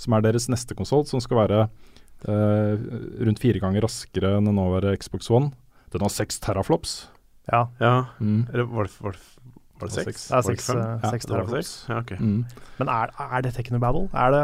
som 0.00 0.16
er 0.16 0.24
deres 0.24 0.48
neste 0.48 0.76
konsoll, 0.78 1.04
som 1.04 1.20
skal 1.20 1.42
være 1.42 1.58
uh, 2.24 2.86
rundt 3.28 3.42
fire 3.42 3.60
ganger 3.60 3.84
raskere 3.84 4.38
enn 4.38 4.48
den 4.48 4.56
nåværende 4.56 4.96
Xbox 5.02 5.28
One. 5.28 5.52
Den 5.92 6.06
har 6.06 6.14
seks 6.14 6.40
teraflops. 6.40 7.02
Ja, 7.52 7.66
Ja. 7.76 7.94
Mm. 8.24 8.46
Eller 8.54 8.72
var 8.72 8.88
det, 8.88 8.96
var 9.04 9.18
det, 9.18 9.24
var 9.80 9.88
det 9.90 9.94
Det 9.96 10.04
seks? 10.06 10.28
det 10.28 10.34
er 10.36 10.42
det 10.42 10.46
seks, 10.50 10.68
eh, 10.70 10.76
Ja, 11.02 11.10
seks 11.10 11.26
teraflops. 11.26 11.70
Ja, 11.90 11.98
okay. 11.98 12.16
Mm. 12.20 12.44
Men 12.78 12.88
er, 12.88 13.10
er 13.18 13.42
det 13.42 13.52
technobabble? 13.56 14.04
Er 14.14 14.30
det, 14.34 14.42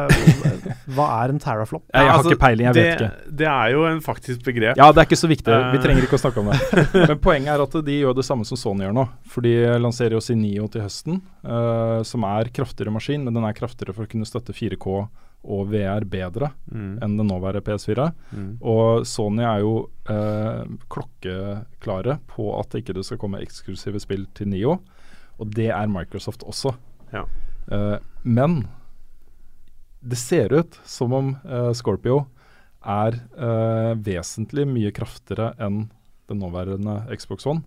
hva 0.97 1.07
er 1.23 1.33
en 1.35 1.39
teraflop? 1.43 1.85
Jeg, 1.93 2.03
jeg 2.03 2.11
har 2.11 2.19
altså, 2.19 2.33
ikke 2.35 2.41
peiling, 2.45 2.67
jeg 2.67 2.75
det, 2.75 2.85
vet 2.85 3.01
ikke. 3.05 3.37
Det 3.43 3.47
er 3.53 3.71
jo 3.77 3.85
en 3.91 4.01
faktisk 4.05 4.43
begrep. 4.45 4.77
Ja, 4.77 4.91
det 4.93 4.99
er 5.05 5.09
ikke 5.11 5.21
så 5.23 5.31
viktig. 5.31 5.55
Vi 5.55 5.79
Eh. 5.79 5.83
trenger 5.87 6.03
ikke 6.09 6.19
å 6.19 6.23
snakke 6.25 6.43
om 6.43 6.51
det. 6.51 6.61
Men 7.13 7.19
poenget 7.23 7.55
er 7.55 7.63
at 7.65 7.79
de 7.87 7.99
gjør 8.01 8.15
det 8.19 8.25
samme 8.27 8.45
som 8.49 8.57
Sony 8.61 8.85
gjør 8.89 8.95
nå. 8.99 9.07
For 9.31 9.41
de 9.47 9.55
lanserer 9.79 10.19
jo 10.19 10.21
sin 10.21 10.43
Nio 10.43 10.67
til 10.69 10.83
høsten, 10.83 11.21
uh, 11.47 12.03
som 12.03 12.25
er 12.25 12.51
kraftigere 12.55 12.91
maskin, 12.95 13.23
men 13.25 13.35
den 13.37 13.45
er 13.47 13.53
kraftigere 13.57 13.95
for 13.95 14.05
å 14.07 14.11
kunne 14.11 14.27
støtte 14.29 14.53
4K 14.57 14.87
og 15.41 15.71
VR 15.73 16.05
bedre 16.05 16.51
Mm. 16.71 16.99
enn 17.03 17.15
den 17.17 17.27
nåværende 17.31 17.63
PS4. 17.65 18.11
Mm. 18.37 18.51
Og 18.61 19.07
Sony 19.09 19.43
er 19.43 19.63
jo 19.63 19.89
eh, 20.11 20.65
klokkeklare 21.25 22.19
på 22.31 22.51
at 22.59 22.71
det 22.75 22.83
ikke 22.85 23.03
skal 23.07 23.19
komme 23.21 23.41
eksklusive 23.43 24.01
spill 24.03 24.27
til 24.37 24.51
Nio. 24.53 24.79
Og 25.41 25.55
det 25.57 25.71
er 25.73 25.91
Microsoft 25.91 26.45
også. 26.45 26.75
Ja. 27.15 27.25
Uh, 27.71 27.97
men 28.23 28.63
det 30.01 30.19
ser 30.21 30.53
ut 30.53 30.79
som 30.89 31.13
om 31.17 31.35
uh, 31.45 31.73
Scorpio 31.77 32.25
er 32.81 33.19
uh, 33.37 33.93
vesentlig 34.01 34.67
mye 34.69 34.93
kraftigere 34.97 35.53
enn 35.61 35.89
den 36.31 36.41
nåværende 36.41 37.03
Xbox 37.19 37.47
One. 37.49 37.65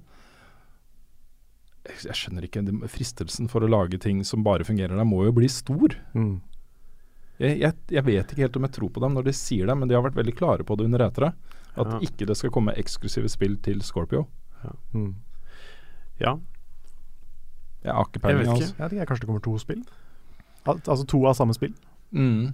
Jeg, 1.83 1.99
jeg 2.07 2.15
skjønner 2.17 2.47
ikke, 2.47 2.63
Fristelsen 2.89 3.49
for 3.51 3.65
å 3.65 3.69
lage 3.69 3.99
ting 4.01 4.23
som 4.25 4.45
bare 4.45 4.65
fungerer 4.65 4.95
der, 4.95 5.07
må 5.07 5.25
jo 5.27 5.33
bli 5.35 5.49
stor. 5.51 5.97
Mm. 6.15 6.37
Jeg, 7.41 7.57
jeg, 7.59 7.75
jeg 7.91 8.05
vet 8.07 8.31
ikke 8.31 8.45
helt 8.45 8.57
om 8.59 8.67
jeg 8.69 8.75
tror 8.77 8.93
på 8.93 9.03
dem 9.03 9.17
når 9.17 9.27
de 9.27 9.35
sier 9.35 9.67
det, 9.67 9.75
men 9.77 9.89
de 9.89 9.97
har 9.97 10.05
vært 10.05 10.17
veldig 10.21 10.35
klare 10.37 10.65
på 10.67 10.77
det 10.79 10.87
under 10.87 11.03
etere. 11.09 11.33
At 11.73 11.89
Ja. 11.89 11.99
ikke 12.05 12.27
det 12.29 12.37
skal 12.37 12.53
komme 12.53 12.75
eksklusive 12.77 13.29
spill 13.33 13.57
til 13.65 13.81
Scorpio. 13.81 14.27
Mm. 14.93 15.15
ja. 16.21 16.37
Jeg 17.83 17.93
har 17.93 18.07
ikke 18.07 18.19
peiling. 18.23 18.49
Altså. 18.49 18.73
Jeg 18.77 18.83
vet 18.83 18.97
ikke, 18.97 19.05
kanskje 19.11 19.25
det 19.25 19.29
kommer 19.31 19.43
to 19.43 19.57
spill? 19.61 19.83
Al 20.63 20.77
altså 20.79 21.05
to 21.07 21.19
av 21.27 21.35
samme 21.35 21.55
spill? 21.57 21.73
Mm. 22.15 22.53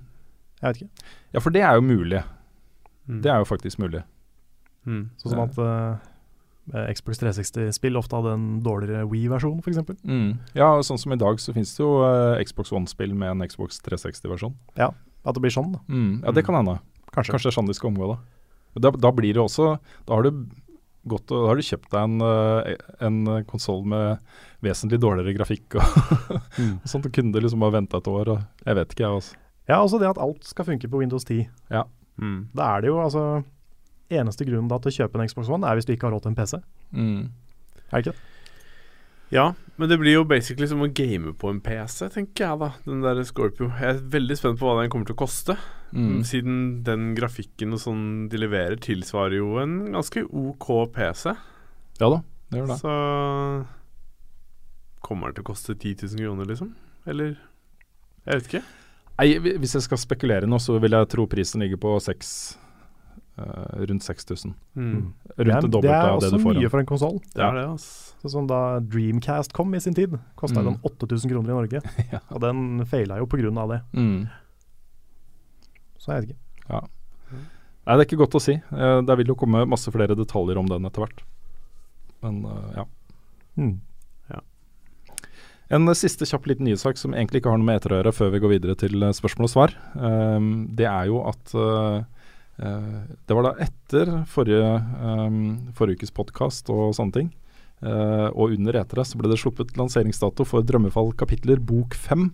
Jeg 0.61 0.67
vet 0.67 0.81
ikke. 0.81 1.09
Ja, 1.33 1.41
for 1.43 1.53
det 1.55 1.61
er 1.61 1.75
jo 1.77 1.83
mulig. 1.85 2.23
Mm. 3.09 3.19
Det 3.23 3.31
er 3.31 3.41
jo 3.41 3.49
faktisk 3.49 3.79
mulig. 3.81 4.03
mm. 4.85 5.03
Sånn 5.21 5.33
som 5.33 5.43
at 5.43 5.59
uh, 5.61 6.89
Xbox 6.93 7.21
360-spill 7.21 7.97
ofte 7.97 8.17
hadde 8.17 8.33
en 8.37 8.47
dårligere 8.65 9.05
Wii-versjon, 9.09 9.61
f.eks. 9.63 9.79
Mm. 10.03 10.31
Ja, 10.57 10.71
og 10.77 10.85
sånn 10.85 11.01
som 11.01 11.13
i 11.13 11.19
dag 11.21 11.39
så 11.41 11.53
finnes 11.55 11.71
det 11.77 11.83
jo 11.83 11.99
uh, 12.03 12.37
Xbox 12.45 12.73
One-spill 12.75 13.13
med 13.17 13.33
en 13.35 13.45
Xbox 13.49 13.81
360-versjon. 13.85 14.53
Ja, 14.77 14.91
At 15.25 15.37
det 15.37 15.43
blir 15.43 15.53
sånn, 15.53 15.73
da. 15.75 15.83
Mm. 15.89 16.21
Ja, 16.23 16.33
det 16.35 16.45
kan 16.47 16.57
hende. 16.57 16.79
Kanskje. 17.13 17.33
Kanskje 17.33 17.49
det 17.49 17.53
er 17.53 17.57
sånn 17.57 17.69
de 17.69 17.77
skal 17.77 17.91
omgå 17.93 18.11
det. 18.13 18.19
Da, 18.79 18.91
da 18.93 19.09
blir 19.11 19.33
det 19.33 19.41
også 19.41 19.79
Da 20.05 20.13
har 20.13 20.27
du 20.27 20.43
godt 21.07 21.31
å 21.31 21.41
Da 21.43 21.47
har 21.51 21.55
du 21.55 21.61
kjøpt 21.63 21.89
deg 21.91 22.01
en, 22.03 22.21
uh, 22.21 22.73
en 23.07 23.43
konsoll 23.47 23.85
med 23.87 24.19
vesentlig 24.61 24.99
dårligere 24.99 25.37
grafikk 25.37 25.75
og 25.79 25.83
Mm. 26.59 26.79
sånt. 26.83 27.05
Og 27.05 27.13
kunne 27.15 27.31
du 27.31 27.39
liksom 27.39 27.59
bare 27.63 27.77
vente 27.79 27.95
et 27.97 28.07
år, 28.11 28.33
og 28.35 28.65
jeg 28.65 28.75
vet 28.75 28.91
ikke, 28.91 29.05
jeg 29.05 29.19
også. 29.21 29.35
Ja, 29.69 29.77
også 29.83 29.99
det 30.01 30.09
at 30.09 30.17
alt 30.19 30.43
skal 30.49 30.65
funke 30.65 30.89
på 30.89 30.99
Windows 30.99 31.23
10. 31.23 31.45
Mm. 32.19 32.49
Da 32.57 32.75
er 32.75 32.81
det 32.81 32.89
jo 32.89 32.97
altså 32.99 33.43
Eneste 34.11 34.43
grunnen 34.43 34.67
da 34.67 34.79
til 34.81 34.89
å 34.89 34.95
kjøpe 34.97 35.19
en 35.21 35.27
Xbox 35.29 35.47
One 35.53 35.67
er 35.69 35.77
hvis 35.77 35.85
du 35.85 35.91
ikke 35.93 36.07
har 36.09 36.15
råd 36.15 36.23
til 36.25 36.31
en 36.31 36.35
PC. 36.39 36.57
Mm. 36.91 37.27
Er 37.91 37.93
det 37.93 37.99
ikke 38.01 38.15
det? 38.15 38.23
Ja, 39.31 39.43
men 39.79 39.87
det 39.87 39.97
blir 40.01 40.17
jo 40.17 40.25
basically 40.27 40.67
som 40.67 40.81
å 40.83 40.89
game 40.91 41.31
på 41.39 41.51
en 41.53 41.61
PC, 41.63 42.09
tenker 42.11 42.43
jeg 42.43 42.59
da. 42.59 42.67
Den 42.83 43.03
der 43.05 43.21
Scorpio. 43.23 43.69
Jeg 43.79 43.95
er 43.95 44.01
veldig 44.11 44.35
spent 44.35 44.59
på 44.59 44.67
hva 44.67 44.81
den 44.81 44.91
kommer 44.91 45.07
til 45.07 45.15
å 45.15 45.21
koste. 45.21 45.55
Mm. 45.95 46.19
Siden 46.27 46.57
den 46.85 47.13
grafikken 47.17 47.73
og 47.77 47.79
sånn 47.85 48.03
de 48.29 48.41
leverer, 48.41 48.75
tilsvarer 48.83 49.39
jo 49.39 49.55
en 49.61 49.77
ganske 49.95 50.25
OK 50.27 50.67
PC. 50.97 51.31
Ja 52.01 52.11
da, 52.11 52.19
det 52.51 52.59
gjør 52.59 52.73
det. 52.73 52.79
Så 52.83 52.95
Kommer 54.99 55.31
den 55.31 55.39
til 55.39 55.45
å 55.45 55.49
koste 55.53 55.77
10 55.77 56.09
000 56.11 56.25
kroner, 56.25 56.49
liksom? 56.49 56.73
Eller 57.07 57.37
Jeg 58.27 58.33
vet 58.33 58.49
ikke. 58.49 58.63
Nei, 59.19 59.55
hvis 59.63 59.75
jeg 59.75 59.83
skal 59.87 59.99
spekulere 59.99 60.47
nå, 60.47 60.59
så 60.63 60.75
vil 60.79 60.95
jeg 60.95 61.07
tro 61.11 61.25
prisen 61.27 61.63
ligger 61.63 61.79
på 61.81 61.95
seks 62.03 62.29
eh, 62.55 62.68
rundt 63.89 64.03
6000. 64.03 64.53
Mm. 64.75 65.13
Rundt 65.37 65.61
det, 65.65 65.71
det, 65.71 65.81
det 65.81 65.91
er 65.93 66.19
det 66.19 66.29
også 66.33 66.39
mye 66.43 66.69
for 66.71 66.81
en 66.81 66.89
konsoll. 66.89 67.17
Det 67.33 67.49
det, 67.55 67.65
altså. 67.65 68.29
Sånn 68.29 68.49
da 68.49 68.59
Dreamcast 68.83 69.53
kom 69.55 69.71
i 69.75 69.81
sin 69.83 69.95
tid, 69.95 70.17
kosta 70.39 70.59
Mm. 70.59 70.73
den 70.73 70.79
8000 70.83 71.31
kroner 71.31 71.53
i 71.53 71.57
Norge. 71.57 71.81
Ja. 72.13 72.19
Og 72.33 72.41
den 72.43 72.85
feila 72.89 73.19
jo 73.19 73.27
av 73.57 73.69
det. 73.69 73.81
Mm. 73.93 74.27
Så 75.99 76.11
jeg 76.11 76.21
vet 76.21 76.31
ikke. 76.31 76.85
Nei, 77.89 77.95
det 77.95 78.03
er 78.03 78.05
ikke 78.05 78.21
godt 78.21 78.37
å 78.37 78.41
si. 78.43 78.57
Uh, 78.69 79.01
det 79.01 79.15
vil 79.17 79.31
jo 79.31 79.37
komme 79.39 79.65
masse 79.65 79.89
flere 79.91 80.17
detaljer 80.17 80.57
om 80.57 80.67
den 80.69 80.85
etter 80.85 81.05
hvert. 81.05 81.23
Men 82.21 82.43
uh, 82.45 82.73
ja. 82.75 82.85
Mm. 83.57 83.79
En 85.69 85.87
eh, 85.87 85.97
siste 85.97 86.25
kjapp 86.25 86.47
liten 86.49 86.65
nyhetssak 86.67 86.97
som 86.97 87.13
egentlig 87.13 87.43
ikke 87.43 87.53
har 87.53 87.59
noe 87.61 87.69
med 87.69 87.79
eter 87.79 87.93
å 87.93 87.99
gjøre, 87.99 88.15
før 88.15 88.31
vi 88.33 88.41
går 88.43 88.53
videre 88.55 88.77
til 88.79 89.03
eh, 89.05 89.13
spørsmål 89.15 89.49
og 89.49 89.53
svar. 89.53 89.75
Um, 89.93 90.65
det 90.77 90.87
er 90.89 91.09
jo 91.11 91.21
at 91.29 91.53
eh, 91.53 91.99
eh, 91.99 92.18
Det 92.59 93.35
var 93.37 93.45
da 93.45 93.51
etter 93.63 94.09
forrige, 94.27 94.71
um, 94.99 95.37
forrige 95.77 96.01
ukes 96.01 96.11
podkast 96.15 96.69
og 96.75 96.91
sånne 96.97 97.15
ting, 97.21 97.29
Uh, 97.79 98.27
og 98.35 98.51
under 98.57 98.75
etere, 98.75 99.05
så 99.07 99.15
ble 99.15 99.29
det 99.31 99.37
sluppet 99.39 99.69
lanseringsdato 99.79 100.43
for 100.43 100.65
Drømmefall 100.67 101.13
kapitler 101.15 101.61
bok 101.63 101.93
fem. 101.95 102.25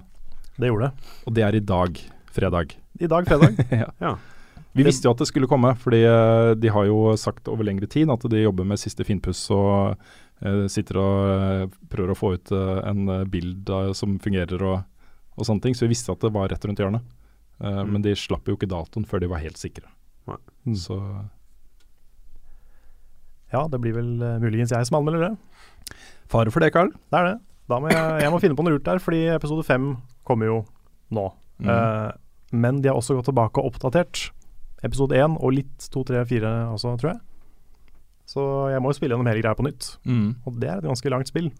Det 0.57 0.71
gjorde 0.71 0.87
det. 0.87 1.11
Og 1.29 1.35
det 1.37 1.43
er 1.45 1.53
i 1.53 1.61
dag, 1.61 1.99
fredag. 2.33 2.73
I 2.97 3.05
dag, 3.11 3.27
fredag. 3.29 3.59
ja. 3.83 3.91
Ja. 4.01 4.15
Vi 4.73 4.81
Det- 4.81 4.87
visste 4.89 5.05
jo 5.05 5.11
at 5.13 5.21
det 5.21 5.27
skulle 5.29 5.45
komme, 5.51 5.75
fordi 5.77 5.99
uh, 6.09 6.55
de 6.57 6.71
har 6.73 6.87
jo 6.89 7.13
sagt 7.21 7.45
over 7.47 7.61
lengre 7.63 7.85
tid 7.85 8.09
at 8.09 8.25
de 8.25 8.41
jobber 8.41 8.65
med 8.65 8.81
siste 8.81 9.05
finpuss 9.05 9.43
og 9.53 9.93
uh, 10.41 10.65
sitter 10.65 10.97
og 10.97 11.21
eh, 11.35 11.67
prøver 11.93 12.15
å 12.15 12.17
få 12.17 12.33
ut 12.39 12.51
eh, 12.51 12.81
en 12.89 13.05
bild 13.29 13.69
eh, 13.69 13.93
som 13.93 14.17
fungerer 14.17 14.65
og, 14.65 14.81
og 15.37 15.45
sånne 15.45 15.61
ting. 15.61 15.77
Så 15.77 15.85
vi 15.85 15.93
visste 15.93 16.09
at 16.17 16.25
det 16.25 16.33
var 16.33 16.49
rett 16.49 16.65
rundt 16.65 16.81
hjørnet. 16.81 17.05
Eh, 17.61 17.83
Mm. 17.85 17.93
Men 17.93 18.01
de 18.03 18.11
slapp 18.17 18.49
jo 18.49 18.57
ikke 18.57 18.67
datoen 18.73 19.05
før 19.07 19.21
de 19.21 19.29
var 19.31 19.39
helt 19.45 19.61
sikre. 19.61 19.85
Mm. 20.27 20.75
Så 20.81 20.97
Ja, 23.53 23.67
det 23.69 23.79
blir 23.83 23.93
vel 23.95 24.17
uh, 24.23 24.39
muligens 24.41 24.73
jeg 24.73 24.87
som 24.89 24.97
anmelder 24.99 25.29
det. 25.29 25.33
fare 26.31 26.51
for 26.51 26.59
det, 26.59 26.73
Karl. 26.73 26.89
Det 26.91 27.19
er 27.19 27.27
det. 27.29 27.35
Da 27.69 27.79
må 27.81 27.89
jeg, 27.89 28.21
jeg 28.21 28.31
må 28.33 28.39
finne 28.41 28.57
på 28.57 28.65
noe 28.65 28.75
lurt 28.75 28.85
der, 28.85 29.01
fordi 29.01 29.25
episode 29.33 29.65
fem 29.65 29.95
kommer 30.27 30.49
jo 30.49 30.57
nå. 31.13 31.29
Mm. 31.61 31.69
Uh, 31.69 32.09
men 32.53 32.81
de 32.81 32.89
har 32.89 32.97
også 32.97 33.17
gått 33.17 33.29
tilbake 33.29 33.61
og 33.61 33.73
oppdatert 33.73 34.29
episode 34.85 35.17
én 35.17 35.37
og 35.39 35.55
litt 35.55 35.87
to, 35.91 36.03
tre, 36.05 36.21
fire 36.29 36.51
også, 36.73 36.95
tror 37.01 37.15
jeg. 37.15 37.21
Så 38.29 38.41
jeg 38.73 38.81
må 38.81 38.89
jo 38.89 38.97
spille 38.97 39.13
gjennom 39.13 39.29
hele 39.29 39.41
greia 39.43 39.57
på 39.57 39.65
nytt. 39.65 39.95
Mm. 40.05 40.27
Og 40.45 40.59
det 40.61 40.69
er 40.69 40.81
et 40.81 40.89
ganske 40.89 41.13
langt 41.13 41.29
spill 41.29 41.51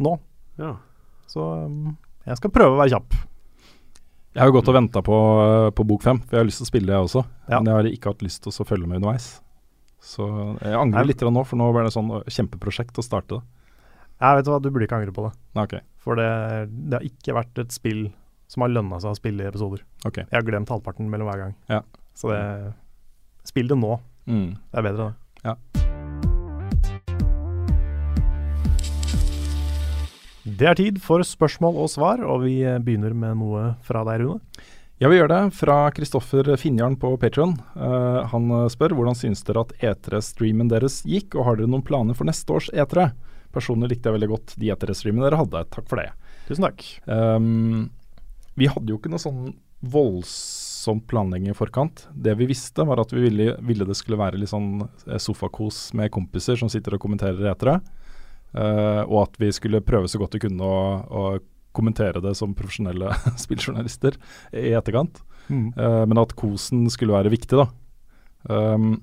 nå. 0.00 0.16
ja. 0.60 0.76
Så 1.30 1.44
um, 1.64 1.92
jeg 2.26 2.40
skal 2.40 2.52
prøve 2.52 2.74
å 2.74 2.80
være 2.80 2.90
kjapp. 2.96 3.14
Jeg 4.30 4.44
har 4.44 4.50
jo 4.50 4.54
gått 4.60 4.68
og 4.70 4.76
venta 4.76 5.02
på, 5.02 5.16
eh, 5.42 5.68
på 5.74 5.86
bok 5.86 6.04
fem, 6.06 6.20
for 6.22 6.36
jeg 6.36 6.44
har 6.44 6.48
lyst 6.48 6.60
til 6.62 6.68
å 6.68 6.70
spille 6.70 6.86
det 6.86 6.94
jeg 6.94 7.06
også. 7.08 7.22
Ja. 7.48 7.58
Men 7.58 7.70
jeg 7.70 7.74
har 7.74 7.88
ikke 7.90 8.12
hatt 8.12 8.22
lyst 8.22 8.42
til 8.44 8.52
å 8.52 8.66
følge 8.66 8.86
med 8.86 9.00
underveis. 9.00 9.40
Så 10.00 10.26
jeg 10.62 10.76
angrer 10.78 11.08
litt 11.08 11.20
nå, 11.20 11.42
for 11.44 11.60
nå 11.60 11.72
ble 11.74 11.82
det 11.84 11.92
sånn 11.92 12.12
kjempeprosjekt 12.24 13.00
å 13.00 13.04
starte 13.04 13.40
det. 13.40 13.42
Jeg 14.20 14.36
vet 14.36 14.50
hva, 14.52 14.60
du 14.60 14.68
burde 14.70 14.86
ikke 14.86 15.00
angre 15.00 15.14
på 15.16 15.24
det. 15.26 15.32
Okay. 15.64 15.80
For 16.00 16.18
det, 16.20 16.28
det 16.70 16.98
har 16.98 17.06
ikke 17.08 17.36
vært 17.36 17.60
et 17.62 17.72
spill 17.72 18.10
som 18.50 18.64
har 18.64 18.72
lønna 18.72 18.98
seg 19.00 19.14
å 19.14 19.18
spille 19.18 19.44
i 19.44 19.48
episoder. 19.48 19.82
Okay. 20.04 20.26
Jeg 20.28 20.36
har 20.36 20.46
glemt 20.46 20.70
halvparten 20.72 21.08
mellom 21.10 21.30
hver 21.30 21.44
gang. 21.44 21.56
Ja. 21.72 21.82
Så 22.14 22.32
det 22.32 22.42
Spill 23.48 23.70
det 23.70 23.78
nå. 23.80 23.94
Mm. 24.28 24.50
Det 24.68 24.76
er 24.76 24.84
bedre, 24.84 25.04
det. 25.08 25.29
Det 30.58 30.66
er 30.66 30.78
tid 30.78 31.00
for 31.02 31.22
spørsmål 31.26 31.78
og 31.84 31.90
svar, 31.92 32.22
og 32.24 32.44
vi 32.46 32.60
eh, 32.66 32.80
begynner 32.82 33.14
med 33.16 33.38
noe 33.42 33.64
fra 33.86 34.02
deg, 34.08 34.24
Rune. 34.24 34.40
Ja, 35.00 35.08
vi 35.08 35.16
gjør 35.16 35.30
det. 35.32 35.40
Fra 35.56 35.76
Kristoffer 35.96 36.50
Finjarn 36.60 36.98
på 37.00 37.14
Patron. 37.20 37.54
han 37.74 38.50
eh, 38.56 38.66
spør 38.72 38.96
hvordan 38.98 39.16
synes 39.16 39.44
dere 39.46 39.64
at 39.64 39.72
E3-streamen 39.80 40.68
deres 40.72 41.00
gikk, 41.08 41.38
og 41.38 41.46
har 41.46 41.60
dere 41.60 41.70
noen 41.70 41.86
planer 41.86 42.18
for 42.18 42.28
neste 42.28 42.52
års 42.52 42.68
E3? 42.74 43.10
Personlig 43.54 43.94
likte 43.94 44.10
jeg 44.10 44.18
veldig 44.18 44.30
godt 44.30 44.54
de 44.60 44.70
E3-streamene 44.74 45.26
dere 45.26 45.40
hadde. 45.40 45.64
Takk 45.72 45.88
for 45.90 46.02
det. 46.02 46.10
Tusen 46.50 46.66
takk. 46.66 46.84
Um, 47.06 47.88
vi 48.58 48.68
hadde 48.70 48.92
jo 48.92 48.98
ikke 48.98 49.10
noe 49.12 49.22
sånn 49.22 49.52
voldsom 49.80 51.00
planlegging 51.08 51.54
i 51.54 51.56
forkant. 51.56 52.06
Det 52.12 52.34
vi 52.38 52.48
visste, 52.50 52.84
var 52.84 53.00
at 53.00 53.12
vi 53.14 53.24
ville, 53.24 53.54
ville 53.64 53.86
det 53.88 53.96
skulle 53.98 54.20
være 54.20 54.40
litt 54.40 54.52
sånn 54.52 54.82
eh, 54.82 55.20
sofakos 55.22 55.90
med 55.96 56.12
kompiser 56.12 56.58
som 56.60 56.70
sitter 56.72 56.96
og 56.96 57.02
kommenterer 57.02 57.50
etere. 57.52 57.78
Eh, 58.50 59.02
og 59.06 59.28
at 59.28 59.38
vi 59.38 59.50
skulle 59.54 59.82
prøve 59.84 60.10
så 60.10 60.18
godt 60.18 60.34
vi 60.34 60.42
kunne 60.46 60.66
å, 60.66 60.78
å 61.06 61.24
kommentere 61.76 62.22
det 62.22 62.34
som 62.38 62.54
profesjonelle 62.56 63.12
spilljournalister 63.44 64.16
i 64.56 64.72
etterkant. 64.78 65.22
Mm. 65.50 65.70
Uh, 65.74 66.04
men 66.06 66.20
at 66.22 66.34
kosen 66.38 66.84
skulle 66.92 67.16
være 67.16 67.32
viktig, 67.32 67.58
da. 67.58 67.68
Um, 68.50 69.00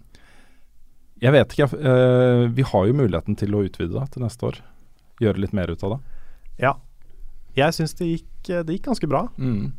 jeg 1.18 1.34
vet 1.34 1.54
ikke, 1.54 1.66
eh, 1.82 2.44
vi 2.54 2.62
har 2.62 2.84
jo 2.86 2.94
muligheten 2.94 3.34
til 3.40 3.56
å 3.58 3.64
utvide 3.66 3.90
det 3.96 4.04
til 4.14 4.22
neste 4.22 4.46
år. 4.46 4.60
Gjøre 5.24 5.42
litt 5.42 5.56
mer 5.58 5.72
ut 5.74 5.82
av 5.82 5.96
det. 5.96 6.20
Ja. 6.62 6.76
Jeg 7.58 7.74
syns 7.74 7.98
det, 7.98 8.12
det 8.46 8.76
gikk 8.76 8.86
ganske 8.86 9.10
bra. 9.10 9.24
Mm. 9.42 9.72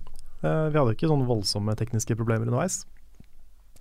Vi 0.43 0.74
hadde 0.74 0.97
ikke 0.97 1.07
sånne 1.07 1.28
voldsomme 1.28 1.77
tekniske 1.78 2.16
problemer 2.19 2.51
underveis. 2.51 2.81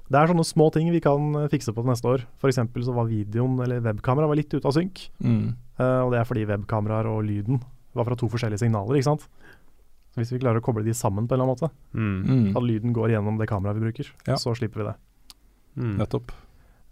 Det 0.05 0.19
er 0.19 0.29
sånne 0.29 0.45
små 0.45 0.69
ting 0.75 0.91
vi 0.93 1.01
kan 1.01 1.33
fikse 1.49 1.73
på 1.73 1.81
til 1.81 1.89
neste 1.89 2.11
år. 2.11 2.27
F.eks. 2.37 2.61
så 2.61 2.93
var 2.93 3.09
videoen 3.09 3.57
eller 3.65 3.81
webkamera 3.89 4.29
var 4.29 4.37
litt 4.37 4.53
ute 4.53 4.61
av 4.61 4.77
synk. 4.77 5.07
Mm. 5.17 5.55
Eh, 5.79 5.99
og 6.03 6.11
det 6.11 6.19
er 6.19 6.25
fordi 6.25 6.45
webkameraer 6.49 7.05
og 7.11 7.23
lyden 7.27 7.61
var 7.93 8.05
fra 8.05 8.15
to 8.15 8.27
forskjellige 8.29 8.59
signaler, 8.63 8.95
ikke 8.97 9.09
sant. 9.11 9.27
Så 10.13 10.21
hvis 10.21 10.31
vi 10.33 10.39
klarer 10.41 10.59
å 10.61 10.65
koble 10.65 10.83
de 10.85 10.93
sammen 10.97 11.27
på 11.27 11.33
en 11.35 11.39
eller 11.41 11.45
annen 11.45 11.55
måte, 11.55 11.71
Mm. 11.93 12.25
Mm. 12.25 12.57
at 12.57 12.63
lyden 12.63 12.93
går 12.93 13.09
gjennom 13.13 13.37
det 13.37 13.47
kameraet 13.49 13.77
vi 13.79 13.85
bruker, 13.91 14.11
Ja. 14.27 14.35
så 14.35 14.55
slipper 14.57 14.81
vi 14.83 14.89
det. 14.89 14.95
Mm. 15.77 15.97
Nettopp. 15.97 16.31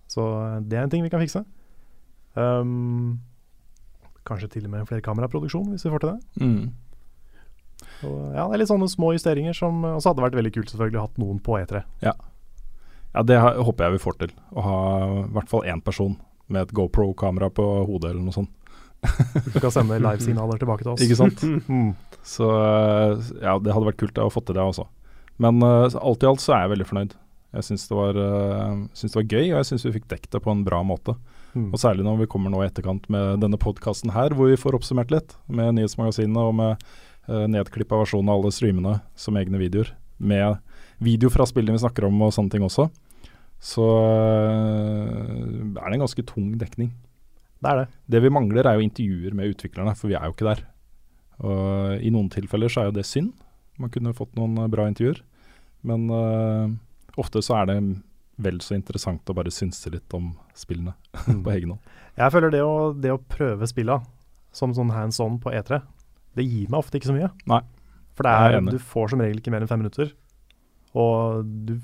Så 0.07 0.21
eh, 0.55 0.59
det 0.61 0.77
er 0.77 0.83
en 0.83 0.89
ting 0.89 1.01
vi 1.03 1.09
kan 1.09 1.19
fikse. 1.21 1.43
Um, 2.35 3.19
kanskje 4.25 4.49
til 4.51 4.65
og 4.65 4.71
med 4.71 4.87
flerkameraproduksjon, 4.89 5.69
hvis 5.71 5.85
vi 5.85 5.91
får 5.93 5.99
til 6.03 6.09
det. 6.09 6.19
Mm. 6.41 6.71
Og, 8.05 8.33
ja, 8.35 8.43
det 8.47 8.53
er 8.53 8.61
litt 8.61 8.69
sånne 8.71 8.89
små 8.91 9.13
justeringer 9.15 9.55
som 9.55 9.83
Og 9.85 10.01
så 10.01 10.09
hadde 10.09 10.19
det 10.21 10.25
vært 10.31 10.37
veldig 10.39 10.53
kult 10.57 10.71
selvfølgelig 10.71 10.99
å 10.99 11.05
hatt 11.05 11.17
noen 11.21 11.39
på 11.43 11.57
E3. 11.61 11.83
Ja, 12.03 12.13
det 13.23 13.37
har- 13.39 13.55
håper 13.63 13.85
jeg 13.85 13.91
vi 13.93 14.03
får 14.03 14.17
til. 14.19 14.31
Å 14.53 14.61
ha 14.61 14.77
i 15.23 15.27
hvert 15.31 15.47
fall 15.49 15.61
én 15.63 15.81
person 15.83 16.17
med 16.49 16.61
et 16.63 16.73
GoPro-kamera 16.73 17.49
på 17.49 17.85
hodet 17.87 18.11
eller 18.11 18.21
noe 18.21 18.33
sånt. 18.33 18.49
Du 19.53 19.59
kan 19.59 19.73
sende 19.73 19.99
livesignaler 20.05 20.61
tilbake 20.61 20.85
til 20.85 20.93
oss. 20.93 21.03
Ikke 21.05 21.19
sant? 21.19 21.45
Mm. 21.75 21.93
Så 22.25 22.47
eh, 22.49 23.27
ja, 23.43 23.53
det 23.61 23.73
hadde 23.73 23.85
vært 23.85 23.99
kult 24.01 24.17
å 24.17 24.31
få 24.33 24.41
til 24.41 24.57
det 24.57 24.63
også. 24.65 24.87
Men 25.41 25.59
uh, 25.61 25.85
alt 25.85 26.23
i 26.23 26.27
alt 26.29 26.41
så 26.41 26.55
er 26.55 26.63
jeg 26.63 26.71
veldig 26.73 26.87
fornøyd. 26.89 27.13
Jeg 27.55 27.67
syns 27.69 27.85
det, 27.87 27.95
var, 27.95 28.17
syns 28.97 29.13
det 29.13 29.19
var 29.19 29.27
gøy, 29.29 29.45
og 29.45 29.59
jeg 29.59 29.67
syns 29.69 29.85
vi 29.85 29.93
fikk 29.95 30.07
dekket 30.11 30.33
det 30.35 30.41
på 30.43 30.51
en 30.51 30.63
bra 30.65 30.81
måte. 30.83 31.13
Mm. 31.55 31.69
Og 31.71 31.79
særlig 31.79 32.03
når 32.03 32.17
vi 32.23 32.29
kommer 32.31 32.51
nå 32.51 32.59
i 32.63 32.67
etterkant 32.67 33.05
med 33.13 33.39
denne 33.43 33.59
podkasten 33.61 34.11
her, 34.11 34.35
hvor 34.35 34.51
vi 34.51 34.59
får 34.59 34.75
oppsummert 34.75 35.13
litt 35.13 35.37
med 35.47 35.77
nyhetsmagasinet 35.77 36.41
og 36.41 36.57
med 36.57 36.83
uh, 37.29 37.45
nedklippa 37.51 38.01
versjon 38.01 38.27
av 38.27 38.41
alle 38.41 38.51
streamene 38.55 38.97
som 39.19 39.39
egne 39.39 39.61
videoer. 39.61 39.93
Med 40.17 40.59
video 41.03 41.31
fra 41.31 41.47
spillene 41.47 41.77
vi 41.77 41.83
snakker 41.85 42.09
om 42.09 42.25
og 42.27 42.35
sånne 42.35 42.51
ting 42.51 42.65
også. 42.67 42.89
Så 43.63 43.85
uh, 43.85 45.31
er 45.79 45.87
det 45.87 45.95
en 45.95 46.03
ganske 46.03 46.27
tung 46.27 46.51
dekning. 46.59 46.91
Det 47.65 47.71
er 47.71 47.81
det. 47.81 47.85
Det 48.13 48.21
vi 48.21 48.33
mangler 48.33 48.67
er 48.69 48.77
jo 48.77 48.85
intervjuer 48.85 49.35
med 49.37 49.55
utviklerne, 49.55 49.95
for 49.97 50.11
vi 50.11 50.17
er 50.17 50.27
jo 50.29 50.35
ikke 50.35 50.49
der. 50.51 50.61
Og 51.43 52.03
I 52.05 52.11
noen 52.13 52.29
tilfeller 52.31 52.71
så 52.71 52.83
er 52.83 52.91
jo 52.91 52.97
det 52.99 53.07
synd. 53.09 53.33
Man 53.81 53.91
kunne 53.91 54.13
fått 54.15 54.35
noen 54.37 54.59
eh, 54.61 54.69
bra 54.71 54.85
intervjuer. 54.87 55.23
Men 55.85 56.05
uh, 56.09 56.69
ofte 57.21 57.41
så 57.45 57.59
er 57.59 57.69
det 57.69 57.77
vel 58.41 58.59
så 58.63 58.75
interessant 58.77 59.29
å 59.29 59.35
bare 59.37 59.53
synse 59.53 59.91
litt 59.93 60.13
om 60.17 60.31
spillene 60.57 60.95
på 61.45 61.53
egen 61.53 61.75
hånd. 61.75 61.93
Jeg 62.15 62.33
føler 62.33 62.53
det 62.53 62.61
å, 62.65 62.75
det 62.93 63.11
å 63.13 63.19
prøve 63.21 63.67
spilla 63.69 63.99
som 64.55 64.73
sånn 64.75 64.93
hands 64.95 65.19
on 65.23 65.37
på 65.43 65.51
E3, 65.51 65.81
det 66.35 66.45
gir 66.45 66.69
meg 66.71 66.79
ofte 66.79 66.99
ikke 66.99 67.11
så 67.11 67.17
mye. 67.17 67.29
Nei. 67.51 67.61
For 68.15 68.27
er 68.29 68.57
er, 68.57 68.69
du 68.71 68.79
får 68.79 69.11
som 69.11 69.21
regel 69.23 69.41
ikke 69.41 69.51
mer 69.51 69.65
enn 69.65 69.71
fem 69.71 69.81
minutter. 69.83 70.13
Og 70.95 71.43
du 71.67 71.75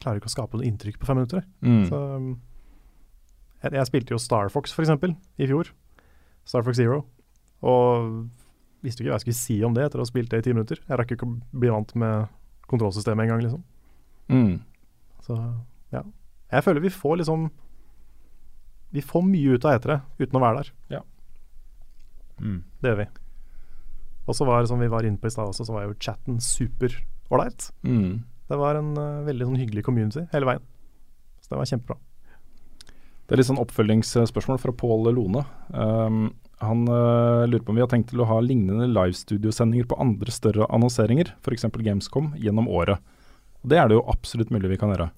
klarer 0.00 0.20
ikke 0.20 0.30
å 0.30 0.34
skape 0.34 0.56
noe 0.56 0.68
inntrykk 0.68 0.96
på 1.00 1.08
fem 1.08 1.20
minutter. 1.20 1.44
Mm. 1.64 1.82
Så 1.90 2.00
um, 2.16 2.30
Jeg, 3.64 3.74
jeg 3.78 3.88
spilte 3.88 4.14
jo 4.14 4.20
Star 4.20 4.52
Fox 4.52 4.74
eksempel 4.78 5.16
i 5.40 5.48
fjor. 5.50 5.70
Star 6.44 6.64
Fox 6.66 6.78
Zero. 6.78 7.02
Og 7.64 8.28
visste 8.84 9.02
ikke 9.02 9.14
hva 9.14 9.18
jeg 9.18 9.26
skulle 9.26 9.40
si 9.40 9.58
om 9.64 9.76
det 9.76 9.86
etter 9.86 10.00
å 10.00 10.04
ha 10.04 10.10
spilt 10.10 10.32
det 10.32 10.42
i 10.42 10.46
ti 10.46 10.52
minutter. 10.52 10.82
Jeg 10.84 11.00
rakk 11.00 11.14
ikke 11.16 11.28
å 11.28 11.36
bli 11.56 11.72
vant 11.72 11.94
med 12.00 12.28
kontrollsystemet 12.68 13.24
engang, 13.24 13.44
liksom. 13.44 13.64
Mm. 14.28 14.58
Så 15.24 15.38
ja. 15.94 16.04
Jeg 16.52 16.64
føler 16.64 16.80
vi 16.80 16.90
får 16.92 17.18
liksom 17.20 17.42
Vi 18.94 19.02
får 19.04 19.24
mye 19.26 19.56
ut 19.56 19.64
av 19.66 19.74
etere 19.76 19.96
uten 20.20 20.38
å 20.38 20.42
være 20.44 20.60
der. 20.60 20.70
Mm. 22.40 22.60
Det 22.80 22.90
gjør 22.90 23.00
vi. 23.00 23.08
Og 24.24 24.36
så 24.36 24.46
var 24.48 24.64
som 24.68 24.80
vi 24.80 24.90
var 24.90 25.06
inne 25.06 25.20
på 25.20 25.28
i 25.28 25.34
stad 25.34 25.50
også, 25.50 25.66
så 25.66 25.74
var 25.74 25.88
jo 25.88 25.98
chatten 26.00 26.40
super 26.40 26.94
ålreit. 27.32 27.68
Mm. 27.82 28.22
Det 28.48 28.58
var 28.60 28.78
en 28.78 28.92
uh, 28.96 29.24
veldig 29.26 29.48
sånn 29.48 29.60
hyggelig 29.60 29.84
community 29.86 30.24
hele 30.32 30.48
veien. 30.48 30.64
Så 31.42 31.52
det 31.52 31.60
var 31.60 31.68
kjempebra. 31.68 31.98
Det 33.24 33.34
er 33.34 33.40
litt 33.40 33.48
sånn 33.48 33.60
oppfølgingsspørsmål 33.62 34.58
fra 34.60 34.72
Pål 34.76 35.08
Lone. 35.16 35.44
Um, 35.72 36.26
han 36.60 36.84
uh, 36.88 37.44
lurer 37.48 37.62
på 37.64 37.72
om 37.72 37.78
vi 37.78 37.84
har 37.84 37.90
tenkt 37.90 38.10
til 38.12 38.20
å 38.20 38.28
ha 38.28 38.36
lignende 38.44 38.86
livestudiosendinger 38.90 39.88
på 39.88 39.98
andre 40.00 40.32
større 40.32 40.68
annonseringer, 40.68 41.32
f.eks. 41.40 41.66
Gamescom, 41.72 42.34
gjennom 42.40 42.68
året. 42.68 43.00
Og 43.62 43.72
Det 43.72 43.80
er 43.80 43.88
det 43.88 43.96
jo 43.96 44.04
absolutt 44.12 44.52
mulig 44.52 44.74
vi 44.74 44.78
kan 44.80 44.92
gjøre. 44.92 45.08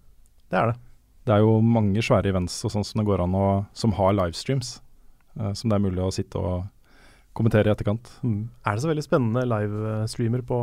Det 0.52 0.60
er 0.60 0.70
det. 0.70 0.78
Det 1.26 1.34
er 1.34 1.42
jo 1.42 1.58
mange 1.66 2.02
svære 2.06 2.30
events 2.30 2.60
og 2.62 2.76
sånn 2.76 2.86
som 2.86 3.02
det 3.02 3.08
går 3.08 3.24
an 3.24 3.34
å, 3.34 3.46
som 3.74 3.94
har 3.98 4.14
livestreams, 4.14 4.76
uh, 5.40 5.50
som 5.58 5.70
det 5.70 5.80
er 5.80 5.86
mulig 5.88 6.04
å 6.06 6.14
sitte 6.14 6.38
og 6.38 6.68
kommentere 7.36 7.68
i 7.68 7.74
etterkant. 7.74 8.08
Mm. 8.22 8.46
Er 8.62 8.76
det 8.76 8.86
så 8.86 8.92
veldig 8.92 9.04
spennende 9.04 9.42
livestreamer 9.50 10.46
på 10.46 10.60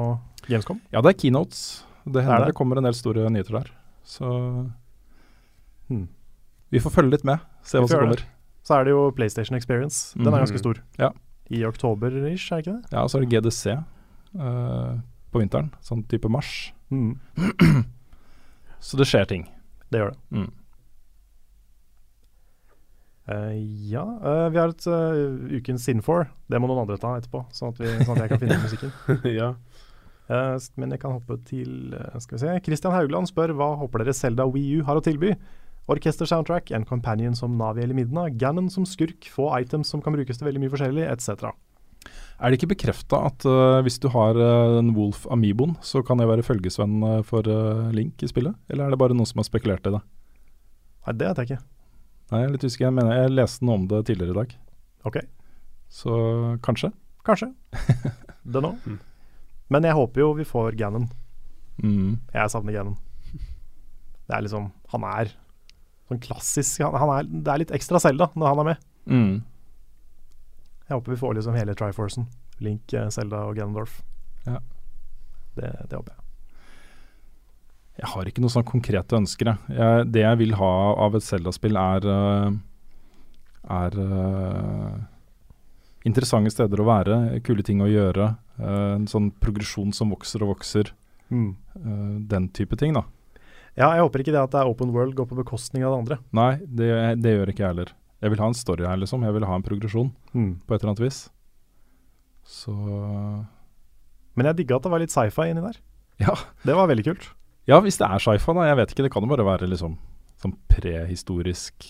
Gamescom? 0.48 0.80
Ja, 0.96 1.04
det 1.04 1.12
er 1.12 1.20
keynotes. 1.26 1.84
Det 2.08 2.24
hender 2.24 2.48
det, 2.48 2.48
det? 2.48 2.54
det? 2.54 2.58
kommer 2.58 2.80
en 2.80 2.88
del 2.88 2.96
store 2.98 3.28
nyheter 3.32 3.60
der. 3.60 3.76
Så 4.08 4.32
Mm. 5.92 6.08
Vi 6.74 6.82
får 6.82 6.94
følge 6.98 7.14
litt 7.16 7.24
med, 7.30 7.40
se 7.64 7.78
hva 7.80 7.88
som 7.92 8.02
kommer. 8.04 8.24
Så 8.64 8.76
er 8.80 8.88
det 8.88 8.94
jo 8.96 9.04
PlayStation 9.16 9.58
Experience. 9.58 10.14
Den 10.18 10.32
er 10.34 10.42
ganske 10.44 10.56
Mhm. 10.58 10.64
stor. 10.64 10.82
Ja. 11.00 11.12
I 11.52 11.64
oktober-ish, 11.68 12.50
er 12.56 12.64
ikke 12.64 12.78
det? 12.80 12.92
Ja, 12.94 13.04
og 13.04 13.10
så 13.12 13.20
er 13.20 13.26
det 13.26 13.34
GDC 13.34 13.74
uh, 13.76 15.00
på 15.34 15.42
vinteren, 15.44 15.72
sånn 15.84 16.06
type 16.10 16.30
mars. 16.32 16.72
Mm. 16.90 17.20
Så 18.84 18.98
det 19.00 19.06
skjer 19.08 19.26
ting. 19.30 19.44
Det 19.92 20.00
gjør 20.02 20.12
det. 20.12 20.20
Mm. 20.36 20.50
Uh, 23.24 23.54
ja, 23.88 24.04
Uh, 24.04 24.50
vi 24.52 24.60
har 24.60 24.68
et 24.74 24.86
uh, 24.88 25.56
ukens 25.56 25.86
Sinfor. 25.88 26.26
Det 26.52 26.60
må 26.60 26.68
noen 26.68 26.82
andre 26.84 26.98
ta 27.00 27.14
etterpå, 27.20 27.46
sånn 27.56 27.72
at, 27.72 27.80
vi, 27.80 27.92
sånn 28.04 28.18
at 28.18 28.26
jeg 28.26 28.32
kan 28.34 28.42
finne 28.42 28.58
musikken. 28.64 28.92
ja. 29.40 29.54
Eh, 30.32 30.56
men 30.80 30.92
jeg 30.96 31.02
kan 31.02 31.12
hoppe 31.18 31.36
til 31.44 31.92
eh, 31.98 32.14
Skal 32.24 32.38
vi 32.38 32.42
se. 32.46 32.52
Christian 32.64 32.94
Haugland 32.96 33.28
spør 33.28 33.52
hva 33.60 33.74
håper 33.82 34.06
dere 34.06 34.14
Selda 34.16 34.46
Wii 34.48 34.78
U 34.80 34.84
har 34.88 34.96
å 34.96 35.02
tilby? 35.04 35.34
Orkester-soundtrack, 35.92 36.72
en 36.72 36.86
companion 36.88 37.36
som 37.36 37.58
Navi 37.60 37.84
eller 37.84 37.98
Midna, 37.98 38.30
Ganon 38.30 38.70
som 38.72 38.86
skurk, 38.88 39.28
få 39.28 39.50
items 39.60 39.92
som 39.92 40.02
kan 40.02 40.16
brukes 40.16 40.40
til 40.40 40.48
veldig 40.48 40.62
mye 40.64 40.72
forskjellig, 40.72 41.04
etc. 41.12 41.52
Er 42.40 42.52
det 42.52 42.60
ikke 42.60 42.72
bekrefta 42.74 43.20
at 43.28 43.46
uh, 43.48 43.82
hvis 43.84 44.00
du 44.04 44.08
har 44.12 44.40
uh, 44.40 44.80
en 44.80 44.94
Wolf 44.96 45.26
Amiboen, 45.32 45.76
så 45.84 46.02
kan 46.08 46.20
jeg 46.24 46.32
være 46.32 46.46
følgesvenn 46.48 47.04
øh, 47.08 47.22
for 47.28 47.48
Link 47.96 48.24
i 48.24 48.32
spillet? 48.32 48.56
Eller 48.72 48.88
er 48.88 48.96
det 48.96 49.00
bare 49.00 49.16
noen 49.16 49.28
som 49.28 49.44
har 49.44 49.48
spekulert 49.48 49.86
i 49.88 49.96
det? 49.96 50.02
Nei, 51.04 51.16
det 51.20 51.30
vet 51.30 51.42
jeg 51.42 51.52
ikke. 51.52 51.64
Nei, 52.32 52.40
jeg 52.40 52.48
er 52.48 52.54
litt 52.56 52.66
usikker. 52.66 52.88
Jeg 52.88 52.96
mener 52.98 53.18
jeg 53.20 53.36
leste 53.36 53.68
noe 53.68 53.80
om 53.82 53.88
det 53.92 54.06
tidligere 54.08 54.34
i 54.34 54.40
dag. 54.40 54.54
Ok, 55.04 55.18
Så 55.92 56.12
kanskje. 56.64 56.94
kanskje. 57.28 57.52
det 58.56 58.64
nå. 58.64 58.72
Mm. 58.88 59.00
Men 59.70 59.88
jeg 59.88 59.98
håper 60.00 60.24
jo 60.24 60.32
vi 60.38 60.48
får 60.48 60.80
Ganon. 60.80 61.10
Mm. 61.84 62.20
Jeg 62.34 62.52
savner 62.54 62.76
Ganon. 62.80 62.98
Det 64.24 64.38
er 64.38 64.46
liksom 64.46 64.70
Han 64.94 65.04
er 65.04 65.32
sånn 66.14 66.24
klassisk 66.24 66.86
han, 66.86 66.96
han 67.02 67.12
er, 67.18 67.28
Det 67.30 67.54
er 67.54 67.62
litt 67.66 67.76
ekstra 67.76 68.02
Selda 68.02 68.30
når 68.34 68.54
han 68.54 68.64
er 68.64 68.70
med. 68.72 68.88
Mm. 69.10 69.36
Jeg 70.88 70.96
håper 70.98 71.16
vi 71.16 71.22
får 71.22 71.38
liksom 71.40 71.58
hele 71.58 71.76
Triforcen. 71.78 72.28
Link, 72.64 72.86
Selda 72.90 73.12
Zelda 73.16 73.46
og 73.50 73.58
Ganondorf. 73.58 74.02
Ja. 74.46 74.60
Det, 75.58 75.70
det 75.90 75.98
håper 75.98 76.14
jeg. 76.14 76.24
Jeg 78.02 78.10
har 78.10 78.30
ikke 78.30 78.42
noen 78.42 78.54
sånn 78.56 78.66
konkrete 78.66 79.18
ønsker. 79.20 79.52
Jeg. 79.52 79.78
Jeg, 79.78 80.06
det 80.16 80.24
jeg 80.24 80.40
vil 80.42 80.56
ha 80.58 80.74
av 81.06 81.18
et 81.18 81.26
Zelda-spill, 81.26 81.78
er, 81.78 82.08
øh, 82.10 82.56
er 83.76 83.98
uh, 84.02 84.96
interessante 86.10 86.52
steder 86.56 86.82
å 86.82 86.88
være, 86.90 87.20
kule 87.46 87.66
ting 87.66 87.84
å 87.86 87.90
gjøre. 87.92 88.32
Uh, 88.58 88.96
en 88.96 89.06
sånn 89.10 89.30
progresjon 89.44 89.94
som 89.94 90.14
vokser 90.14 90.42
og 90.42 90.56
vokser. 90.56 90.90
Mm. 91.30 91.52
Uh, 91.78 92.16
den 92.34 92.50
type 92.58 92.80
ting, 92.82 92.98
da. 92.98 93.06
Ja, 93.74 93.90
jeg 93.98 94.04
håper 94.06 94.22
ikke 94.22 94.34
det 94.36 94.42
at 94.44 94.54
det 94.54 94.60
er 94.62 94.70
open 94.70 94.92
world 94.94 95.16
går 95.18 95.26
på 95.32 95.38
bekostning 95.40 95.86
av 95.86 95.94
det 95.96 96.00
andre. 96.04 96.18
Nei, 96.38 96.52
det, 96.62 96.90
det 97.24 97.32
gjør 97.38 97.52
ikke 97.54 97.64
jeg 97.64 97.72
heller. 97.72 97.94
Jeg 98.24 98.32
vil 98.32 98.40
ha 98.44 98.50
en 98.52 98.56
story 98.58 98.86
her, 98.88 99.00
liksom. 99.02 99.24
Jeg 99.26 99.34
vil 99.36 99.46
ha 99.50 99.56
en 99.58 99.66
progresjon 99.66 100.12
på 100.32 100.76
et 100.76 100.78
eller 100.84 100.92
annet 100.94 101.02
vis. 101.04 101.18
Så 102.48 102.72
Men 104.38 104.50
jeg 104.50 104.62
digga 104.62 104.78
at 104.78 104.86
det 104.86 104.92
var 104.94 105.02
litt 105.04 105.14
sci-fi 105.14 105.50
inni 105.52 105.64
der. 105.64 105.80
Ja. 106.22 106.36
Det 106.64 106.76
var 106.78 106.88
veldig 106.92 107.06
kult. 107.10 107.28
Ja, 107.70 107.80
hvis 107.84 107.98
det 108.00 108.08
er 108.08 108.22
sci-fi, 108.24 108.56
da. 108.56 108.68
Jeg 108.70 108.80
vet 108.80 108.94
ikke. 108.94 109.06
Det 109.08 109.12
kan 109.16 109.26
jo 109.26 109.32
bare 109.34 109.46
være 109.48 109.70
liksom 109.72 109.98
sånn 110.44 110.56
prehistorisk, 110.72 111.88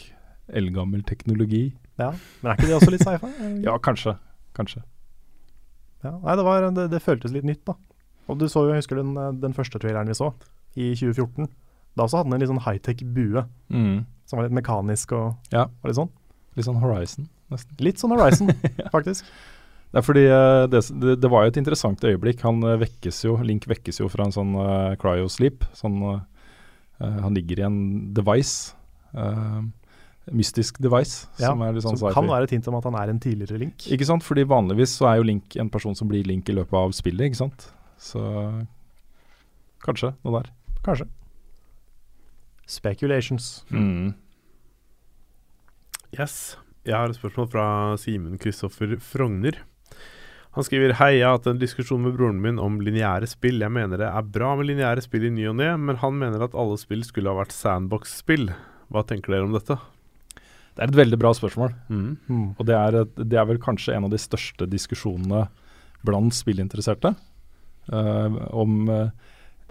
eldgammel 0.54 1.04
teknologi. 1.08 1.72
Ja, 2.00 2.12
Men 2.42 2.52
er 2.54 2.58
ikke 2.58 2.70
det 2.72 2.78
også 2.80 2.94
litt 2.94 3.06
sci-fi? 3.06 3.32
Ja, 3.68 3.76
kanskje. 3.82 4.16
Kanskje. 4.58 4.84
Ja, 6.04 6.16
Nei, 6.20 6.36
det, 6.40 6.46
var, 6.46 6.66
det, 6.76 6.88
det 6.92 7.02
føltes 7.04 7.34
litt 7.36 7.48
nytt, 7.48 7.64
da. 7.68 7.76
Og 8.32 8.40
du 8.40 8.48
så 8.52 8.66
jo, 8.66 8.74
jeg 8.74 8.84
husker 8.84 9.00
den, 9.00 9.14
den 9.44 9.54
første 9.56 9.80
traileren 9.82 10.10
vi 10.10 10.16
så, 10.18 10.32
i 10.76 10.92
2014. 10.96 11.48
Da 11.96 12.04
også 12.08 12.18
hadde 12.22 12.30
den 12.32 12.38
en 12.40 12.44
litt 12.44 12.50
sånn 12.52 12.64
high-tech 12.66 13.04
bue, 13.14 13.44
Mm. 13.70 14.06
som 14.26 14.38
var 14.40 14.48
litt 14.48 14.56
mekanisk 14.64 15.12
og, 15.14 15.36
Ja. 15.52 15.64
og 15.66 15.86
litt 15.90 15.98
sånn. 16.00 16.10
Litt 16.56 16.66
sånn 16.66 16.80
Horizon, 16.82 17.28
nesten. 17.52 17.76
Litt 17.80 17.98
sånn 18.02 18.14
Horizon, 18.16 18.48
faktisk. 18.96 19.26
Det 19.94 20.00
er 20.02 20.06
fordi 20.08 20.24
eh, 20.26 20.66
det, 20.74 20.80
det, 21.02 21.20
det 21.22 21.30
var 21.30 21.44
jo 21.46 21.52
et 21.54 21.58
interessant 21.62 22.02
øyeblikk. 22.02 22.42
Han 22.42 22.64
eh, 22.66 22.80
vekkes 22.82 23.24
jo, 23.28 23.36
Link 23.46 23.68
vekkes 23.70 24.00
jo 24.02 24.08
fra 24.10 24.26
en 24.26 24.34
sånn 24.34 24.56
uh, 24.58 24.96
cryo-sleep. 24.98 25.68
Sånn, 25.78 26.00
uh, 26.02 26.20
han 26.98 27.34
ligger 27.38 27.60
i 27.62 27.66
en 27.68 27.78
device. 28.14 28.74
Uh, 29.14 29.62
mystisk 30.34 30.80
device. 30.82 31.28
Ja, 31.38 31.52
som 31.52 31.62
er 31.62 31.74
litt 31.76 31.86
sånn 31.86 32.00
Som 32.02 32.14
kan 32.16 32.26
være 32.26 32.48
et 32.48 32.56
hint 32.56 32.68
om 32.72 32.80
at 32.80 32.86
han 32.90 32.96
er 32.98 33.12
en 33.14 33.20
tidligere 33.22 33.60
Link. 33.62 33.86
Ikke 33.94 34.08
sant? 34.10 34.26
Fordi 34.26 34.46
vanligvis 34.50 34.98
så 34.98 35.12
er 35.12 35.20
jo 35.22 35.28
Link 35.30 35.58
en 35.62 35.70
person 35.70 35.94
som 35.94 36.10
blir 36.10 36.26
Link 36.26 36.50
i 36.50 36.56
løpet 36.58 36.74
av 36.74 36.90
spillet, 36.98 37.30
ikke 37.30 37.44
sant? 37.44 37.70
Så 38.02 38.24
kanskje 39.86 40.14
noe 40.24 40.42
der. 40.42 40.50
Kanskje. 40.86 41.06
Speculations. 42.70 43.66
Mm. 43.70 44.14
Yes. 46.14 46.58
Jeg 46.84 46.96
har 46.98 47.12
et 47.12 47.18
spørsmål 47.18 47.48
fra 47.52 47.68
Simen 48.00 48.40
Kristoffer 48.42 48.98
Frogner. 49.02 49.62
Han 50.54 50.66
skriver 50.68 50.94
Hei, 51.00 51.16
jeg 51.18 51.26
har 51.26 51.40
hatt 51.40 51.48
en 51.50 51.62
diskusjon 51.62 52.04
med 52.04 52.14
broren 52.18 52.42
min 52.44 52.60
om 52.62 52.76
lineære 52.84 53.26
spill. 53.32 53.64
Jeg 53.64 53.74
mener 53.74 53.98
det 53.98 54.10
er 54.10 54.28
bra 54.36 54.52
med 54.60 54.68
lineære 54.70 55.02
spill 55.02 55.26
i 55.26 55.32
ny 55.34 55.48
og 55.50 55.58
ne, 55.58 55.72
men 55.82 55.98
han 56.04 56.20
mener 56.20 56.44
at 56.46 56.54
alle 56.54 56.78
spill 56.78 57.02
skulle 57.08 57.32
ha 57.32 57.40
vært 57.40 57.56
sandbox-spill. 57.56 58.52
Hva 58.94 59.06
tenker 59.10 59.34
dere 59.34 59.48
om 59.48 59.56
dette? 59.56 59.80
Det 60.74 60.84
er 60.84 60.92
et 60.92 61.00
veldig 61.00 61.20
bra 61.22 61.34
spørsmål. 61.38 61.74
Mm. 61.90 62.06
Mm. 62.28 62.46
Og 62.58 62.68
det 62.70 62.78
er, 62.78 63.00
det 63.18 63.40
er 63.40 63.50
vel 63.50 63.62
kanskje 63.62 63.96
en 63.98 64.06
av 64.06 64.14
de 64.14 64.22
største 64.22 64.68
diskusjonene 64.70 65.48
blant 66.06 66.36
spillinteresserte. 66.38 67.16
Uh, 67.92 68.38
om 68.56 68.86
eh, 68.88 69.10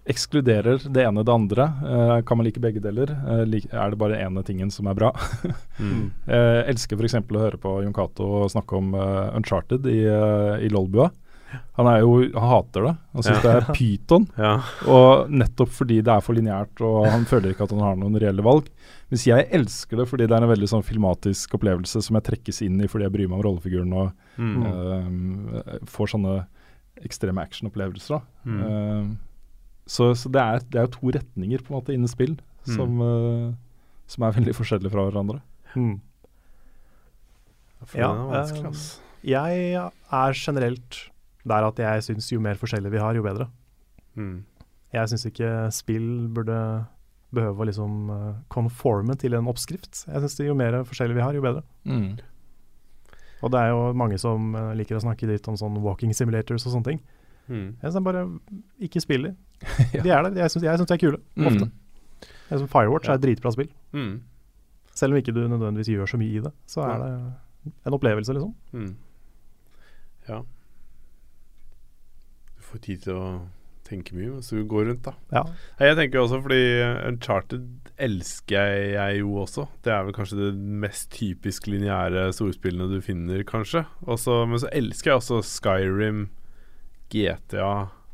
ekskluderer 0.09 0.83
det 0.93 1.05
ene 1.07 1.23
det 1.25 1.33
andre. 1.33 1.65
Eh, 1.87 2.23
kan 2.27 2.39
man 2.39 2.47
like 2.47 2.61
begge 2.61 2.81
deler? 2.83 3.11
Eh, 3.13 3.45
er 3.71 3.91
det 3.93 3.99
bare 4.01 4.19
ene 4.19 4.43
tingen 4.47 4.71
som 4.71 4.87
er 4.91 4.95
bra? 4.99 5.13
Mm. 5.83 6.13
Jeg 6.29 6.67
elsker 6.71 6.95
f.eks. 7.01 7.15
å 7.19 7.41
høre 7.41 7.59
på 7.59 7.71
Jon 7.83 7.95
Cato 7.97 8.27
snakke 8.53 8.77
om 8.79 8.93
uh, 8.95 9.33
Uncharted 9.35 9.87
i, 9.91 10.05
uh, 10.07 10.61
i 10.63 10.69
Lolbua. 10.71 11.09
Han 11.81 11.89
er 11.91 12.05
jo, 12.05 12.13
han 12.37 12.47
hater 12.53 12.85
det. 12.87 12.93
Han 13.17 13.25
syns 13.27 13.41
Ja. 13.41 13.43
det 13.43 13.55
er 13.57 13.75
pyton. 13.75 14.27
Ja. 14.39 14.53
Og 14.87 15.33
nettopp 15.33 15.73
fordi 15.75 15.99
det 16.07 16.13
er 16.15 16.23
for 16.23 16.39
lineært 16.39 16.85
og 16.87 17.09
han 17.11 17.25
føler 17.27 17.51
ikke 17.51 17.67
at 17.67 17.75
han 17.75 17.83
har 17.83 17.99
noen 17.99 18.15
reelle 18.23 18.45
valg. 18.47 18.69
Mens 19.11 19.27
jeg 19.27 19.49
elsker 19.59 19.99
det 20.05 20.07
fordi 20.13 20.29
det 20.31 20.37
er 20.39 20.47
en 20.47 20.53
veldig 20.53 20.71
sånn 20.71 20.87
filmatisk 20.87 21.57
opplevelse 21.59 22.05
som 22.05 22.21
jeg 22.21 22.29
trekkes 22.31 22.63
inn 22.69 22.79
i 22.85 22.87
fordi 22.93 23.09
jeg 23.09 23.17
bryr 23.17 23.33
meg 23.33 23.41
om 23.41 23.47
rollefiguren 23.49 23.97
og 24.05 24.13
Mm. 24.39 24.63
eh, 24.63 25.83
får 25.93 26.13
sånne 26.15 26.37
ekstreme 27.05 27.43
actionopplevelser. 27.43 28.21
da. 28.21 28.23
Mm. 28.49 29.11
Eh, 29.93 30.15
så 30.15 30.15
så 30.17 30.33
det, 30.33 30.41
er, 30.41 30.65
det 30.73 30.81
er 30.81 30.89
jo 30.89 30.95
to 30.97 31.13
retninger 31.19 31.63
på 31.63 31.73
en 31.73 31.79
måte 31.79 31.95
innen 31.95 32.11
spill 32.11 32.39
som, 32.65 33.01
uh, 33.03 33.53
som 34.09 34.25
er 34.25 34.37
veldig 34.39 34.55
forskjellige 34.57 34.93
fra 34.93 35.05
hverandre. 35.09 35.43
Mm. 35.75 36.01
Ja, 37.99 38.13
er 38.13 38.23
vanskelig, 38.31 38.65
eh, 38.65 38.71
ass. 38.71 38.87
Jeg 39.23 39.75
er 39.77 40.39
generelt 40.39 40.99
der 41.49 41.67
at 41.67 41.79
jeg 41.83 42.07
syns 42.07 42.31
jo 42.31 42.41
mer 42.43 42.59
forskjellig 42.59 42.93
vi 42.93 43.03
har, 43.03 43.15
jo 43.19 43.25
bedre. 43.27 43.49
Mm. 44.15 44.45
Jeg 44.93 45.11
syns 45.11 45.27
ikke 45.27 45.51
spill 45.75 46.29
burde 46.35 46.59
behøve 47.33 47.65
å 47.65 47.69
liksom 47.69 48.13
eh, 48.13 48.35
conforme 48.53 49.17
til 49.19 49.35
en 49.39 49.49
oppskrift. 49.51 50.05
Jeg 50.07 50.23
syns 50.25 50.39
jo 50.45 50.57
mer 50.59 50.83
forskjellig 50.89 51.17
vi 51.17 51.25
har, 51.25 51.35
jo 51.35 51.45
bedre. 51.45 51.65
Mm. 51.89 52.21
Og 53.43 53.51
det 53.51 53.59
er 53.59 53.73
jo 53.73 53.81
mange 53.99 54.19
som 54.23 54.55
eh, 54.55 54.73
liker 54.79 54.99
å 54.99 55.03
snakke 55.03 55.29
dritt 55.31 55.49
om 55.51 55.59
sånn 55.59 55.81
walking 55.83 56.15
simulators 56.15 56.67
og 56.69 56.77
sånne 56.77 56.93
ting. 56.93 57.03
Mm. 57.49 57.77
Jeg 57.83 57.93
synes 57.93 58.05
bare 58.05 58.27
ikke 58.81 59.01
spiller. 59.01 59.35
Ja. 59.95 60.03
De 60.03 60.11
er 60.11 60.23
det. 60.29 60.37
Jeg 60.41 60.51
syns, 60.51 60.63
de 60.63 60.95
er 60.95 60.99
kule, 60.99 61.19
ofte. 61.47 61.65
Mm. 61.65 61.73
Jeg 62.51 62.59
synes 62.59 62.71
Firewatch 62.73 63.07
Ja. 63.09 63.13
er 63.13 63.19
et 63.19 63.23
dritbra 63.23 63.51
spill. 63.55 63.69
Mm. 63.93 64.21
Selv 64.95 65.13
om 65.13 65.17
ikke 65.21 65.33
du 65.33 65.41
nødvendigvis 65.49 65.89
gjør 65.89 66.07
så 66.11 66.19
mye 66.21 66.35
i 66.37 66.41
det, 66.43 66.53
så 66.67 66.81
er 66.83 66.99
det 66.99 67.11
en 67.87 67.95
opplevelse, 67.97 68.33
liksom. 68.37 68.55
Mm. 68.73 68.95
Ja. 70.29 70.41
Du 72.57 72.63
får 72.67 72.83
tid 72.87 73.03
til 73.07 73.19
å 73.19 73.27
tenke 73.87 74.15
mye 74.17 74.31
mens 74.33 74.49
du 74.53 74.63
går 74.69 74.87
rundt, 74.89 75.03
da. 75.05 75.13
Ja. 75.35 75.43
Jeg 75.83 75.97
tenker 75.99 76.23
også 76.23 76.39
fordi 76.45 76.61
Uncharted 77.09 77.65
elsker 78.03 78.57
jeg, 78.73 78.93
jeg 78.97 79.19
jo 79.23 79.35
også. 79.43 79.67
Det 79.85 79.93
er 79.93 80.05
vel 80.07 80.15
kanskje 80.17 80.39
det 80.39 80.53
mest 80.85 81.11
typisk 81.15 81.67
lineære 81.71 82.29
storspillene 82.37 82.89
du 82.93 83.01
finner, 83.05 83.43
kanskje. 83.49 83.85
Også, 84.07 84.43
men 84.49 84.63
så 84.63 84.71
elsker 84.73 85.13
jeg 85.13 85.21
også 85.21 85.43
Skyrim, 85.47 86.27
GTA 87.13 87.73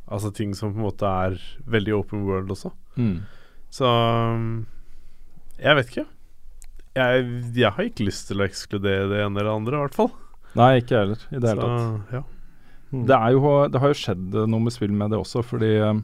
Altså 0.09 0.31
ting 0.33 0.55
som 0.57 0.71
på 0.73 0.81
en 0.81 0.87
måte 0.87 1.05
er 1.05 1.35
veldig 1.69 1.93
open 1.99 2.23
world 2.25 2.49
også. 2.55 2.71
Mm. 2.97 3.19
Så 3.69 3.85
um, 3.85 4.63
jeg 5.61 5.77
vet 5.77 5.91
ikke. 5.93 6.05
Jeg, 6.97 7.27
jeg 7.59 7.75
har 7.77 7.89
ikke 7.91 8.07
lyst 8.07 8.31
til 8.31 8.41
å 8.41 8.47
ekskludere 8.47 9.11
det 9.11 9.19
ene 9.21 9.37
eller 9.37 9.51
det 9.51 9.57
andre, 9.59 9.77
i 9.77 9.83
hvert 9.85 9.99
fall. 9.99 10.09
Nei, 10.57 10.71
ikke 10.81 10.95
jeg 10.97 11.03
heller, 11.05 11.27
i 11.29 11.43
det 11.45 11.51
hele 11.53 11.67
tatt. 11.69 12.15
ja. 12.17 12.23
Mm. 12.89 13.03
Det, 13.05 13.19
er 13.19 13.35
jo, 13.37 13.51
det 13.69 13.81
har 13.83 13.93
jo 13.93 13.99
skjedd 14.01 14.39
noe 14.49 14.65
med 14.65 14.73
spill 14.73 14.95
med 14.97 15.13
det 15.13 15.19
også, 15.21 15.43
fordi 15.45 15.75
eh, 15.77 15.99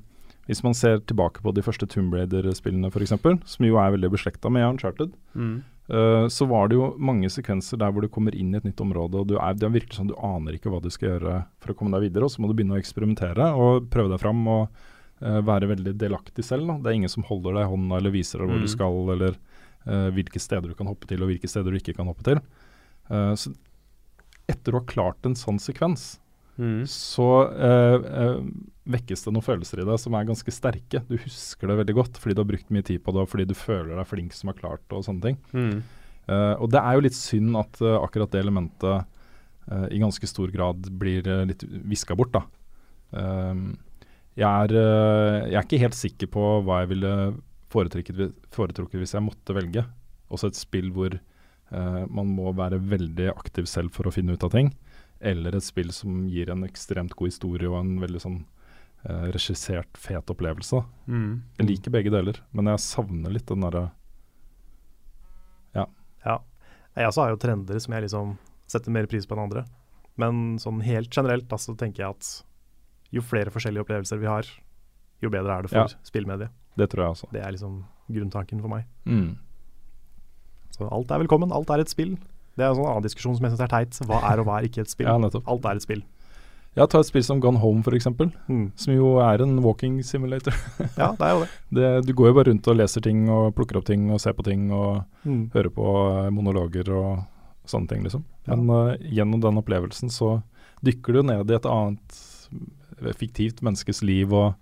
hvis 0.51 0.61
man 0.67 0.77
ser 0.77 1.01
tilbake 1.09 1.41
på 1.41 1.55
de 1.57 1.65
første 1.65 1.89
Tomb 1.89 2.13
Raider-spillene 2.13 2.91
f.eks., 2.93 3.15
som 3.55 3.65
jo 3.65 3.79
er 3.81 3.95
veldig 3.97 4.11
beslekta 4.13 4.53
med 4.53 4.69
Uncharted, 4.75 5.17
Mm. 5.33 5.63
Eh, 5.89 6.27
så 6.33 6.47
var 6.49 6.69
det 6.69 6.79
jo 6.79 6.89
mange 6.99 7.29
sekvenser 7.33 7.81
der 7.81 7.93
hvor 7.93 8.05
du 8.05 8.09
kommer 8.09 8.35
inn 8.35 8.55
i 8.55 8.59
et 8.61 8.65
nytt 8.65 8.81
område, 8.81 9.21
og 9.21 9.29
du 9.29 9.37
er, 9.37 9.55
det 9.59 9.67
er 9.69 9.75
virkelig 9.75 9.99
sånn 9.99 10.11
du 10.11 10.17
aner 10.17 10.57
ikke 10.57 10.73
hva 10.73 10.81
du 10.85 10.91
skal 10.91 11.15
gjøre 11.15 11.37
for 11.61 11.73
å 11.73 11.77
komme 11.79 11.95
deg 11.97 12.09
videre, 12.09 12.25
og 12.25 12.33
så 12.35 12.41
må 12.43 12.49
du 12.49 12.55
begynne 12.57 12.77
å 12.79 12.81
eksperimentere 12.81 13.51
og 13.55 13.91
prøve 13.93 14.13
deg 14.15 14.23
fram 14.23 14.41
og 14.49 14.69
uh, 15.25 15.41
være 15.45 15.69
veldig 15.75 15.95
delaktig 16.01 16.45
selv. 16.45 16.67
Da. 16.71 16.79
Det 16.81 16.91
er 16.93 16.99
ingen 17.01 17.13
som 17.13 17.27
holder 17.29 17.59
deg 17.59 17.67
i 17.67 17.73
hånda 17.75 18.01
eller 18.01 18.15
viser 18.15 18.41
deg 18.41 18.49
hvor 18.51 18.63
Mm. 18.63 18.65
du 18.65 18.73
skal, 18.73 18.99
eller 19.15 19.37
uh, 19.87 20.09
hvilke 20.17 20.41
steder 20.41 20.69
du 20.73 20.75
kan 20.75 20.89
hoppe 20.89 21.07
til, 21.11 21.23
og 21.23 21.29
hvilke 21.33 21.49
steder 21.51 21.71
du 21.71 21.79
ikke 21.81 21.97
kan 21.97 22.09
hoppe 22.09 22.25
til. 22.25 22.41
Så 23.37 23.51
etter 24.49 24.73
å 24.73 24.81
ha 24.81 24.87
klart 24.89 25.27
en 25.29 25.35
sånn 25.37 25.59
sekvens, 25.61 26.19
Mm. 26.55 26.85
så 26.87 27.29
eh, 27.51 28.05
eh, 28.23 28.37
vekkes 28.95 29.25
det 29.25 29.33
noen 29.35 29.43
følelser 29.43 29.81
i 29.83 29.87
deg 29.89 29.99
som 29.99 30.15
er 30.15 30.29
ganske 30.29 30.55
sterke. 30.55 31.03
Du 31.09 31.17
husker 31.19 31.71
det 31.71 31.79
veldig 31.81 31.97
godt 31.99 32.21
fordi 32.23 32.37
du 32.37 32.45
har 32.45 32.51
brukt 32.53 32.71
mye 32.75 32.87
tid 32.87 33.03
på 33.03 33.15
det, 33.15 33.25
og 33.25 33.33
fordi 33.33 33.49
du 33.51 33.57
føler 33.59 33.97
deg 33.97 34.11
flink 34.11 34.37
som 34.37 34.53
har 34.53 34.59
klart 34.61 34.85
det 34.87 34.99
og 34.99 35.07
sånne 35.09 35.31
ting. 35.31 35.41
Mm. 35.57 35.81
Eh, 36.31 36.55
og 36.55 36.71
det 36.73 36.83
er 36.83 36.97
jo 36.97 37.07
litt 37.09 37.19
synd 37.19 37.59
at 37.61 37.81
eh, 37.83 37.99
akkurat 37.99 38.33
det 38.33 38.45
elementet 38.45 39.09
eh, 39.71 39.89
i 39.97 40.03
ganske 40.03 40.31
stor 40.31 40.53
grad 40.55 40.87
blir 41.01 41.27
uh, 41.29 41.43
litt 41.49 41.65
viska 41.65 42.17
bort, 42.17 42.37
da. 42.37 42.45
Eh, 43.15 43.65
jeg, 44.35 44.49
er, 44.51 44.73
eh, 44.75 45.41
jeg 45.53 45.59
er 45.59 45.67
ikke 45.67 45.83
helt 45.85 45.99
sikker 45.99 46.31
på 46.35 46.47
hva 46.67 46.83
jeg 46.83 46.95
ville 46.97 47.13
foretrukket, 47.75 48.99
hvis 48.99 49.15
jeg 49.15 49.25
måtte 49.25 49.55
velge. 49.55 49.85
Også 50.35 50.51
et 50.51 50.59
spill 50.59 50.91
hvor 50.95 51.15
eh, 51.15 52.03
man 52.11 52.33
må 52.35 52.55
være 52.57 52.81
veldig 52.83 53.31
aktiv 53.35 53.69
selv 53.71 53.95
for 53.95 54.09
å 54.09 54.15
finne 54.15 54.35
ut 54.35 54.47
av 54.47 54.55
ting. 54.55 54.73
Eller 55.25 55.57
et 55.57 55.65
spill 55.65 55.91
som 55.97 56.27
gir 56.29 56.51
en 56.53 56.65
ekstremt 56.67 57.15
god 57.17 57.31
historie 57.31 57.71
og 57.71 57.79
en 57.81 57.95
veldig 58.03 58.21
sånn 58.21 58.39
eh, 59.09 59.31
regissert, 59.33 59.97
fet 59.97 60.29
opplevelse. 60.33 60.83
Mm. 61.09 61.43
Jeg 61.59 61.69
liker 61.71 61.95
begge 61.95 62.13
deler, 62.13 62.41
men 62.53 62.69
jeg 62.69 62.83
savner 62.85 63.33
litt 63.33 63.49
den 63.49 63.65
derre 63.65 63.87
Ja. 65.75 65.87
Jeg 66.95 67.09
også 67.11 67.25
har 67.25 67.33
jo 67.33 67.39
trender 67.43 67.81
som 67.83 67.95
jeg 67.97 68.05
liksom 68.07 68.37
setter 68.71 68.93
mer 68.95 69.09
pris 69.11 69.27
på 69.27 69.35
enn 69.35 69.43
andre. 69.49 69.65
Men 70.21 70.59
sånn 70.63 70.79
helt 70.87 71.11
generelt 71.11 71.49
da, 71.51 71.57
så 71.59 71.75
tenker 71.77 72.05
jeg 72.05 72.15
at 72.15 72.29
jo 73.15 73.23
flere 73.25 73.51
forskjellige 73.51 73.83
opplevelser 73.83 74.21
vi 74.23 74.29
har, 74.31 74.47
jo 75.23 75.31
bedre 75.33 75.57
er 75.57 75.63
det 75.67 75.71
for 75.73 75.79
Ja. 75.91 75.99
spillmediet. 76.07 76.51
Det 76.77 76.87
tror 76.91 77.03
jeg 77.05 77.11
også. 77.17 77.33
Det 77.33 77.43
er 77.43 77.51
liksom 77.53 77.85
grunntanken 78.11 78.61
for 78.61 78.69
meg. 78.69 78.85
Mm. 79.07 79.39
Så 80.71 80.87
alt 80.91 81.11
er 81.11 81.19
velkommen, 81.23 81.53
alt 81.53 81.71
er 81.71 81.81
et 81.83 81.89
spill. 81.91 82.17
Det 82.57 82.63
er 82.65 82.71
en 82.71 82.77
sånn 82.79 82.87
annen 82.91 83.03
diskusjon 83.07 83.37
som 83.37 83.45
jeg 83.47 83.55
syns 83.55 83.65
er 83.67 83.73
teit. 83.73 83.99
Hva 84.07 84.21
er 84.31 84.41
og 84.43 84.47
hva 84.47 84.59
er 84.61 84.69
ikke 84.69 84.85
et 84.85 84.91
spill? 84.93 85.07
Ja. 85.09 85.17
Alt 85.47 85.65
er 85.67 85.81
et 85.81 85.83
spill. 85.83 86.03
Ja, 86.75 86.87
ta 86.91 86.99
et 86.99 87.07
spill 87.07 87.23
som 87.23 87.39
Gone 87.39 87.61
Home, 87.63 87.83
f.eks., 87.87 88.07
Mm. 88.51 88.73
som 88.75 88.95
jo 88.95 89.13
er 89.23 89.43
en 89.43 89.61
walking 89.63 90.01
simulator. 90.03 90.53
Ja, 90.99 91.13
det 91.15 91.23
er 91.23 91.31
jo 91.35 91.41
det. 91.45 91.51
Det, 91.79 92.07
du 92.07 92.13
går 92.19 92.29
jo 92.33 92.35
bare 92.35 92.49
rundt 92.51 92.67
og 92.67 92.77
leser 92.81 93.01
ting 93.01 93.29
og 93.31 93.55
plukker 93.55 93.79
opp 93.79 93.85
ting 93.87 94.09
og 94.11 94.19
ser 94.21 94.33
på 94.35 94.43
ting 94.47 94.73
og 94.75 95.05
Mm. 95.25 95.51
hører 95.55 95.71
på 95.71 95.87
eh, 96.27 96.31
monologer 96.35 96.91
og 96.93 97.25
sånne 97.67 97.89
ting, 97.89 98.03
liksom. 98.05 98.25
Ja. 98.47 98.57
Men 98.57 98.69
uh, 98.69 98.97
gjennom 99.01 99.41
den 99.41 99.57
opplevelsen 99.63 100.11
så 100.13 100.43
dykker 100.85 101.15
du 101.15 101.23
ned 101.23 101.49
i 101.51 101.55
et 101.55 101.65
annet 101.65 102.19
eh, 103.01 103.15
fiktivt 103.17 103.63
menneskes 103.65 104.03
liv 104.05 104.35
og 104.37 104.55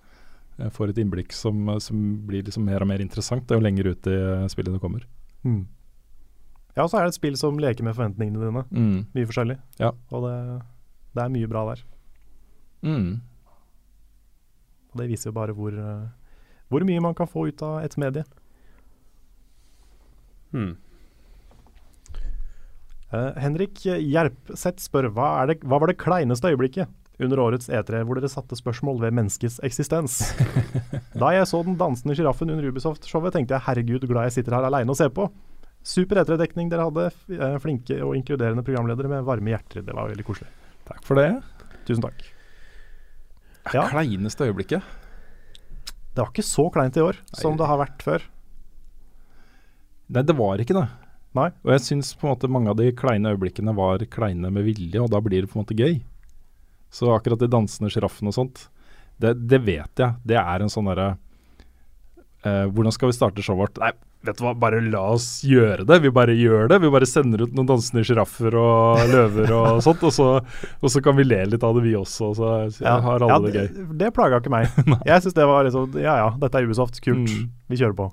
uh, 0.61 0.69
får 0.71 0.93
et 0.93 1.01
innblikk 1.03 1.33
som, 1.35 1.65
som 1.81 1.99
blir 2.29 2.45
liksom 2.47 2.63
mer 2.69 2.85
og 2.85 2.89
mer 2.93 3.01
interessant 3.03 3.43
det 3.49 3.57
er 3.57 3.61
jo 3.61 3.67
lenger 3.67 3.89
ut 3.91 4.07
i 4.07 4.19
spillet 4.53 4.77
du 4.77 4.79
kommer. 4.79 5.03
Mm. 5.45 5.65
Ja, 6.77 6.87
så 6.89 6.99
er 6.99 7.05
det 7.05 7.13
et 7.13 7.19
spill 7.19 7.37
som 7.37 7.59
leker 7.61 7.85
med 7.85 7.97
forventningene 7.97 8.41
dine. 8.41 8.65
Mm. 8.73 9.01
Mye 9.13 9.29
forskjellig. 9.29 9.59
Ja. 9.81 9.93
Og 10.13 10.25
det, 10.25 10.37
det 11.17 11.25
er 11.25 11.35
mye 11.35 11.51
bra 11.51 11.67
der. 11.69 11.83
Mm. 12.83 13.11
Og 14.93 15.01
det 15.01 15.11
viser 15.11 15.31
jo 15.31 15.37
bare 15.37 15.57
hvor, 15.57 15.77
eh, 15.77 16.07
hvor 16.73 16.87
mye 16.89 17.05
man 17.05 17.17
kan 17.17 17.29
få 17.29 17.47
ut 17.51 17.63
av 17.65 17.83
et 17.85 17.99
medie. 18.01 18.25
Mm. 20.53 20.73
Uh, 23.13 23.33
Henrik 23.37 23.83
Gjerpseth 23.85 24.81
spør 24.81 25.11
hva, 25.13 25.29
er 25.43 25.51
det, 25.51 25.59
hva 25.69 25.77
var 25.81 25.91
det 25.91 26.01
kleineste 26.01 26.49
øyeblikket 26.49 26.89
under 27.23 27.41
årets 27.45 27.69
E3 27.69 28.01
hvor 28.09 28.17
dere 28.17 28.31
satte 28.33 28.57
spørsmål 28.57 29.03
ved 29.03 29.17
menneskets 29.19 29.59
eksistens? 29.65 30.23
da 31.21 31.33
jeg 31.37 31.49
så 31.49 31.61
den 31.67 31.77
dansende 31.81 32.17
sjiraffen 32.17 32.53
under 32.53 32.69
Ubisoft-showet, 32.73 33.37
tenkte 33.37 33.59
jeg 33.59 33.67
herregud, 33.69 34.09
glad 34.09 34.31
jeg 34.31 34.39
sitter 34.39 34.57
her 34.57 34.69
aleine 34.69 34.93
og 34.93 34.97
ser 34.97 35.13
på. 35.13 35.29
Super 35.83 36.21
E3-dekning 36.23 36.69
dere 36.71 36.87
hadde. 36.87 37.09
eh, 37.35 37.57
Flinke 37.63 37.99
og 38.05 38.15
inkluderende 38.17 38.63
programledere 38.67 39.09
med 39.11 39.25
varme 39.27 39.51
hjerter. 39.55 39.83
Det 39.87 39.95
var 39.97 40.09
veldig 40.13 40.25
koselig. 40.27 40.51
Takk 40.87 41.03
for 41.07 41.19
det. 41.19 41.29
Tusen 41.89 42.03
takk. 42.05 42.23
Ja. 43.75 43.89
Kleineste 43.91 44.47
øyeblikket? 44.47 44.83
Det 46.13 46.21
var 46.21 46.31
ikke 46.31 46.45
så 46.45 46.69
kleint 46.75 46.97
i 46.99 47.03
år 47.03 47.19
som 47.33 47.57
det 47.57 47.67
har 47.67 47.79
vært 47.81 48.03
før. 48.05 48.23
Nei, 50.13 50.23
det 50.29 50.35
var 50.37 50.61
ikke 50.61 50.77
det. 50.77 50.87
Nei. 51.39 51.49
Og 51.65 51.71
jeg 51.73 51.85
syns 51.87 52.13
på 52.19 52.27
en 52.29 52.35
måte 52.35 52.51
mange 52.53 52.69
av 52.71 52.77
de 52.77 52.91
kleine 52.93 53.33
øyeblikkene 53.33 53.73
var 53.75 54.03
kleine 54.13 54.51
med 54.53 54.67
vilje, 54.67 55.01
og 55.01 55.09
da 55.15 55.21
blir 55.25 55.41
det 55.41 55.49
på 55.51 55.57
en 55.57 55.65
måte 55.65 55.79
gøy. 55.79 56.03
Så 56.93 57.09
akkurat 57.15 57.41
de 57.41 57.49
dansende 57.49 57.89
sjiraffene 57.91 58.29
og 58.29 58.37
sånt, 58.37 58.67
det, 59.23 59.33
det 59.49 59.63
vet 59.65 60.03
jeg. 60.03 60.19
Det 60.29 60.37
er 60.37 60.61
en 60.61 60.73
sånn 60.73 60.91
derre 60.91 61.15
eh, 62.45 62.67
Hvordan 62.69 62.93
skal 62.93 63.09
vi 63.09 63.17
starte 63.17 63.45
showet 63.47 63.63
vårt? 63.63 63.81
Nei, 63.81 63.93
vet 64.23 64.39
du 64.39 64.45
hva, 64.45 64.55
bare 64.59 64.81
la 64.85 65.03
oss 65.17 65.27
gjøre 65.47 65.87
det. 65.89 65.99
Vi 66.05 66.13
bare 66.15 66.35
gjør 66.39 66.71
det. 66.71 66.79
Vi 66.85 66.93
bare 66.95 67.09
sender 67.09 67.45
ut 67.45 67.55
noen 67.57 67.69
dansende 67.69 68.05
sjiraffer 68.07 68.55
og 68.59 69.03
løver 69.11 69.53
og 69.59 69.83
sånt, 69.87 70.03
og 70.07 70.15
så, 70.15 70.31
og 70.79 70.95
så 70.95 71.03
kan 71.05 71.19
vi 71.19 71.27
le 71.27 71.43
litt 71.51 71.67
av 71.67 71.77
det, 71.77 71.85
vi 71.87 71.95
også. 71.99 72.33
Så 72.39 72.55
ja. 72.85 72.97
har 73.03 73.27
alle 73.27 73.51
det 73.51 73.55
gøy. 73.59 73.71
det, 73.77 73.87
det 74.05 74.11
plaga 74.17 74.43
ikke 74.43 74.55
meg. 74.55 74.73
jeg 75.11 75.27
syns 75.27 75.39
det 75.39 75.49
var 75.51 75.69
liksom 75.69 76.01
Ja 76.01 76.19
ja, 76.23 76.33
dette 76.43 76.59
er 76.59 76.69
Ubisoft, 76.69 77.03
kult. 77.05 77.29
Mm. 77.29 77.53
Vi 77.73 77.81
kjører 77.83 77.99
på. 77.99 78.11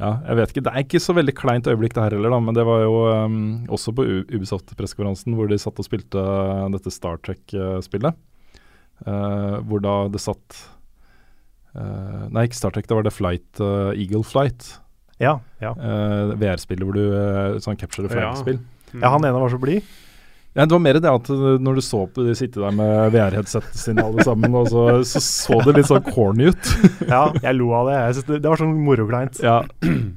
Ja, 0.00 0.14
jeg 0.24 0.38
vet 0.38 0.52
ikke. 0.52 0.64
Det 0.64 0.72
er 0.72 0.84
ikke 0.86 1.02
så 1.02 1.14
veldig 1.16 1.34
kleint 1.36 1.68
øyeblikk 1.68 1.92
det 1.96 2.04
her 2.06 2.16
heller, 2.16 2.32
da, 2.32 2.40
men 2.40 2.56
det 2.56 2.64
var 2.64 2.84
jo 2.86 3.00
um, 3.12 3.40
også 3.68 3.92
på 3.96 4.06
Ubisoft-pressekonferansen 4.32 5.36
hvor 5.36 5.50
de 5.50 5.60
satt 5.60 5.80
og 5.82 5.84
spilte 5.84 6.22
uh, 6.24 6.68
dette 6.72 6.92
Star 6.94 7.20
Trek-spillet. 7.20 8.16
Uh, 9.04 9.60
hvor 9.68 9.80
da 9.84 9.94
det 10.12 10.20
satt 10.20 10.56
uh, 11.72 12.28
Nei, 12.32 12.46
ikke 12.48 12.58
Star 12.58 12.72
Trek, 12.74 12.88
det 12.88 12.96
var 12.96 13.04
det 13.04 13.12
Flight, 13.16 13.48
uh, 13.60 13.92
Eagle 13.92 14.24
Flight. 14.24 14.72
Ja, 15.20 15.34
ja. 15.60 15.74
Uh, 15.76 16.32
VR-spillet 16.40 16.86
hvor 16.86 16.96
du 16.96 17.02
uh, 17.12 17.58
Sånn 17.60 17.76
capture 17.80 18.06
the 18.08 18.14
Ja. 18.14 18.30
flag-spill. 18.30 18.60
ja, 18.96 19.10
han 19.12 19.24
ene 19.28 19.40
var 19.42 19.52
så 19.52 19.58
blid. 19.60 19.84
Ja, 20.56 20.64
det 20.66 20.72
var 20.74 20.80
mer 20.82 20.96
det 20.98 21.06
at 21.10 21.28
uh, 21.30 21.58
når 21.62 21.76
du 21.78 21.82
så 21.84 22.00
på 22.10 22.24
de 22.26 22.32
sitte 22.34 22.58
der 22.62 22.72
med 22.74 23.12
VR-headsetet 23.14 23.76
sine 23.78 24.02
alle 24.02 24.24
sammen, 24.26 24.54
og 24.58 24.66
så, 24.72 24.86
så 25.06 25.20
så 25.22 25.60
det 25.66 25.76
litt 25.76 25.90
sånn 25.90 26.08
corny 26.08 26.48
ut. 26.50 26.72
Ja, 27.12 27.28
jeg 27.36 27.54
lo 27.60 27.68
av 27.76 27.90
det. 27.92 27.98
Jeg 28.00 28.16
synes 28.18 28.30
det, 28.32 28.40
det 28.42 28.50
var 28.50 28.62
sånn 28.64 28.74
morokleint. 28.86 29.38
ja. 29.44 29.60
Det. 29.84 29.92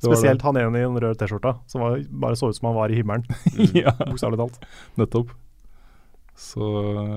Spesielt 0.00 0.40
han 0.40 0.56
ene 0.56 0.78
i 0.80 0.84
den 0.86 0.94
røde 0.96 1.18
T-skjorta, 1.20 1.50
som 1.68 1.82
var, 1.84 1.98
bare 2.08 2.36
så 2.40 2.48
ut 2.48 2.56
som 2.56 2.70
han 2.70 2.76
var 2.78 2.88
i 2.88 2.96
himmelen. 2.96 3.24
ja. 3.76 3.92
Bokstavelig 4.08 4.38
talt. 4.40 4.62
Nettopp. 4.96 5.34
Så 6.40 6.64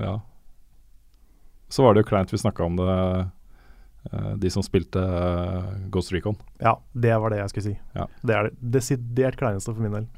ja. 0.04 0.18
Så 1.72 1.82
var 1.82 1.94
det 1.96 2.02
jo 2.04 2.08
kleint 2.10 2.32
vi 2.32 2.38
snakka 2.42 2.66
om 2.66 2.76
det, 2.76 2.84
eh, 2.92 3.22
de 4.12 4.50
som 4.52 4.62
spilte 4.62 5.00
eh, 5.00 5.70
Ghost 5.94 6.12
Recon. 6.12 6.36
Ja, 6.60 6.76
det 6.92 7.14
var 7.22 7.32
det 7.32 7.38
jeg 7.40 7.52
skulle 7.52 7.70
si. 7.70 7.74
Ja. 7.96 8.06
Det 8.22 8.36
er 8.36 8.48
det 8.50 8.72
desidert 8.76 9.38
kleineste 9.40 9.72
for 9.72 9.80
min 9.84 9.94
del. 9.96 10.08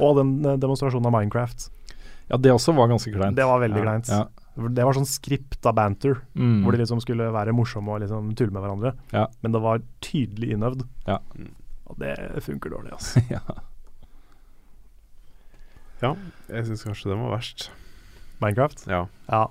Og 0.00 0.16
den 0.20 0.32
eh, 0.44 0.56
demonstrasjonen 0.62 1.10
av 1.10 1.14
Minecraft. 1.18 1.68
Ja, 2.30 2.38
det 2.42 2.50
også 2.54 2.74
var 2.74 2.88
ganske 2.90 3.12
kleint. 3.14 3.36
Det 3.38 3.46
var 3.46 3.60
veldig 3.62 3.82
ja. 3.82 3.86
kleint. 3.86 4.10
Ja. 4.10 4.24
Det 4.56 4.86
var 4.88 4.96
sånn 4.96 5.06
skripta 5.08 5.72
banter, 5.76 6.22
Mm. 6.34 6.62
hvor 6.64 6.72
de 6.72 6.80
liksom 6.80 7.00
skulle 7.04 7.28
være 7.34 7.52
morsomme 7.52 7.92
og 7.92 8.00
liksom 8.00 8.32
tulle 8.34 8.54
med 8.56 8.64
hverandre. 8.64 8.94
Ja. 9.12 9.26
Men 9.44 9.52
det 9.52 9.60
var 9.62 9.82
tydelig 10.00 10.54
innøvd. 10.56 10.86
Ja. 11.06 11.18
Og 11.86 11.98
det 12.00 12.16
funker 12.42 12.72
dårlig, 12.72 12.96
altså. 12.96 13.20
ja. 13.36 13.42
Ja, 16.02 16.14
jeg 16.52 16.66
syns 16.68 16.84
kanskje 16.84 17.12
den 17.12 17.22
var 17.24 17.36
verst. 17.36 17.68
Minecraft? 18.40 18.86
Ja. 18.88 19.04
Ja. 19.28 19.44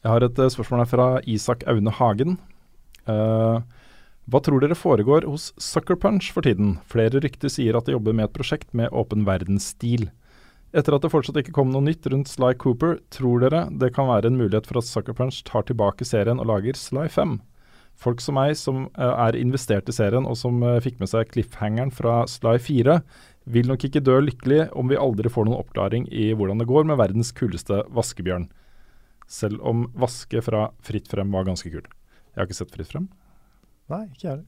Jeg 0.00 0.14
har 0.14 0.24
et 0.24 0.38
eh, 0.40 0.48
spørsmål 0.48 0.80
her 0.80 0.88
fra 0.88 1.08
Isak 1.28 1.66
Aune 1.68 1.92
Hagen. 1.92 2.38
Uh, 3.04 3.60
Hva 4.30 4.40
tror 4.44 4.62
dere 4.62 4.78
foregår 4.78 5.26
hos 5.28 5.50
Sucker 5.60 5.98
Punch 6.00 6.30
for 6.32 6.46
tiden? 6.46 6.78
Flere 6.88 7.20
rykter 7.20 7.52
sier 7.52 7.76
at 7.76 7.88
de 7.88 7.92
jobber 7.92 8.14
med 8.16 8.28
et 8.28 8.36
prosjekt 8.36 8.70
med 8.76 8.92
åpen 8.96 9.26
verdensstil. 9.28 10.08
Etter 10.72 10.94
at 10.94 11.04
det 11.04 11.10
fortsatt 11.12 11.40
ikke 11.40 11.52
kom 11.52 11.72
noe 11.72 11.84
nytt 11.84 12.06
rundt 12.08 12.30
Sly 12.30 12.54
Cooper, 12.62 13.00
tror 13.12 13.42
dere 13.42 13.64
det 13.82 13.90
kan 13.96 14.08
være 14.08 14.30
en 14.30 14.38
mulighet 14.38 14.68
for 14.70 14.80
at 14.80 14.88
Sucker 14.88 15.16
Punch 15.18 15.42
tar 15.48 15.66
tilbake 15.68 16.06
serien 16.06 16.40
og 16.40 16.48
lager 16.48 16.78
Sly 16.78 17.08
5? 17.10 17.36
Folk 18.00 18.22
som 18.24 18.38
meg, 18.38 18.54
som 18.56 18.86
eh, 18.94 19.12
er 19.26 19.36
investert 19.36 19.90
i 19.90 19.96
serien 19.96 20.24
og 20.24 20.38
som 20.38 20.62
fikk 20.80 20.96
med 21.02 21.10
seg 21.10 21.28
cliffhangeren 21.34 21.92
fra 21.92 22.22
Sly 22.30 22.54
4, 22.70 22.96
vil 23.50 23.68
nok 23.68 23.84
ikke 23.84 24.04
dø 24.06 24.16
lykkelig 24.22 24.70
om 24.78 24.88
vi 24.88 25.00
aldri 25.00 25.28
får 25.32 25.48
noen 25.48 25.60
oppklaring 25.60 26.08
i 26.08 26.30
hvordan 26.32 26.62
det 26.62 26.70
går 26.70 26.88
med 26.88 27.00
verdens 27.02 27.34
kuleste 27.36 27.82
vaskebjørn. 27.92 28.48
Selv 29.30 29.62
om 29.62 29.84
vaske 29.94 30.42
fra 30.42 30.68
Fritt 30.82 31.06
Frem 31.10 31.30
var 31.30 31.46
ganske 31.46 31.70
kul. 31.70 31.84
Jeg 31.86 32.38
har 32.38 32.48
ikke 32.48 32.58
sett 32.58 32.74
Fritt 32.74 32.90
Frem. 32.90 33.06
Nei, 33.90 34.04
ikke 34.10 34.26
jeg 34.26 34.32
heller. 34.34 34.46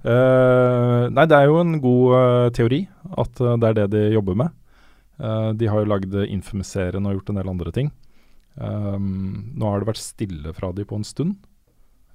Uh, 0.00 1.12
nei, 1.12 1.26
det 1.28 1.36
er 1.36 1.50
jo 1.50 1.58
en 1.60 1.74
god 1.82 2.14
uh, 2.16 2.46
teori 2.56 2.88
at 3.20 3.40
uh, 3.44 3.56
det 3.60 3.68
er 3.68 3.74
det 3.82 3.88
de 3.92 4.02
jobber 4.14 4.38
med. 4.44 4.56
De 5.20 5.66
har 5.68 5.82
jo 5.82 5.88
lagd 5.90 6.14
Infamous-serien 6.16 7.04
og 7.04 7.12
gjort 7.12 7.28
en 7.28 7.36
del 7.36 7.48
andre 7.52 7.70
ting. 7.76 7.90
Um, 8.56 9.52
nå 9.52 9.68
har 9.68 9.82
det 9.82 9.90
vært 9.90 10.00
stille 10.00 10.54
fra 10.56 10.70
de 10.72 10.86
på 10.88 10.96
en 10.96 11.04
stund. 11.04 11.34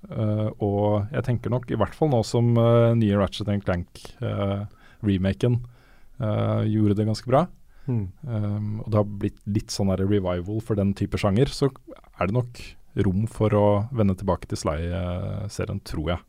Og 0.10 1.06
jeg 1.14 1.22
tenker 1.28 1.54
nok, 1.54 1.70
i 1.70 1.78
hvert 1.78 1.94
fall 1.94 2.10
nå 2.10 2.24
som 2.26 2.50
nye 2.98 3.20
Ratchet 3.20 3.46
Clank-remaken 3.62 5.60
gjorde 6.66 6.98
det 6.98 7.06
ganske 7.12 7.30
bra, 7.30 7.46
Hmm. 7.86 8.08
um, 8.26 8.80
og 8.82 8.88
det 8.90 8.98
har 8.98 9.10
blitt 9.22 9.42
litt 9.46 9.74
sånn 9.74 9.92
der 9.92 10.02
revival 10.06 10.62
for 10.66 10.78
den 10.80 10.96
type 10.98 11.20
sjanger, 11.22 11.52
så 11.54 11.70
er 12.18 12.30
det 12.30 12.38
nok 12.38 12.62
rom 13.06 13.26
for 13.30 13.54
å 13.54 13.66
vende 13.96 14.16
tilbake 14.18 14.50
til 14.50 14.62
Sly-serien, 14.62 15.82
tror 15.86 16.16
jeg. 16.16 16.24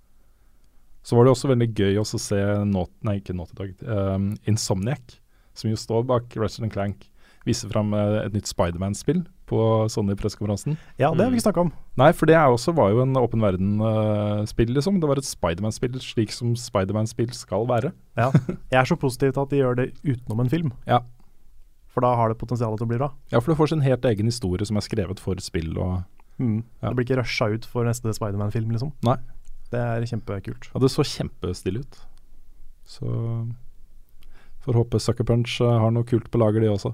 Så 1.07 1.15
var 1.15 1.27
det 1.27 1.37
også 1.37 1.53
veldig 1.53 1.69
gøy 1.71 2.01
å 2.03 2.07
se 2.07 2.41
not, 2.67 2.91
nei, 3.07 3.21
ikke 3.21 3.37
Naughty 3.37 3.55
Dog, 3.61 3.85
um, 3.87 4.33
Insomniac, 4.51 5.21
som 5.57 5.71
jo 5.71 5.79
står 5.79 6.03
bak 6.09 6.35
Ratchet 6.35 6.67
Clank, 6.75 7.07
vise 7.47 7.69
fram 7.71 7.95
uh, 7.95 8.25
et 8.25 8.35
nytt 8.35 8.51
Spiderman-spill 8.51 9.23
på 9.47 9.61
Sony-pressekonferansen. 9.93 10.75
Ja, 10.99 11.13
det 11.15 11.23
har 11.23 11.31
vi 11.31 11.39
ikke 11.39 11.47
snakka 11.47 11.63
om. 11.69 11.71
Nei, 12.01 12.11
for 12.19 12.27
det 12.27 12.35
også, 12.35 12.75
var 12.75 12.91
jo 12.91 13.05
en 13.05 13.15
åpen 13.21 13.45
verden-spill, 13.45 14.73
liksom. 14.75 14.99
Det 14.99 15.07
var 15.07 15.21
et 15.23 15.29
Spiderman-spill 15.29 16.01
slik 16.03 16.35
som 16.35 16.57
Spiderman-spill 16.59 17.31
skal 17.39 17.69
være. 17.71 17.93
Ja. 18.19 18.33
Jeg 18.73 18.81
er 18.81 18.91
så 18.91 18.99
positiv 18.99 19.37
til 19.37 19.45
at 19.45 19.55
de 19.55 19.63
gjør 19.63 19.79
det 19.79 19.93
utenom 20.03 20.43
en 20.43 20.51
film. 20.51 20.75
Ja. 20.91 21.05
For 21.97 22.05
da 22.05 22.13
har 22.19 22.29
det 22.29 22.37
potensial 22.37 22.77
til 22.77 22.85
å 22.85 22.91
bli 22.91 23.01
bra. 23.01 23.09
Ja, 23.33 23.41
for 23.41 23.55
du 23.55 23.59
får 23.59 23.73
sin 23.73 23.85
helt 23.87 24.05
egen 24.05 24.29
historie 24.29 24.69
som 24.69 24.77
er 24.77 24.85
skrevet 24.85 25.23
for 25.23 25.41
spill 25.41 25.73
og 25.81 26.05
Mm. 26.39 26.65
Ja. 26.83 26.91
Det 26.91 26.97
blir 26.97 27.07
ikke 27.07 27.21
rusha 27.23 27.49
ut 27.53 27.67
for 27.69 27.87
neste 27.89 28.13
Spiderman-film, 28.13 28.73
liksom. 28.75 28.93
Nei. 29.07 29.17
Det 29.73 29.81
er 29.81 30.05
kjempekult. 30.07 30.69
Ja, 30.73 30.83
det 30.83 30.91
så 30.93 31.05
kjempestille 31.07 31.83
ut. 31.83 31.97
Så 32.87 33.09
får 34.67 34.79
håpe 34.79 35.01
Sucker 35.03 35.27
Punch 35.27 35.59
eh, 35.65 35.79
har 35.81 35.95
noe 35.95 36.07
kult 36.07 36.29
på 36.31 36.41
lager, 36.43 36.63
de 36.63 36.71
også. 36.71 36.93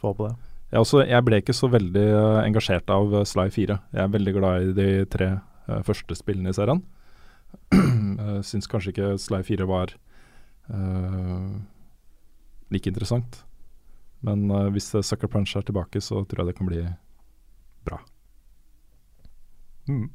Få 0.00 0.12
håpe 0.12 0.28
det. 0.28 0.50
Jeg, 0.72 0.82
også, 0.82 1.04
jeg 1.06 1.24
ble 1.24 1.40
ikke 1.40 1.56
så 1.56 1.70
veldig 1.72 2.04
eh, 2.10 2.40
engasjert 2.42 2.90
av 2.92 3.14
eh, 3.14 3.26
Sly 3.28 3.46
4. 3.54 3.78
Jeg 3.94 4.02
er 4.04 4.12
veldig 4.12 4.34
glad 4.36 4.68
i 4.68 4.74
de 4.76 4.88
tre 5.08 5.30
uh, 5.38 5.80
første 5.86 6.18
spillene 6.18 6.52
i 6.52 6.56
serien. 6.56 6.82
uh, 7.78 8.40
Syns 8.44 8.68
kanskje 8.68 8.92
ikke 8.92 9.14
Sly 9.22 9.40
4 9.46 9.68
var 9.70 9.94
uh, 10.68 11.54
like 12.74 12.90
interessant. 12.90 13.44
Men 14.24 14.44
uh, 14.50 14.68
hvis 14.72 14.90
eh, 14.96 15.04
Sucker 15.04 15.28
Punch 15.30 15.54
er 15.58 15.64
tilbake, 15.66 16.00
så 16.00 16.22
tror 16.24 16.42
jeg 16.44 16.52
det 16.52 16.58
kan 16.58 16.68
bli 16.70 16.82
bra. 17.84 17.98
Mm. 19.88 20.06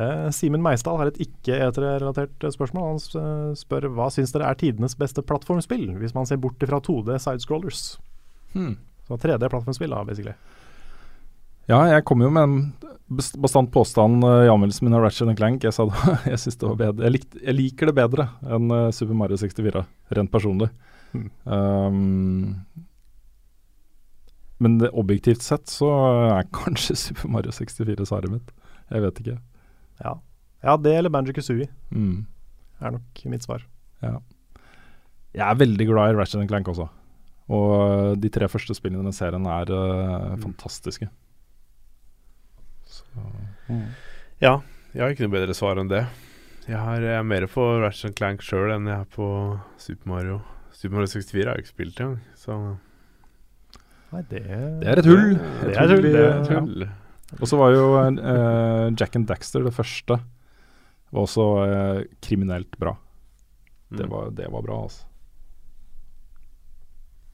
Eh, 0.00 0.28
Simen 0.32 0.62
Meisdal 0.64 1.00
har 1.00 1.10
et 1.10 1.18
ikke-etere-relatert 1.26 2.46
eh, 2.46 2.54
spørsmål. 2.54 2.92
Han 2.94 3.56
spør 3.58 3.88
hva 3.96 4.06
syns 4.14 4.32
dere 4.36 4.48
er 4.52 4.60
tidenes 4.60 4.96
beste 4.98 5.24
plattformspill, 5.26 5.88
hvis 6.00 6.14
man 6.16 6.28
ser 6.30 6.40
bort 6.42 6.62
fra 6.62 6.78
2D 6.86 7.18
sidescrollers. 7.18 7.82
Så 8.54 9.18
3D-plattformspill, 9.18 9.90
da, 9.90 10.04
basically. 10.06 10.36
Ja, 11.70 11.84
jeg 11.86 12.02
kom 12.06 12.22
jo 12.22 12.30
med 12.34 12.46
en 12.46 12.54
bestandt 13.10 13.42
bastant 13.42 13.70
påstand 13.74 14.24
uh, 14.24 14.44
i 14.46 14.50
anmeldelsen 14.50 14.86
min 14.86 14.94
av 14.96 15.04
Ratchet 15.04 15.30
Clank. 15.38 15.66
Jeg 15.66 15.74
sa 15.74 15.86
da, 15.90 16.14
jeg, 16.30 16.38
det 16.38 16.66
var 16.66 16.78
bedre. 16.78 17.06
Jeg, 17.06 17.14
likte- 17.18 17.42
jeg 17.44 17.56
liker 17.58 17.90
det 17.90 17.96
bedre 17.98 18.26
enn 18.46 18.70
uh, 18.70 18.88
Super 18.94 19.18
Mario 19.18 19.38
64, 19.38 19.82
rent 20.18 20.32
personlig. 20.32 20.70
Um, 21.44 22.64
men 24.60 24.76
det, 24.78 24.90
objektivt 24.92 25.42
sett 25.42 25.70
så 25.72 25.88
er 26.36 26.48
kanskje 26.54 26.96
Super 27.06 27.30
Mario 27.32 27.52
64 27.56 28.06
svaret 28.08 28.30
mitt. 28.34 28.50
Jeg 28.90 29.02
vet 29.06 29.20
ikke. 29.22 29.36
Ja. 30.04 30.14
ja, 30.64 30.76
det 30.76 30.92
eller 30.98 31.12
Banjo 31.12 31.32
Kazooie 31.36 31.68
Mm. 31.90 32.26
er 32.80 32.90
nok 32.96 33.24
mitt 33.32 33.42
svar. 33.44 33.64
Jeg 34.02 35.44
er 35.46 35.54
veldig 35.60 35.86
glad 35.86 36.10
i 36.12 36.16
Ratchet 36.18 36.48
Clank 36.50 36.68
også. 36.72 36.88
Og 37.50 37.72
eh, 37.82 38.14
de 38.22 38.28
tre 38.30 38.46
første 38.50 38.74
spillene 38.74 39.00
i 39.00 39.02
denne 39.04 39.14
serien 39.14 39.46
er 39.46 39.70
eh, 39.74 40.36
fantastiske. 40.42 41.08
Så 42.86 43.26
Ja, 44.42 44.56
jeg 44.94 45.02
har 45.04 45.12
ikke 45.14 45.26
noe 45.28 45.34
bedre 45.36 45.54
svar 45.54 45.78
enn 45.78 45.90
det. 45.90 46.04
Jeg, 46.66 46.78
har, 46.78 47.00
jeg 47.02 47.16
er 47.18 47.26
mer 47.26 47.46
på 47.50 47.62
Ratchet 47.82 48.14
Clank 48.18 48.42
sjøl 48.44 48.72
enn 48.74 48.86
jeg 48.90 48.98
er 49.04 49.08
på 49.14 49.26
Super 49.80 50.10
Mario. 50.12 50.40
Super 50.80 50.96
Mario 50.96 51.10
64 51.12 51.44
har 51.44 51.58
jeg 51.58 51.64
ikke 51.66 51.74
spilt 51.74 52.00
engang, 52.00 52.20
så 52.40 52.56
Nei, 54.10 54.22
det, 54.30 54.40
Det 54.80 54.88
er 54.90 54.98
et 55.02 55.06
hull. 55.06 55.34
Det 55.36 55.74
er 55.76 55.84
et 55.84 55.92
hull. 55.92 56.06
Det 56.08 56.20
er 56.24 56.40
et 56.40 56.48
Ja. 56.50 56.60
hull. 56.64 56.86
Og 57.38 57.46
så 57.46 57.58
var 57.60 57.70
jo 57.76 57.82
eh, 58.00 58.86
Jack 58.98 59.14
and 59.20 59.28
Daxter 59.28 59.62
det 59.62 59.70
første. 59.76 60.16
Var 61.12 61.20
også 61.22 61.44
eh, 61.66 62.00
kriminelt 62.24 62.74
bra. 62.80 62.96
Det, 63.92 64.06
Mm. 64.06 64.10
var, 64.10 64.30
det 64.30 64.48
var 64.50 64.62
bra, 64.66 64.80
altså. 64.88 65.04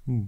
Mm. 0.09 0.27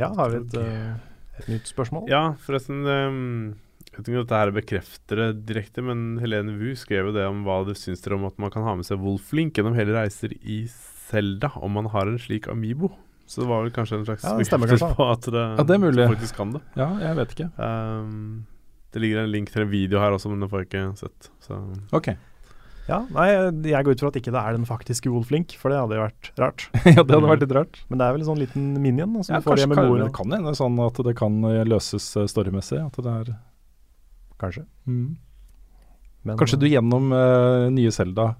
Ja, 0.00 0.08
har 0.16 0.30
vi 0.32 0.36
et, 0.40 0.54
uh, 0.56 0.96
et 1.40 1.48
nytt 1.52 1.68
spørsmål? 1.70 2.08
Ja, 2.10 2.22
forresten 2.40 2.80
Um, 2.88 3.56
Jeg 3.90 3.98
vet 3.98 4.08
ikke 4.08 4.20
om 4.20 4.24
dette 4.24 4.38
her 4.40 4.50
bekrefter 4.54 5.16
det 5.20 5.46
direkte, 5.48 5.82
men 5.82 6.18
Helene 6.22 6.52
Wu 6.60 6.74
skrev 6.78 7.08
jo 7.10 7.12
det 7.12 7.24
om 7.26 7.42
hva 7.44 7.64
du 7.66 7.72
syns 7.74 8.00
dere 8.04 8.14
om 8.16 8.24
at 8.28 8.38
man 8.38 8.50
kan 8.54 8.62
ha 8.62 8.74
med 8.78 8.86
seg 8.86 9.00
Wolf 9.02 9.32
Link 9.34 9.54
gjennom 9.58 9.74
hele 9.74 9.92
reiser 9.96 10.30
i 10.46 10.62
Selda, 11.10 11.50
om 11.60 11.74
man 11.76 11.90
har 11.92 12.08
en 12.10 12.18
slik 12.22 12.48
Amibo. 12.50 12.92
Så 13.30 13.44
det 13.44 13.50
var 13.50 13.62
vel 13.62 13.74
kanskje 13.74 14.00
en 14.00 14.06
slags 14.08 14.24
Ja, 14.26 14.32
bekreftelse 14.38 14.94
på 14.98 15.04
at 15.06 15.26
det, 15.30 15.42
Ja, 15.58 15.62
det 15.66 15.76
er 15.76 15.82
mulig. 15.82 16.06
faktisk 16.10 16.34
kan 16.40 16.54
det. 16.56 16.62
Ja, 16.78 16.88
jeg 16.98 17.18
vet 17.20 17.36
ikke. 17.36 17.50
Um, 17.58 18.46
det 18.90 19.02
ligger 19.04 19.22
en 19.22 19.30
link 19.30 19.52
til 19.54 19.62
en 19.62 19.70
video 19.70 20.00
her 20.02 20.16
også, 20.16 20.32
men 20.32 20.42
den 20.42 20.50
får 20.50 20.64
jeg 20.64 20.70
ikke 20.70 20.82
sett. 20.98 21.30
Så 21.44 21.60
Ok. 21.94 22.10
Ja, 22.90 23.04
nei, 23.14 23.28
jeg 23.70 23.86
går 23.86 23.94
ut 23.94 24.02
fra 24.02 24.10
at 24.10 24.16
ikke 24.18 24.32
det 24.34 24.40
er 24.40 24.56
den 24.56 24.66
faktiske 24.66 25.12
Wolf 25.14 25.30
Link, 25.30 25.54
for 25.60 25.70
det 25.70 25.78
hadde 25.78 25.94
jo 25.94 26.02
vært 26.02 26.30
rart. 26.40 26.64
ja, 26.88 27.04
det 27.04 27.14
hadde 27.14 27.28
vært 27.30 27.44
litt 27.44 27.54
rart. 27.54 27.78
Men 27.86 28.00
det 28.00 28.06
er 28.08 28.16
vel 28.16 28.24
en 28.24 28.30
sånn 28.32 28.40
liten 28.40 28.64
minion 28.82 29.14
Altså, 29.20 29.30
Ja, 29.36 29.38
du 29.38 29.46
får 29.46 29.60
kanskje, 29.60 29.68
det 29.70 29.78
kan, 29.78 30.00
det 30.00 30.12
kan 30.16 30.34
hende 30.34 30.54
sånn 30.58 30.80
at 30.82 31.00
det 31.06 31.14
kan 31.20 31.38
eh, 31.52 31.62
løses 31.70 32.08
eh, 32.18 32.26
storymessig. 32.30 32.80
At 32.82 32.98
det 32.98 33.14
er 33.14 33.34
Kanskje. 34.40 34.64
mm. 34.88 35.10
Men, 36.22 36.36
Kanskje 36.38 36.58
du 36.60 36.66
eh, 36.66 36.74
gjennom 36.74 37.12
uh, 37.12 37.70
nye 37.72 37.90
Selda 37.92 38.34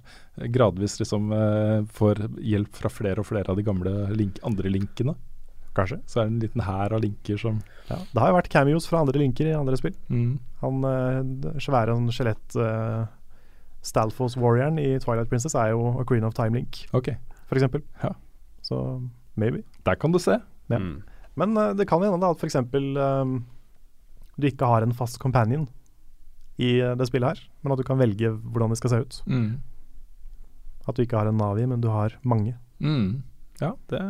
gradvis 0.53 0.99
liksom 1.01 1.33
uh, 1.33 1.81
får 1.97 2.27
hjelp 2.45 2.77
fra 2.77 2.91
flere 2.93 3.23
og 3.23 3.29
flere 3.29 3.53
av 3.53 3.57
de 3.57 3.65
gamle 3.65 3.93
link, 4.13 4.41
andre 4.47 4.73
linkene. 4.73 5.15
Kanskje. 5.77 6.01
Så 6.11 6.21
er 6.21 6.27
det 6.27 6.35
en 6.35 6.43
liten 6.43 6.65
hær 6.67 6.97
av 6.97 7.01
linker 7.05 7.41
som 7.41 7.63
Ja. 7.89 7.97
Det 8.13 8.21
har 8.21 8.31
jo 8.31 8.37
vært 8.37 8.51
cameos 8.53 8.89
fra 8.91 9.01
andre 9.01 9.23
linker 9.23 9.49
i 9.49 9.57
andre 9.57 9.79
spill. 9.81 9.97
mm. 10.09 10.39
Han 10.61 10.85
uh, 10.85 11.57
svære 11.63 11.97
skjelett 12.13 12.57
uh, 12.61 13.07
Stalfos 13.83 14.37
Warrior 14.37 14.77
i 14.79 14.99
Twilight 15.01 15.31
Princess 15.31 15.57
er 15.57 15.73
jo 15.73 15.95
A 16.01 16.05
Queen 16.05 16.25
of 16.25 16.37
Time 16.37 16.61
Link, 16.61 16.85
okay. 16.93 17.17
for 17.49 17.57
eksempel. 17.57 17.83
Ja. 18.03 18.13
Så 18.63 19.01
maybe. 19.35 19.65
der 19.87 19.95
kan 19.95 20.13
du 20.13 20.19
se. 20.19 20.37
Ja. 20.69 20.79
mm. 20.79 21.03
Men 21.35 21.55
det 21.79 21.87
kan 21.89 22.03
hende 22.03 22.27
at 22.27 22.37
f.eks. 22.37 22.57
Um, 22.57 23.47
du 24.37 24.47
ikke 24.47 24.67
har 24.67 24.83
en 24.83 24.93
fast 24.93 25.19
companion 25.19 25.69
i 26.61 26.71
eh, 26.85 26.95
det 27.01 27.07
spillet 27.09 27.33
her, 27.33 27.43
men 27.65 27.73
at 27.75 27.81
du 27.81 27.87
kan 27.89 27.99
velge 28.01 28.31
hvordan 28.37 28.73
det 28.75 28.79
skal 28.81 28.93
se 28.93 29.01
ut. 29.05 29.21
Mm. 29.31 29.51
At 30.89 30.97
du 30.99 31.03
ikke 31.05 31.17
har 31.21 31.29
en 31.31 31.39
Navi, 31.41 31.65
men 31.71 31.81
du 31.81 31.89
har 31.93 32.17
mange. 32.23 32.55
Mm. 32.81 33.23
Ja, 33.61 33.73
det, 33.93 34.01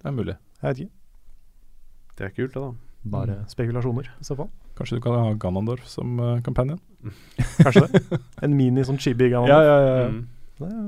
det 0.00 0.08
er 0.08 0.16
mulig. 0.16 0.36
Jeg 0.62 0.68
vet 0.70 0.80
ikke. 0.84 0.94
Det 2.20 2.26
er 2.26 2.34
kult, 2.36 2.54
det, 2.56 2.62
da. 2.62 2.72
Bare 3.10 3.36
Mm. 3.40 3.44
spekulasjoner, 3.48 4.08
i 4.20 4.24
så 4.28 4.34
fall. 4.36 4.50
Kanskje 4.76 4.96
du 4.98 5.00
kan 5.04 5.14
ha 5.16 5.32
Ganondorf 5.40 5.86
som 5.88 6.18
uh, 6.20 6.40
companion? 6.44 6.80
Kanskje 7.64 7.86
det. 7.92 8.18
En 8.44 8.52
mini 8.56 8.84
sånn 8.84 8.98
chibi 9.00 9.30
Ja, 9.32 9.40
ja, 9.48 9.60
ja, 9.64 9.78
ja. 10.02 10.08
Mm. 10.08 10.26
ja. 10.60 10.82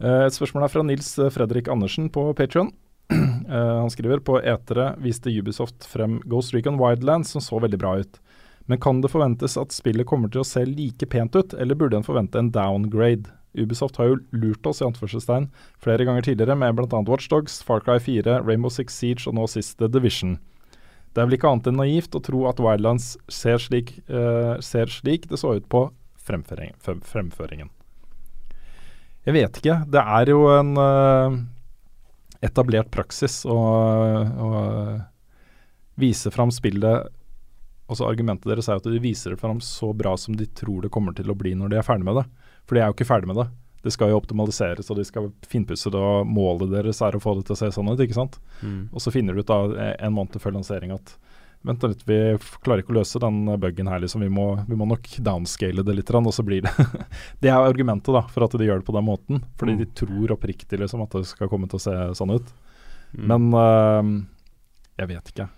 Eh, 0.00 0.26
Et 0.26 0.36
spørsmål 0.36 0.66
er 0.66 0.72
fra 0.72 0.82
Nils 0.84 1.14
Fredrik 1.32 1.68
Andersen 1.72 2.10
på 2.12 2.26
Patreon. 2.36 2.72
han 3.48 3.90
skriver 3.92 4.22
på 4.24 4.38
etere 4.40 4.94
viste 5.02 5.30
Ubisoft 5.30 5.86
frem 5.86 6.18
Ghost 6.24 6.54
Recon 6.54 6.80
Wildlands 6.80 7.34
som 7.34 7.44
så 7.44 7.60
veldig 7.62 7.78
bra 7.82 7.96
ut. 8.02 8.20
Men 8.66 8.80
kan 8.82 9.00
det 9.00 9.12
forventes 9.12 9.54
at 9.60 9.74
spillet 9.74 10.08
kommer 10.10 10.30
til 10.32 10.42
å 10.42 10.46
se 10.46 10.64
like 10.66 11.06
pent 11.06 11.36
ut, 11.38 11.54
eller 11.54 11.78
burde 11.78 12.00
en 12.00 12.06
forvente 12.06 12.38
en 12.40 12.50
downgrade? 12.50 13.30
Ubisoft 13.56 13.96
har 13.96 14.10
jo 14.10 14.18
lurt 14.36 14.66
oss 14.68 14.82
i 14.82 14.86
anførselstegn 14.88 15.46
flere 15.82 16.04
ganger 16.04 16.26
tidligere 16.26 16.58
med 16.58 16.74
bl.a. 16.76 17.00
Watchdogs, 17.06 17.62
Far 17.64 17.80
Cry 17.80 18.00
4, 18.02 18.42
Rainbow 18.44 18.72
Six 18.72 18.98
Siege 18.98 19.30
og 19.30 19.38
nå 19.38 19.46
sist 19.48 19.78
The 19.80 19.88
Division. 19.88 20.36
Det 21.14 21.22
er 21.22 21.30
vel 21.30 21.38
ikke 21.38 21.48
annet 21.48 21.70
enn 21.70 21.78
naivt 21.80 22.18
å 22.18 22.20
tro 22.20 22.42
at 22.50 22.60
Wildlands 22.60 23.14
ser 23.32 23.62
slik, 23.62 23.94
uh, 24.10 24.58
ser 24.60 24.92
slik 24.92 25.30
det 25.30 25.40
så 25.40 25.54
ut 25.56 25.70
på 25.72 25.86
fremføring, 26.26 26.74
fremføringen. 26.82 27.70
Jeg 29.26 29.34
vet 29.34 29.58
ikke. 29.58 29.78
Det 29.90 30.02
er 30.02 30.30
jo 30.30 30.42
en 30.52 30.76
eh, 30.78 31.36
etablert 32.44 32.90
praksis 32.92 33.44
å, 33.48 33.56
å 33.56 34.50
vise 36.00 36.32
fram 36.34 36.52
spillet 36.54 37.12
Altså 37.86 38.02
Argumentet 38.08 38.48
deres 38.50 38.66
er 38.66 38.80
at 38.80 38.86
de 38.90 38.98
viser 38.98 39.30
det 39.30 39.38
fram 39.38 39.60
så 39.62 39.92
bra 39.94 40.16
som 40.18 40.34
de 40.34 40.48
tror 40.58 40.82
det 40.82 40.90
kommer 40.90 41.14
til 41.14 41.30
å 41.30 41.36
bli 41.38 41.52
når 41.54 41.70
de 41.70 41.76
er 41.78 41.84
ferdig 41.86 42.02
med 42.08 42.16
det. 42.18 42.24
For 42.66 42.74
de 42.74 42.80
er 42.82 42.90
jo 42.90 42.96
ikke 42.96 43.06
ferdig 43.06 43.30
med 43.30 43.38
det. 43.38 43.44
Det 43.86 43.92
skal 43.94 44.10
jo 44.10 44.18
optimaliseres 44.18 44.90
og 44.90 44.98
de 44.98 45.04
skal 45.06 45.28
finpusse 45.46 45.92
det, 45.94 46.00
og 46.00 46.26
målet 46.26 46.72
deres 46.72 46.98
er 47.06 47.14
å 47.14 47.20
få 47.22 47.36
det 47.38 47.44
til 47.46 47.54
å 47.54 47.60
se 47.60 47.68
sånn 47.76 47.92
ut. 47.92 48.02
ikke 48.02 48.16
sant? 48.18 48.40
Mm. 48.58 48.88
Og 48.90 49.04
så 49.04 49.12
finner 49.14 49.38
du 49.38 49.44
ut 49.44 49.52
da 49.52 49.60
eh, 49.70 49.92
en 50.02 50.16
måned 50.16 50.42
før 50.42 50.56
lansering 50.56 50.96
at 50.96 51.14
Vent 51.66 51.82
litt, 51.82 52.04
vi 52.06 52.16
klarer 52.62 52.84
ikke 52.84 52.92
å 52.94 52.98
løse 53.00 53.18
den 53.22 53.40
buggen 53.58 53.88
her, 53.90 53.98
liksom. 54.02 54.22
Vi 54.22 54.30
må, 54.30 54.44
vi 54.68 54.76
må 54.78 54.86
nok 54.86 55.08
downscale 55.26 55.82
det 55.86 55.96
litt, 55.98 56.12
og 56.14 56.30
så 56.34 56.44
blir 56.46 56.62
det 56.62 56.72
Det 57.42 57.50
er 57.50 57.58
argumentet 57.58 58.14
da, 58.14 58.22
for 58.30 58.46
at 58.46 58.54
de 58.54 58.68
gjør 58.68 58.80
det 58.84 58.86
på 58.88 58.94
den 58.96 59.08
måten. 59.08 59.42
Fordi 59.58 59.74
Mm. 59.74 59.80
de 59.82 59.88
tror 59.98 60.34
oppriktig 60.36 60.78
liksom 60.78 61.02
at 61.02 61.10
det 61.18 61.26
skal 61.26 61.50
komme 61.50 61.66
til 61.68 61.80
å 61.80 61.84
se 61.86 61.96
sånn 62.20 62.36
ut. 62.38 62.52
Mm. 63.16 63.26
Men 63.32 63.48
uh, 63.54 64.12
jeg 65.00 65.10
vet 65.10 65.32
ikke. 65.34 65.48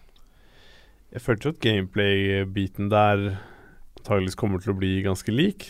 Jeg 1.12 1.24
følte 1.24 1.48
jo 1.48 1.52
at 1.56 1.60
gameplay-biten 1.64 2.88
der 2.92 3.22
antageligvis 3.98 4.36
kommer 4.38 4.60
til 4.62 4.72
å 4.74 4.78
bli 4.78 4.98
ganske 5.04 5.32
lik. 5.32 5.68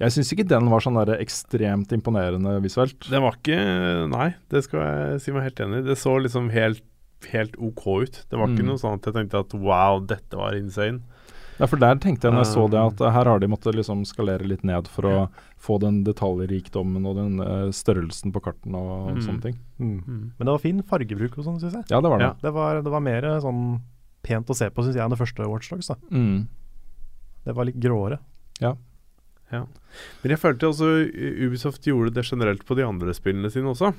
Jeg 0.00 0.10
syns 0.10 0.32
ikke 0.34 0.48
den 0.50 0.66
var 0.72 0.82
sånn 0.82 0.96
der 0.98 1.20
ekstremt 1.22 1.92
imponerende 1.94 2.56
visuelt. 2.64 3.04
Den 3.10 3.22
var 3.22 3.36
ikke 3.38 3.58
Nei, 4.10 4.32
det 4.50 4.64
skal 4.66 4.82
jeg 4.82 5.20
si 5.22 5.34
meg 5.34 5.46
helt 5.46 5.60
enig 5.62 5.82
i. 5.82 5.86
Det 5.86 5.96
så 6.00 6.16
liksom 6.18 6.48
helt, 6.54 6.82
helt 7.32 7.56
OK 7.58 7.86
ut. 8.02 8.24
Det 8.30 8.38
var 8.38 8.48
ikke 8.48 8.60
Mm. 8.64 8.66
noe 8.66 8.78
sånn 8.78 8.94
at 8.98 9.04
jeg 9.06 9.14
tenkte 9.14 9.38
at 9.40 9.54
wow, 9.54 10.00
dette 10.00 10.36
var 10.36 10.52
insane. 10.54 11.00
Ja, 11.60 11.66
for 11.66 11.76
der 11.78 11.94
tenkte 12.02 12.26
jeg 12.26 12.32
når 12.34 12.42
jeg 12.44 12.50
så 12.54 12.68
det, 12.68 12.80
Um, 12.80 12.86
at 12.92 13.00
eh, 13.00 13.10
her 13.12 13.24
har 13.30 13.38
de 13.38 13.46
måttet 13.46 13.74
liksom 13.76 14.02
skalere 14.04 14.42
litt 14.44 14.64
ned 14.64 14.88
for 14.88 15.02
å 15.06 15.28
få 15.60 15.78
den 15.78 16.02
detaljrikdommen 16.02 17.06
og 17.06 17.14
den 17.16 17.38
eh, 17.40 17.70
størrelsen 17.70 18.32
på 18.32 18.42
kartene 18.42 18.74
og 18.74 19.14
Mm. 19.16 19.20
sånne 19.22 19.42
ting. 19.42 19.58
Mm. 19.78 20.02
Mm. 20.04 20.32
Men 20.36 20.46
det 20.46 20.50
var 20.50 20.58
fin 20.58 20.82
fargebruk 20.82 21.38
og 21.38 21.44
sånn, 21.44 21.60
syns 21.60 21.72
jeg. 21.74 21.84
Ja, 21.90 22.00
det 22.00 22.10
var 22.10 22.18
det. 22.18 22.24
Ja. 22.26 22.34
Det 22.42 22.52
var, 22.52 22.82
det 22.82 22.90
var 22.90 23.00
mer 23.00 23.22
sånn 23.40 23.80
pent 24.24 24.46
å 24.50 24.54
se 24.56 24.68
på, 24.70 24.82
syns 24.82 24.94
jeg, 24.96 25.04
enn 25.04 25.10
det 25.10 25.18
første 25.18 25.46
Watchdogs. 25.46 25.86
da. 25.88 25.94
Mm. 26.10 26.48
Det 27.44 27.54
var 27.54 27.64
litt 27.66 27.78
gråere. 27.78 28.18
Men 29.52 30.30
jeg 30.32 30.40
følte 30.40 30.66
også 30.66 30.88
Ubisoft 31.46 31.84
gjorde 31.86 32.14
det 32.16 32.24
generelt 32.26 32.64
på 32.66 32.74
de 32.74 32.82
andre 32.82 33.12
spillene 33.14 33.50
sine 33.52 33.70
også. 33.70 33.92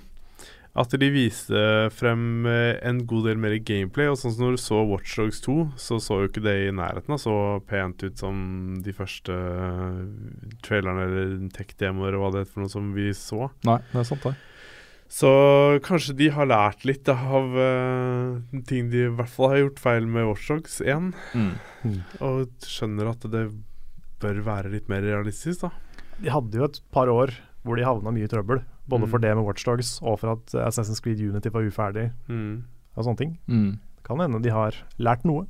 At 0.75 0.91
de 0.99 1.07
viste 1.07 1.55
frem 1.95 2.43
eh, 2.51 2.75
en 2.83 2.97
god 3.07 3.29
del 3.29 3.37
mer 3.39 3.53
gameplay. 3.63 4.09
Og 4.11 4.17
sånn 4.19 4.33
som 4.35 4.43
når 4.43 4.57
du 4.57 4.61
så 4.63 4.81
Watchdogs 4.89 5.39
2, 5.45 5.53
så 5.79 5.99
så 6.03 6.17
jo 6.19 6.27
ikke 6.27 6.43
det 6.43 6.55
i 6.65 6.73
nærheten 6.75 7.15
av 7.15 7.21
så 7.23 7.35
pent 7.69 8.03
ut 8.03 8.19
som 8.19 8.41
de 8.83 8.91
første 8.97 9.31
eh, 9.31 10.01
trailerne 10.67 11.05
eller 11.07 11.31
tech-demoer 11.55 12.17
og 12.17 12.25
hva 12.25 12.33
det 12.35 12.43
heter 12.43 12.57
for 12.57 12.65
noe 12.65 12.73
som 12.75 12.91
vi 12.97 13.07
så. 13.15 13.47
Nei, 13.69 13.77
det 13.93 14.01
er 14.03 14.09
sant, 14.11 14.27
det. 14.27 14.35
Så 15.15 15.29
kanskje 15.85 16.17
de 16.17 16.27
har 16.33 16.47
lært 16.49 16.81
litt 16.89 17.07
av 17.13 17.51
uh, 17.53 18.39
ting 18.67 18.87
de 18.89 19.03
i 19.05 19.11
hvert 19.13 19.29
fall 19.31 19.51
har 19.53 19.59
gjort 19.61 19.79
feil 19.83 20.07
med 20.09 20.25
Watchdogs 20.27 20.79
1, 20.81 21.11
Mm. 21.37 21.99
og 22.25 22.47
skjønner 22.65 23.11
at 23.11 23.27
det 23.29 23.43
bør 24.19 24.39
være 24.47 24.71
litt 24.73 24.89
mer 24.89 25.05
realistisk, 25.05 25.61
da. 25.67 25.69
De 26.17 26.31
hadde 26.33 26.57
jo 26.57 26.65
et 26.65 26.79
par 26.95 27.11
år 27.13 27.35
hvor 27.63 27.77
de 27.77 27.85
havna 27.85 28.11
mye 28.15 28.25
i 28.25 28.31
trøbbel. 28.33 28.63
Både 28.87 29.05
Mm. 29.05 29.09
for 29.09 29.17
det 29.19 29.35
med 29.35 29.45
Watchdogs 29.45 29.99
og 30.03 30.19
for 30.19 30.31
at 30.33 30.45
Assassin's 30.67 31.01
Creed 31.01 31.19
Unity 31.19 31.49
var 31.49 31.61
uferdig 31.63 32.11
Mm. 32.29 32.63
og 32.95 33.03
sånne 33.05 33.17
ting. 33.17 33.37
Mm. 33.49 33.79
Kan 34.03 34.17
hende 34.19 34.41
de 34.41 34.49
har 34.49 34.73
lært 34.99 35.25
noe. 35.25 35.47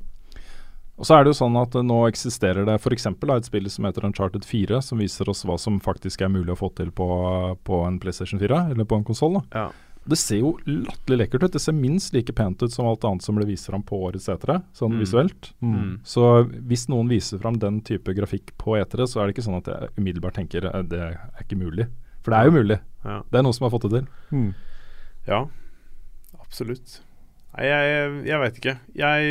Og 0.98 1.04
så 1.04 1.18
er 1.20 1.26
det 1.26 1.34
jo 1.36 1.46
sånn 1.46 1.58
at 1.62 1.76
eh, 1.76 1.82
nå 1.84 2.08
eksisterer 2.08 2.66
det 2.66 2.76
f.eks. 2.80 3.06
et 3.06 3.46
spill 3.50 3.70
som 3.70 3.84
heter 3.84 4.06
Uncharted 4.06 4.46
4, 4.46 4.82
som 4.82 4.98
viser 4.98 5.28
oss 5.28 5.44
hva 5.44 5.58
som 5.60 5.80
faktisk 5.82 6.22
er 6.22 6.30
mulig 6.30 6.54
å 6.56 6.58
få 6.58 6.74
til 6.74 6.90
på, 6.92 7.58
på 7.66 7.82
en 7.88 8.00
PlayStation 8.00 8.40
4, 8.40 8.72
eller 8.72 8.86
på 8.86 8.96
en 8.96 9.04
konsoll. 9.04 9.42
Ja. 9.54 9.72
Det 10.08 10.18
ser 10.18 10.38
jo 10.40 10.54
latterlig 10.66 11.18
lekkert 11.28 11.44
ut. 11.44 11.52
Det 11.52 11.60
ser 11.62 11.74
minst 11.74 12.14
like 12.14 12.32
pent 12.32 12.62
ut 12.64 12.72
som 12.72 12.86
alt 12.86 13.02
annet 13.04 13.24
som 13.24 13.36
ble 13.36 13.44
vist 13.50 13.66
fram 13.68 13.82
på 13.84 13.98
årets 14.08 14.30
E3, 14.30 14.62
sånn 14.72 14.94
Mm. 14.94 15.00
visuelt. 15.02 15.52
Mm. 15.62 16.00
Så 16.06 16.46
hvis 16.62 16.88
noen 16.88 17.10
viser 17.10 17.40
fram 17.42 17.58
den 17.60 17.82
type 17.82 18.14
grafikk 18.16 18.52
på 18.58 18.78
E3, 18.80 19.04
så 19.10 19.20
er 19.20 19.28
det 19.28 19.36
ikke 19.36 19.48
sånn 19.50 19.58
at 19.58 19.66
jeg 19.66 19.90
umiddelbart 19.98 20.36
tenker 20.36 20.64
eh, 20.74 20.82
det 20.84 21.00
er 21.02 21.20
ikke 21.44 21.58
mulig. 21.60 21.88
For 22.24 22.32
det 22.32 22.40
er 22.40 22.46
jo 22.46 22.52
mulig. 22.64 22.80
Ja. 23.06 23.20
Det 23.30 23.40
er 23.40 23.46
noen 23.46 23.56
som 23.56 23.68
har 23.68 23.74
fått 23.76 23.88
det 23.88 24.00
til. 24.00 24.08
Mm. 24.34 24.52
Ja, 25.30 25.42
absolutt. 26.42 27.00
Nei, 27.56 27.70
jeg, 27.70 28.16
jeg 28.28 28.40
vet 28.42 28.58
ikke. 28.60 28.74
Jeg, 29.00 29.28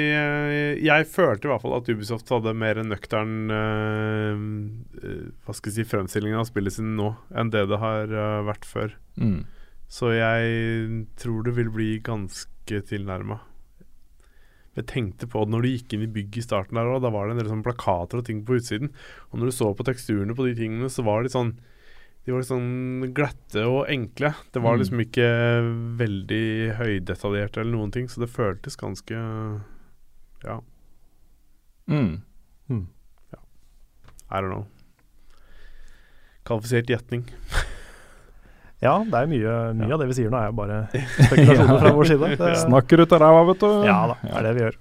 jeg 0.81 1.09
følte 1.13 1.49
i 1.49 1.51
hvert 1.51 1.65
fall 1.65 1.75
at 1.77 1.89
Ubisoft 1.93 2.31
hadde 2.33 2.55
mer 2.57 2.81
nøktern 2.87 3.35
eh, 3.53 4.45
eh, 5.03 5.27
Hva 5.45 5.57
skal 5.57 5.71
jeg 5.71 5.77
si 5.77 5.91
fremstillingen 5.91 6.41
av 6.41 6.49
spillet 6.49 6.79
sin 6.79 6.95
nå 6.97 7.11
enn 7.37 7.53
det 7.53 7.67
det 7.69 7.81
har 7.83 8.09
uh, 8.09 8.47
vært 8.49 8.65
før. 8.69 8.95
Mm. 9.21 9.43
Så 9.93 10.15
jeg 10.15 11.03
tror 11.21 11.45
det 11.45 11.53
vil 11.59 11.69
bli 11.75 11.91
ganske 12.07 12.81
tilnærma. 12.89 13.43
Jeg 14.75 14.89
tenkte 14.91 15.29
på 15.31 15.45
det 15.45 15.53
når 15.53 15.63
du 15.63 15.71
gikk 15.71 15.93
inn 15.95 16.07
i 16.07 16.11
bygget 16.17 16.41
i 16.41 16.47
starten 16.49 16.81
der 16.81 16.89
òg. 16.91 17.03
Da 17.05 17.13
var 17.15 17.29
det 17.29 17.37
en 17.37 17.43
del 17.43 17.53
sånn 17.53 17.67
plakater 17.67 18.23
og 18.23 18.27
ting 18.27 18.41
på 18.47 18.57
utsiden. 18.57 18.91
Og 19.31 19.39
når 19.39 19.53
du 19.53 19.59
så 19.61 19.69
på 19.77 19.87
teksturene 19.87 20.35
på 20.35 20.49
de 20.49 20.57
tingene, 20.59 20.89
så 20.91 21.05
var 21.07 21.23
de 21.23 21.35
sånn 21.35 21.55
De 22.25 22.33
var 22.33 22.41
liksom 22.41 23.13
glatte 23.15 23.65
og 23.69 23.89
enkle. 23.93 24.31
Det 24.53 24.63
var 24.65 24.77
Mm. 24.77 24.81
liksom 24.81 25.01
ikke 25.05 25.27
veldig 25.99 26.77
høydetaljerte 26.79 27.61
eller 27.61 27.77
noen 27.77 27.93
ting, 27.93 28.07
så 28.09 28.21
det 28.25 28.31
føltes 28.33 28.77
ganske 28.81 29.13
Ja, 30.45 30.61
Mm. 31.89 32.23
Mm. 32.71 32.87
ja. 33.33 33.39
I 34.31 34.41
don't 34.41 34.51
know. 34.51 34.67
Kvalifisert 36.45 36.87
gjetning. 36.91 37.25
Ja, 38.85 38.99
det 39.01 39.15
er 39.17 39.27
mye, 39.31 39.53
mye 39.79 39.87
Ja. 39.89 39.95
av 39.95 40.01
det 40.03 40.07
vi 40.11 40.15
sier 40.19 40.29
nå, 40.29 40.37
er 40.37 40.51
jo 40.51 40.57
bare 40.59 40.89
spekulasjoner 41.25 41.79
fra 41.81 41.93
vår 41.97 42.05
side. 42.11 42.37
Det, 42.37 42.49
Snakker 42.67 43.01
ut 43.01 43.13
av 43.17 43.21
ræva, 43.23 43.45
vet 43.49 43.61
du. 43.63 43.69
ja 43.87 43.95
da, 44.11 44.17
det 44.21 44.33
er 44.37 44.43
det 44.43 44.53
vi 44.59 44.61
gjør. 44.61 44.77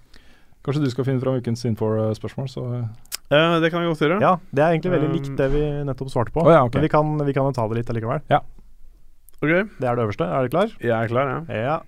Kanskje 0.65 0.81
du 0.83 0.89
skal 0.91 1.05
finne 1.07 1.21
fram 1.23 1.37
ukens 1.39 1.61
Sinfor-spørsmål, 1.63 2.49
så 2.51 2.65
Eh, 3.31 3.59
det 3.63 3.71
kan 3.71 3.81
jeg 3.81 3.93
godt 3.93 4.03
gjøre. 4.03 4.19
Ja, 4.21 4.35
det 4.51 4.63
er 4.63 4.73
egentlig 4.75 4.91
veldig 4.93 5.09
Um, 5.09 5.15
likt 5.17 5.37
det 5.37 5.47
vi 5.53 5.63
nettopp 5.87 6.11
svarte 6.11 6.33
på. 6.35 6.43
Oh, 6.43 6.51
ja, 6.51 6.63
okay. 6.65 6.79
Men 6.79 6.87
vi 6.87 6.89
kan, 6.89 7.25
vi 7.25 7.33
kan 7.33 7.53
ta 7.53 7.67
det 7.67 7.79
litt 7.81 7.89
allikevel. 7.89 8.21
Ok, 9.43 9.49
Det 9.79 9.87
er 9.87 9.95
det 9.95 10.03
øverste. 10.05 10.23
Er 10.23 10.43
du 10.43 10.49
klar? 10.49 10.69
jeg 10.79 10.91
er 10.91 11.07
klar, 11.07 11.27
ja. 11.49 11.63
Ja. 11.63 11.79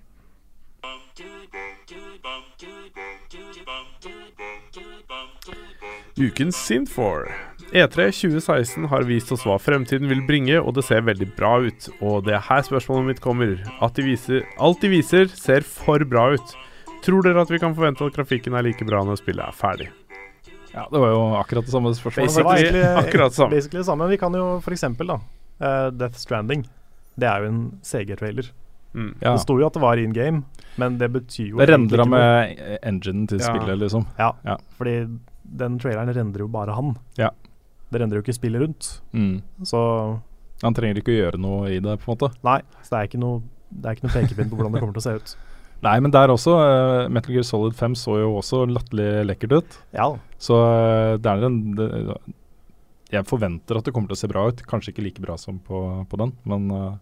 Ukens 6.16 6.56
Sinfor. 6.56 7.28
E3 7.72 8.10
2016 8.14 8.86
har 8.88 9.04
vist 9.08 9.32
oss 9.34 9.42
hva 9.44 9.56
fremtiden 9.60 10.08
vil 10.08 10.22
bringe, 10.28 10.56
og 10.60 10.76
det 10.78 10.84
ser 10.86 11.02
veldig 11.04 11.28
bra 11.36 11.56
ut. 11.66 11.88
Og 12.00 12.24
det 12.24 12.36
er 12.38 12.44
her 12.46 12.62
spørsmålet 12.64 13.10
mitt 13.10 13.20
kommer. 13.24 13.58
At 13.84 13.98
de 13.98 14.06
viser, 14.06 14.46
alt 14.62 14.80
de 14.80 14.92
viser, 14.92 15.28
ser 15.28 15.66
for 15.66 16.04
bra 16.08 16.30
ut. 16.36 16.56
Tror 17.04 17.26
dere 17.26 17.42
at 17.42 17.52
vi 17.52 17.60
kan 17.62 17.74
forvente 17.76 18.06
at 18.06 18.16
grafikken 18.16 18.56
er 18.56 18.64
like 18.64 18.86
bra 18.88 19.02
når 19.04 19.20
spillet 19.20 19.44
er 19.44 19.56
ferdig? 19.56 19.90
Ja, 20.76 20.84
det 20.92 21.00
var 21.00 21.08
jo 21.14 21.20
akkurat 21.40 21.64
det 21.66 21.72
samme 21.72 21.90
spørsmålet. 21.96 22.34
Det 22.36 22.44
var 22.44 22.54
Basically 22.58 22.82
akkurat 23.00 23.32
samme. 23.36 23.50
basically 23.56 23.80
det 23.80 23.86
samme. 23.88 24.08
Vi 24.12 24.18
kan 24.20 24.34
jo 24.36 24.46
eksempel 24.76 25.06
da 25.08 25.16
uh, 25.16 25.90
Death 25.96 26.18
Stranding. 26.20 26.66
Det 27.16 27.28
er 27.30 27.40
jo 27.46 27.48
en 27.48 27.60
CG-trailer. 27.82 28.50
Mm. 28.96 29.14
Ja. 29.20 29.32
Det 29.32 29.40
sto 29.40 29.56
jo 29.60 29.66
at 29.66 29.72
det 29.76 29.80
var 29.82 29.96
in 30.00 30.12
game, 30.12 30.42
men 30.80 30.98
det 31.00 31.08
betyr 31.12 31.48
jo 31.54 31.58
Det 31.60 31.68
rendra 31.70 32.04
med 32.08 32.60
enginen 32.82 33.26
til 33.28 33.40
Ja. 33.40 33.48
spillet, 33.54 33.78
liksom. 33.80 34.06
Ja, 34.18 34.32
Ja. 34.44 34.56
fordi 34.78 35.18
den 35.44 35.78
traileren 35.78 36.12
rendrer 36.14 36.40
jo 36.44 36.48
bare 36.48 36.74
han. 36.76 36.94
Ja. 37.16 37.30
Det 37.90 38.00
rendrer 38.00 38.18
jo 38.20 38.22
ikke 38.22 38.34
spillet 38.36 38.60
rundt. 38.60 39.00
Mm. 39.14 39.42
Så 39.64 40.20
Han 40.62 40.74
trenger 40.74 40.96
ikke 41.00 41.12
å 41.12 41.20
gjøre 41.20 41.38
noe 41.38 41.68
i 41.68 41.78
det, 41.78 41.98
på 42.00 42.08
en 42.10 42.16
måte. 42.16 42.32
nei, 42.44 42.60
så 42.82 42.90
det 42.90 42.98
er 43.00 43.08
ikke 43.10 43.20
noe 43.20 43.42
Det 43.70 43.84
er 43.90 43.94
ikke 43.96 44.06
noe 44.06 44.14
pekepinn 44.14 44.48
på 44.50 44.56
hvordan 44.56 44.72
det 44.72 44.80
kommer 44.80 44.94
til 44.94 45.02
å 45.02 45.08
se 45.08 45.14
ut. 45.16 45.36
Nei, 45.84 45.98
men 46.00 46.10
der 46.10 46.28
også. 46.32 46.54
Uh, 46.56 47.08
Metal 47.12 47.34
Gear 47.34 47.44
Solid 47.44 47.74
5 47.76 47.94
så 48.00 48.16
jo 48.22 48.30
også 48.40 48.64
latterlig 48.70 49.26
lekkert 49.28 49.52
ut. 49.58 49.78
Ja, 49.94 50.08
Så 50.38 50.56
uh, 50.56 51.16
det 51.20 51.26
er 51.30 51.44
en 51.46 51.58
det, 51.76 52.16
Jeg 53.12 53.26
forventer 53.28 53.78
at 53.78 53.84
det 53.84 53.92
kommer 53.94 54.08
til 54.08 54.16
å 54.16 54.22
se 54.24 54.28
bra 54.32 54.46
ut. 54.48 54.62
Kanskje 54.66 54.92
ikke 54.94 55.04
like 55.04 55.22
bra 55.22 55.36
som 55.38 55.58
på, 55.62 55.82
på 56.10 56.16
den, 56.18 56.32
men, 56.44 56.70
uh, 56.72 56.96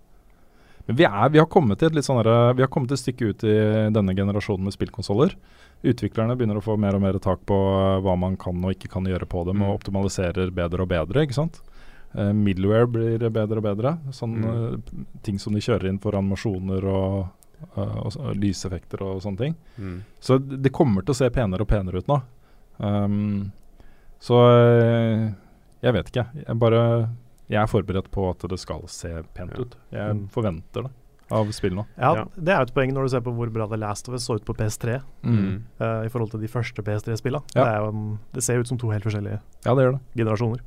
men 0.87 0.97
vi, 0.99 1.05
er, 1.07 1.29
vi 1.33 1.39
har 1.41 1.47
kommet 1.49 1.79
til 1.81 1.97
et 1.97 2.05
sånn 2.05 2.19
derre- 2.21 2.55
Vi 2.59 2.63
har 2.67 2.69
kommet 2.69 2.93
et 2.93 3.01
stykke 3.01 3.31
ut 3.31 3.45
i 3.49 3.55
denne 3.95 4.15
generasjonen 4.19 4.67
med 4.67 4.75
spillkonsoller. 4.77 5.33
Utviklerne 5.85 6.37
begynner 6.37 6.59
å 6.61 6.65
få 6.65 6.77
mer 6.81 6.97
og 6.99 7.01
mer 7.05 7.17
tak 7.25 7.41
på 7.49 7.57
hva 8.05 8.17
man 8.21 8.37
kan 8.41 8.59
og 8.65 8.75
ikke 8.75 8.91
kan 8.93 9.05
gjøre 9.09 9.27
på 9.29 9.47
dem, 9.49 9.59
Mm. 9.63 9.69
og 9.71 9.79
optimaliserer 9.79 10.51
bedre 10.53 10.83
og 10.85 10.89
bedre. 10.89 11.23
ikke 11.25 11.35
sant? 11.39 11.63
Eh, 12.17 12.33
Middleware 12.33 12.87
blir 12.87 13.19
bedre 13.31 13.59
og 13.59 13.65
bedre. 13.65 13.97
Sånn 14.13 14.37
Mm. 14.45 14.83
ting 15.23 15.39
som 15.39 15.53
de 15.55 15.61
kjører 15.61 15.89
inn 15.89 15.99
for 15.99 16.13
animasjoner 16.13 16.85
og, 16.85 17.27
og, 17.77 18.07
s- 18.13 18.17
og 18.17 18.35
lyseffekter 18.37 19.03
og 19.03 19.23
sånne 19.23 19.39
ting. 19.39 19.55
Mm. 19.79 20.03
Så 20.21 20.39
det 20.39 20.73
kommer 20.73 21.03
til 21.05 21.13
å 21.15 21.17
se 21.17 21.31
penere 21.31 21.61
og 21.63 21.69
penere 21.69 21.99
ut 22.03 22.07
nå. 22.09 22.23
Um, 22.79 23.53
så 24.21 24.39
eh, 24.51 25.33
jeg 25.83 25.93
vet 25.95 26.11
ikke. 26.11 26.27
Jeg 26.47 26.59
bare 26.59 27.09
Jeg 27.51 27.61
er 27.61 27.67
forberedt 27.69 28.11
på 28.11 28.31
at 28.31 28.39
det 28.49 28.59
skal 28.59 28.87
se 28.89 29.23
pent 29.35 29.53
Ja. 29.53 29.61
ut. 29.63 29.77
Jeg 29.93 30.15
Mm. 30.17 30.29
forventer 30.31 30.83
det. 30.85 30.91
av 31.31 31.51
spill 31.53 31.73
nå. 31.75 31.87
Ja, 31.99 32.15
Ja. 32.15 32.25
Det 32.37 32.49
er 32.53 32.57
jo 32.59 32.63
et 32.63 32.75
poeng 32.75 32.93
når 32.93 33.03
du 33.05 33.09
ser 33.09 33.21
på 33.21 33.33
hvor 33.35 33.51
bra 33.51 33.67
The 33.67 33.77
Last 33.79 34.09
of 34.09 34.15
Us 34.15 34.27
så 34.29 34.35
ut 34.37 34.45
på 34.45 34.55
PS3 34.55 35.01
Mm. 35.25 35.63
uh, 35.81 36.05
i 36.05 36.09
forhold 36.09 36.31
til 36.31 36.41
de 36.41 36.47
første 36.49 36.83
PS3-spillene. 36.85 37.43
Ja. 37.57 37.65
Det, 37.65 37.73
er 37.73 38.19
det 38.35 38.43
ser 38.45 38.59
ut 38.61 38.69
som 38.69 38.79
to 38.79 38.89
helt 38.91 39.03
forskjellige 39.05 39.41
Ja, 39.65 39.75
det 39.75 39.83
gjør 39.85 39.93
det. 39.93 40.01
generasjoner. 40.17 40.61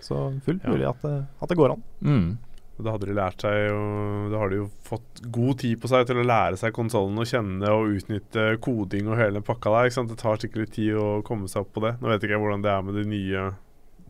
Så 0.00 0.40
fullt 0.44 0.62
Ja. 0.64 0.70
mulig 0.70 0.86
at 0.88 1.04
at 1.42 1.48
det 1.48 1.56
går 1.56 1.70
an. 1.72 1.82
Mm. 2.02 2.38
Da 2.84 2.94
hadde 2.94 3.06
de 3.10 3.14
lært 3.18 3.42
seg 3.44 3.70
og 3.74 4.30
Da 4.32 4.38
har 4.42 4.50
de 4.52 4.56
jo 4.62 4.66
fått 4.86 5.20
god 5.32 5.58
tid 5.62 5.80
på 5.82 5.90
seg 5.90 6.06
til 6.08 6.20
å 6.22 6.26
lære 6.26 6.56
seg 6.60 6.72
konsollen 6.76 7.18
å 7.20 7.26
kjenne 7.28 7.70
og 7.74 7.94
utnytte 7.98 8.44
koding 8.64 9.08
og 9.10 9.18
hele 9.20 9.38
den 9.38 9.46
pakka 9.46 9.72
der. 9.76 9.90
Det 10.10 10.18
tar 10.20 10.40
sikkert 10.42 10.64
litt 10.64 10.72
tid 10.78 10.94
å 11.00 11.08
komme 11.26 11.48
seg 11.50 11.62
opp 11.66 11.72
på 11.76 11.82
det. 11.84 11.94
Nå 12.00 12.08
vet 12.12 12.22
ikke 12.24 12.36
jeg 12.36 12.42
hvordan 12.44 12.62
det 12.64 12.72
er 12.72 12.82
med 12.86 12.94
de 13.00 13.04
nye, 13.10 13.44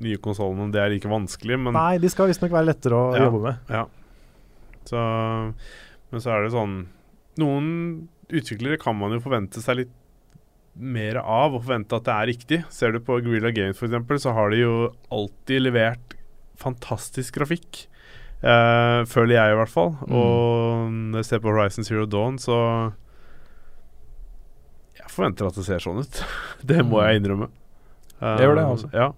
nye 0.00 0.20
konsollene, 0.24 0.70
det 0.72 0.80
er 0.80 0.92
like 0.94 1.10
vanskelig, 1.10 1.58
men 1.60 1.74
Nei, 1.76 1.98
de 2.00 2.08
skal 2.12 2.30
visstnok 2.30 2.54
være 2.54 2.70
lettere 2.70 2.96
å 2.96 3.10
Ja. 3.18 3.26
jobbe 3.28 3.42
med. 3.48 3.58
Ja. 3.68 3.84
Så, 4.88 5.00
men 6.10 6.22
så 6.24 6.30
er 6.34 6.42
det 6.46 6.54
sånn 6.54 6.76
Noen 7.40 7.68
utviklere 8.30 8.78
kan 8.80 8.96
man 8.98 9.12
jo 9.14 9.20
forvente 9.22 9.60
seg 9.62 9.76
litt 9.82 9.92
mer 10.80 11.18
av, 11.20 11.54
og 11.54 11.62
forvente 11.64 11.96
at 11.98 12.04
det 12.06 12.14
er 12.14 12.28
riktig. 12.30 12.58
Ser 12.72 12.92
du 12.94 13.00
på 13.02 13.16
Guerrilla 13.22 13.50
Games 13.54 13.78
f.eks., 13.80 14.22
så 14.22 14.32
har 14.36 14.50
de 14.52 14.60
jo 14.62 14.74
alltid 15.12 15.62
levert 15.66 16.14
fantastisk 16.60 17.38
grafikk. 17.40 17.86
Eh, 18.42 19.04
føler 19.04 19.34
jeg, 19.36 19.52
i 19.52 19.56
hvert 19.58 19.68
fall. 19.72 19.90
Mm. 20.06 20.12
Og 20.16 20.90
når 21.12 21.18
jeg 21.20 21.24
ser 21.28 21.40
på 21.44 21.50
Horizon 21.52 21.84
Zero 21.84 22.06
Dawn, 22.08 22.38
så 22.40 22.92
Jeg 25.00 25.08
forventer 25.12 25.48
at 25.48 25.56
det 25.58 25.64
ser 25.66 25.82
sånn 25.82 26.00
ut. 26.04 26.20
det 26.70 26.82
må 26.86 27.00
Mm. 27.00 27.04
jeg 27.08 27.20
innrømme. 27.20 27.48
Uh, 28.20 28.36
Jeg 28.36 28.46
gjør 28.46 28.56
det, 28.60 28.64
altså. 28.68 28.90
Ja, 28.92 29.10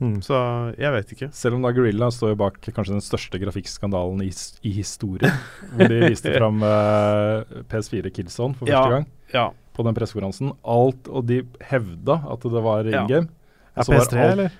Mm. 0.00 0.20
så 0.22 0.38
jeg 0.78 0.92
vet 0.94 1.08
ikke. 1.12 1.28
Selv 1.34 1.54
om 1.56 1.62
da 1.62 1.72
Gorilla 1.74 2.06
står 2.14 2.30
jo 2.30 2.36
bak 2.38 2.60
kanskje 2.62 2.94
den 2.94 3.02
største 3.02 3.40
grafikkskandalen 3.42 4.20
i, 4.22 4.30
i 4.62 4.70
historien. 4.76 5.32
hvor 5.74 5.88
de 5.90 5.98
viste 6.08 6.30
fram 6.36 6.62
uh, 6.62 7.42
PS4 7.68 8.12
Killzone 8.14 8.54
for 8.54 8.66
første 8.66 8.78
Ja. 8.78 8.88
gang 8.88 9.06
Ja. 9.34 9.50
på 9.74 9.82
den 9.84 9.94
pressekonferansen. 9.98 10.52
Alt, 10.64 11.08
og 11.08 11.26
de 11.26 11.42
hevda 11.66 12.22
at 12.30 12.40
det 12.46 12.62
var 12.62 12.86
in 12.86 12.92
Ja. 12.94 13.06
game. 13.06 13.28
Er 13.76 13.82
var 13.84 13.98
PS3, 13.98 14.18
alt- 14.22 14.32
eller? 14.38 14.50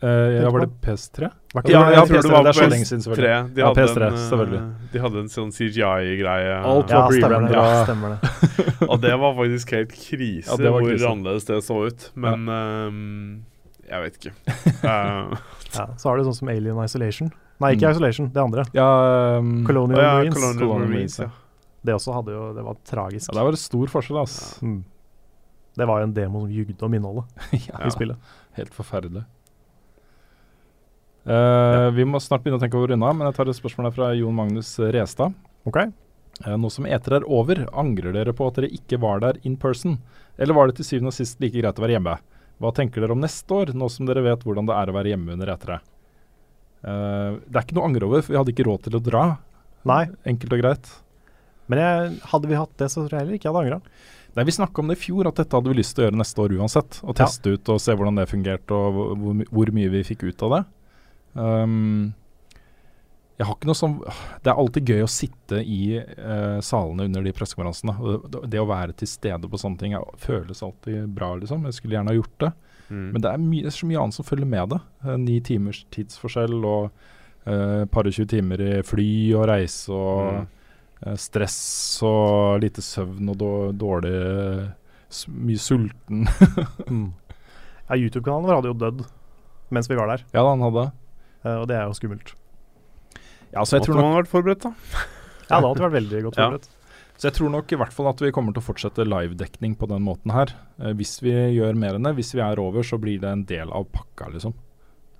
Eh, 0.00 0.08
ja, 0.42 0.50
var 0.50 0.60
det 0.60 0.68
PS3? 0.80 1.28
Var 1.54 1.62
jeg 1.64 1.72
Ja, 1.72 1.78
det- 1.90 1.96
var 1.98 2.06
tror 2.06 2.16
PS3, 2.16 2.44
det 2.44 2.54
så 2.54 2.68
lenge 2.70 2.86
siden, 2.86 3.14
De 3.54 3.60
Ja, 3.60 3.66
hadde 3.66 3.80
PS3, 3.82 4.06
en, 4.06 4.12
eh, 4.12 4.18
selvfølgelig. 4.30 4.60
De 4.92 4.98
hadde 4.98 5.18
en 5.18 5.28
sånn 5.28 5.50
CGI-greie. 5.52 6.62
Alt 6.64 6.90
ja, 6.90 7.08
stemmer 7.08 7.48
det. 7.48 7.52
Ja, 7.56 7.84
stemmer 7.84 8.08
det. 8.20 8.88
Og 8.88 9.00
det 9.00 9.18
var 9.18 9.34
faktisk 9.34 9.70
helt 9.74 9.90
krise 9.90 10.46
Ja, 10.50 10.56
det 10.56 10.70
hvor 10.70 10.82
krise. 10.86 11.06
annerledes 11.10 11.44
det 11.46 11.58
så 11.64 11.86
ut. 11.86 12.10
Men 12.14 12.48
um, 12.48 13.44
jeg 13.90 14.02
vet 14.04 14.18
ikke. 14.20 14.32
Eh, 14.84 15.36
Ja, 15.74 15.86
så 15.98 16.08
har 16.08 16.16
du 16.16 16.24
sånn 16.24 16.34
som 16.38 16.48
Alien 16.48 16.78
Isolation. 16.84 17.32
Nei, 17.60 17.74
ikke 17.74 17.88
Mm. 17.88 17.90
Isolation, 17.96 18.28
det 18.32 18.40
andre. 18.40 18.64
Ja, 18.72 19.38
um, 19.38 19.64
Colonial 19.66 19.98
ja, 20.00 20.12
Marines. 20.14 20.34
Colonial 20.34 20.58
Colonial 20.58 20.88
Marines, 20.88 21.18
Marines, 21.18 21.18
ja. 21.18 21.30
Det 21.84 21.94
også 21.94 22.12
hadde 22.14 22.32
jo 22.32 22.54
Det 22.54 22.64
var 22.64 22.76
tragisk. 22.86 23.28
ja, 23.32 23.34
der 23.38 23.44
var 23.44 23.50
det 23.50 23.58
stor 23.58 23.86
forskjell, 23.86 24.22
ass. 24.22 24.58
Mm. 24.62 24.84
Det 25.76 25.86
var 25.86 25.98
jo 26.00 26.04
en 26.04 26.12
demo 26.14 26.40
som 26.40 26.50
jugde 26.50 26.82
om 26.82 26.94
innholdet 26.94 27.24
ja, 27.68 27.82
i 27.86 27.90
spillet. 27.90 28.16
helt 28.56 28.72
forferdelig. 28.74 29.24
Eh, 31.26 31.90
Vi 31.96 32.04
må 32.08 32.20
snart 32.22 32.42
begynne 32.44 32.58
å 32.60 32.62
tenke 32.62 32.78
over 32.78 32.92
unna, 32.94 33.12
men 33.12 33.26
jeg 33.28 33.36
tar 33.36 33.48
et 33.50 33.58
spørsmål 33.58 33.92
fra 33.94 34.12
Jon 34.16 34.34
Magnus 34.36 34.70
Restad. 34.78 35.34
Ok? 35.68 35.80
Uh, 36.46 36.54
Nå 36.56 36.70
som 36.70 36.86
eter 36.86 37.16
er 37.18 37.24
over, 37.26 37.64
angrer 37.74 38.12
dere 38.14 38.32
på 38.32 38.46
at 38.46 38.54
dere 38.60 38.70
ikke 38.70 39.00
var 39.02 39.18
der 39.24 39.40
in 39.42 39.56
person? 39.58 39.98
Eller 40.38 40.54
var 40.54 40.68
det 40.70 40.76
til 40.78 40.86
syvende 40.86 41.10
og 41.10 41.16
sist 41.16 41.40
like 41.42 41.56
greit 41.58 41.78
å 41.80 41.82
være 41.82 41.96
hjemme? 41.96 42.14
Hva 42.62 42.70
tenker 42.74 43.02
dere 43.02 43.12
om 43.16 43.20
neste 43.22 43.50
år, 43.54 43.72
nå 43.74 43.88
som 43.90 44.06
dere 44.06 44.22
vet 44.22 44.44
hvordan 44.46 44.66
det 44.70 44.76
er 44.78 44.90
å 44.90 44.94
være 44.94 45.10
hjemme 45.12 45.34
under 45.34 45.50
etere? 45.50 45.80
Uh, 46.86 47.42
det 47.50 47.58
er 47.58 47.64
ikke 47.66 47.74
noe 47.74 47.82
å 47.84 47.90
angre 47.90 48.06
over, 48.06 48.22
for 48.22 48.32
vi 48.32 48.38
hadde 48.38 48.54
ikke 48.54 48.68
råd 48.70 48.86
til 48.86 48.96
å 49.00 49.02
dra. 49.02 49.24
Nei, 49.88 50.04
Enkelt 50.30 50.54
og 50.54 50.62
greit. 50.62 50.88
men 51.68 51.78
jeg, 51.82 52.14
hadde 52.30 52.48
vi 52.48 52.54
hatt 52.58 52.78
det, 52.80 52.88
så 52.92 53.02
tror 53.02 53.18
jeg 53.18 53.24
heller 53.26 53.34
ikke 53.38 53.48
jeg 53.50 53.54
hadde 53.56 53.64
angra. 53.66 53.80
Nei, 54.38 54.44
Vi 54.46 54.54
snakka 54.54 54.78
om 54.82 54.88
det 54.88 54.96
i 54.98 55.02
fjor, 55.02 55.26
at 55.26 55.34
dette 55.42 55.58
hadde 55.58 55.70
vi 55.74 55.78
lyst 55.80 55.96
til 55.96 56.04
å 56.04 56.06
gjøre 56.08 56.20
neste 56.22 56.38
år 56.44 56.54
uansett. 56.54 57.00
Og 57.02 57.18
Ja. 57.18 57.24
teste 57.26 57.50
ut 57.58 57.68
og 57.74 57.80
se 57.82 57.92
hvordan 57.98 58.14
det 58.16 58.28
fungerte, 58.30 58.70
og 58.70 59.18
hvor, 59.18 59.44
hvor 59.50 59.72
mye 59.74 59.90
vi 59.90 60.04
fikk 60.06 60.22
ut 60.30 60.42
av 60.46 60.50
det. 60.54 60.62
Um, 61.38 62.14
jeg 63.38 63.46
har 63.46 63.54
ikke 63.54 63.68
noe 63.70 63.78
sånn 63.78 63.92
Det 64.42 64.50
er 64.50 64.58
alltid 64.58 64.88
gøy 64.90 65.02
å 65.04 65.10
sitte 65.12 65.60
i 65.62 66.00
uh, 66.02 66.58
salene 66.64 67.04
under 67.06 67.22
de 67.22 67.32
pressekonferansene. 67.36 67.94
Det, 68.32 68.40
det 68.50 68.58
å 68.58 68.66
være 68.66 68.96
til 68.98 69.06
stede 69.10 69.46
på 69.52 69.60
sånne 69.62 69.78
ting 69.78 69.94
er, 69.94 70.02
føles 70.18 70.64
alltid 70.66 71.06
bra, 71.14 71.28
liksom. 71.38 71.62
Jeg 71.68 71.76
skulle 71.78 71.94
gjerne 71.98 72.10
ha 72.10 72.18
gjort 72.18 72.34
det. 72.42 72.50
Mm. 72.88 73.04
Men 73.14 73.22
det 73.22 73.30
er, 73.30 73.44
mye, 73.44 73.70
så 73.76 73.86
mye 73.86 74.00
annet 74.02 74.16
som 74.18 74.26
følger 74.26 74.48
med 74.50 74.72
det. 74.74 74.80
Eh, 75.04 75.16
Ni 75.22 75.38
timers 75.46 75.84
tidsforskjell 75.94 76.56
og 76.66 76.88
uh, 77.46 77.84
par 77.94 78.08
og 78.10 78.16
tjue 78.16 78.26
timer 78.32 78.64
i 78.64 78.72
fly 78.88 79.10
og 79.38 79.46
reise 79.52 79.92
og 79.94 80.32
Mm. 80.38 80.46
uh, 81.06 81.14
stress 81.20 81.58
og 82.02 82.58
lite 82.64 82.82
søvn 82.82 83.30
og 83.36 83.38
dårlig 83.78 84.16
Mye 85.30 85.62
sulten. 85.62 86.26
Mm. 86.90 87.12
Ja, 87.88 87.96
YouTube-kanalen 87.96 88.44
vår 88.50 88.58
hadde 88.58 88.68
jo 88.74 88.80
dødd 88.82 89.06
mens 89.72 89.86
vi 89.88 89.96
var 89.96 90.08
der, 90.10 90.22
ja, 90.34 90.42
han 90.44 90.60
hadde. 90.64 90.82
Eh, 91.44 91.54
og 91.58 91.68
det 91.70 91.76
er 91.78 91.86
jo 91.88 91.94
skummelt. 91.98 92.34
Ja, 93.52 93.62
så 93.64 93.78
jeg 93.78 93.86
tror 93.86 93.96
nok 93.96 94.04
man 94.08 94.18
vært 94.22 94.32
forberedt, 94.32 94.66
da. 94.66 94.72
Ja, 95.48 95.60
det 95.60 95.68
hadde 95.70 95.84
vært 95.86 95.96
veldig 96.02 96.22
godt 96.26 96.36
Ja. 96.36 96.48
forberedt. 96.50 96.68
Så 97.18 97.26
jeg 97.26 97.34
tror 97.34 97.50
nok 97.50 97.72
i 97.72 97.76
hvert 97.80 97.92
fall 97.92 98.06
at 98.12 98.20
vi 98.22 98.30
kommer 98.30 98.52
til 98.54 98.62
å 98.62 98.66
fortsette 98.68 99.02
livedekning 99.08 99.72
på 99.76 99.88
den 99.90 100.04
måten 100.06 100.30
her. 100.30 100.52
Eh, 100.78 100.92
hvis 100.94 101.16
vi 101.24 101.32
gjør 101.56 101.74
mer 101.74 101.96
enn 101.98 102.04
det, 102.06 102.14
hvis 102.14 102.34
vi 102.36 102.40
er 102.44 102.60
over, 102.62 102.82
så 102.86 102.98
blir 103.00 103.18
det 103.20 103.30
en 103.32 103.44
del 103.44 103.72
av 103.74 103.88
pakka, 103.90 104.28
liksom. 104.34 104.54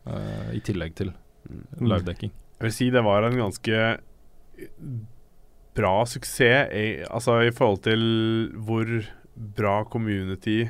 Eh, 0.06 0.52
I 0.54 0.60
tillegg 0.60 0.94
til 0.94 1.12
livedekking. 1.80 2.30
Jeg 2.60 2.66
vil 2.68 2.72
si 2.72 2.90
det 2.90 3.02
var 3.02 3.22
en 3.24 3.36
ganske 3.38 3.98
bra 5.78 5.94
suksess 6.10 6.72
i, 6.74 6.86
altså 7.06 7.38
i 7.46 7.52
forhold 7.54 7.82
til 7.86 8.00
hvor 8.66 8.88
bra 9.58 9.84
community 9.90 10.64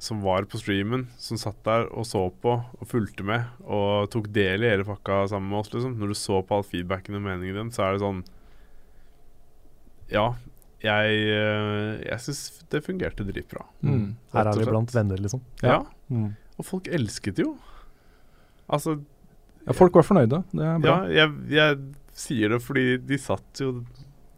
som 0.00 0.22
var 0.24 0.46
på 0.48 0.58
streamen, 0.58 1.06
som 1.20 1.36
satt 1.36 1.58
der 1.66 1.84
og 1.92 2.06
så 2.08 2.22
på 2.40 2.54
og 2.56 2.88
fulgte 2.88 3.24
med 3.26 3.44
og 3.66 4.08
tok 4.12 4.30
del 4.32 4.64
i 4.64 4.70
hele 4.72 4.86
pakka 4.88 5.26
sammen 5.28 5.50
med 5.52 5.60
oss. 5.60 5.72
liksom 5.74 5.98
Når 6.00 6.14
du 6.14 6.16
så 6.16 6.40
på 6.40 6.56
all 6.56 6.64
feedbacken 6.64 7.18
og 7.18 7.26
meningen 7.26 7.58
din, 7.58 7.72
så 7.74 7.84
er 7.84 7.96
det 7.96 8.04
sånn 8.04 8.22
Ja, 10.10 10.24
jeg, 10.80 11.20
eh, 11.36 12.00
jeg 12.06 12.24
syns 12.24 12.64
det 12.72 12.80
fungerte 12.86 13.26
dritbra. 13.28 13.66
Mm. 13.84 14.16
Her 14.32 14.48
er 14.48 14.58
vi 14.58 14.68
blant 14.70 14.94
venner, 14.94 15.20
liksom. 15.20 15.42
Ja. 15.60 15.82
Mm. 16.08 16.32
Og 16.56 16.66
folk 16.66 16.88
elsket 16.88 17.36
det 17.36 17.44
jo. 17.44 17.54
Altså, 18.70 18.96
Ja, 19.66 19.74
folk 19.76 19.94
var 19.94 20.06
fornøyde. 20.08 20.40
Det 20.56 20.64
er 20.64 20.78
bra. 20.80 20.96
Ja, 21.12 21.26
jeg, 21.26 21.34
jeg 21.52 21.80
sier 22.16 22.54
det 22.54 22.62
fordi 22.64 22.96
de 23.04 23.18
satt 23.20 23.60
jo 23.60 23.84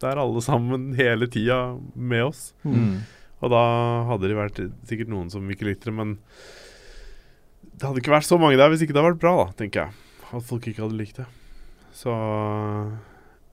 der 0.02 0.18
alle 0.18 0.42
sammen 0.42 0.90
hele 0.98 1.28
tida 1.30 1.78
med 1.94 2.32
oss. 2.32 2.48
Mm. 2.66 3.04
Og 3.42 3.50
da 3.50 3.62
hadde 4.06 4.28
det 4.30 4.38
vært 4.38 4.60
sikkert 4.86 5.10
noen 5.10 5.30
som 5.32 5.48
ikke 5.50 5.66
likte 5.66 5.90
det, 5.90 5.94
men 5.98 6.16
det 7.72 7.88
hadde 7.88 8.02
ikke 8.02 8.14
vært 8.14 8.28
så 8.28 8.38
mange 8.38 8.58
der 8.60 8.70
hvis 8.70 8.84
ikke 8.84 8.94
det 8.94 9.02
hadde 9.02 9.14
vært 9.16 9.22
bra, 9.24 9.32
da, 9.40 9.46
tenker 9.58 9.86
jeg. 9.86 9.96
At 10.32 10.46
folk 10.46 10.68
ikke 10.70 10.84
hadde 10.84 10.98
likt 11.00 11.18
det. 11.18 11.26
Så 11.96 12.12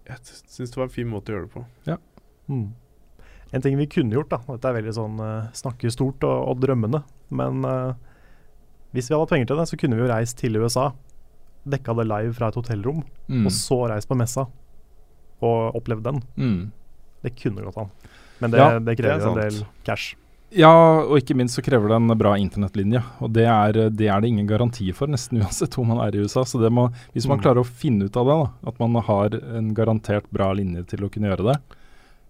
jeg 0.10 0.20
syns 0.50 0.70
det 0.72 0.78
var 0.80 0.88
en 0.88 0.94
fin 0.94 1.10
måte 1.10 1.32
å 1.34 1.36
gjøre 1.36 1.48
det 1.48 1.54
på. 1.56 1.64
Mm. 2.50 2.68
En 3.54 3.66
ting 3.66 3.76
vi 3.80 3.88
kunne 3.90 4.14
gjort, 4.14 4.30
da 4.30 4.40
Dette 4.46 4.70
er 4.70 4.78
veldig 4.78 4.94
sånn 4.94 5.20
uh, 5.22 5.50
snakke 5.58 5.90
stort 5.94 6.22
og, 6.28 6.38
og 6.52 6.62
drømmende, 6.62 7.02
men 7.34 7.66
uh, 7.66 7.98
hvis 8.94 9.10
vi 9.10 9.14
hadde 9.16 9.24
hatt 9.26 9.34
penger 9.34 9.50
til 9.52 9.62
det, 9.62 9.68
så 9.70 9.78
kunne 9.82 9.98
vi 9.98 10.04
jo 10.06 10.10
reist 10.12 10.38
til 10.42 10.58
USA, 10.62 10.88
dekka 11.70 11.94
det 12.00 12.08
live 12.10 12.34
fra 12.38 12.50
et 12.54 12.58
hotellrom, 12.62 13.04
Mm. 13.30 13.44
og 13.46 13.54
så 13.54 13.76
reist 13.92 14.10
på 14.10 14.16
messa 14.18 14.48
og 15.46 15.76
opplevd 15.78 16.08
den. 16.08 16.16
Mm. 16.42 16.62
Det 17.22 17.36
kunne 17.38 17.62
gått 17.68 17.78
an. 17.78 17.92
Men 18.40 18.52
det, 18.52 18.58
Ja, 18.62 18.80
det 18.80 18.98
krever 19.00 19.20
det 19.20 19.30
en 19.30 19.40
del 19.44 19.62
cash. 19.88 20.16
Ja, 20.50 20.72
og 21.06 21.14
ikke 21.20 21.36
minst 21.38 21.54
så 21.60 21.62
krever 21.62 21.92
det 21.92 21.98
en 22.00 22.08
bra 22.18 22.32
internettlinje. 22.42 23.04
Og 23.22 23.30
det 23.36 23.46
er, 23.46 23.78
det 23.94 24.08
er 24.10 24.22
det 24.24 24.32
ingen 24.32 24.48
garanti 24.50 24.88
for, 24.98 25.06
nesten 25.12 25.38
uansett 25.44 25.76
hvor 25.78 25.86
man 25.86 26.00
er 26.02 26.16
i 26.18 26.24
USA. 26.24 26.42
Så 26.48 26.58
det 26.62 26.72
må, 26.74 26.88
hvis 27.14 27.28
man 27.30 27.38
Mm. 27.38 27.44
klarer 27.44 27.62
å 27.62 27.68
finne 27.70 28.06
ut 28.10 28.18
av 28.18 28.26
det, 28.26 28.38
da, 28.40 28.70
at 28.72 28.80
man 28.82 28.96
har 29.06 29.30
en 29.60 29.74
garantert 29.78 30.26
bra 30.34 30.52
linje 30.58 30.86
til 30.90 31.06
å 31.06 31.10
kunne 31.14 31.30
gjøre 31.30 31.52
det, 31.52 31.60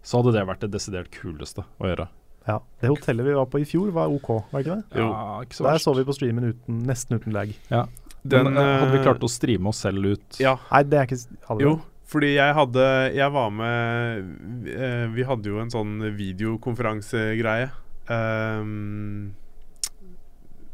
så 0.03 0.19
hadde 0.19 0.33
det 0.35 0.47
vært 0.47 0.59
det 0.65 0.71
desidert 0.73 1.09
kuleste 1.11 1.63
å 1.79 1.87
gjøre. 1.87 2.09
Ja. 2.47 2.59
Det 2.81 2.89
hotellet 2.89 3.25
vi 3.27 3.33
var 3.37 3.45
på 3.51 3.59
i 3.61 3.65
fjor, 3.67 3.91
var 3.93 4.09
OK, 4.09 4.29
var 4.51 4.63
ikke 4.63 4.75
det? 4.79 4.83
Jo. 4.99 5.07
Ja, 5.11 5.39
ikke 5.45 5.55
så 5.55 5.63
Der 5.69 5.77
så 5.83 5.93
vi 5.95 6.03
på 6.07 6.15
streamen 6.15 6.49
uten, 6.51 6.79
nesten 6.87 7.19
uten 7.19 7.33
lag. 7.35 7.51
Den, 7.69 8.49
Men, 8.49 8.57
eh, 8.57 8.79
hadde 8.81 8.91
vi 8.91 8.97
eh, 8.99 9.03
klart 9.05 9.23
å 9.23 9.29
streame 9.31 9.69
oss 9.71 9.77
selv 9.79 10.03
ut 10.03 10.39
Ja. 10.41 10.57
Nei, 10.73 10.81
det 10.83 10.97
er 10.99 11.05
ikke 11.07 11.19
hadde 11.47 11.61
Jo? 11.63 11.73
Fordi 12.09 12.31
jeg 12.35 12.55
hadde 12.57 12.85
Jeg 13.13 13.33
var 13.35 13.51
med 13.53 14.65
eh, 14.69 15.05
Vi 15.13 15.25
hadde 15.27 15.51
jo 15.51 15.59
en 15.61 15.71
sånn 15.73 15.99
videokonferansegreie 16.17 17.69
um, 18.09 19.35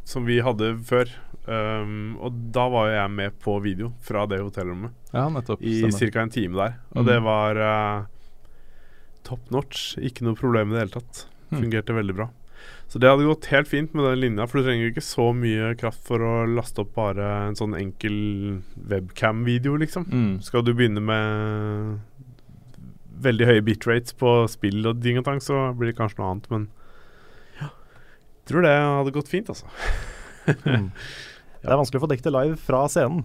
som 0.05 0.21
vi 0.27 0.37
hadde 0.45 0.69
før. 0.85 1.09
Um, 1.49 2.13
og 2.21 2.37
da 2.53 2.67
var 2.69 2.91
jeg 2.93 3.11
med 3.13 3.35
på 3.41 3.57
video 3.61 3.89
fra 4.05 4.23
det 4.29 4.37
hotellrommet 4.41 4.93
Ja, 5.11 5.25
nettopp. 5.33 5.61
i 5.65 5.81
ca. 5.89 6.21
en 6.21 6.31
time 6.33 6.57
der. 6.59 6.77
Og 6.93 7.03
mm. 7.03 7.09
det 7.09 7.17
var 7.25 7.59
uh, 7.59 8.05
top 9.25 9.49
notch. 9.53 9.97
Ikke 9.97 10.25
noe 10.27 10.37
problem 10.37 10.71
i 10.71 10.77
det 10.77 10.85
hele 10.85 10.95
tatt. 10.95 11.25
Fungerte 11.49 11.63
Fungerte 11.65 11.97
veldig 11.97 12.17
bra. 12.21 12.29
Så 12.87 12.99
det 13.01 13.09
hadde 13.09 13.25
gått 13.27 13.47
helt 13.51 13.67
fint 13.67 13.93
med 13.97 14.05
den 14.05 14.19
linja, 14.21 14.45
for 14.47 14.61
du 14.61 14.67
trenger 14.69 14.91
ikke 14.91 15.03
så 15.03 15.31
mye 15.35 15.71
kraft 15.79 16.03
for 16.05 16.21
å 16.23 16.33
laste 16.47 16.83
opp 16.83 16.93
bare 16.95 17.25
en 17.49 17.57
sånn 17.57 17.73
enkel 17.75 18.15
webcam-video, 18.91 19.73
liksom. 19.81 20.05
Mm. 20.11 20.33
Skal 20.45 20.63
du 20.63 20.71
begynne 20.77 21.01
med 21.03 21.99
veldig 23.25 23.47
høye 23.49 23.63
bitrates 23.65 24.13
på 24.19 24.35
spill 24.51 24.85
og 24.91 24.99
ding 25.03 25.17
og 25.19 25.25
tang, 25.27 25.41
så 25.43 25.71
blir 25.75 25.91
det 25.91 25.97
kanskje 25.97 26.21
noe 26.21 26.29
annet, 26.35 26.49
men 26.53 26.67
ja. 27.61 27.71
Tror 28.47 28.67
det 28.67 28.75
hadde 28.77 29.15
gått 29.15 29.31
fint, 29.33 29.49
altså. 29.51 29.65
Mm. 30.65 30.91
Det 31.65 31.71
er 31.73 31.79
vanskelig 31.79 31.97
å 31.97 32.03
få 32.03 32.07
dekket 32.11 32.27
det 32.27 32.31
live 32.35 32.55
fra 32.61 32.83
scenen. 32.93 33.23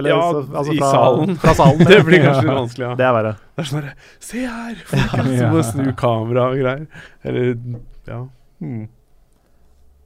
Ja, 0.00 0.16
så- 0.32 0.72
i 0.72 0.78
fra, 0.78 0.88
salen. 0.94 1.34
Fra 1.40 1.52
salen 1.58 1.82
Det 1.90 1.98
blir 2.08 2.22
kanskje 2.24 2.46
litt 2.46 2.56
vanskelig, 2.56 2.86
ja. 2.86 2.94
Det 2.96 3.04
er 3.04 3.12
verre. 3.18 3.32
Det 3.52 3.60
er 3.62 3.68
sånn 3.68 3.82
herre 3.82 3.92
Se 4.24 4.44
her! 4.48 4.78
Folkens! 4.88 5.34
ja. 5.42 5.50
må 5.52 5.60
snu 5.68 5.90
kamera 6.00 6.46
og 6.54 6.56
greier. 6.62 6.86
Eller 7.28 7.52
Ja. 8.08 8.22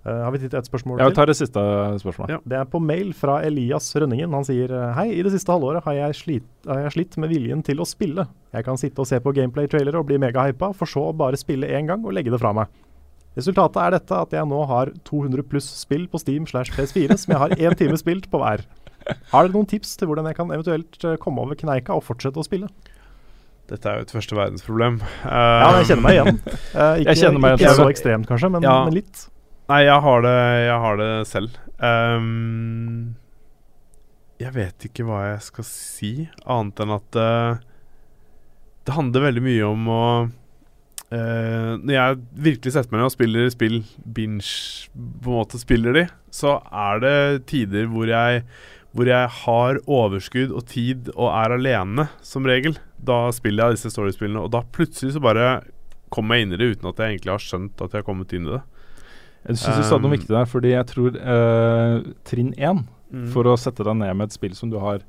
Eh, 0.00 0.20
har 0.24 0.32
vi 0.32 0.38
tid 0.40 0.48
til 0.48 0.58
et 0.58 0.68
spørsmål 0.68 0.96
til? 0.96 1.04
Jeg 1.04 1.12
Vi 1.12 1.16
tar 1.18 1.28
det 1.28 1.36
siste 1.36 1.62
spørsmålet. 2.00 2.30
Ja. 2.32 2.38
Det 2.48 2.56
er 2.56 2.68
på 2.72 2.80
mail 2.80 3.12
fra 3.12 3.42
Elias 3.44 3.90
Rønningen. 3.96 4.32
Han 4.32 4.46
sier 4.48 4.72
eh, 4.72 4.92
Hei, 4.96 5.10
i 5.12 5.22
det 5.22 5.32
siste 5.34 5.52
halvåret 5.52 5.84
har 5.84 5.92
jeg, 5.92 6.16
slitt, 6.16 6.48
har 6.66 6.80
jeg 6.86 6.94
slitt 6.96 7.18
med 7.20 7.28
viljen 7.28 7.62
til 7.62 7.80
å 7.80 7.88
spille. 7.88 8.24
Jeg 8.54 8.64
kan 8.64 8.80
sitte 8.80 9.04
og 9.04 9.10
se 9.10 9.20
på 9.20 9.34
gameplay-trailere 9.36 10.00
og 10.00 10.08
bli 10.08 10.16
megahypa, 10.22 10.72
for 10.72 10.88
så 10.88 11.10
å 11.10 11.16
bare 11.16 11.36
spille 11.36 11.68
én 11.68 11.90
gang 11.90 12.06
og 12.06 12.16
legge 12.16 12.32
det 12.32 12.40
fra 12.40 12.54
meg. 12.56 12.72
Resultatet 13.36 13.78
er 13.78 13.94
dette 13.94 14.16
at 14.24 14.32
jeg 14.34 14.48
nå 14.48 14.64
har 14.66 14.90
200 15.06 15.44
pluss 15.46 15.68
spill 15.84 16.08
på 16.10 16.18
Steam 16.18 16.48
slash 16.50 16.72
PS4 16.74 17.14
som 17.20 17.34
jeg 17.34 17.42
har 17.44 17.54
én 17.54 17.76
time 17.78 17.98
spilt 18.00 18.26
på 18.32 18.40
hver. 18.42 18.64
Har 19.30 19.44
dere 19.44 19.54
noen 19.54 19.68
tips 19.68 19.94
til 20.00 20.10
hvordan 20.10 20.26
jeg 20.28 20.36
kan 20.40 20.50
eventuelt 20.50 21.04
eh, 21.04 21.20
komme 21.20 21.44
over 21.44 21.58
kneika 21.60 21.94
og 21.96 22.04
fortsette 22.08 22.40
å 22.40 22.46
spille? 22.46 22.72
Dette 23.70 23.86
er 23.86 24.00
jo 24.00 24.06
et 24.08 24.12
første 24.14 24.34
verdensproblem. 24.36 24.98
Ja, 25.22 25.70
men 25.70 25.78
jeg 25.80 25.90
kjenner 25.92 26.04
meg 26.06 26.16
igjen. 26.18 26.40
Uh, 26.70 26.96
ikke, 27.00 27.06
Jeg 27.10 27.20
kjenner 27.20 27.42
meg 27.42 27.54
ikke 27.56 27.64
igjen. 27.66 27.78
så 27.78 27.88
ekstremt, 27.90 28.26
kanskje, 28.30 28.50
men, 28.54 28.66
Ja. 28.66 28.76
men 28.86 28.96
litt. 28.98 29.24
Nei, 29.70 29.80
jeg 29.86 30.02
har 30.06 30.22
det, 30.26 30.36
jeg 30.66 30.78
har 30.84 31.00
det 31.00 31.10
selv. 31.30 31.58
Um, 31.78 33.14
jeg 34.40 34.54
vet 34.56 34.86
ikke 34.88 35.06
hva 35.06 35.20
jeg 35.28 35.42
skal 35.46 35.66
si, 35.68 36.12
annet 36.48 36.82
enn 36.82 36.94
at 36.96 37.18
uh, 37.20 37.60
det 38.88 38.96
handler 38.96 39.26
veldig 39.28 39.42
mye 39.44 39.66
om 39.68 39.88
å 39.92 40.02
eh, 41.12 41.72
Når 41.84 41.92
jeg 41.92 42.18
virkelig 42.48 42.72
setter 42.74 42.90
meg 42.94 43.02
ned 43.02 43.10
og 43.10 43.12
spiller 43.14 43.50
spill, 43.52 43.76
binge 44.16 44.88
på 44.96 45.30
en 45.30 45.36
måte 45.36 45.60
spiller 45.60 45.94
de, 45.98 46.04
så 46.34 46.56
er 46.72 47.02
det 47.04 47.16
tider 47.50 47.90
hvor 47.92 48.08
jeg 48.10 48.44
hvor 48.96 49.06
jeg 49.06 49.28
har 49.44 49.78
overskudd 49.86 50.50
og 50.50 50.64
tid 50.66 51.12
og 51.14 51.28
er 51.30 51.52
alene, 51.54 52.08
som 52.26 52.42
regel. 52.48 52.74
Da 53.04 53.30
spiller 53.32 53.70
jeg 53.70 53.78
disse 53.78 53.90
storiespillene, 53.94 54.42
og 54.44 54.50
da 54.52 54.60
plutselig 54.62 55.14
så 55.16 55.22
bare 55.24 55.62
kommer 56.12 56.36
jeg 56.36 56.46
inn 56.48 56.52
i 56.52 56.58
det 56.60 56.70
uten 56.76 56.88
at 56.90 56.96
jeg 57.00 57.14
egentlig 57.16 57.32
har 57.32 57.44
skjønt 57.44 57.80
at 57.84 57.92
jeg 57.94 58.02
har 58.02 58.06
kommet 58.08 58.32
inn 58.36 58.48
i 58.48 58.54
det. 58.56 58.62
Jeg 59.46 59.56
syns 59.56 59.78
du 59.78 59.82
sa 59.88 59.96
noe 59.96 60.10
Um, 60.10 60.16
viktig 60.18 60.28
der, 60.34 60.44
fordi 60.50 60.72
jeg 60.74 60.86
tror 60.90 61.16
uh, 61.16 62.02
trinn 62.28 62.54
én 62.58 62.86
Mm. 63.10 63.24
for 63.32 63.42
å 63.42 63.56
sette 63.58 63.82
deg 63.82 63.96
ned 63.98 64.14
med 64.14 64.28
et 64.28 64.32
spill 64.36 64.52
som 64.54 64.70
du 64.70 64.76
har 64.78 65.00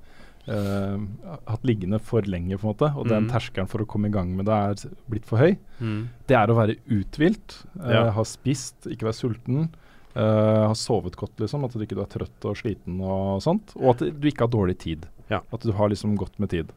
uh, 0.49 0.97
hatt 1.45 1.61
liggende 1.63 1.99
for 2.01 2.21
lenge, 2.25 2.57
på 2.57 2.65
en 2.65 2.71
måte, 2.73 2.87
og 2.97 3.05
den 3.11 3.27
Mm. 3.27 3.29
terskelen 3.29 3.67
for 3.69 3.77
å 3.83 3.85
komme 3.85 4.07
i 4.07 4.11
gang 4.15 4.35
med 4.35 4.45
det 4.47 4.55
er 4.57 4.89
blitt 5.07 5.25
for 5.29 5.37
høy, 5.37 5.57
Mm. 5.79 6.07
det 6.25 6.35
er 6.35 6.47
å 6.47 6.55
være 6.57 6.77
uthvilt, 6.89 7.63
uh, 7.79 7.91
Ja. 7.91 8.09
ha 8.11 8.23
spist, 8.23 8.87
ikke 8.87 9.05
være 9.11 9.19
sulten, 9.19 9.69
Uh, 10.13 10.67
ha 10.67 10.73
sovet 10.73 11.15
godt, 11.15 11.37
liksom, 11.39 11.63
at 11.63 11.71
du 11.71 11.79
ikke 11.85 11.95
er 12.01 12.05
trøtt 12.05 12.43
og 12.43 12.57
sliten 12.57 12.99
og 12.99 13.39
sånt, 13.41 13.71
og 13.77 13.91
at 13.95 14.19
du 14.19 14.27
ikke 14.27 14.41
har 14.43 14.49
dårlig 14.49 14.77
tid. 14.77 15.05
Ja. 15.29 15.39
At 15.53 15.61
du 15.61 15.71
har 15.71 15.87
liksom 15.87 16.17
godt 16.17 16.37
med 16.37 16.49
tid. 16.49 16.73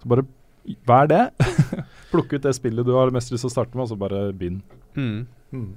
Så 0.00 0.10
bare 0.10 0.24
vær 0.88 1.08
det. 1.10 1.22
Plukke 2.12 2.38
ut 2.38 2.46
det 2.46 2.56
spillet 2.56 2.86
du 2.86 2.94
har 2.96 3.12
mest 3.14 3.32
lyst 3.32 3.46
til 3.46 3.50
å 3.50 3.54
starte 3.54 3.76
med, 3.76 3.86
og 3.86 3.92
så 3.92 3.98
bare 4.00 4.26
begynn. 4.36 4.60
Mm. 4.96 5.24
Mm. 5.54 5.70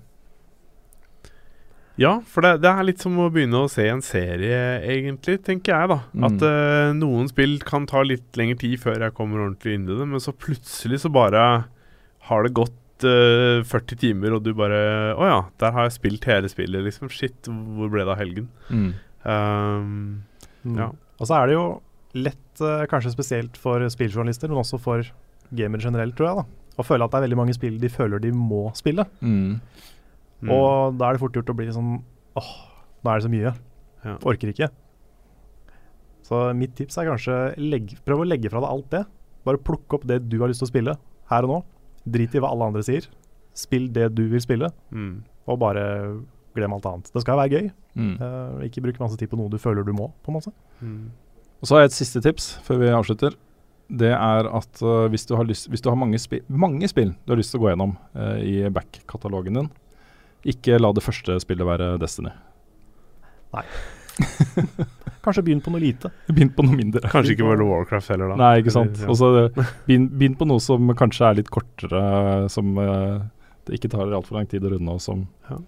Ja, 2.01 2.15
for 2.25 2.41
det, 2.41 2.55
det 2.63 2.71
er 2.71 2.87
litt 2.87 3.03
som 3.03 3.19
å 3.21 3.27
begynne 3.29 3.59
å 3.61 3.69
se 3.69 3.85
en 3.85 4.01
serie, 4.01 4.59
egentlig, 4.81 5.37
tenker 5.45 5.75
jeg, 5.75 5.91
da. 5.91 5.99
Mm. 6.17 6.23
At 6.25 6.45
uh, 6.47 6.93
noen 6.97 7.29
spill 7.29 7.59
kan 7.61 7.85
ta 7.89 8.01
litt 8.05 8.39
lengre 8.39 8.57
tid 8.63 8.79
før 8.81 9.05
jeg 9.05 9.13
kommer 9.17 9.43
ordentlig 9.43 9.77
inn 9.77 9.85
i 9.85 9.99
det, 9.99 10.07
men 10.09 10.23
så 10.23 10.33
plutselig 10.33 11.03
så 11.03 11.11
bare 11.13 11.43
har 12.29 12.47
det 12.47 12.55
gått 12.57 13.05
uh, 13.05 13.61
40 13.69 14.01
timer, 14.01 14.33
og 14.33 14.41
du 14.45 14.55
bare 14.57 14.79
Å 15.13 15.29
ja, 15.29 15.39
der 15.61 15.75
har 15.75 15.85
jeg 15.85 15.99
spilt 15.99 16.25
hele 16.31 16.49
spillet, 16.49 16.87
liksom. 16.87 17.13
Shit, 17.13 17.45
hvor 17.45 17.93
ble 17.93 18.07
det 18.07 18.15
av 18.15 18.21
helgen? 18.23 18.49
Mm. 18.73 18.93
Um, 19.23 19.97
Mm. 20.63 20.77
Ja. 20.79 20.85
Og 21.19 21.27
så 21.27 21.35
er 21.39 21.49
det 21.49 21.57
jo 21.57 21.65
lett, 22.13 22.61
eh, 22.61 22.85
kanskje 22.91 23.13
spesielt 23.13 23.57
for 23.57 23.83
spilljournalister, 23.89 24.51
men 24.51 24.61
også 24.61 24.79
for 24.81 25.07
gamere 25.53 25.81
generelt, 25.81 26.15
tror 26.17 26.29
jeg, 26.29 26.43
da, 26.43 26.77
å 26.77 26.85
føle 26.85 27.05
at 27.05 27.13
det 27.13 27.19
er 27.19 27.25
veldig 27.27 27.39
mange 27.39 27.55
spill 27.57 27.79
de 27.81 27.89
føler 27.91 28.21
de 28.21 28.31
må 28.35 28.67
spille. 28.77 29.05
Mm. 29.21 29.59
mm. 30.43 30.53
Og 30.53 30.97
da 30.99 31.09
er 31.09 31.17
det 31.17 31.23
fort 31.23 31.35
gjort 31.37 31.51
å 31.53 31.57
bli 31.57 31.73
sånn 31.73 31.97
åh, 32.39 32.53
nå 33.03 33.11
er 33.11 33.19
det 33.19 33.25
så 33.27 33.33
mye. 33.33 33.53
Ja. 34.03 34.15
Orker 34.27 34.51
ikke. 34.51 34.69
Så 36.23 36.39
mitt 36.57 36.73
tips 36.77 36.97
er 36.97 37.09
kanskje 37.11 37.37
legg, 37.59 37.97
prøv 38.07 38.23
å 38.23 38.27
legge 38.27 38.51
fra 38.51 38.63
deg 38.63 38.71
alt 38.71 38.89
det. 38.93 39.03
Bare 39.43 39.59
plukke 39.59 39.99
opp 39.99 40.07
det 40.07 40.21
du 40.31 40.39
har 40.41 40.51
lyst 40.51 40.63
til 40.63 40.69
å 40.69 40.71
spille 40.71 40.95
her 41.31 41.47
og 41.47 41.51
nå. 41.51 41.59
Drit 42.15 42.35
i 42.35 42.41
hva 42.43 42.51
alle 42.53 42.69
andre 42.71 42.83
sier. 42.85 43.09
Spill 43.57 43.89
det 43.93 44.09
du 44.17 44.25
vil 44.31 44.41
spille, 44.41 44.71
mm. 44.89 45.13
og 45.51 45.59
bare 45.61 45.83
glem 46.55 46.73
alt 46.73 46.87
annet. 46.89 47.11
Det 47.13 47.21
skal 47.21 47.37
være 47.37 47.59
gøy. 47.59 47.67
Mm. 47.93 48.15
Uh, 48.17 48.63
ikke 48.65 48.81
bruk 48.85 48.97
masse 49.01 49.17
tid 49.19 49.29
på 49.29 49.37
noe 49.37 49.51
du 49.51 49.59
føler 49.61 49.85
du 49.85 49.93
må, 49.95 50.09
på 50.25 50.31
en 50.31 50.37
måte. 50.39 50.53
Mm. 50.81 51.11
Og 51.63 51.69
så 51.69 51.77
har 51.77 51.85
jeg 51.85 51.93
et 51.93 51.95
siste 51.95 52.19
tips 52.19 52.49
før 52.65 52.81
vi 52.81 52.89
avslutter. 52.91 53.37
Det 53.87 54.09
er 54.11 54.47
at 54.51 54.81
uh, 54.83 55.05
hvis 55.11 55.23
du 55.29 55.35
har, 55.39 55.47
lyst, 55.47 55.69
hvis 55.71 55.83
du 55.83 55.87
har 55.87 55.95
mange, 55.99 56.19
spi 56.19 56.41
mange 56.51 56.87
spill 56.91 57.13
du 57.23 57.31
har 57.31 57.39
lyst 57.39 57.53
til 57.55 57.61
å 57.61 57.63
gå 57.63 57.69
gjennom 57.71 57.93
uh, 58.19 58.35
i 58.43 58.67
back-katalogen 58.73 59.61
din, 59.61 59.69
ikke 60.51 60.75
la 60.81 60.91
det 60.95 61.03
første 61.05 61.37
spillet 61.39 61.67
være 61.67 61.93
Destiny. 62.01 62.33
Nei. 63.55 63.63
Kanskje 65.23 65.45
begynn 65.47 65.61
på 65.63 65.71
noe 65.71 65.79
lite. 65.79 66.11
Begynn 66.27 66.51
på 66.51 66.65
noe 66.67 66.75
mindre. 66.75 67.07
Kanskje 67.13 67.37
ikke 67.37 67.47
World 67.47 67.63
of 67.63 67.69
Warcraft 67.71 68.11
heller, 68.11 68.33
da. 68.33 68.39
Nei, 68.43 68.53
ikke 68.59 68.73
sant. 68.75 68.97
Eller, 68.97 69.07
ja. 69.07 69.11
Og 69.13 69.19
så 69.21 69.31
uh, 69.63 69.75
begynn, 69.87 70.09
begynn 70.11 70.35
på 70.39 70.47
noe 70.51 70.63
som 70.63 70.91
kanskje 70.99 71.29
er 71.29 71.39
litt 71.39 71.51
kortere, 71.53 72.03
som 72.51 72.75
uh, 72.75 73.21
det 73.69 73.79
ikke 73.79 73.93
tar 73.93 74.11
altfor 74.11 74.41
lang 74.41 74.49
tid 74.51 74.67
å 74.67 74.73
runde, 74.75 74.97
og 74.97 75.03
som, 75.03 75.23
Ja. 75.47 75.61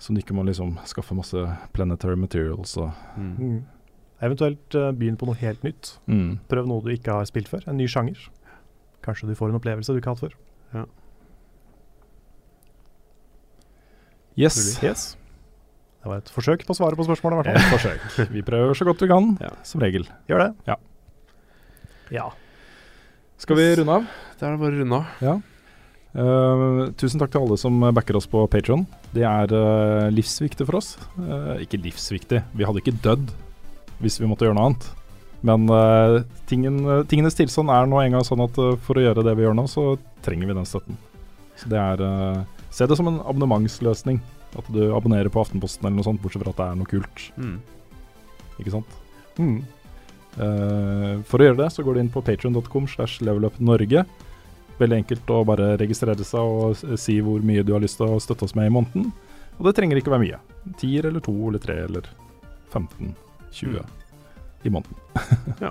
som 0.00 0.16
du 0.16 0.22
ikke 0.24 0.36
må 0.38 0.46
liksom 0.48 0.78
skaffe 0.88 1.16
masse 1.18 1.44
planetary 1.76 2.16
materials 2.16 2.78
og 2.80 2.88
Mm. 3.18 3.58
Eventuelt 4.20 4.74
eh, 4.74 4.90
begynn 4.98 5.16
på 5.20 5.28
noe 5.28 5.38
helt 5.38 5.62
nytt. 5.66 5.92
mm. 6.10 6.38
Prøv 6.50 6.66
noe 6.66 6.82
du 6.82 6.90
ikke 6.94 7.14
har 7.20 7.28
spilt 7.28 7.48
før. 7.50 7.62
En 7.70 7.76
ny 7.78 7.86
sjanger. 7.90 8.18
Kanskje 9.04 9.28
du 9.30 9.34
får 9.38 9.52
en 9.52 9.58
opplevelse 9.60 9.94
du 9.94 10.00
ikke 10.00 10.10
har 10.10 10.18
hatt 10.18 10.26
før. 10.26 10.88
Yes. 14.38 14.58
Yes. 14.82 15.04
Det 15.98 16.06
var 16.06 16.20
et 16.22 16.28
forsøk 16.30 16.62
på 16.66 16.74
å 16.74 16.78
svare 16.78 16.94
på 16.98 17.04
spørsmålet, 17.08 17.40
i 17.40 17.40
hvert 17.42 17.56
Et 17.58 17.64
fall. 17.66 17.78
forsøk. 17.78 18.28
Vi 18.36 18.42
prøver 18.46 18.76
så 18.78 18.86
godt 18.86 19.00
vi 19.02 19.08
kan, 19.10 19.32
Ja. 19.42 19.50
som 19.66 19.80
regel. 19.82 20.06
Gjør 20.30 20.44
det. 20.44 20.50
Ja. 20.68 20.76
Ja. 22.14 22.28
Skal 23.38 23.56
vi 23.58 23.64
runde 23.80 23.96
av? 23.98 24.06
Da 24.38 24.46
er 24.46 24.54
det 24.54 24.60
bare 24.62 24.76
å 24.76 24.78
runde 24.78 25.00
av. 25.32 25.42
Eh, 26.18 26.92
tusen 26.98 27.18
takk 27.20 27.30
til 27.34 27.42
alle 27.42 27.58
som 27.58 27.80
backer 27.94 28.16
oss 28.16 28.26
på 28.30 28.46
Patron. 28.50 28.86
Det 29.12 29.22
er 29.26 29.52
uh, 29.52 30.08
livsviktig 30.10 30.66
for 30.66 30.78
oss. 30.78 30.96
Uh, 31.18 31.58
ikke 31.62 31.78
livsviktig, 31.82 32.42
vi 32.54 32.64
hadde 32.66 32.80
ikke 32.82 32.94
dødd 33.02 33.30
hvis 34.02 34.20
vi 34.20 34.28
måtte 34.30 34.46
gjøre 34.46 34.58
noe 34.58 34.70
annet. 34.70 34.88
Men 35.46 35.68
uh, 35.70 36.20
tingen, 36.50 36.80
tingenes 37.10 37.38
tilstand 37.38 37.70
er 37.70 37.86
nå 37.86 38.00
engang 38.02 38.24
sånn 38.26 38.42
at 38.42 38.56
uh, 38.58 38.74
for 38.82 38.98
å 38.98 39.04
gjøre 39.04 39.22
det 39.26 39.36
vi 39.38 39.46
gjør 39.46 39.56
nå, 39.58 39.68
så 39.70 39.92
trenger 40.26 40.50
vi 40.50 40.56
den 40.58 40.68
støtten. 40.68 40.98
Så 41.58 41.70
det 41.70 41.78
er 41.78 42.02
uh, 42.02 42.58
Se 42.74 42.86
det 42.86 42.98
som 42.98 43.08
en 43.10 43.22
abonnementsløsning. 43.24 44.20
At 44.58 44.68
du 44.72 44.92
abonnerer 44.96 45.28
på 45.32 45.40
Aftenposten 45.42 45.84
eller 45.86 45.98
noe 45.98 46.06
sånt, 46.06 46.20
bortsett 46.22 46.44
fra 46.44 46.52
at 46.54 46.60
det 46.60 46.66
er 46.66 46.78
noe 46.78 46.88
kult. 46.88 47.24
Mm. 47.36 47.56
Ikke 48.60 48.72
sant? 48.72 48.96
Mm. 49.38 49.58
Eh, 50.38 51.12
for 51.28 51.40
å 51.40 51.48
gjøre 51.48 51.60
det, 51.62 51.68
så 51.74 51.84
går 51.84 51.96
du 51.96 52.02
inn 52.04 52.12
på 52.12 52.22
patreon.com 52.24 52.88
slash 52.90 53.22
levelupnorge. 53.26 54.04
Veldig 54.78 55.00
enkelt 55.02 55.32
å 55.34 55.42
bare 55.46 55.72
registrere 55.80 56.26
seg 56.26 56.38
og 56.38 56.98
si 57.00 57.18
hvor 57.24 57.42
mye 57.44 57.64
du 57.66 57.74
har 57.74 57.82
lyst 57.82 57.98
til 58.00 58.14
å 58.14 58.20
støtte 58.22 58.46
oss 58.46 58.54
med 58.58 58.70
i 58.70 58.74
måneden. 58.74 59.10
Og 59.58 59.66
det 59.66 59.74
trenger 59.76 59.98
ikke 59.98 60.14
være 60.14 60.24
mye. 60.24 60.40
Tier 60.78 61.08
eller 61.10 61.24
to 61.24 61.34
eller 61.50 61.62
tre 61.62 61.80
eller 61.88 62.06
15, 62.70 63.10
20 63.52 63.84
i 64.64 64.70
måneden. 64.74 64.96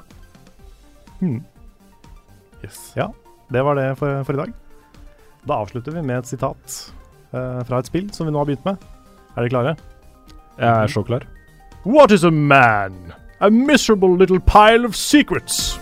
Mm. 1.18 1.40
Yes. 2.62 2.92
Ja. 2.94 3.08
Det 3.50 3.64
var 3.66 3.74
det 3.76 3.88
for, 3.98 4.24
for 4.24 4.34
i 4.34 4.38
dag. 4.38 4.52
Da 5.50 5.56
avslutter 5.64 5.96
vi 5.96 6.02
med 6.06 6.20
et 6.20 6.28
sitat 6.30 6.76
eh, 7.32 7.64
fra 7.66 7.80
et 7.80 7.90
spill 7.90 8.12
som 8.14 8.28
vi 8.28 8.34
nå 8.36 8.38
har 8.38 8.46
begynt 8.46 8.68
med. 8.68 8.84
Er 9.34 9.42
dere 9.42 9.50
klare? 9.50 9.72
Jeg 10.60 10.70
er 10.70 10.94
så 10.94 11.02
klar. 11.08 11.26
What 11.90 12.12
is 12.14 12.24
a 12.24 12.30
man? 12.30 13.14
A 13.40 13.50
miserable 13.50 14.14
little 14.18 14.40
pile 14.40 14.86
of 14.86 14.94
secrets. 14.94 15.80